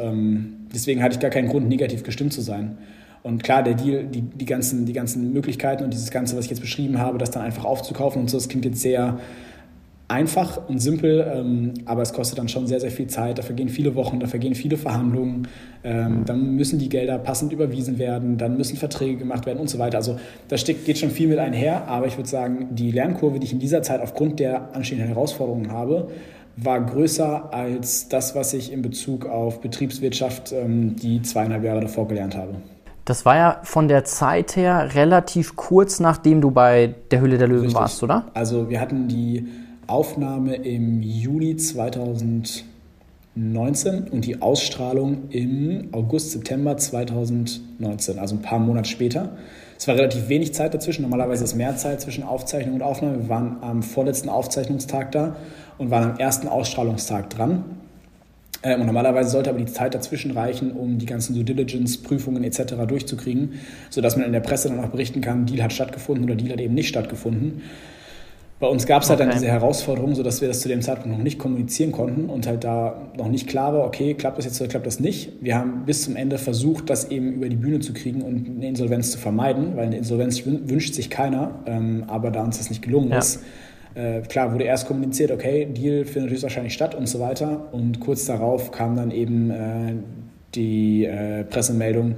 deswegen 0.74 1.02
hatte 1.02 1.14
ich 1.14 1.20
gar 1.20 1.30
keinen 1.30 1.48
Grund, 1.48 1.68
negativ 1.68 2.02
gestimmt 2.02 2.32
zu 2.32 2.40
sein. 2.40 2.78
Und 3.22 3.44
klar, 3.44 3.62
der 3.62 3.74
Deal, 3.74 4.04
die, 4.04 4.22
die, 4.22 4.44
ganzen, 4.44 4.84
die 4.84 4.92
ganzen 4.92 5.32
Möglichkeiten 5.32 5.84
und 5.84 5.92
dieses 5.92 6.10
Ganze, 6.10 6.36
was 6.36 6.46
ich 6.46 6.50
jetzt 6.50 6.60
beschrieben 6.60 6.98
habe, 6.98 7.18
das 7.18 7.30
dann 7.30 7.42
einfach 7.42 7.64
aufzukaufen 7.64 8.20
und 8.20 8.28
so, 8.28 8.36
das 8.36 8.48
klingt 8.48 8.64
jetzt 8.64 8.80
sehr 8.80 9.18
einfach 10.12 10.68
und 10.68 10.78
simpel, 10.78 11.26
ähm, 11.34 11.72
aber 11.86 12.02
es 12.02 12.12
kostet 12.12 12.38
dann 12.38 12.48
schon 12.48 12.66
sehr, 12.66 12.80
sehr 12.80 12.90
viel 12.90 13.06
Zeit. 13.06 13.38
Da 13.38 13.42
vergehen 13.42 13.68
viele 13.68 13.94
Wochen, 13.94 14.20
da 14.20 14.26
vergehen 14.26 14.54
viele 14.54 14.76
Verhandlungen. 14.76 15.48
Ähm, 15.84 16.24
dann 16.26 16.54
müssen 16.54 16.78
die 16.78 16.88
Gelder 16.88 17.18
passend 17.18 17.52
überwiesen 17.52 17.98
werden, 17.98 18.36
dann 18.36 18.56
müssen 18.56 18.76
Verträge 18.76 19.16
gemacht 19.16 19.46
werden 19.46 19.58
und 19.58 19.70
so 19.70 19.78
weiter. 19.78 19.96
Also 19.96 20.18
da 20.48 20.56
geht 20.56 20.98
schon 20.98 21.10
viel 21.10 21.28
mit 21.28 21.38
einher, 21.38 21.88
aber 21.88 22.06
ich 22.06 22.18
würde 22.18 22.28
sagen, 22.28 22.68
die 22.72 22.90
Lernkurve, 22.90 23.38
die 23.38 23.46
ich 23.46 23.52
in 23.52 23.58
dieser 23.58 23.82
Zeit 23.82 24.00
aufgrund 24.00 24.38
der 24.38 24.74
anstehenden 24.74 25.08
Herausforderungen 25.08 25.72
habe, 25.72 26.08
war 26.56 26.84
größer 26.84 27.54
als 27.54 28.08
das, 28.08 28.34
was 28.34 28.52
ich 28.52 28.70
in 28.70 28.82
Bezug 28.82 29.24
auf 29.24 29.62
Betriebswirtschaft 29.62 30.52
ähm, 30.52 30.96
die 30.96 31.22
zweieinhalb 31.22 31.64
Jahre 31.64 31.80
davor 31.80 32.06
gelernt 32.06 32.36
habe. 32.36 32.56
Das 33.04 33.24
war 33.24 33.36
ja 33.36 33.60
von 33.64 33.88
der 33.88 34.04
Zeit 34.04 34.54
her 34.54 34.94
relativ 34.94 35.56
kurz 35.56 35.98
nachdem 35.98 36.40
du 36.40 36.52
bei 36.52 36.94
der 37.10 37.20
Hülle 37.20 37.36
der 37.38 37.48
Löwen 37.48 37.62
Richtig. 37.62 37.80
warst, 37.80 38.02
oder? 38.02 38.26
Also 38.34 38.70
wir 38.70 38.80
hatten 38.80 39.08
die 39.08 39.48
Aufnahme 39.88 40.54
im 40.54 41.02
Juni 41.02 41.56
2019 41.56 42.64
und 44.08 44.24
die 44.24 44.40
Ausstrahlung 44.40 45.30
im 45.30 45.88
August, 45.92 46.30
September 46.30 46.76
2019, 46.76 48.18
also 48.18 48.36
ein 48.36 48.42
paar 48.42 48.60
Monate 48.60 48.88
später. 48.88 49.30
Es 49.76 49.88
war 49.88 49.96
relativ 49.96 50.28
wenig 50.28 50.54
Zeit 50.54 50.72
dazwischen, 50.74 51.02
normalerweise 51.02 51.42
ist 51.42 51.56
mehr 51.56 51.76
Zeit 51.76 52.00
zwischen 52.00 52.22
Aufzeichnung 52.22 52.76
und 52.76 52.82
Aufnahme. 52.82 53.22
Wir 53.22 53.28
waren 53.28 53.56
am 53.62 53.82
vorletzten 53.82 54.28
Aufzeichnungstag 54.28 55.10
da 55.10 55.34
und 55.78 55.90
waren 55.90 56.12
am 56.12 56.18
ersten 56.18 56.46
Ausstrahlungstag 56.46 57.30
dran. 57.30 57.64
Ähm, 58.62 58.80
und 58.80 58.86
normalerweise 58.86 59.30
sollte 59.30 59.50
aber 59.50 59.58
die 59.58 59.66
Zeit 59.66 59.94
dazwischen 59.94 60.30
reichen, 60.32 60.72
um 60.72 60.98
die 60.98 61.06
ganzen 61.06 61.34
Due 61.34 61.44
Diligence, 61.44 61.98
Prüfungen 62.02 62.44
etc. 62.44 62.74
durchzukriegen, 62.86 63.54
sodass 63.90 64.16
man 64.16 64.26
in 64.26 64.32
der 64.32 64.40
Presse 64.40 64.68
dann 64.68 64.80
auch 64.80 64.88
berichten 64.88 65.20
kann, 65.20 65.46
Deal 65.46 65.62
hat 65.62 65.72
stattgefunden 65.72 66.24
oder 66.24 66.34
Deal 66.34 66.52
hat 66.52 66.60
eben 66.60 66.74
nicht 66.74 66.88
stattgefunden. 66.88 67.62
Bei 68.62 68.68
uns 68.68 68.86
gab 68.86 69.02
es 69.02 69.10
halt 69.10 69.18
okay. 69.18 69.28
dann 69.28 69.36
diese 69.36 69.50
Herausforderung, 69.50 70.14
sodass 70.14 70.40
wir 70.40 70.46
das 70.46 70.60
zu 70.60 70.68
dem 70.68 70.82
Zeitpunkt 70.82 71.18
noch 71.18 71.24
nicht 71.24 71.36
kommunizieren 71.36 71.90
konnten 71.90 72.30
und 72.30 72.46
halt 72.46 72.62
da 72.62 73.10
noch 73.16 73.26
nicht 73.26 73.48
klar 73.48 73.74
war, 73.74 73.84
okay, 73.84 74.14
klappt 74.14 74.38
das 74.38 74.44
jetzt 74.44 74.60
oder 74.60 74.70
klappt 74.70 74.86
das 74.86 75.00
nicht. 75.00 75.32
Wir 75.40 75.56
haben 75.56 75.84
bis 75.84 76.04
zum 76.04 76.14
Ende 76.14 76.38
versucht, 76.38 76.88
das 76.88 77.10
eben 77.10 77.32
über 77.32 77.48
die 77.48 77.56
Bühne 77.56 77.80
zu 77.80 77.92
kriegen 77.92 78.22
und 78.22 78.48
eine 78.48 78.68
Insolvenz 78.68 79.10
zu 79.10 79.18
vermeiden, 79.18 79.74
weil 79.74 79.86
eine 79.86 79.96
Insolvenz 79.96 80.46
wünscht 80.46 80.94
sich 80.94 81.10
keiner, 81.10 81.56
ähm, 81.66 82.04
aber 82.06 82.30
da 82.30 82.44
uns 82.44 82.58
das 82.58 82.70
nicht 82.70 82.82
gelungen 82.82 83.10
ja. 83.10 83.18
ist, 83.18 83.42
äh, 83.94 84.20
klar 84.22 84.52
wurde 84.52 84.64
erst 84.64 84.86
kommuniziert, 84.86 85.30
okay, 85.30 85.66
Deal 85.66 86.04
findet 86.04 86.30
höchstwahrscheinlich 86.30 86.72
statt 86.72 86.94
und 86.94 87.08
so 87.08 87.20
weiter 87.20 87.68
und 87.72 88.00
kurz 88.00 88.24
darauf 88.24 88.70
kam 88.72 88.96
dann 88.96 89.10
eben 89.10 89.50
äh, 89.50 89.92
die 90.54 91.04
äh, 91.04 91.44
Pressemeldung, 91.44 92.16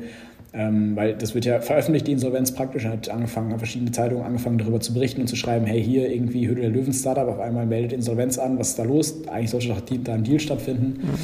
ähm, 0.53 0.95
weil 0.95 1.15
das 1.15 1.35
wird 1.35 1.45
ja 1.45 1.61
veröffentlicht, 1.61 2.07
die 2.07 2.13
Insolvenz 2.13 2.53
praktisch. 2.53 2.85
hat 2.85 3.09
angefangen, 3.09 3.51
haben 3.51 3.59
verschiedene 3.59 3.91
Zeitungen 3.91 4.25
angefangen, 4.25 4.59
darüber 4.59 4.81
zu 4.81 4.95
berichten 4.95 5.23
und 5.23 5.27
zu 5.27 5.37
schreiben, 5.37 5.67
hey, 5.67 5.83
hier 5.83 6.11
irgendwie 6.11 6.47
Höhle 6.47 6.63
der 6.63 6.71
Löwen-Startup, 6.71 7.27
auf 7.27 7.41
einmal 7.41 7.67
meldet 7.67 7.93
Insolvenz 7.93 8.39
an, 8.39 8.59
was 8.59 8.71
ist 8.71 8.79
da 8.79 8.85
los? 8.85 9.27
Eigentlich 9.29 9.51
sollte 9.51 9.69
doch 9.69 9.81
da 9.81 10.15
ein 10.15 10.23
Deal 10.23 10.39
stattfinden. 10.39 11.01
Mhm. 11.03 11.15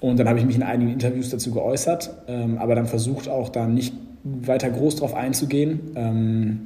Und 0.00 0.18
dann 0.18 0.28
habe 0.28 0.38
ich 0.38 0.44
mich 0.44 0.56
in 0.56 0.62
einigen 0.62 0.90
Interviews 0.90 1.30
dazu 1.30 1.52
geäußert, 1.52 2.10
ähm, 2.26 2.58
aber 2.58 2.74
dann 2.74 2.86
versucht 2.86 3.28
auch 3.28 3.48
da 3.48 3.66
nicht 3.66 3.94
weiter 4.24 4.70
groß 4.70 4.96
drauf 4.96 5.14
einzugehen 5.14 5.80
ähm, 5.94 6.60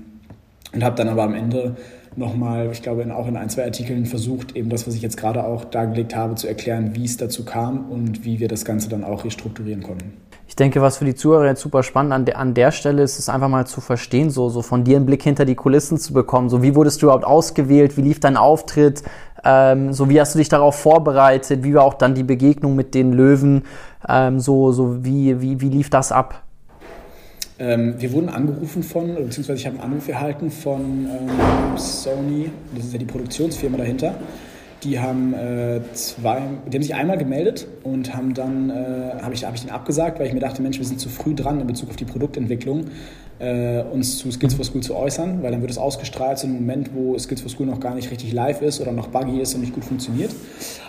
und 0.73 0.83
habe 0.83 0.97
dann 0.97 1.09
aber 1.09 1.25
am 1.25 1.35
Ende 1.35 1.77
nochmal, 2.19 2.71
ich 2.73 2.83
glaube, 2.83 3.03
in, 3.03 3.11
auch 3.11 3.27
in 3.29 3.37
ein, 3.37 3.49
zwei 3.49 3.65
Artikeln 3.65 4.07
versucht, 4.07 4.57
eben 4.57 4.69
das, 4.69 4.87
was 4.87 4.95
ich 4.95 5.03
jetzt 5.03 5.17
gerade 5.17 5.45
auch 5.45 5.65
dargelegt 5.65 6.15
habe, 6.15 6.35
zu 6.35 6.47
erklären, 6.47 6.95
wie 6.95 7.05
es 7.05 7.17
dazu 7.17 7.45
kam 7.45 7.91
und 7.91 8.25
wie 8.25 8.41
wir 8.41 8.49
das 8.49 8.65
Ganze 8.65 8.89
dann 8.89 9.05
auch 9.05 9.25
restrukturieren 9.25 9.83
konnten. 9.83 10.13
Ich 10.49 10.57
denke, 10.57 10.81
was 10.81 10.97
für 10.97 11.05
die 11.05 11.15
Zuhörer 11.15 11.47
jetzt 11.47 11.61
super 11.61 11.83
spannend 11.83 12.13
an, 12.13 12.25
der, 12.25 12.39
an 12.39 12.55
der 12.55 12.73
Stelle 12.73 13.03
ist, 13.03 13.19
ist 13.19 13.29
einfach 13.29 13.49
mal 13.49 13.67
zu 13.67 13.83
verstehen, 13.83 14.31
so, 14.31 14.49
so 14.49 14.63
von 14.63 14.83
dir 14.83 14.97
einen 14.97 15.05
Blick 15.05 15.23
hinter 15.23 15.45
die 15.45 15.55
Kulissen 15.55 15.99
zu 15.99 16.15
bekommen. 16.15 16.49
So, 16.49 16.63
wie 16.63 16.75
wurdest 16.75 17.03
du 17.03 17.07
überhaupt 17.07 17.27
ausgewählt? 17.27 17.99
Wie 17.99 18.03
lief 18.03 18.19
dein 18.19 18.39
Auftritt? 18.39 19.03
Ähm, 19.45 19.93
so, 19.93 20.09
wie 20.09 20.19
hast 20.19 20.35
du 20.35 20.39
dich 20.39 20.49
darauf 20.49 20.75
vorbereitet? 20.77 21.65
Wie 21.65 21.75
war 21.75 21.85
auch 21.85 21.95
dann 21.95 22.15
die 22.15 22.23
Begegnung 22.23 22.75
mit 22.77 22.95
den 22.95 23.13
Löwen? 23.13 23.65
Ähm, 24.09 24.41
so, 24.41 24.73
so, 24.73 25.05
wie, 25.05 25.41
wie, 25.43 25.61
wie 25.61 25.69
lief 25.69 25.91
das 25.91 26.13
ab? 26.13 26.43
Ähm, 27.61 27.95
wir 27.99 28.13
wurden 28.13 28.29
angerufen 28.29 28.83
von, 28.85 29.15
beziehungsweise 29.15 29.55
ich 29.55 29.67
habe 29.67 29.81
einen 29.81 29.93
Anruf 29.93 30.09
erhalten 30.09 30.51
von 30.51 31.07
ähm, 31.07 31.77
Sony, 31.77 32.51
das 32.75 32.87
ist 32.87 32.93
ja 32.93 32.99
die 33.01 33.05
Produktionsfirma 33.05 33.79
dahinter. 33.79 34.15
Die 34.85 35.01
haben, 35.01 35.35
äh, 35.35 35.81
zwei, 35.93 36.41
die 36.67 36.77
haben 36.77 36.83
sich 36.83 36.95
einmal 36.95 37.19
gemeldet 37.19 37.67
und 37.83 38.15
haben 38.15 38.33
dann, 38.33 38.71
äh, 38.71 39.21
habe 39.21 39.35
ich, 39.35 39.45
hab 39.45 39.55
ich 39.57 39.63
den 39.63 39.71
abgesagt, 39.71 40.21
weil 40.21 40.29
ich 40.29 40.33
mir 40.33 40.39
dachte, 40.39 40.63
Mensch, 40.63 40.79
wir 40.79 40.87
sind 40.87 41.01
zu 41.01 41.09
früh 41.09 41.35
dran 41.35 41.61
in 41.61 41.67
Bezug 41.67 41.91
auf 41.91 41.97
die 41.97 42.05
Produktentwicklung, 42.05 42.85
äh, 43.39 43.83
uns 43.83 44.19
zu 44.19 44.31
Skills 44.31 44.55
for 44.55 44.65
School 44.65 44.83
zu 44.83 44.97
äußern, 44.97 45.43
weil 45.43 45.53
dann 45.53 45.61
wird 45.61 45.71
es 45.71 45.79
ausgestrahlt 45.79 46.39
zu 46.39 46.47
einem 46.47 46.57
Moment, 46.57 46.91
wo 46.95 47.19
Skills 47.19 47.41
for 47.41 47.51
School 47.51 47.67
noch 47.67 47.81
gar 47.81 47.95
nicht 47.95 48.11
richtig 48.11 48.33
live 48.33 48.63
ist 48.63 48.81
oder 48.81 48.93
noch 48.93 49.09
buggy 49.09 49.41
ist 49.41 49.55
und 49.55 49.61
nicht 49.61 49.75
gut 49.75 49.85
funktioniert. 49.85 50.33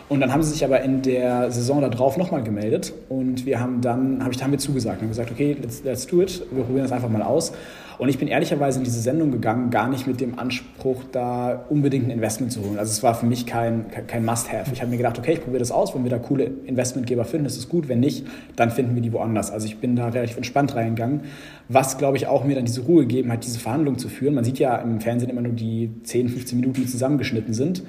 Und 0.10 0.22
dann 0.22 0.34
haben 0.34 0.42
sie 0.42 0.52
sich 0.52 0.66
aber 0.66 0.82
in 0.82 1.04
der 1.04 1.52
Saison 1.52 1.82
darauf 1.82 2.18
nochmal 2.18 2.42
gemeldet 2.42 2.94
und 3.10 3.46
wir 3.46 3.60
haben 3.60 3.82
dann, 3.82 4.24
hab 4.24 4.32
ich, 4.32 4.42
haben 4.42 4.52
wir 4.52 4.58
zugesagt 4.58 5.02
und 5.02 5.10
gesagt, 5.10 5.32
okay, 5.32 5.56
let's, 5.62 5.84
let's 5.84 6.08
do 6.08 6.22
it, 6.22 6.42
wir 6.52 6.64
probieren 6.64 6.84
das 6.84 6.92
einfach 6.92 7.10
mal 7.10 7.22
aus. 7.22 7.54
Und 8.00 8.08
ich 8.08 8.18
bin 8.18 8.30
ehrlicherweise 8.30 8.80
in 8.80 8.86
diese 8.86 9.02
Sendung 9.02 9.30
gegangen, 9.30 9.72
gar 9.72 9.90
nicht 9.90 10.08
mit 10.08 10.22
dem 10.22 10.40
Anspruch, 10.40 11.04
da 11.12 11.66
unbedingt 11.68 12.08
ein 12.08 12.12
Investment 12.12 12.54
zu 12.54 12.64
holen. 12.64 12.80
Also 12.80 12.92
es 12.92 13.04
war 13.04 13.14
für 13.14 13.26
mich 13.26 13.46
kein, 13.46 13.88
kein 14.08 14.24
Must-Have. 14.24 14.72
Ich 14.72 14.80
habe 14.80 14.90
mir 14.90 14.96
gedacht, 14.96 15.20
okay, 15.20 15.34
ich 15.34 15.42
probiere 15.42 15.60
das 15.60 15.70
aus, 15.70 15.94
wenn 15.94 16.04
wir 16.04 16.10
da 16.10 16.18
coole 16.18 16.46
Investmentgeber 16.66 17.26
finden, 17.26 17.46
ist 17.46 17.58
es 17.58 17.68
gut. 17.68 17.90
Wenn 17.90 18.00
nicht, 18.00 18.26
dann 18.56 18.72
finden 18.72 18.96
wir 18.96 19.02
die 19.02 19.12
woanders. 19.12 19.52
Also 19.52 19.68
ich 19.68 19.80
bin 19.80 19.98
da 19.98 20.08
relativ 20.08 20.38
entspannt 20.38 20.76
reingegangen, 20.76 21.24
was, 21.68 21.98
glaube 21.98 22.16
ich, 22.16 22.28
auch 22.28 22.46
mir 22.46 22.56
dann 22.56 22.64
diese 22.64 22.82
Ruhe 22.82 23.02
gegeben 23.02 23.34
hat, 23.34 23.46
diese 23.46 23.60
Verhandlungen 23.60 24.00
zu 24.00 24.08
führen. 24.08 24.34
Man 24.34 24.46
sieht 24.46 24.60
ja 24.60 24.78
im 24.78 25.02
Fernsehen 25.02 25.30
immer 25.30 25.42
nur 25.42 25.52
die 25.52 25.92
10, 26.04 26.30
15 26.30 26.58
Minuten, 26.58 26.82
die 26.82 26.88
zusammengeschnitten 26.88 27.54
sind. 27.54 27.84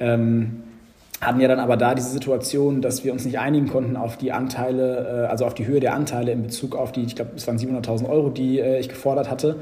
Ähm, 0.00 0.62
hatten 1.20 1.40
ja 1.40 1.48
dann 1.48 1.60
aber 1.60 1.76
da 1.76 1.94
diese 1.94 2.08
Situation, 2.08 2.80
dass 2.80 3.04
wir 3.04 3.12
uns 3.12 3.24
nicht 3.24 3.38
einigen 3.38 3.68
konnten 3.68 3.96
auf 3.96 4.16
die 4.16 4.32
Anteile, 4.32 5.26
äh, 5.26 5.30
also 5.30 5.44
auf 5.44 5.54
die 5.54 5.66
Höhe 5.66 5.80
der 5.80 5.94
Anteile 5.94 6.32
in 6.32 6.42
Bezug 6.42 6.74
auf 6.74 6.92
die, 6.92 7.02
ich 7.02 7.14
glaube, 7.14 7.32
es 7.36 7.46
waren 7.46 7.58
700.000 7.58 8.08
Euro, 8.08 8.30
die 8.30 8.58
äh, 8.58 8.80
ich 8.80 8.88
gefordert 8.88 9.30
hatte. 9.30 9.56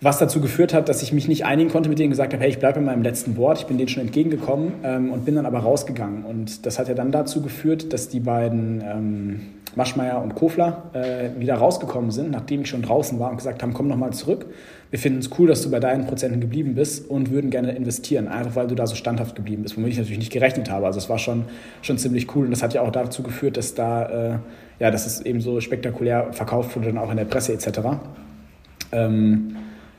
Was 0.00 0.18
dazu 0.18 0.40
geführt 0.40 0.74
hat, 0.74 0.88
dass 0.88 1.02
ich 1.02 1.12
mich 1.12 1.26
nicht 1.26 1.44
einigen 1.44 1.70
konnte 1.70 1.88
mit 1.88 1.98
denen 1.98 2.10
gesagt 2.10 2.32
habe, 2.32 2.42
hey, 2.42 2.50
ich 2.50 2.58
bleibe 2.58 2.78
in 2.78 2.84
meinem 2.84 3.02
letzten 3.02 3.36
Wort, 3.36 3.58
ich 3.58 3.66
bin 3.66 3.78
denen 3.78 3.88
schon 3.88 4.02
entgegengekommen 4.02 4.74
ähm, 4.84 5.10
und 5.10 5.24
bin 5.24 5.34
dann 5.34 5.46
aber 5.46 5.58
rausgegangen. 5.58 6.24
Und 6.24 6.66
das 6.66 6.78
hat 6.78 6.86
ja 6.88 6.94
dann 6.94 7.10
dazu 7.10 7.42
geführt, 7.42 7.92
dass 7.92 8.08
die 8.08 8.20
beiden 8.20 8.80
ähm, 8.80 9.40
Maschmeyer 9.78 10.20
und 10.20 10.34
Kofler 10.34 10.90
äh, 10.92 11.40
wieder 11.40 11.54
rausgekommen 11.54 12.10
sind, 12.10 12.32
nachdem 12.32 12.62
ich 12.62 12.68
schon 12.68 12.82
draußen 12.82 13.18
war 13.20 13.30
und 13.30 13.36
gesagt 13.36 13.62
haben, 13.62 13.72
komm 13.72 13.86
nochmal 13.86 14.12
zurück. 14.12 14.46
Wir 14.90 14.98
finden 14.98 15.20
es 15.20 15.30
cool, 15.38 15.46
dass 15.46 15.62
du 15.62 15.70
bei 15.70 15.78
deinen 15.78 16.06
Prozenten 16.06 16.40
geblieben 16.40 16.74
bist 16.74 17.08
und 17.08 17.30
würden 17.30 17.50
gerne 17.50 17.76
investieren, 17.76 18.26
einfach 18.26 18.56
weil 18.56 18.66
du 18.66 18.74
da 18.74 18.88
so 18.88 18.96
standhaft 18.96 19.36
geblieben 19.36 19.62
bist, 19.62 19.76
womit 19.76 19.92
ich 19.92 19.98
natürlich 19.98 20.18
nicht 20.18 20.32
gerechnet 20.32 20.68
habe. 20.68 20.86
Also 20.86 20.98
es 20.98 21.08
war 21.08 21.18
schon, 21.18 21.44
schon 21.80 21.96
ziemlich 21.96 22.34
cool 22.34 22.46
und 22.46 22.50
das 22.50 22.62
hat 22.62 22.74
ja 22.74 22.82
auch 22.82 22.90
dazu 22.90 23.22
geführt, 23.22 23.56
dass 23.56 23.74
da, 23.74 24.06
äh, 24.06 24.38
ja, 24.80 24.90
dass 24.90 25.06
es 25.06 25.20
eben 25.20 25.40
so 25.40 25.60
spektakulär 25.60 26.32
verkauft 26.32 26.74
wurde, 26.74 26.88
dann 26.88 26.98
auch 26.98 27.12
in 27.12 27.16
der 27.16 27.26
Presse 27.26 27.52
etc. 27.52 27.78
Ähm, 28.90 29.54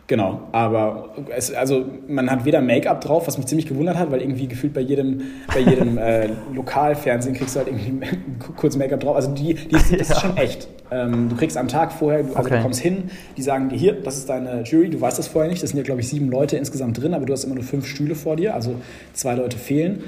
Genau, 0.09 0.41
aber 0.53 1.13
es, 1.37 1.53
also 1.53 1.85
man 2.07 2.31
hat 2.31 2.43
weder 2.43 2.61
Make-up 2.61 2.99
drauf, 2.99 3.27
was 3.27 3.37
mich 3.37 3.45
ziemlich 3.45 3.67
gewundert 3.67 3.95
hat, 3.95 4.09
weil 4.09 4.21
irgendwie 4.21 4.47
gefühlt 4.47 4.73
bei 4.73 4.81
jedem, 4.81 5.21
bei 5.53 5.59
jedem 5.59 5.97
äh, 5.99 6.29
Lokalfernsehen 6.51 7.35
kriegst 7.35 7.55
du 7.55 7.59
halt 7.59 7.67
irgendwie 7.67 8.07
kurz 8.57 8.75
Make-up 8.75 9.01
drauf. 9.01 9.15
Also 9.15 9.31
die, 9.35 9.53
die 9.53 9.75
ist, 9.75 9.93
das 9.93 10.09
ist 10.09 10.19
schon 10.19 10.35
echt. 10.35 10.67
Ähm, 10.89 11.29
du 11.29 11.35
kriegst 11.35 11.55
am 11.57 11.67
Tag 11.67 11.91
vorher, 11.91 12.21
also 12.21 12.39
okay. 12.39 12.55
du 12.55 12.61
kommst 12.63 12.79
hin, 12.79 13.03
die 13.37 13.43
sagen 13.43 13.69
dir 13.69 13.77
hier, 13.77 14.01
das 14.01 14.17
ist 14.17 14.27
deine 14.27 14.63
Jury, 14.63 14.89
du 14.89 14.99
weißt 14.99 15.19
das 15.19 15.27
vorher 15.27 15.47
nicht. 15.47 15.61
Das 15.61 15.69
sind 15.69 15.77
ja 15.77 15.83
glaube 15.83 16.01
ich 16.01 16.09
sieben 16.09 16.31
Leute 16.31 16.57
insgesamt 16.57 16.99
drin, 16.99 17.13
aber 17.13 17.27
du 17.27 17.33
hast 17.33 17.43
immer 17.43 17.53
nur 17.53 17.63
fünf 17.63 17.85
Stühle 17.85 18.15
vor 18.15 18.35
dir, 18.35 18.55
also 18.55 18.73
zwei 19.13 19.35
Leute 19.35 19.59
fehlen. 19.59 20.01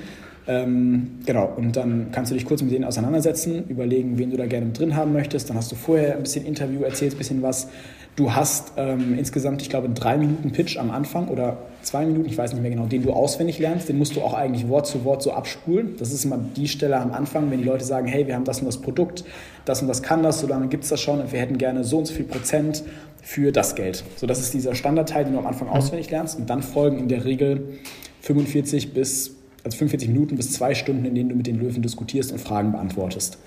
Ähm, 0.48 1.20
genau, 1.28 1.54
und 1.56 1.78
dann 1.78 2.08
kannst 2.12 2.32
du 2.32 2.36
dich 2.36 2.46
kurz 2.46 2.64
mit 2.64 2.72
denen 2.72 2.86
auseinandersetzen, 2.86 3.66
überlegen, 3.70 4.18
wen 4.18 4.32
du 4.32 4.38
da 4.38 4.48
gerne 4.48 4.66
mit 4.66 4.80
drin 4.80 4.96
haben 4.96 5.14
möchtest. 5.14 5.48
Dann 5.50 5.58
hast 5.58 5.72
du 5.72 5.76
vorher 5.76 6.16
ein 6.16 6.24
bisschen 6.24 6.46
Interview, 6.46 6.82
erzählst 6.82 7.16
ein 7.16 7.20
bisschen 7.20 7.42
was. 7.44 7.68
Du 8.16 8.34
hast 8.34 8.74
ähm, 8.78 9.18
insgesamt, 9.18 9.62
ich 9.62 9.70
glaube, 9.70 9.90
drei 9.90 10.18
Minuten 10.18 10.52
Pitch 10.52 10.78
am 10.78 10.92
Anfang 10.92 11.30
oder 11.30 11.58
zwei 11.82 12.06
Minuten, 12.06 12.28
ich 12.28 12.38
weiß 12.38 12.52
nicht 12.54 12.62
mehr 12.62 12.72
genau, 12.72 12.86
den 12.86 13.04
du 13.04 13.14
auswendig 13.14 13.58
lernst. 13.60 13.88
Den 13.88 13.98
musst 13.98 14.16
du 14.16 14.22
auch 14.22 14.34
eigentlich 14.34 14.68
Wort 14.68 14.86
zu 14.86 15.06
Wort 15.06 15.24
so 15.24 15.32
abspulen. 15.32 15.96
Das 15.98 16.12
ist 16.12 16.26
immer 16.26 16.38
die 16.38 16.68
Stelle 16.68 16.98
am 16.98 17.14
Anfang, 17.14 17.50
wenn 17.50 17.60
die 17.60 17.64
Leute 17.64 17.86
sagen, 17.86 18.08
hey, 18.08 18.28
wir 18.28 18.36
haben 18.36 18.44
das 18.44 18.60
und 18.60 18.66
das 18.66 18.78
Produkt, 18.80 19.24
das 19.66 19.82
und 19.82 19.88
das 19.88 20.04
kann 20.04 20.24
das, 20.24 20.42
so 20.42 20.48
lange 20.48 20.68
gibt 20.68 20.84
es 20.84 20.90
das 20.90 21.00
schon 21.00 21.22
und 21.22 21.32
wir 21.32 21.40
hätten 21.40 21.58
gerne 21.58 21.84
so 21.84 22.00
und 22.00 22.06
so 22.06 22.14
viel 22.14 22.26
Prozent 22.26 22.84
für 23.22 23.52
das 23.52 23.76
Geld. 23.76 24.04
So, 24.18 24.28
das 24.28 24.40
ist 24.40 24.54
dieser 24.54 24.76
Standardteil, 24.76 25.24
den 25.24 25.34
du 25.34 25.40
am 25.40 25.48
Anfang 25.48 25.70
mhm. 25.70 25.76
auswendig 25.76 26.10
lernst. 26.12 26.38
Und 26.38 26.50
dann 26.50 26.64
folgen 26.64 27.00
in 27.00 27.08
der 27.08 27.24
Regel 27.24 27.80
45 28.22 28.94
bis 28.94 29.36
also 29.64 29.78
45 29.78 30.10
Minuten 30.10 30.36
bis 30.36 30.52
zwei 30.52 30.74
Stunden, 30.74 31.06
in 31.06 31.16
denen 31.16 31.30
du 31.30 31.36
mit 31.36 31.48
den 31.48 31.60
Löwen 31.60 31.82
diskutierst 31.82 32.32
und 32.32 32.40
Fragen 32.40 32.72
beantwortest. 32.72 33.38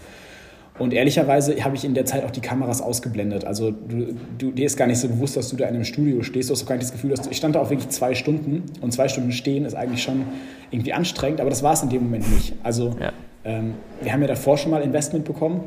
Und 0.77 0.93
ehrlicherweise 0.93 1.63
habe 1.65 1.77
ich 1.77 1.85
in 1.85 1.95
der 1.95 2.05
Zeit 2.05 2.25
auch 2.25 2.33
die 2.33 2.41
Kameras 2.41 2.83
ausgeblendet. 2.83 3.45
Also 3.45 3.71
du, 3.71 4.17
du, 4.39 4.51
dir 4.51 4.67
ist 4.67 4.77
gar 4.77 4.89
nicht 4.89 4.99
so 4.99 5.07
bewusst, 5.07 5.37
dass 5.37 5.49
du 5.49 5.57
da 5.57 5.67
in 5.67 5.75
einem 5.77 5.85
Studio 5.85 6.23
stehst. 6.23 6.51
Du 6.51 6.55
hast 6.55 6.67
gar 6.67 6.75
nicht 6.75 6.87
das 6.87 6.93
Gefühl, 6.93 7.11
dass 7.11 7.23
du, 7.23 7.31
ich 7.31 7.37
stand 7.37 7.55
da 7.55 7.61
auch 7.61 7.71
wirklich 7.71 7.91
zwei 7.91 8.17
Stunden 8.17 8.65
und 8.81 8.93
zwei 8.93 9.07
Stunden 9.07 9.31
stehen 9.31 9.67
ist 9.67 9.75
eigentlich 9.75 10.03
schon 10.03 10.25
irgendwie 10.73 10.93
anstrengend, 10.93 11.41
aber 11.41 11.51
das 11.51 11.63
war 11.63 11.75
es 11.75 11.83
in 11.85 11.91
dem 11.91 12.03
Moment 12.03 12.29
nicht. 12.35 12.55
Also 12.65 12.97
ja. 13.01 13.13
ähm, 13.45 13.75
wir 14.03 14.13
haben 14.13 14.23
ja 14.23 14.27
davor 14.27 14.59
schon 14.59 14.73
mal 14.73 14.83
Investment 14.83 15.25
bekommen. 15.25 15.61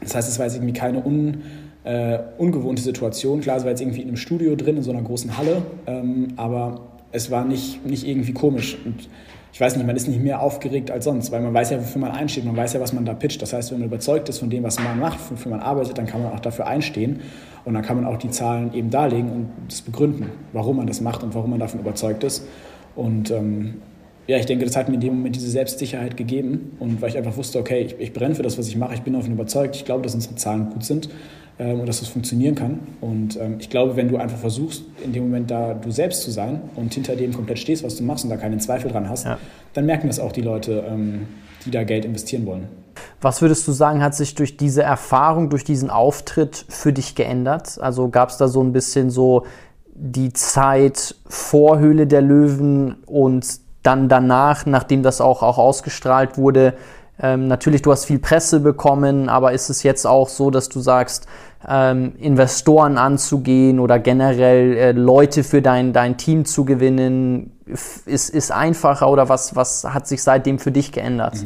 Das 0.00 0.14
heißt, 0.14 0.28
es 0.28 0.38
war 0.38 0.44
jetzt 0.44 0.56
irgendwie 0.56 0.74
keine 0.74 1.02
un, 1.02 1.42
äh, 1.84 2.18
ungewohnte 2.36 2.82
Situation. 2.82 3.40
Klar, 3.40 3.56
es 3.56 3.62
war 3.62 3.70
jetzt 3.70 3.80
irgendwie 3.80 4.02
in 4.02 4.08
einem 4.08 4.18
Studio 4.18 4.56
drin, 4.56 4.76
in 4.76 4.82
so 4.82 4.90
einer 4.90 5.02
großen 5.02 5.38
Halle, 5.38 5.62
ähm, 5.86 6.28
aber 6.36 6.82
es 7.12 7.30
war 7.30 7.46
nicht, 7.46 7.86
nicht 7.86 8.06
irgendwie 8.06 8.34
komisch. 8.34 8.76
Und 8.84 9.08
ich 9.54 9.60
weiß 9.60 9.76
nicht, 9.76 9.86
man 9.86 9.94
ist 9.94 10.08
nicht 10.08 10.20
mehr 10.20 10.42
aufgeregt 10.42 10.90
als 10.90 11.04
sonst, 11.04 11.30
weil 11.30 11.40
man 11.40 11.54
weiß 11.54 11.70
ja, 11.70 11.78
wofür 11.78 12.00
man 12.00 12.10
einsteht, 12.10 12.44
man 12.44 12.56
weiß 12.56 12.72
ja, 12.72 12.80
was 12.80 12.92
man 12.92 13.04
da 13.04 13.14
pitcht. 13.14 13.40
Das 13.40 13.52
heißt, 13.52 13.70
wenn 13.70 13.78
man 13.78 13.86
überzeugt 13.86 14.28
ist 14.28 14.40
von 14.40 14.50
dem, 14.50 14.64
was 14.64 14.80
man 14.80 14.98
macht, 14.98 15.20
wofür 15.30 15.52
man 15.52 15.60
arbeitet, 15.60 15.96
dann 15.96 16.06
kann 16.06 16.24
man 16.24 16.32
auch 16.32 16.40
dafür 16.40 16.66
einstehen. 16.66 17.20
Und 17.64 17.74
dann 17.74 17.84
kann 17.84 17.94
man 17.94 18.04
auch 18.04 18.18
die 18.18 18.30
Zahlen 18.30 18.74
eben 18.74 18.90
darlegen 18.90 19.30
und 19.30 19.48
das 19.68 19.82
begründen, 19.82 20.32
warum 20.52 20.78
man 20.78 20.88
das 20.88 21.00
macht 21.00 21.22
und 21.22 21.36
warum 21.36 21.50
man 21.50 21.60
davon 21.60 21.78
überzeugt 21.78 22.24
ist. 22.24 22.48
Und 22.96 23.30
ähm, 23.30 23.74
ja, 24.26 24.38
ich 24.38 24.46
denke, 24.46 24.64
das 24.64 24.74
hat 24.74 24.88
mir 24.88 24.96
in 24.96 25.00
dem 25.00 25.14
Moment 25.18 25.36
diese 25.36 25.50
Selbstsicherheit 25.50 26.16
gegeben. 26.16 26.76
Und 26.80 27.00
weil 27.00 27.10
ich 27.10 27.16
einfach 27.16 27.36
wusste, 27.36 27.60
okay, 27.60 27.82
ich, 27.82 28.00
ich 28.00 28.12
brenne 28.12 28.34
für 28.34 28.42
das, 28.42 28.58
was 28.58 28.66
ich 28.66 28.76
mache, 28.76 28.94
ich 28.94 29.02
bin 29.02 29.12
davon 29.12 29.34
überzeugt, 29.34 29.76
ich 29.76 29.84
glaube, 29.84 30.02
dass 30.02 30.16
unsere 30.16 30.34
Zahlen 30.34 30.70
gut 30.70 30.84
sind 30.84 31.10
ähm, 31.58 31.80
und 31.80 31.86
dass 31.86 32.00
das 32.00 32.08
funktionieren 32.08 32.54
kann. 32.54 32.80
Und 33.00 33.38
ähm, 33.40 33.56
ich 33.58 33.70
glaube, 33.70 33.96
wenn 33.96 34.08
du 34.08 34.16
einfach 34.16 34.38
versuchst, 34.38 34.84
in 35.04 35.12
dem 35.12 35.24
Moment 35.24 35.50
da 35.50 35.74
du 35.74 35.90
selbst 35.90 36.22
zu 36.22 36.30
sein 36.30 36.62
und 36.74 36.92
hinter 36.94 37.16
dem 37.16 37.32
komplett 37.32 37.58
stehst, 37.58 37.84
was 37.84 37.96
du 37.96 38.02
machst 38.02 38.24
und 38.24 38.30
da 38.30 38.36
keinen 38.36 38.60
Zweifel 38.60 38.90
dran 38.90 39.08
hast, 39.08 39.24
ja. 39.24 39.38
dann 39.72 39.86
merken 39.86 40.08
das 40.08 40.18
auch 40.18 40.32
die 40.32 40.42
Leute, 40.42 40.84
ähm, 40.88 41.26
die 41.64 41.70
da 41.70 41.84
Geld 41.84 42.04
investieren 42.04 42.46
wollen. 42.46 42.68
Was 43.20 43.40
würdest 43.40 43.66
du 43.66 43.72
sagen, 43.72 44.02
hat 44.02 44.14
sich 44.14 44.34
durch 44.34 44.56
diese 44.56 44.82
Erfahrung, 44.82 45.48
durch 45.48 45.64
diesen 45.64 45.90
Auftritt 45.90 46.64
für 46.68 46.92
dich 46.92 47.14
geändert? 47.14 47.78
Also 47.80 48.08
gab 48.08 48.30
es 48.30 48.36
da 48.36 48.48
so 48.48 48.62
ein 48.62 48.72
bisschen 48.72 49.10
so 49.10 49.46
die 49.94 50.32
Zeit 50.32 51.14
vor 51.26 51.78
Höhle 51.78 52.06
der 52.06 52.22
Löwen 52.22 52.96
und 53.06 53.46
dann 53.82 54.08
danach, 54.08 54.66
nachdem 54.66 55.02
das 55.02 55.20
auch, 55.20 55.42
auch 55.42 55.58
ausgestrahlt 55.58 56.36
wurde, 56.36 56.74
ähm, 57.20 57.46
natürlich, 57.46 57.82
du 57.82 57.92
hast 57.92 58.06
viel 58.06 58.18
Presse 58.18 58.60
bekommen, 58.60 59.28
aber 59.28 59.52
ist 59.52 59.70
es 59.70 59.82
jetzt 59.82 60.06
auch 60.06 60.28
so, 60.28 60.50
dass 60.50 60.68
du 60.68 60.80
sagst, 60.80 61.26
ähm, 61.68 62.14
Investoren 62.18 62.98
anzugehen 62.98 63.78
oder 63.80 63.98
generell 63.98 64.76
äh, 64.76 64.92
Leute 64.92 65.44
für 65.44 65.62
dein, 65.62 65.92
dein 65.92 66.16
Team 66.16 66.44
zu 66.44 66.64
gewinnen, 66.64 67.52
ist, 67.66 68.30
ist 68.30 68.52
einfacher 68.52 69.08
oder 69.08 69.28
was, 69.28 69.56
was 69.56 69.84
hat 69.84 70.06
sich 70.06 70.22
seitdem 70.22 70.58
für 70.58 70.72
dich 70.72 70.92
geändert? 70.92 71.36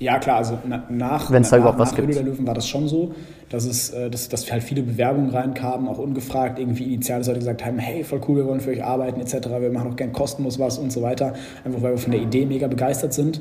Ja, 0.00 0.18
klar, 0.18 0.38
also 0.38 0.58
nach, 0.88 1.30
Wenn's 1.30 1.50
da 1.50 1.56
nach, 1.56 1.62
überhaupt 1.62 1.78
was 1.78 1.90
nach 1.90 1.96
gibt. 1.96 2.08
Höhle 2.08 2.22
der 2.22 2.32
Löwen 2.32 2.46
war 2.46 2.54
das 2.54 2.68
schon 2.68 2.86
so, 2.86 3.14
dass, 3.48 3.64
es, 3.64 3.90
äh, 3.90 4.10
dass, 4.10 4.28
dass 4.28 4.50
halt 4.50 4.62
viele 4.62 4.82
Bewerbungen 4.82 5.30
reinkamen, 5.30 5.88
auch 5.88 5.98
ungefragt, 5.98 6.58
irgendwie 6.58 6.94
initial, 6.94 7.18
dass 7.18 7.28
Leute 7.28 7.40
gesagt 7.40 7.64
haben, 7.64 7.78
hey, 7.78 8.04
voll 8.04 8.20
cool, 8.28 8.36
wir 8.36 8.46
wollen 8.46 8.60
für 8.60 8.70
euch 8.70 8.84
arbeiten, 8.84 9.20
etc., 9.20 9.48
wir 9.60 9.70
machen 9.70 9.92
auch 9.92 9.96
gern 9.96 10.12
kostenlos 10.12 10.58
was 10.58 10.78
und 10.78 10.92
so 10.92 11.02
weiter, 11.02 11.34
einfach 11.64 11.82
weil 11.82 11.92
wir 11.92 11.98
von 11.98 12.12
der 12.12 12.20
Idee 12.20 12.46
mega 12.46 12.68
begeistert 12.68 13.12
sind. 13.12 13.40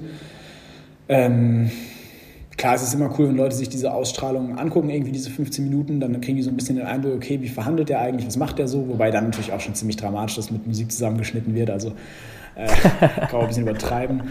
Ähm, 1.09 1.71
klar, 2.57 2.75
es 2.75 2.83
ist 2.83 2.93
immer 2.93 3.13
cool, 3.17 3.29
wenn 3.29 3.37
Leute 3.37 3.55
sich 3.55 3.69
diese 3.69 3.93
Ausstrahlung 3.93 4.57
angucken, 4.57 4.89
irgendwie 4.89 5.11
diese 5.11 5.29
15 5.29 5.63
Minuten, 5.63 5.99
dann 5.99 6.19
kriegen 6.21 6.37
die 6.37 6.43
so 6.43 6.49
ein 6.49 6.55
bisschen 6.55 6.75
den 6.77 6.85
Eindruck, 6.85 7.15
okay, 7.15 7.41
wie 7.41 7.47
verhandelt 7.47 7.89
der 7.89 8.01
eigentlich, 8.01 8.27
was 8.27 8.37
macht 8.37 8.59
der 8.59 8.67
so? 8.67 8.87
Wobei 8.87 9.11
dann 9.11 9.25
natürlich 9.25 9.53
auch 9.53 9.59
schon 9.59 9.75
ziemlich 9.75 9.97
dramatisch 9.97 10.35
das 10.35 10.51
mit 10.51 10.65
Musik 10.67 10.91
zusammengeschnitten 10.91 11.53
wird, 11.55 11.69
also 11.69 11.93
äh, 12.55 12.67
kann 12.67 13.29
man 13.33 13.41
ein 13.41 13.47
bisschen 13.47 13.63
übertreiben, 13.63 14.23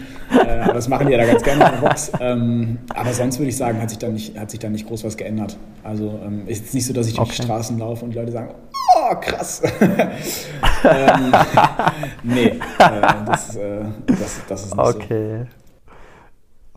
äh, 0.45 0.59
aber 0.59 0.73
das 0.73 0.89
machen 0.89 1.07
die 1.07 1.13
ja 1.13 1.19
da 1.19 1.25
ganz 1.25 1.43
gerne 1.43 1.63
in 1.63 1.71
der 1.71 1.87
Box. 1.87 2.11
Ähm, 2.19 2.77
aber 2.93 3.13
sonst 3.13 3.39
würde 3.39 3.49
ich 3.49 3.55
sagen, 3.55 3.81
hat 3.81 3.89
sich 3.89 3.99
da 3.99 4.09
nicht, 4.09 4.37
hat 4.37 4.51
sich 4.51 4.59
da 4.59 4.69
nicht 4.69 4.85
groß 4.85 5.05
was 5.05 5.15
geändert. 5.15 5.57
Also 5.83 6.19
ähm, 6.25 6.45
ist 6.45 6.59
jetzt 6.59 6.73
nicht 6.73 6.85
so, 6.85 6.93
dass 6.93 7.07
ich 7.07 7.15
durch 7.15 7.29
die 7.29 7.35
Okay. 7.35 7.43
Straßen 7.43 7.77
laufe 7.77 8.03
und 8.03 8.11
die 8.11 8.17
Leute 8.17 8.33
sagen, 8.33 8.53
oh, 8.97 9.15
krass. 9.21 9.61
ähm, 9.81 11.33
nee, 12.23 12.47
äh, 12.47 12.59
das, 13.25 13.55
äh, 13.55 13.85
das, 14.07 14.41
das 14.49 14.65
ist 14.65 14.75
nicht 14.75 14.85
so. 14.85 14.97
Okay. 14.97 15.45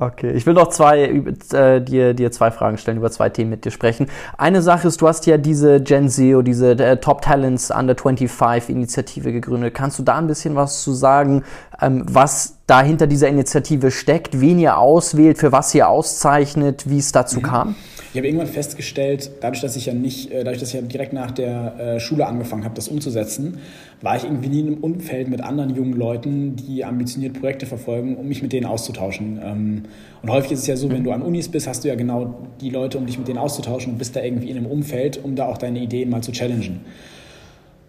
Okay, 0.01 0.31
ich 0.31 0.47
will 0.47 0.55
noch 0.55 0.69
zwei, 0.69 1.23
äh, 1.53 1.83
dir, 1.83 2.15
dir 2.15 2.33
zwei 2.33 2.51
Fragen 2.51 2.79
stellen, 2.79 2.97
über 2.97 3.11
zwei 3.11 3.29
Themen 3.29 3.51
mit 3.51 3.67
dir 3.67 3.71
sprechen. 3.71 4.07
Eine 4.39 4.63
Sache 4.63 4.89
ist, 4.89 5.03
du 5.03 5.07
hast 5.07 5.27
ja 5.27 5.37
diese 5.37 5.83
Gen 5.83 6.09
Zero, 6.09 6.41
diese 6.41 6.71
äh, 6.71 6.97
Top 6.97 7.21
Talents 7.21 7.71
Under 7.71 7.95
25 7.95 8.75
Initiative 8.75 9.31
gegründet. 9.31 9.75
Kannst 9.75 9.99
du 9.99 10.03
da 10.03 10.17
ein 10.17 10.27
bisschen 10.27 10.57
was 10.57 10.83
zu 10.83 10.95
sagen, 10.95 11.45
ähm, 11.83 12.07
was 12.09 12.57
da 12.67 12.81
hinter 12.81 13.07
dieser 13.07 13.29
Initiative 13.29 13.91
steckt, 13.91 14.41
wen 14.41 14.59
ihr 14.59 14.79
auswählt, 14.79 15.37
für 15.37 15.53
was 15.53 15.75
ihr 15.75 15.87
auszeichnet, 15.87 16.89
wie 16.89 16.99
es 16.99 17.13
dazu 17.13 17.43
kam? 17.43 17.75
Ich 18.13 18.17
habe 18.17 18.27
irgendwann 18.27 18.49
festgestellt, 18.49 19.31
dadurch, 19.41 19.61
dass 19.61 19.77
ich 19.77 19.87
ja 19.87 19.95
nicht, 19.95 20.33
äh, 20.33 20.43
dadurch, 20.43 20.59
dass 20.59 20.71
ich 20.71 20.75
ja 20.75 20.81
direkt 20.81 21.13
nach 21.13 21.31
der 21.31 21.79
äh, 21.79 22.01
Schule 22.01 22.27
angefangen 22.27 22.65
habe, 22.65 22.75
das 22.75 22.89
umzusetzen, 22.89 23.59
war 24.03 24.17
ich 24.17 24.25
irgendwie 24.25 24.49
nie 24.49 24.61
in 24.61 24.67
einem 24.67 24.79
Umfeld 24.79 25.29
mit 25.29 25.41
anderen 25.43 25.77
jungen 25.77 25.93
Leuten, 25.93 26.57
die 26.57 26.85
ambitioniert 26.85 27.39
Projekte 27.39 27.67
verfolgen, 27.67 28.17
um 28.17 28.27
mich 28.27 28.43
mit 28.43 28.53
denen 28.53 28.67
auszutauschen. 28.67 29.39
Ähm, 29.45 29.83
Und 30.23 30.31
häufig 30.31 30.53
ist 30.53 30.61
es 30.61 30.67
ja 30.67 30.77
so, 30.77 30.91
wenn 30.91 31.05
du 31.05 31.13
an 31.13 31.23
Unis 31.23 31.49
bist, 31.49 31.69
hast 31.69 31.85
du 31.85 31.89
ja 31.89 31.95
genau 31.95 32.49
die 32.61 32.71
Leute, 32.71 32.99
um 32.99 33.07
dich 33.07 33.17
mit 33.17 33.29
denen 33.29 33.39
auszutauschen 33.39 33.93
und 33.93 33.99
bist 33.99 34.17
da 34.17 34.23
irgendwie 34.23 34.51
in 34.51 34.57
einem 34.57 34.67
Umfeld, 34.67 35.23
um 35.23 35.37
da 35.37 35.47
auch 35.47 35.59
deine 35.59 35.79
Ideen 35.79 36.11
mal 36.11 36.23
zu 36.23 36.33
challengen. 36.33 36.81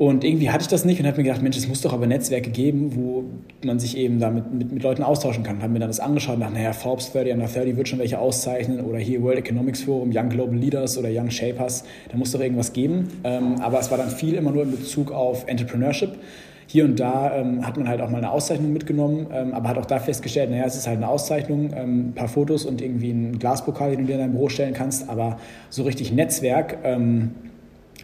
Und 0.02 0.24
irgendwie 0.24 0.50
hatte 0.50 0.64
ich 0.64 0.68
das 0.68 0.84
nicht 0.84 1.00
und 1.00 1.06
habe 1.06 1.18
mir 1.18 1.26
gedacht, 1.26 1.44
Mensch, 1.44 1.58
es 1.58 1.68
muss 1.68 1.82
doch 1.82 1.94
aber 1.94 2.08
Netzwerke 2.08 2.50
geben, 2.50 2.96
wo 2.96 3.26
man 3.64 3.78
sich 3.78 3.96
eben 3.96 4.20
damit 4.20 4.52
mit, 4.52 4.72
mit 4.72 4.82
Leuten 4.82 5.04
austauschen 5.04 5.44
kann. 5.44 5.62
Habe 5.62 5.74
mir 5.74 5.78
dann 5.78 5.90
das 5.90 6.00
angeschaut 6.00 6.38
und 6.38 6.42
dachte, 6.42 6.56
naja, 6.56 6.74
Forbes 6.74 7.12
30 7.12 7.34
under 7.34 7.46
30 7.46 7.78
wird 7.78 7.88
schon 7.88 8.00
welche 8.00 8.18
auszeichnen 8.18 8.82
oder 8.82 8.98
hier 8.98 9.22
World 9.22 9.38
Economics 9.38 9.84
Forum, 9.84 10.10
Young 10.12 10.30
Global 10.30 10.58
Leaders 10.58 10.98
oder 10.98 11.10
Young 11.12 11.30
Shapers, 11.30 11.84
da 12.10 12.18
muss 12.18 12.32
doch 12.32 12.40
irgendwas 12.40 12.74
geben. 12.74 13.10
Ähm, 13.24 13.62
aber 13.62 13.80
es 13.80 13.92
war 13.92 14.00
dann 14.00 14.10
viel 14.10 14.34
immer 14.34 14.50
nur 14.50 14.64
in 14.64 14.72
Bezug 14.72 15.12
auf 15.12 15.48
Entrepreneurship. 15.48 16.18
Hier 16.66 16.86
und 16.86 17.00
da 17.00 17.38
ähm, 17.38 17.64
hat 17.64 17.78
man 17.78 17.88
halt 17.88 18.02
auch 18.02 18.10
mal 18.10 18.18
eine 18.18 18.32
Auszeichnung 18.32 18.74
mitgenommen, 18.74 19.28
ähm, 19.32 19.54
aber 19.54 19.70
hat 19.70 19.78
auch 19.78 19.86
da 19.86 20.00
festgestellt, 20.00 20.50
naja, 20.50 20.66
es 20.66 20.76
ist 20.76 20.88
halt 20.88 20.98
eine 20.98 21.10
Auszeichnung, 21.10 21.74
ähm, 21.76 22.08
ein 22.08 22.14
paar 22.16 22.28
Fotos 22.28 22.66
und 22.66 22.82
irgendwie 22.82 23.12
ein 23.12 23.38
Glaspokal, 23.38 23.92
den 23.92 24.00
du 24.00 24.06
dir 24.08 24.14
in 24.14 24.20
dein 24.22 24.32
Büro 24.32 24.50
stellen 24.50 24.74
kannst, 24.74 25.10
aber 25.10 25.38
so 25.70 25.84
richtig 25.84 26.12
Netzwerk 26.12 26.80
ähm, 26.84 27.36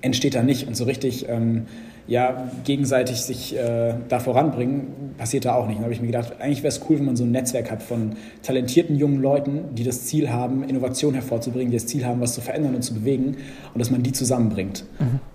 entsteht 0.01 0.35
da 0.35 0.43
nicht 0.43 0.67
und 0.67 0.75
so 0.75 0.83
richtig 0.83 1.27
ähm, 1.27 1.65
ja, 2.07 2.49
gegenseitig 2.63 3.21
sich 3.21 3.55
äh, 3.55 3.93
da 4.07 4.19
voranbringen, 4.19 5.13
passiert 5.17 5.45
da 5.45 5.55
auch 5.55 5.67
nicht. 5.67 5.79
Da 5.79 5.83
habe 5.83 5.93
ich 5.93 5.99
mir 5.99 6.07
gedacht, 6.07 6.35
eigentlich 6.39 6.63
wäre 6.63 6.69
es 6.69 6.81
cool, 6.89 6.97
wenn 6.97 7.05
man 7.05 7.15
so 7.15 7.25
ein 7.25 7.31
Netzwerk 7.31 7.69
hat 7.69 7.83
von 7.83 8.15
talentierten 8.43 8.95
jungen 8.97 9.21
Leuten, 9.21 9.75
die 9.75 9.83
das 9.83 10.05
Ziel 10.05 10.29
haben, 10.29 10.63
Innovation 10.63 11.13
hervorzubringen, 11.13 11.71
die 11.71 11.77
das 11.77 11.87
Ziel 11.87 12.05
haben, 12.05 12.21
was 12.21 12.33
zu 12.33 12.41
verändern 12.41 12.75
und 12.75 12.81
zu 12.81 12.93
bewegen 12.93 13.37
und 13.73 13.79
dass 13.79 13.91
man 13.91 14.03
die 14.03 14.13
zusammenbringt. 14.13 14.85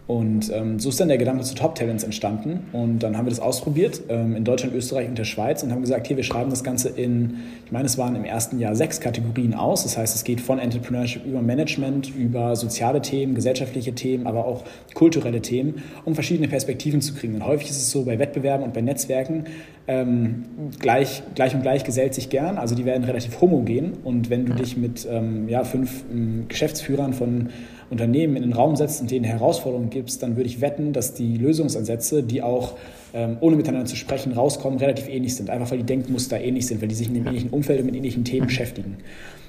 Und 0.09 0.51
ähm, 0.53 0.81
so 0.81 0.89
ist 0.89 0.99
dann 0.99 1.09
der 1.09 1.17
Gedanke 1.17 1.45
zu 1.45 1.55
Top 1.55 1.77
Talents 1.77 2.03
entstanden. 2.03 2.67
Und 2.73 2.99
dann 3.01 3.17
haben 3.17 3.27
wir 3.27 3.31
das 3.31 3.39
ausprobiert 3.39 4.03
ähm, 4.09 4.35
in 4.35 4.45
Deutschland, 4.45 4.75
Österreich 4.75 5.09
und 5.09 5.17
der 5.17 5.25
Schweiz 5.25 5.63
und 5.63 5.71
haben 5.71 5.81
gesagt, 5.81 6.09
hier, 6.09 6.17
wir 6.17 6.25
schreiben 6.25 6.51
das 6.51 6.65
Ganze 6.65 6.89
in, 6.89 7.39
ich 7.65 7.71
meine, 7.71 7.87
es 7.87 7.99
waren 7.99 8.17
im 8.17 8.25
ersten 8.25 8.59
Jahr 8.59 8.75
sechs 8.75 9.01
Kategorien 9.01 9.55
aus. 9.55 9.85
Das 9.85 9.97
heißt, 9.97 10.17
es 10.17 10.25
geht 10.25 10.41
von 10.41 10.59
Entrepreneurship 10.59 11.25
über 11.25 11.41
Management, 11.41 12.15
über 12.17 12.57
soziale 12.57 13.01
Themen, 13.01 13.35
gesellschaftliche 13.35 13.95
Themen, 13.95 14.27
aber 14.27 14.45
auch 14.45 14.65
kulturelle 14.95 15.41
Themen, 15.41 15.83
um 16.05 16.15
verschiedene 16.15 16.49
Perspektiven 16.49 17.01
zu 17.01 17.15
kriegen. 17.15 17.37
Und 17.37 17.47
häufig 17.47 17.71
ist 17.71 17.77
es 17.77 17.91
so 17.91 18.05
bei 18.05 18.19
Wettbewerben 18.19 18.65
und 18.65 18.75
bei 18.75 18.81
Netzwerken, 18.81 19.45
ähm, 19.89 20.45
gleich, 20.79 21.23
gleich 21.35 21.55
und 21.55 21.63
gleich 21.63 21.85
gesellt 21.85 22.15
sich 22.15 22.31
gern. 22.31 22.59
Also 22.59 22.75
die 22.75 22.85
werden 22.85 23.05
relativ 23.05 23.41
homogen. 23.41 23.95
Und 24.05 24.31
wenn 24.31 24.47
du 24.47 24.55
dich 24.55 24.77
mit 24.77 25.07
ähm, 25.11 25.49
ja, 25.49 25.65
fünf 25.65 26.05
ähm, 26.11 26.47
Geschäftsführern 26.49 27.13
von 27.13 27.51
Unternehmen 27.91 28.37
in 28.37 28.43
den 28.43 28.53
Raum 28.53 28.77
setzt 28.77 29.01
und 29.01 29.11
denen 29.11 29.25
Herausforderungen 29.25 29.91
gibst, 29.91 30.23
dann 30.23 30.37
würde 30.37 30.49
ich 30.49 30.61
wetten, 30.61 30.93
dass 30.93 31.15
die 31.15 31.37
Lösungsansätze, 31.37 32.23
die 32.23 32.43
auch 32.43 32.77
ähm, 33.13 33.37
ohne 33.41 33.57
miteinander 33.57 33.87
zu 33.87 33.97
sprechen 33.97 34.33
rauskommen, 34.33 34.79
relativ 34.79 35.09
ähnlich 35.09 35.35
sind. 35.35 35.51
Einfach 35.51 35.71
weil 35.73 35.79
die 35.79 35.85
Denkmuster 35.85 36.41
ähnlich 36.41 36.67
sind, 36.67 36.81
weil 36.81 36.89
die 36.89 36.95
sich 36.95 37.09
in 37.09 37.17
einem 37.17 37.27
ähnlichen 37.27 37.51
Umfeld 37.51 37.81
und 37.81 37.87
mit 37.87 37.97
ähnlichen 37.97 38.25
Themen 38.25 38.47
beschäftigen. 38.49 38.99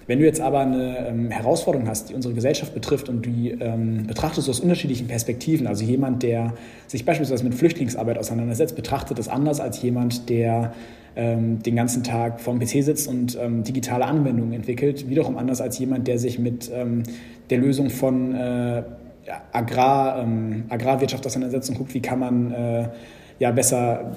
Wenn 0.08 0.20
du 0.20 0.26
jetzt 0.26 0.42
aber 0.42 0.60
eine 0.60 1.08
ähm, 1.08 1.32
Herausforderung 1.32 1.88
hast, 1.88 2.10
die 2.10 2.14
unsere 2.14 2.34
Gesellschaft 2.34 2.74
betrifft 2.74 3.10
und 3.10 3.26
die 3.26 3.52
ähm, 3.52 4.06
betrachtest 4.08 4.48
du 4.48 4.52
aus 4.52 4.60
unterschiedlichen 4.60 5.08
Perspektiven, 5.08 5.68
also 5.68 5.86
jemand, 5.86 6.24
der 6.24 6.54
sich 6.88 7.06
beispielsweise 7.06 7.44
mit 7.44 7.56
Flüchtlingsarbeit 7.56 8.18
auseinandersetzt, 8.18 8.76
betrachtet 8.76 9.18
das 9.18 9.28
anders 9.28 9.60
als 9.60 9.82
jemand, 9.82 10.30
der 10.30 10.74
ähm, 11.16 11.62
den 11.62 11.76
ganzen 11.76 12.04
Tag 12.04 12.42
vorm 12.42 12.60
PC 12.60 12.84
sitzt 12.84 13.08
und 13.08 13.38
ähm, 13.40 13.64
digitale 13.64 14.06
Anwendungen 14.06 14.54
entwickelt, 14.54 15.10
wiederum 15.10 15.38
anders 15.38 15.62
als 15.62 15.78
jemand, 15.80 16.08
der 16.08 16.18
sich 16.18 16.40
mit 16.40 16.72
ähm, 16.74 17.04
der 17.50 17.60
Lösung 17.60 17.90
von 17.90 18.36
äh, 18.36 18.84
Agrar, 19.52 20.22
ähm, 20.22 20.66
Agrarwirtschaft 20.70 21.26
auseinandersetzt 21.26 21.70
und 21.70 21.78
guckt, 21.78 21.94
wie 21.94 22.02
kann 22.02 22.20
man 22.20 22.52
äh, 22.52 22.90
ja 23.40 23.52
besser 23.52 24.12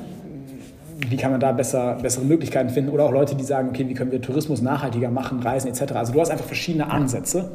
wie 1.09 1.17
kann 1.17 1.31
man 1.31 1.41
da 1.41 1.53
besser, 1.53 1.99
bessere 2.01 2.25
Möglichkeiten 2.25 2.71
finden 2.71 2.91
oder 2.91 3.05
auch 3.05 3.13
Leute, 3.13 3.35
die 3.35 3.45
sagen, 3.45 3.69
okay, 3.69 3.87
wie 3.89 3.95
können 3.95 4.13
wir 4.13 4.21
Tourismus 4.21 4.63
nachhaltiger 4.63 5.11
machen, 5.11 5.41
Reisen 5.41 5.69
etc. 5.69 5.93
Also 5.93 6.13
du 6.13 6.21
hast 6.21 6.31
einfach 6.31 6.47
verschiedene 6.47 6.91
Ansätze 6.91 7.53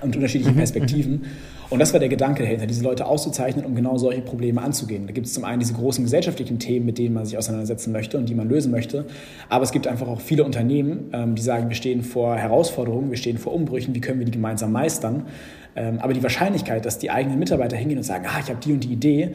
und 0.00 0.14
unterschiedliche 0.16 0.52
Perspektiven. 0.52 1.26
Und 1.70 1.78
das 1.78 1.92
war 1.92 2.00
der 2.00 2.08
Gedanke 2.08 2.42
dahinter, 2.42 2.66
diese 2.66 2.84
Leute 2.84 3.06
auszuzeichnen, 3.06 3.64
um 3.64 3.74
genau 3.74 3.96
solche 3.96 4.20
Probleme 4.20 4.60
anzugehen. 4.60 5.06
Da 5.06 5.12
gibt 5.12 5.26
es 5.26 5.32
zum 5.32 5.44
einen 5.44 5.60
diese 5.60 5.72
großen 5.72 6.04
gesellschaftlichen 6.04 6.58
Themen, 6.58 6.84
mit 6.84 6.98
denen 6.98 7.14
man 7.14 7.24
sich 7.24 7.38
auseinandersetzen 7.38 7.92
möchte 7.92 8.18
und 8.18 8.28
die 8.28 8.34
man 8.34 8.48
lösen 8.48 8.70
möchte. 8.70 9.06
Aber 9.48 9.64
es 9.64 9.72
gibt 9.72 9.86
einfach 9.86 10.06
auch 10.06 10.20
viele 10.20 10.44
Unternehmen, 10.44 11.10
ähm, 11.12 11.34
die 11.34 11.42
sagen, 11.42 11.68
wir 11.68 11.76
stehen 11.76 12.02
vor 12.02 12.36
Herausforderungen, 12.36 13.10
wir 13.10 13.16
stehen 13.16 13.38
vor 13.38 13.54
Umbrüchen, 13.54 13.94
wie 13.94 14.00
können 14.00 14.18
wir 14.18 14.26
die 14.26 14.32
gemeinsam 14.32 14.72
meistern. 14.72 15.26
Ähm, 15.74 15.98
aber 16.00 16.12
die 16.12 16.22
Wahrscheinlichkeit, 16.22 16.84
dass 16.84 16.98
die 16.98 17.10
eigenen 17.10 17.38
Mitarbeiter 17.38 17.76
hingehen 17.76 17.98
und 17.98 18.04
sagen, 18.04 18.26
ah, 18.28 18.38
ich 18.40 18.50
habe 18.50 18.60
die 18.62 18.72
und 18.72 18.84
die 18.84 18.92
Idee, 18.92 19.32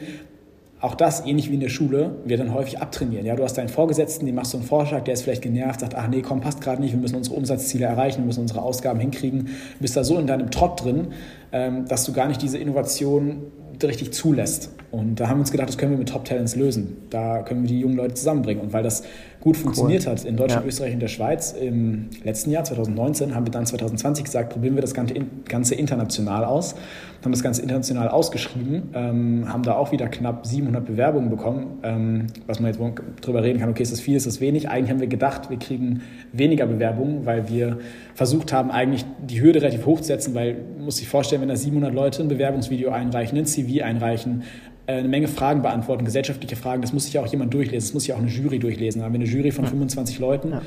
auch 0.80 0.94
das, 0.94 1.26
ähnlich 1.26 1.50
wie 1.50 1.54
in 1.54 1.60
der 1.60 1.68
Schule, 1.68 2.16
wird 2.24 2.40
dann 2.40 2.54
häufig 2.54 2.80
abtrainieren. 2.80 3.26
Ja, 3.26 3.36
du 3.36 3.44
hast 3.44 3.58
deinen 3.58 3.68
Vorgesetzten, 3.68 4.24
dem 4.24 4.34
machst 4.34 4.54
du 4.54 4.58
einen 4.58 4.66
Vorschlag, 4.66 5.04
der 5.04 5.14
ist 5.14 5.22
vielleicht 5.22 5.42
genervt, 5.42 5.80
sagt, 5.80 5.94
ach 5.94 6.08
nee, 6.08 6.22
komm, 6.22 6.40
passt 6.40 6.62
gerade 6.62 6.80
nicht, 6.80 6.92
wir 6.92 7.00
müssen 7.00 7.16
unsere 7.16 7.36
Umsatzziele 7.36 7.84
erreichen, 7.84 8.18
wir 8.18 8.26
müssen 8.26 8.40
unsere 8.40 8.62
Ausgaben 8.62 8.98
hinkriegen. 8.98 9.46
Du 9.46 9.80
bist 9.80 9.96
da 9.96 10.04
so 10.04 10.18
in 10.18 10.26
deinem 10.26 10.50
Trott 10.50 10.82
drin, 10.82 11.08
ähm, 11.52 11.86
dass 11.86 12.04
du 12.04 12.12
gar 12.12 12.28
nicht 12.28 12.40
diese 12.40 12.56
Innovation 12.56 13.42
richtig 13.82 14.12
zulässt. 14.12 14.70
Und 14.90 15.20
da 15.20 15.28
haben 15.28 15.38
wir 15.38 15.42
uns 15.42 15.52
gedacht, 15.52 15.68
das 15.68 15.78
können 15.78 15.92
wir 15.92 15.98
mit 15.98 16.08
Top 16.08 16.24
Talents 16.24 16.56
lösen. 16.56 16.96
Da 17.10 17.42
können 17.42 17.62
wir 17.62 17.68
die 17.68 17.80
jungen 17.80 17.96
Leute 17.96 18.14
zusammenbringen. 18.14 18.62
Und 18.62 18.72
weil 18.72 18.82
das 18.82 19.04
gut 19.40 19.56
funktioniert 19.56 20.06
hat 20.06 20.24
in 20.24 20.36
Deutschland, 20.36 20.64
Ja. 20.64 20.68
Österreich 20.68 20.92
und 20.94 21.00
der 21.00 21.08
Schweiz 21.08 21.52
im 21.52 22.10
letzten 22.24 22.50
Jahr, 22.50 22.64
2019, 22.64 23.34
haben 23.34 23.46
wir 23.46 23.52
dann 23.52 23.64
2020 23.66 24.24
gesagt, 24.24 24.52
probieren 24.52 24.74
wir 24.74 24.82
das 24.82 24.92
Ganze, 24.92 25.74
international 25.74 26.44
aus. 26.44 26.74
Haben 27.24 27.32
das 27.32 27.42
Ganze 27.42 27.62
international 27.62 28.08
ausgeschrieben, 28.08 28.90
ähm, 28.94 29.44
haben 29.52 29.62
da 29.62 29.74
auch 29.74 29.92
wieder 29.92 30.08
knapp 30.08 30.46
700 30.46 30.84
Bewerbungen 30.84 31.30
bekommen, 31.30 31.78
ähm, 31.82 32.26
was 32.46 32.60
man 32.60 32.72
jetzt 32.72 32.80
drüber 33.20 33.42
reden 33.42 33.60
kann, 33.60 33.68
okay, 33.68 33.82
ist 33.82 33.92
das 33.92 34.00
viel, 34.00 34.16
ist 34.16 34.26
das 34.26 34.40
wenig? 34.40 34.68
Eigentlich 34.70 34.90
haben 34.90 35.00
wir 35.00 35.06
gedacht, 35.06 35.50
wir 35.50 35.58
kriegen 35.58 36.00
weniger 36.32 36.66
Bewerbungen, 36.66 37.26
weil 37.26 37.48
wir 37.48 37.78
versucht 38.14 38.52
haben, 38.52 38.70
eigentlich 38.70 39.04
die 39.26 39.40
Hürde 39.40 39.60
relativ 39.60 39.84
hoch 39.86 40.00
zu 40.00 40.06
setzen, 40.06 40.34
weil, 40.34 40.56
man 40.76 40.86
muss 40.86 40.96
sich 40.96 41.08
vorstellen, 41.08 41.42
wenn 41.42 41.48
da 41.48 41.56
700 41.56 41.94
Leute 41.94 42.22
ein 42.22 42.28
Bewerbungsvideo 42.28 42.90
einreichen, 42.90 43.36
ein 43.36 43.46
CV 43.46 43.84
einreichen, 43.84 44.42
eine 44.98 45.08
Menge 45.08 45.28
Fragen 45.28 45.62
beantworten, 45.62 46.04
gesellschaftliche 46.04 46.56
Fragen, 46.56 46.82
das 46.82 46.92
muss 46.92 47.04
sich 47.04 47.14
ja 47.14 47.22
auch 47.22 47.26
jemand 47.26 47.52
durchlesen, 47.54 47.86
das 47.88 47.94
muss 47.94 48.04
sich 48.04 48.12
auch 48.12 48.18
eine 48.18 48.28
Jury 48.28 48.58
durchlesen. 48.58 49.00
Da 49.00 49.06
haben 49.06 49.12
wir 49.14 49.20
eine 49.20 49.28
Jury 49.28 49.50
von 49.52 49.66
25 49.66 50.18
Leuten, 50.18 50.50
Ja. 50.52 50.62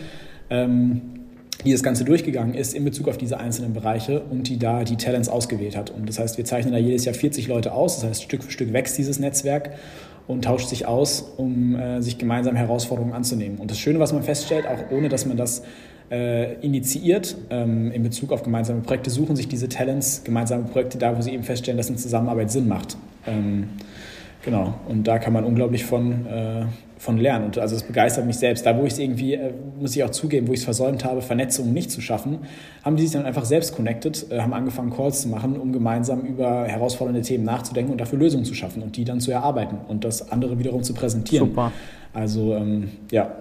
ähm, 0.50 1.02
die 1.66 1.72
das 1.72 1.84
Ganze 1.84 2.04
durchgegangen 2.04 2.56
ist 2.56 2.74
in 2.74 2.84
Bezug 2.84 3.08
auf 3.08 3.18
diese 3.18 3.40
einzelnen 3.40 3.74
Bereiche 3.74 4.22
und 4.22 4.50
die 4.50 4.58
da 4.58 4.84
die 4.84 4.98
Talents 4.98 5.30
ausgewählt 5.30 5.78
hat. 5.78 5.92
Und 5.92 6.10
das 6.10 6.20
heißt, 6.20 6.38
wir 6.38 6.46
zeichnen 6.46 6.74
da 6.74 6.80
jedes 6.80 7.06
Jahr 7.06 7.16
40 7.16 7.48
Leute 7.48 7.74
aus, 7.74 8.00
das 8.02 8.10
heißt, 8.10 8.24
Stück 8.24 8.44
für 8.44 8.52
Stück 8.52 8.74
wächst 8.74 8.98
dieses 8.98 9.20
Netzwerk 9.20 9.72
und 10.28 10.44
tauscht 10.46 10.70
sich 10.70 10.86
aus, 10.88 11.22
um 11.38 11.76
äh, 11.76 12.02
sich 12.02 12.18
gemeinsam 12.18 12.56
Herausforderungen 12.56 13.14
anzunehmen. 13.14 13.60
Und 13.60 13.72
das 13.72 13.80
Schöne, 13.80 14.00
was 14.00 14.14
man 14.14 14.24
feststellt, 14.24 14.66
auch 14.68 14.92
ohne 14.92 15.10
dass 15.10 15.26
man 15.26 15.38
das 15.38 15.64
äh, 16.12 16.56
initiiert 16.62 17.36
ähm, 17.50 17.92
in 17.92 18.04
Bezug 18.04 18.32
auf 18.32 18.44
gemeinsame 18.44 18.82
Projekte, 18.82 19.10
suchen 19.10 19.36
sich 19.36 19.48
diese 19.48 19.70
Talents 19.70 20.24
gemeinsame 20.24 20.64
Projekte 20.64 20.98
da, 20.98 21.18
wo 21.18 21.22
sie 21.22 21.32
eben 21.32 21.44
feststellen, 21.44 21.78
dass 21.78 21.88
eine 21.88 21.98
Zusammenarbeit 21.98 22.52
Sinn 22.52 22.68
macht. 22.68 22.98
Ähm, 23.26 23.70
genau, 24.44 24.76
und 24.88 25.08
da 25.08 25.20
kann 25.20 25.34
man 25.34 25.44
unglaublich 25.44 25.86
von, 25.86 26.26
äh, 26.28 26.66
von 26.98 27.18
lernen. 27.18 27.46
Und 27.46 27.58
also 27.58 27.76
es 27.76 27.84
begeistert 27.84 28.26
mich 28.26 28.38
selbst. 28.38 28.66
Da, 28.66 28.78
wo 28.78 28.86
ich 28.86 28.94
es 28.94 29.00
irgendwie, 29.00 29.34
äh, 29.34 29.52
muss 29.80 29.96
ich 29.96 30.04
auch 30.04 30.10
zugeben, 30.12 30.48
wo 30.48 30.54
ich 30.54 30.60
es 30.60 30.66
versäumt 30.66 31.04
habe, 31.04 31.22
Vernetzungen 31.22 31.74
nicht 31.74 31.92
zu 31.92 32.02
schaffen, 32.02 32.40
haben 32.84 32.96
die 32.96 33.04
sich 33.04 33.12
dann 33.12 33.26
einfach 33.26 33.46
selbst 33.46 33.76
connected, 33.76 34.32
äh, 34.32 34.40
haben 34.40 34.54
angefangen, 34.54 34.92
Calls 34.92 35.22
zu 35.22 35.28
machen, 35.28 35.60
um 35.60 35.74
gemeinsam 35.74 36.22
über 36.22 36.66
herausfordernde 36.66 37.22
Themen 37.22 37.44
nachzudenken 37.44 37.92
und 37.92 38.00
dafür 38.00 38.20
Lösungen 38.20 38.46
zu 38.46 38.54
schaffen 38.54 38.84
und 38.84 38.96
die 38.96 39.06
dann 39.06 39.20
zu 39.20 39.32
erarbeiten 39.32 39.78
und 39.88 40.04
das 40.04 40.32
andere 40.32 40.60
wiederum 40.60 40.84
zu 40.84 40.94
präsentieren. 40.94 41.50
Super. 41.50 41.72
Also 42.14 42.56
ähm, 42.56 42.92
ja, 43.12 43.32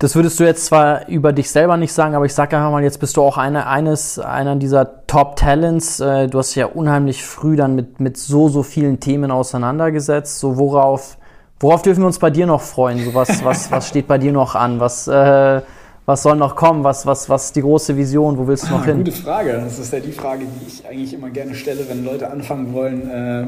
das 0.00 0.16
würdest 0.16 0.40
du 0.40 0.44
jetzt 0.44 0.64
zwar 0.64 1.08
über 1.08 1.34
dich 1.34 1.50
selber 1.50 1.76
nicht 1.76 1.92
sagen, 1.92 2.14
aber 2.14 2.24
ich 2.24 2.32
sage 2.32 2.56
einfach 2.56 2.70
mal, 2.70 2.82
jetzt 2.82 3.00
bist 3.00 3.18
du 3.18 3.22
auch 3.22 3.36
eine, 3.36 3.66
eines, 3.66 4.18
einer 4.18 4.56
dieser 4.56 5.06
Top 5.06 5.36
Talents. 5.36 6.00
Äh, 6.00 6.26
du 6.26 6.38
hast 6.38 6.54
ja 6.54 6.66
unheimlich 6.66 7.22
früh 7.22 7.54
dann 7.54 7.74
mit, 7.74 8.00
mit 8.00 8.16
so, 8.16 8.48
so 8.48 8.62
vielen 8.62 8.98
Themen 8.98 9.30
auseinandergesetzt. 9.30 10.40
So 10.40 10.56
worauf, 10.56 11.18
worauf 11.60 11.82
dürfen 11.82 12.00
wir 12.00 12.06
uns 12.06 12.18
bei 12.18 12.30
dir 12.30 12.46
noch 12.46 12.62
freuen? 12.62 13.04
So 13.04 13.12
was, 13.12 13.44
was, 13.44 13.70
was 13.70 13.88
steht 13.88 14.08
bei 14.08 14.16
dir 14.16 14.32
noch 14.32 14.54
an? 14.54 14.80
Was, 14.80 15.06
äh, 15.06 15.60
was 16.06 16.22
soll 16.22 16.36
noch 16.36 16.56
kommen? 16.56 16.82
Was, 16.82 17.06
was, 17.06 17.28
was 17.28 17.46
ist 17.46 17.56
die 17.56 17.60
große 17.60 17.96
Vision? 17.96 18.36
Wo 18.36 18.46
willst 18.46 18.66
du 18.66 18.70
noch 18.70 18.82
ah, 18.82 18.86
hin? 18.86 18.98
Gute 18.98 19.12
Frage. 19.12 19.52
Das 19.52 19.78
ist 19.78 19.92
ja 19.92 20.00
die 20.00 20.12
Frage, 20.12 20.44
die 20.44 20.66
ich 20.66 20.86
eigentlich 20.86 21.14
immer 21.14 21.30
gerne 21.30 21.54
stelle, 21.54 21.88
wenn 21.88 22.04
Leute 22.04 22.30
anfangen 22.30 22.72
wollen, 22.72 23.08
äh, 23.08 23.46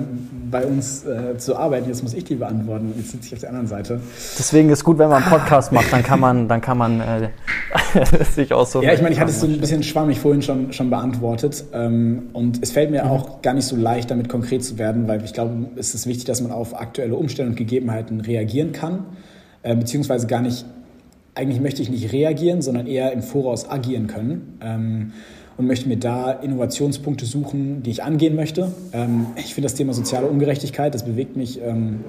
bei 0.51 0.65
uns 0.65 1.05
äh, 1.05 1.37
zu 1.39 1.57
arbeiten. 1.57 1.89
Jetzt 1.89 2.03
muss 2.03 2.15
ich 2.15 2.25
die 2.25 2.37
beantworten. 2.37 2.93
Jetzt 2.97 3.11
sitze 3.11 3.27
ich 3.27 3.33
auf 3.33 3.41
der 3.41 3.49
anderen 3.49 3.67
Seite. 3.67 4.01
Deswegen 4.39 4.69
ist 4.69 4.85
gut, 4.85 4.99
wenn 4.99 5.09
man 5.09 5.23
einen 5.23 5.33
Podcast 5.33 5.73
macht, 5.73 5.93
dann 5.93 6.03
kann 6.03 6.21
man, 6.21 6.47
dann 6.47 6.61
kann 6.61 6.79
man 6.79 7.01
äh, 7.01 7.31
sich 8.35 8.53
auch 8.53 8.67
so. 8.67 8.83
Ja, 8.83 8.93
ich 8.93 9.03
meine, 9.03 9.15
ich 9.15 9.21
hatte 9.21 9.31
es 9.31 9.41
so 9.41 9.47
ein 9.47 9.59
bisschen 9.59 9.83
schwammig 9.83 10.21
vorhin 10.21 10.43
schon, 10.43 10.73
schon 10.73 10.91
beantwortet. 10.91 11.65
Ähm, 11.73 12.25
und 12.33 12.63
es 12.63 12.71
fällt 12.71 12.91
mir 12.91 13.05
mhm. 13.05 13.11
auch 13.11 13.43
gar 13.43 13.55
nicht 13.55 13.67
so 13.67 13.77
leicht, 13.77 14.11
damit 14.11 14.29
konkret 14.29 14.63
zu 14.65 14.79
werden, 14.79 15.09
weil 15.09 15.25
ich 15.25 15.33
glaube, 15.33 15.53
es 15.77 15.95
ist 15.95 16.07
wichtig, 16.07 16.27
dass 16.27 16.41
man 16.41 16.53
auf 16.53 16.79
aktuelle 16.79 17.17
Umstände 17.17 17.51
und 17.51 17.57
Gegebenheiten 17.57 18.21
reagieren 18.21 18.73
kann, 18.73 19.07
äh, 19.63 19.75
beziehungsweise 19.75 20.27
gar 20.27 20.43
nicht 20.43 20.65
eigentlich 21.35 21.61
möchte 21.61 21.83
ich 21.83 21.91
nicht 21.91 22.13
reagieren, 22.13 22.63
sondern 22.63 22.87
eher 22.87 23.13
im 23.13 23.23
Voraus 23.23 23.69
agieren 23.69 24.07
können. 24.07 24.59
Ähm, 24.63 25.13
und 25.57 25.67
möchte 25.67 25.89
mir 25.89 25.99
da 25.99 26.33
Innovationspunkte 26.33 27.27
suchen, 27.27 27.83
die 27.83 27.91
ich 27.91 28.03
angehen 28.03 28.35
möchte. 28.35 28.73
Ähm, 28.93 29.27
ich 29.37 29.55
finde 29.55 29.67
das 29.67 29.75
Thema 29.75 29.93
soziale 29.93 30.27
Ungerechtigkeit, 30.27 30.95
das 30.95 31.05
bewegt 31.05 31.37
mich 31.37 31.61
ähm, 31.61 32.01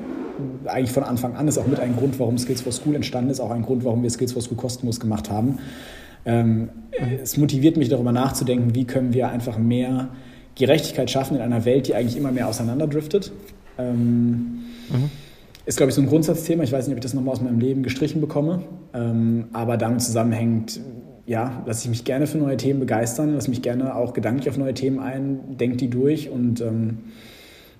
eigentlich 0.65 0.91
von 0.91 1.03
Anfang 1.03 1.35
an. 1.35 1.47
Ist 1.47 1.57
auch 1.57 1.67
mit 1.67 1.79
ein 1.79 1.95
Grund, 1.95 2.19
warum 2.19 2.37
Skills 2.37 2.61
for 2.61 2.71
School 2.71 2.95
entstanden 2.95 3.29
ist, 3.29 3.39
auch 3.39 3.51
ein 3.51 3.63
Grund, 3.63 3.83
warum 3.83 4.01
wir 4.01 4.09
Skills 4.09 4.31
for 4.31 4.41
School 4.41 4.57
kostenlos 4.57 4.99
gemacht 4.99 5.29
haben. 5.29 5.59
Ähm, 6.25 6.69
es 7.21 7.35
motiviert 7.35 7.75
mich 7.75 7.89
darüber 7.89 8.13
nachzudenken, 8.13 8.75
wie 8.75 8.85
können 8.85 9.13
wir 9.13 9.27
einfach 9.27 9.57
mehr 9.57 10.09
Gerechtigkeit 10.55 11.11
schaffen 11.11 11.35
in 11.35 11.41
einer 11.41 11.65
Welt, 11.65 11.87
die 11.87 11.95
eigentlich 11.95 12.15
immer 12.15 12.31
mehr 12.31 12.47
auseinanderdriftet. 12.47 13.33
Ähm, 13.77 14.63
mhm 14.89 15.22
ist, 15.65 15.77
glaube 15.77 15.89
ich, 15.89 15.95
so 15.95 16.01
ein 16.01 16.07
Grundsatzthema. 16.07 16.63
Ich 16.63 16.71
weiß 16.71 16.87
nicht, 16.87 16.93
ob 16.93 16.97
ich 16.97 17.03
das 17.03 17.13
nochmal 17.13 17.33
aus 17.33 17.41
meinem 17.41 17.59
Leben 17.59 17.83
gestrichen 17.83 18.21
bekomme. 18.21 18.63
Ähm, 18.93 19.45
aber 19.53 19.77
damit 19.77 20.01
zusammenhängt, 20.01 20.79
ja, 21.25 21.63
lasse 21.65 21.85
ich 21.85 21.89
mich 21.89 22.03
gerne 22.03 22.27
für 22.27 22.37
neue 22.37 22.57
Themen 22.57 22.79
begeistern, 22.79 23.33
lasse 23.33 23.49
mich 23.49 23.61
gerne 23.61 23.95
auch 23.95 24.13
gedanklich 24.13 24.49
auf 24.49 24.57
neue 24.57 24.73
Themen 24.73 24.99
ein, 24.99 25.57
denke 25.57 25.77
die 25.77 25.89
durch 25.89 26.29
und 26.29 26.59
ähm, 26.59 26.97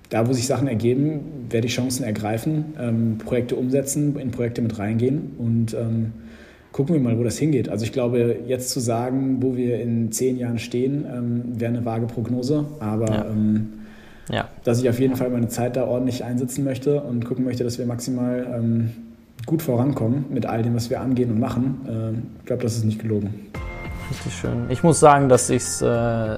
da, 0.10 0.28
wo 0.28 0.34
sich 0.34 0.48
Sachen 0.48 0.68
ergeben, 0.68 1.48
werde 1.50 1.68
ich 1.68 1.74
Chancen 1.74 2.04
ergreifen, 2.04 2.66
ähm, 2.80 3.18
Projekte 3.18 3.56
umsetzen, 3.56 4.18
in 4.18 4.32
Projekte 4.32 4.62
mit 4.62 4.78
reingehen 4.78 5.32
und 5.40 5.74
ähm, 5.74 6.14
gucken 6.72 6.96
wir 6.96 7.02
mal, 7.02 7.18
wo 7.18 7.24
das 7.24 7.38
hingeht. 7.38 7.68
Also 7.68 7.84
ich 7.84 7.92
glaube, 7.92 8.38
jetzt 8.48 8.70
zu 8.70 8.80
sagen, 8.80 9.38
wo 9.42 9.58
wir 9.58 9.82
in 9.82 10.12
zehn 10.12 10.38
Jahren 10.38 10.60
stehen, 10.60 11.06
ähm, 11.12 11.60
wäre 11.60 11.74
eine 11.74 11.84
vage 11.84 12.06
Prognose, 12.06 12.66
aber 12.80 13.10
ja 13.10 13.26
ähm, 13.26 13.83
ja. 14.30 14.48
dass 14.64 14.82
ich 14.82 14.90
auf 14.90 15.00
jeden 15.00 15.16
Fall 15.16 15.30
meine 15.30 15.48
Zeit 15.48 15.76
da 15.76 15.86
ordentlich 15.86 16.24
einsetzen 16.24 16.64
möchte 16.64 17.02
und 17.02 17.26
gucken 17.26 17.46
möchte, 17.46 17.64
dass 17.64 17.78
wir 17.78 17.86
maximal 17.86 18.48
ähm, 18.54 18.92
gut 19.46 19.62
vorankommen 19.62 20.26
mit 20.30 20.46
all 20.46 20.64
dem, 20.64 20.76
was 20.76 20.90
wir 20.90 21.02
angehen 21.02 21.32
und 21.32 21.40
machen. 21.40 21.82
Ähm, 21.88 22.24
ich 22.40 22.46
glaube, 22.46 22.64
das 22.64 22.76
ist 22.76 22.86
nicht 22.86 23.00
gelogen. 23.00 23.52
Richtig 24.10 24.34
schön. 24.34 24.66
Ich 24.70 24.84
muss 24.84 25.00
sagen, 25.00 25.30
dass 25.30 25.50
ich 25.50 25.64
es 25.64 25.82
äh, 25.82 26.38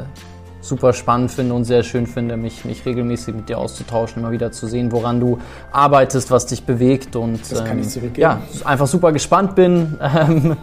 super 0.67 0.93
spannend 0.93 1.31
finde 1.31 1.53
und 1.53 1.65
sehr 1.65 1.83
schön 1.83 2.07
finde, 2.07 2.37
mich, 2.37 2.65
mich 2.65 2.85
regelmäßig 2.85 3.35
mit 3.35 3.49
dir 3.49 3.57
auszutauschen, 3.57 4.21
immer 4.21 4.31
wieder 4.31 4.51
zu 4.51 4.67
sehen, 4.67 4.91
woran 4.91 5.19
du 5.19 5.39
arbeitest, 5.71 6.31
was 6.31 6.45
dich 6.45 6.65
bewegt 6.65 7.15
und 7.15 7.39
das 7.51 7.63
kann 7.63 7.79
ich 7.79 7.95
ähm, 7.97 8.11
ja, 8.17 8.41
einfach 8.63 8.87
super 8.87 9.11
gespannt 9.11 9.55
bin, 9.55 9.97
ähm, 10.01 10.57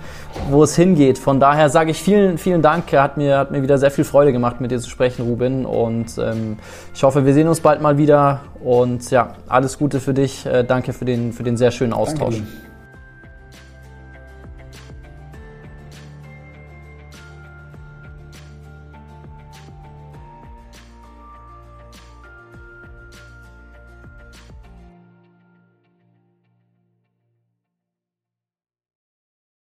wo 0.51 0.63
es 0.63 0.77
hingeht. 0.77 1.19
Von 1.19 1.41
daher 1.41 1.71
sage 1.71 1.91
ich 1.91 2.03
vielen, 2.03 2.39
vielen 2.39 2.63
Dank. 2.63 2.93
Hat 2.93 3.17
mir, 3.17 3.39
hat 3.39 3.51
mir 3.51 3.63
wieder 3.63 3.79
sehr 3.79 3.91
viel 3.91 4.05
Freude 4.05 4.33
gemacht, 4.33 4.61
mit 4.61 4.71
dir 4.71 4.81
zu 4.81 4.91
sprechen, 4.91 5.23
Ruben. 5.23 5.65
Und 5.65 6.19
ähm, 6.19 6.59
ich 6.95 7.03
hoffe, 7.03 7.25
wir 7.25 7.35
sehen 7.35 7.49
uns 7.49 7.61
bald 7.61 7.81
mal 7.81 7.99
wieder. 7.99 8.41
Und 8.63 9.11
ja, 9.11 9.35
alles 9.49 9.79
Gute 9.79 10.01
für 10.01 10.15
dich. 10.15 10.47
Äh, 10.47 10.65
danke 10.65 10.93
für 10.93 11.05
den, 11.05 11.33
für 11.33 11.43
den 11.43 11.57
sehr 11.57 11.71
schönen 11.71 11.93
Austausch. 11.93 12.37
Danke 12.37 12.72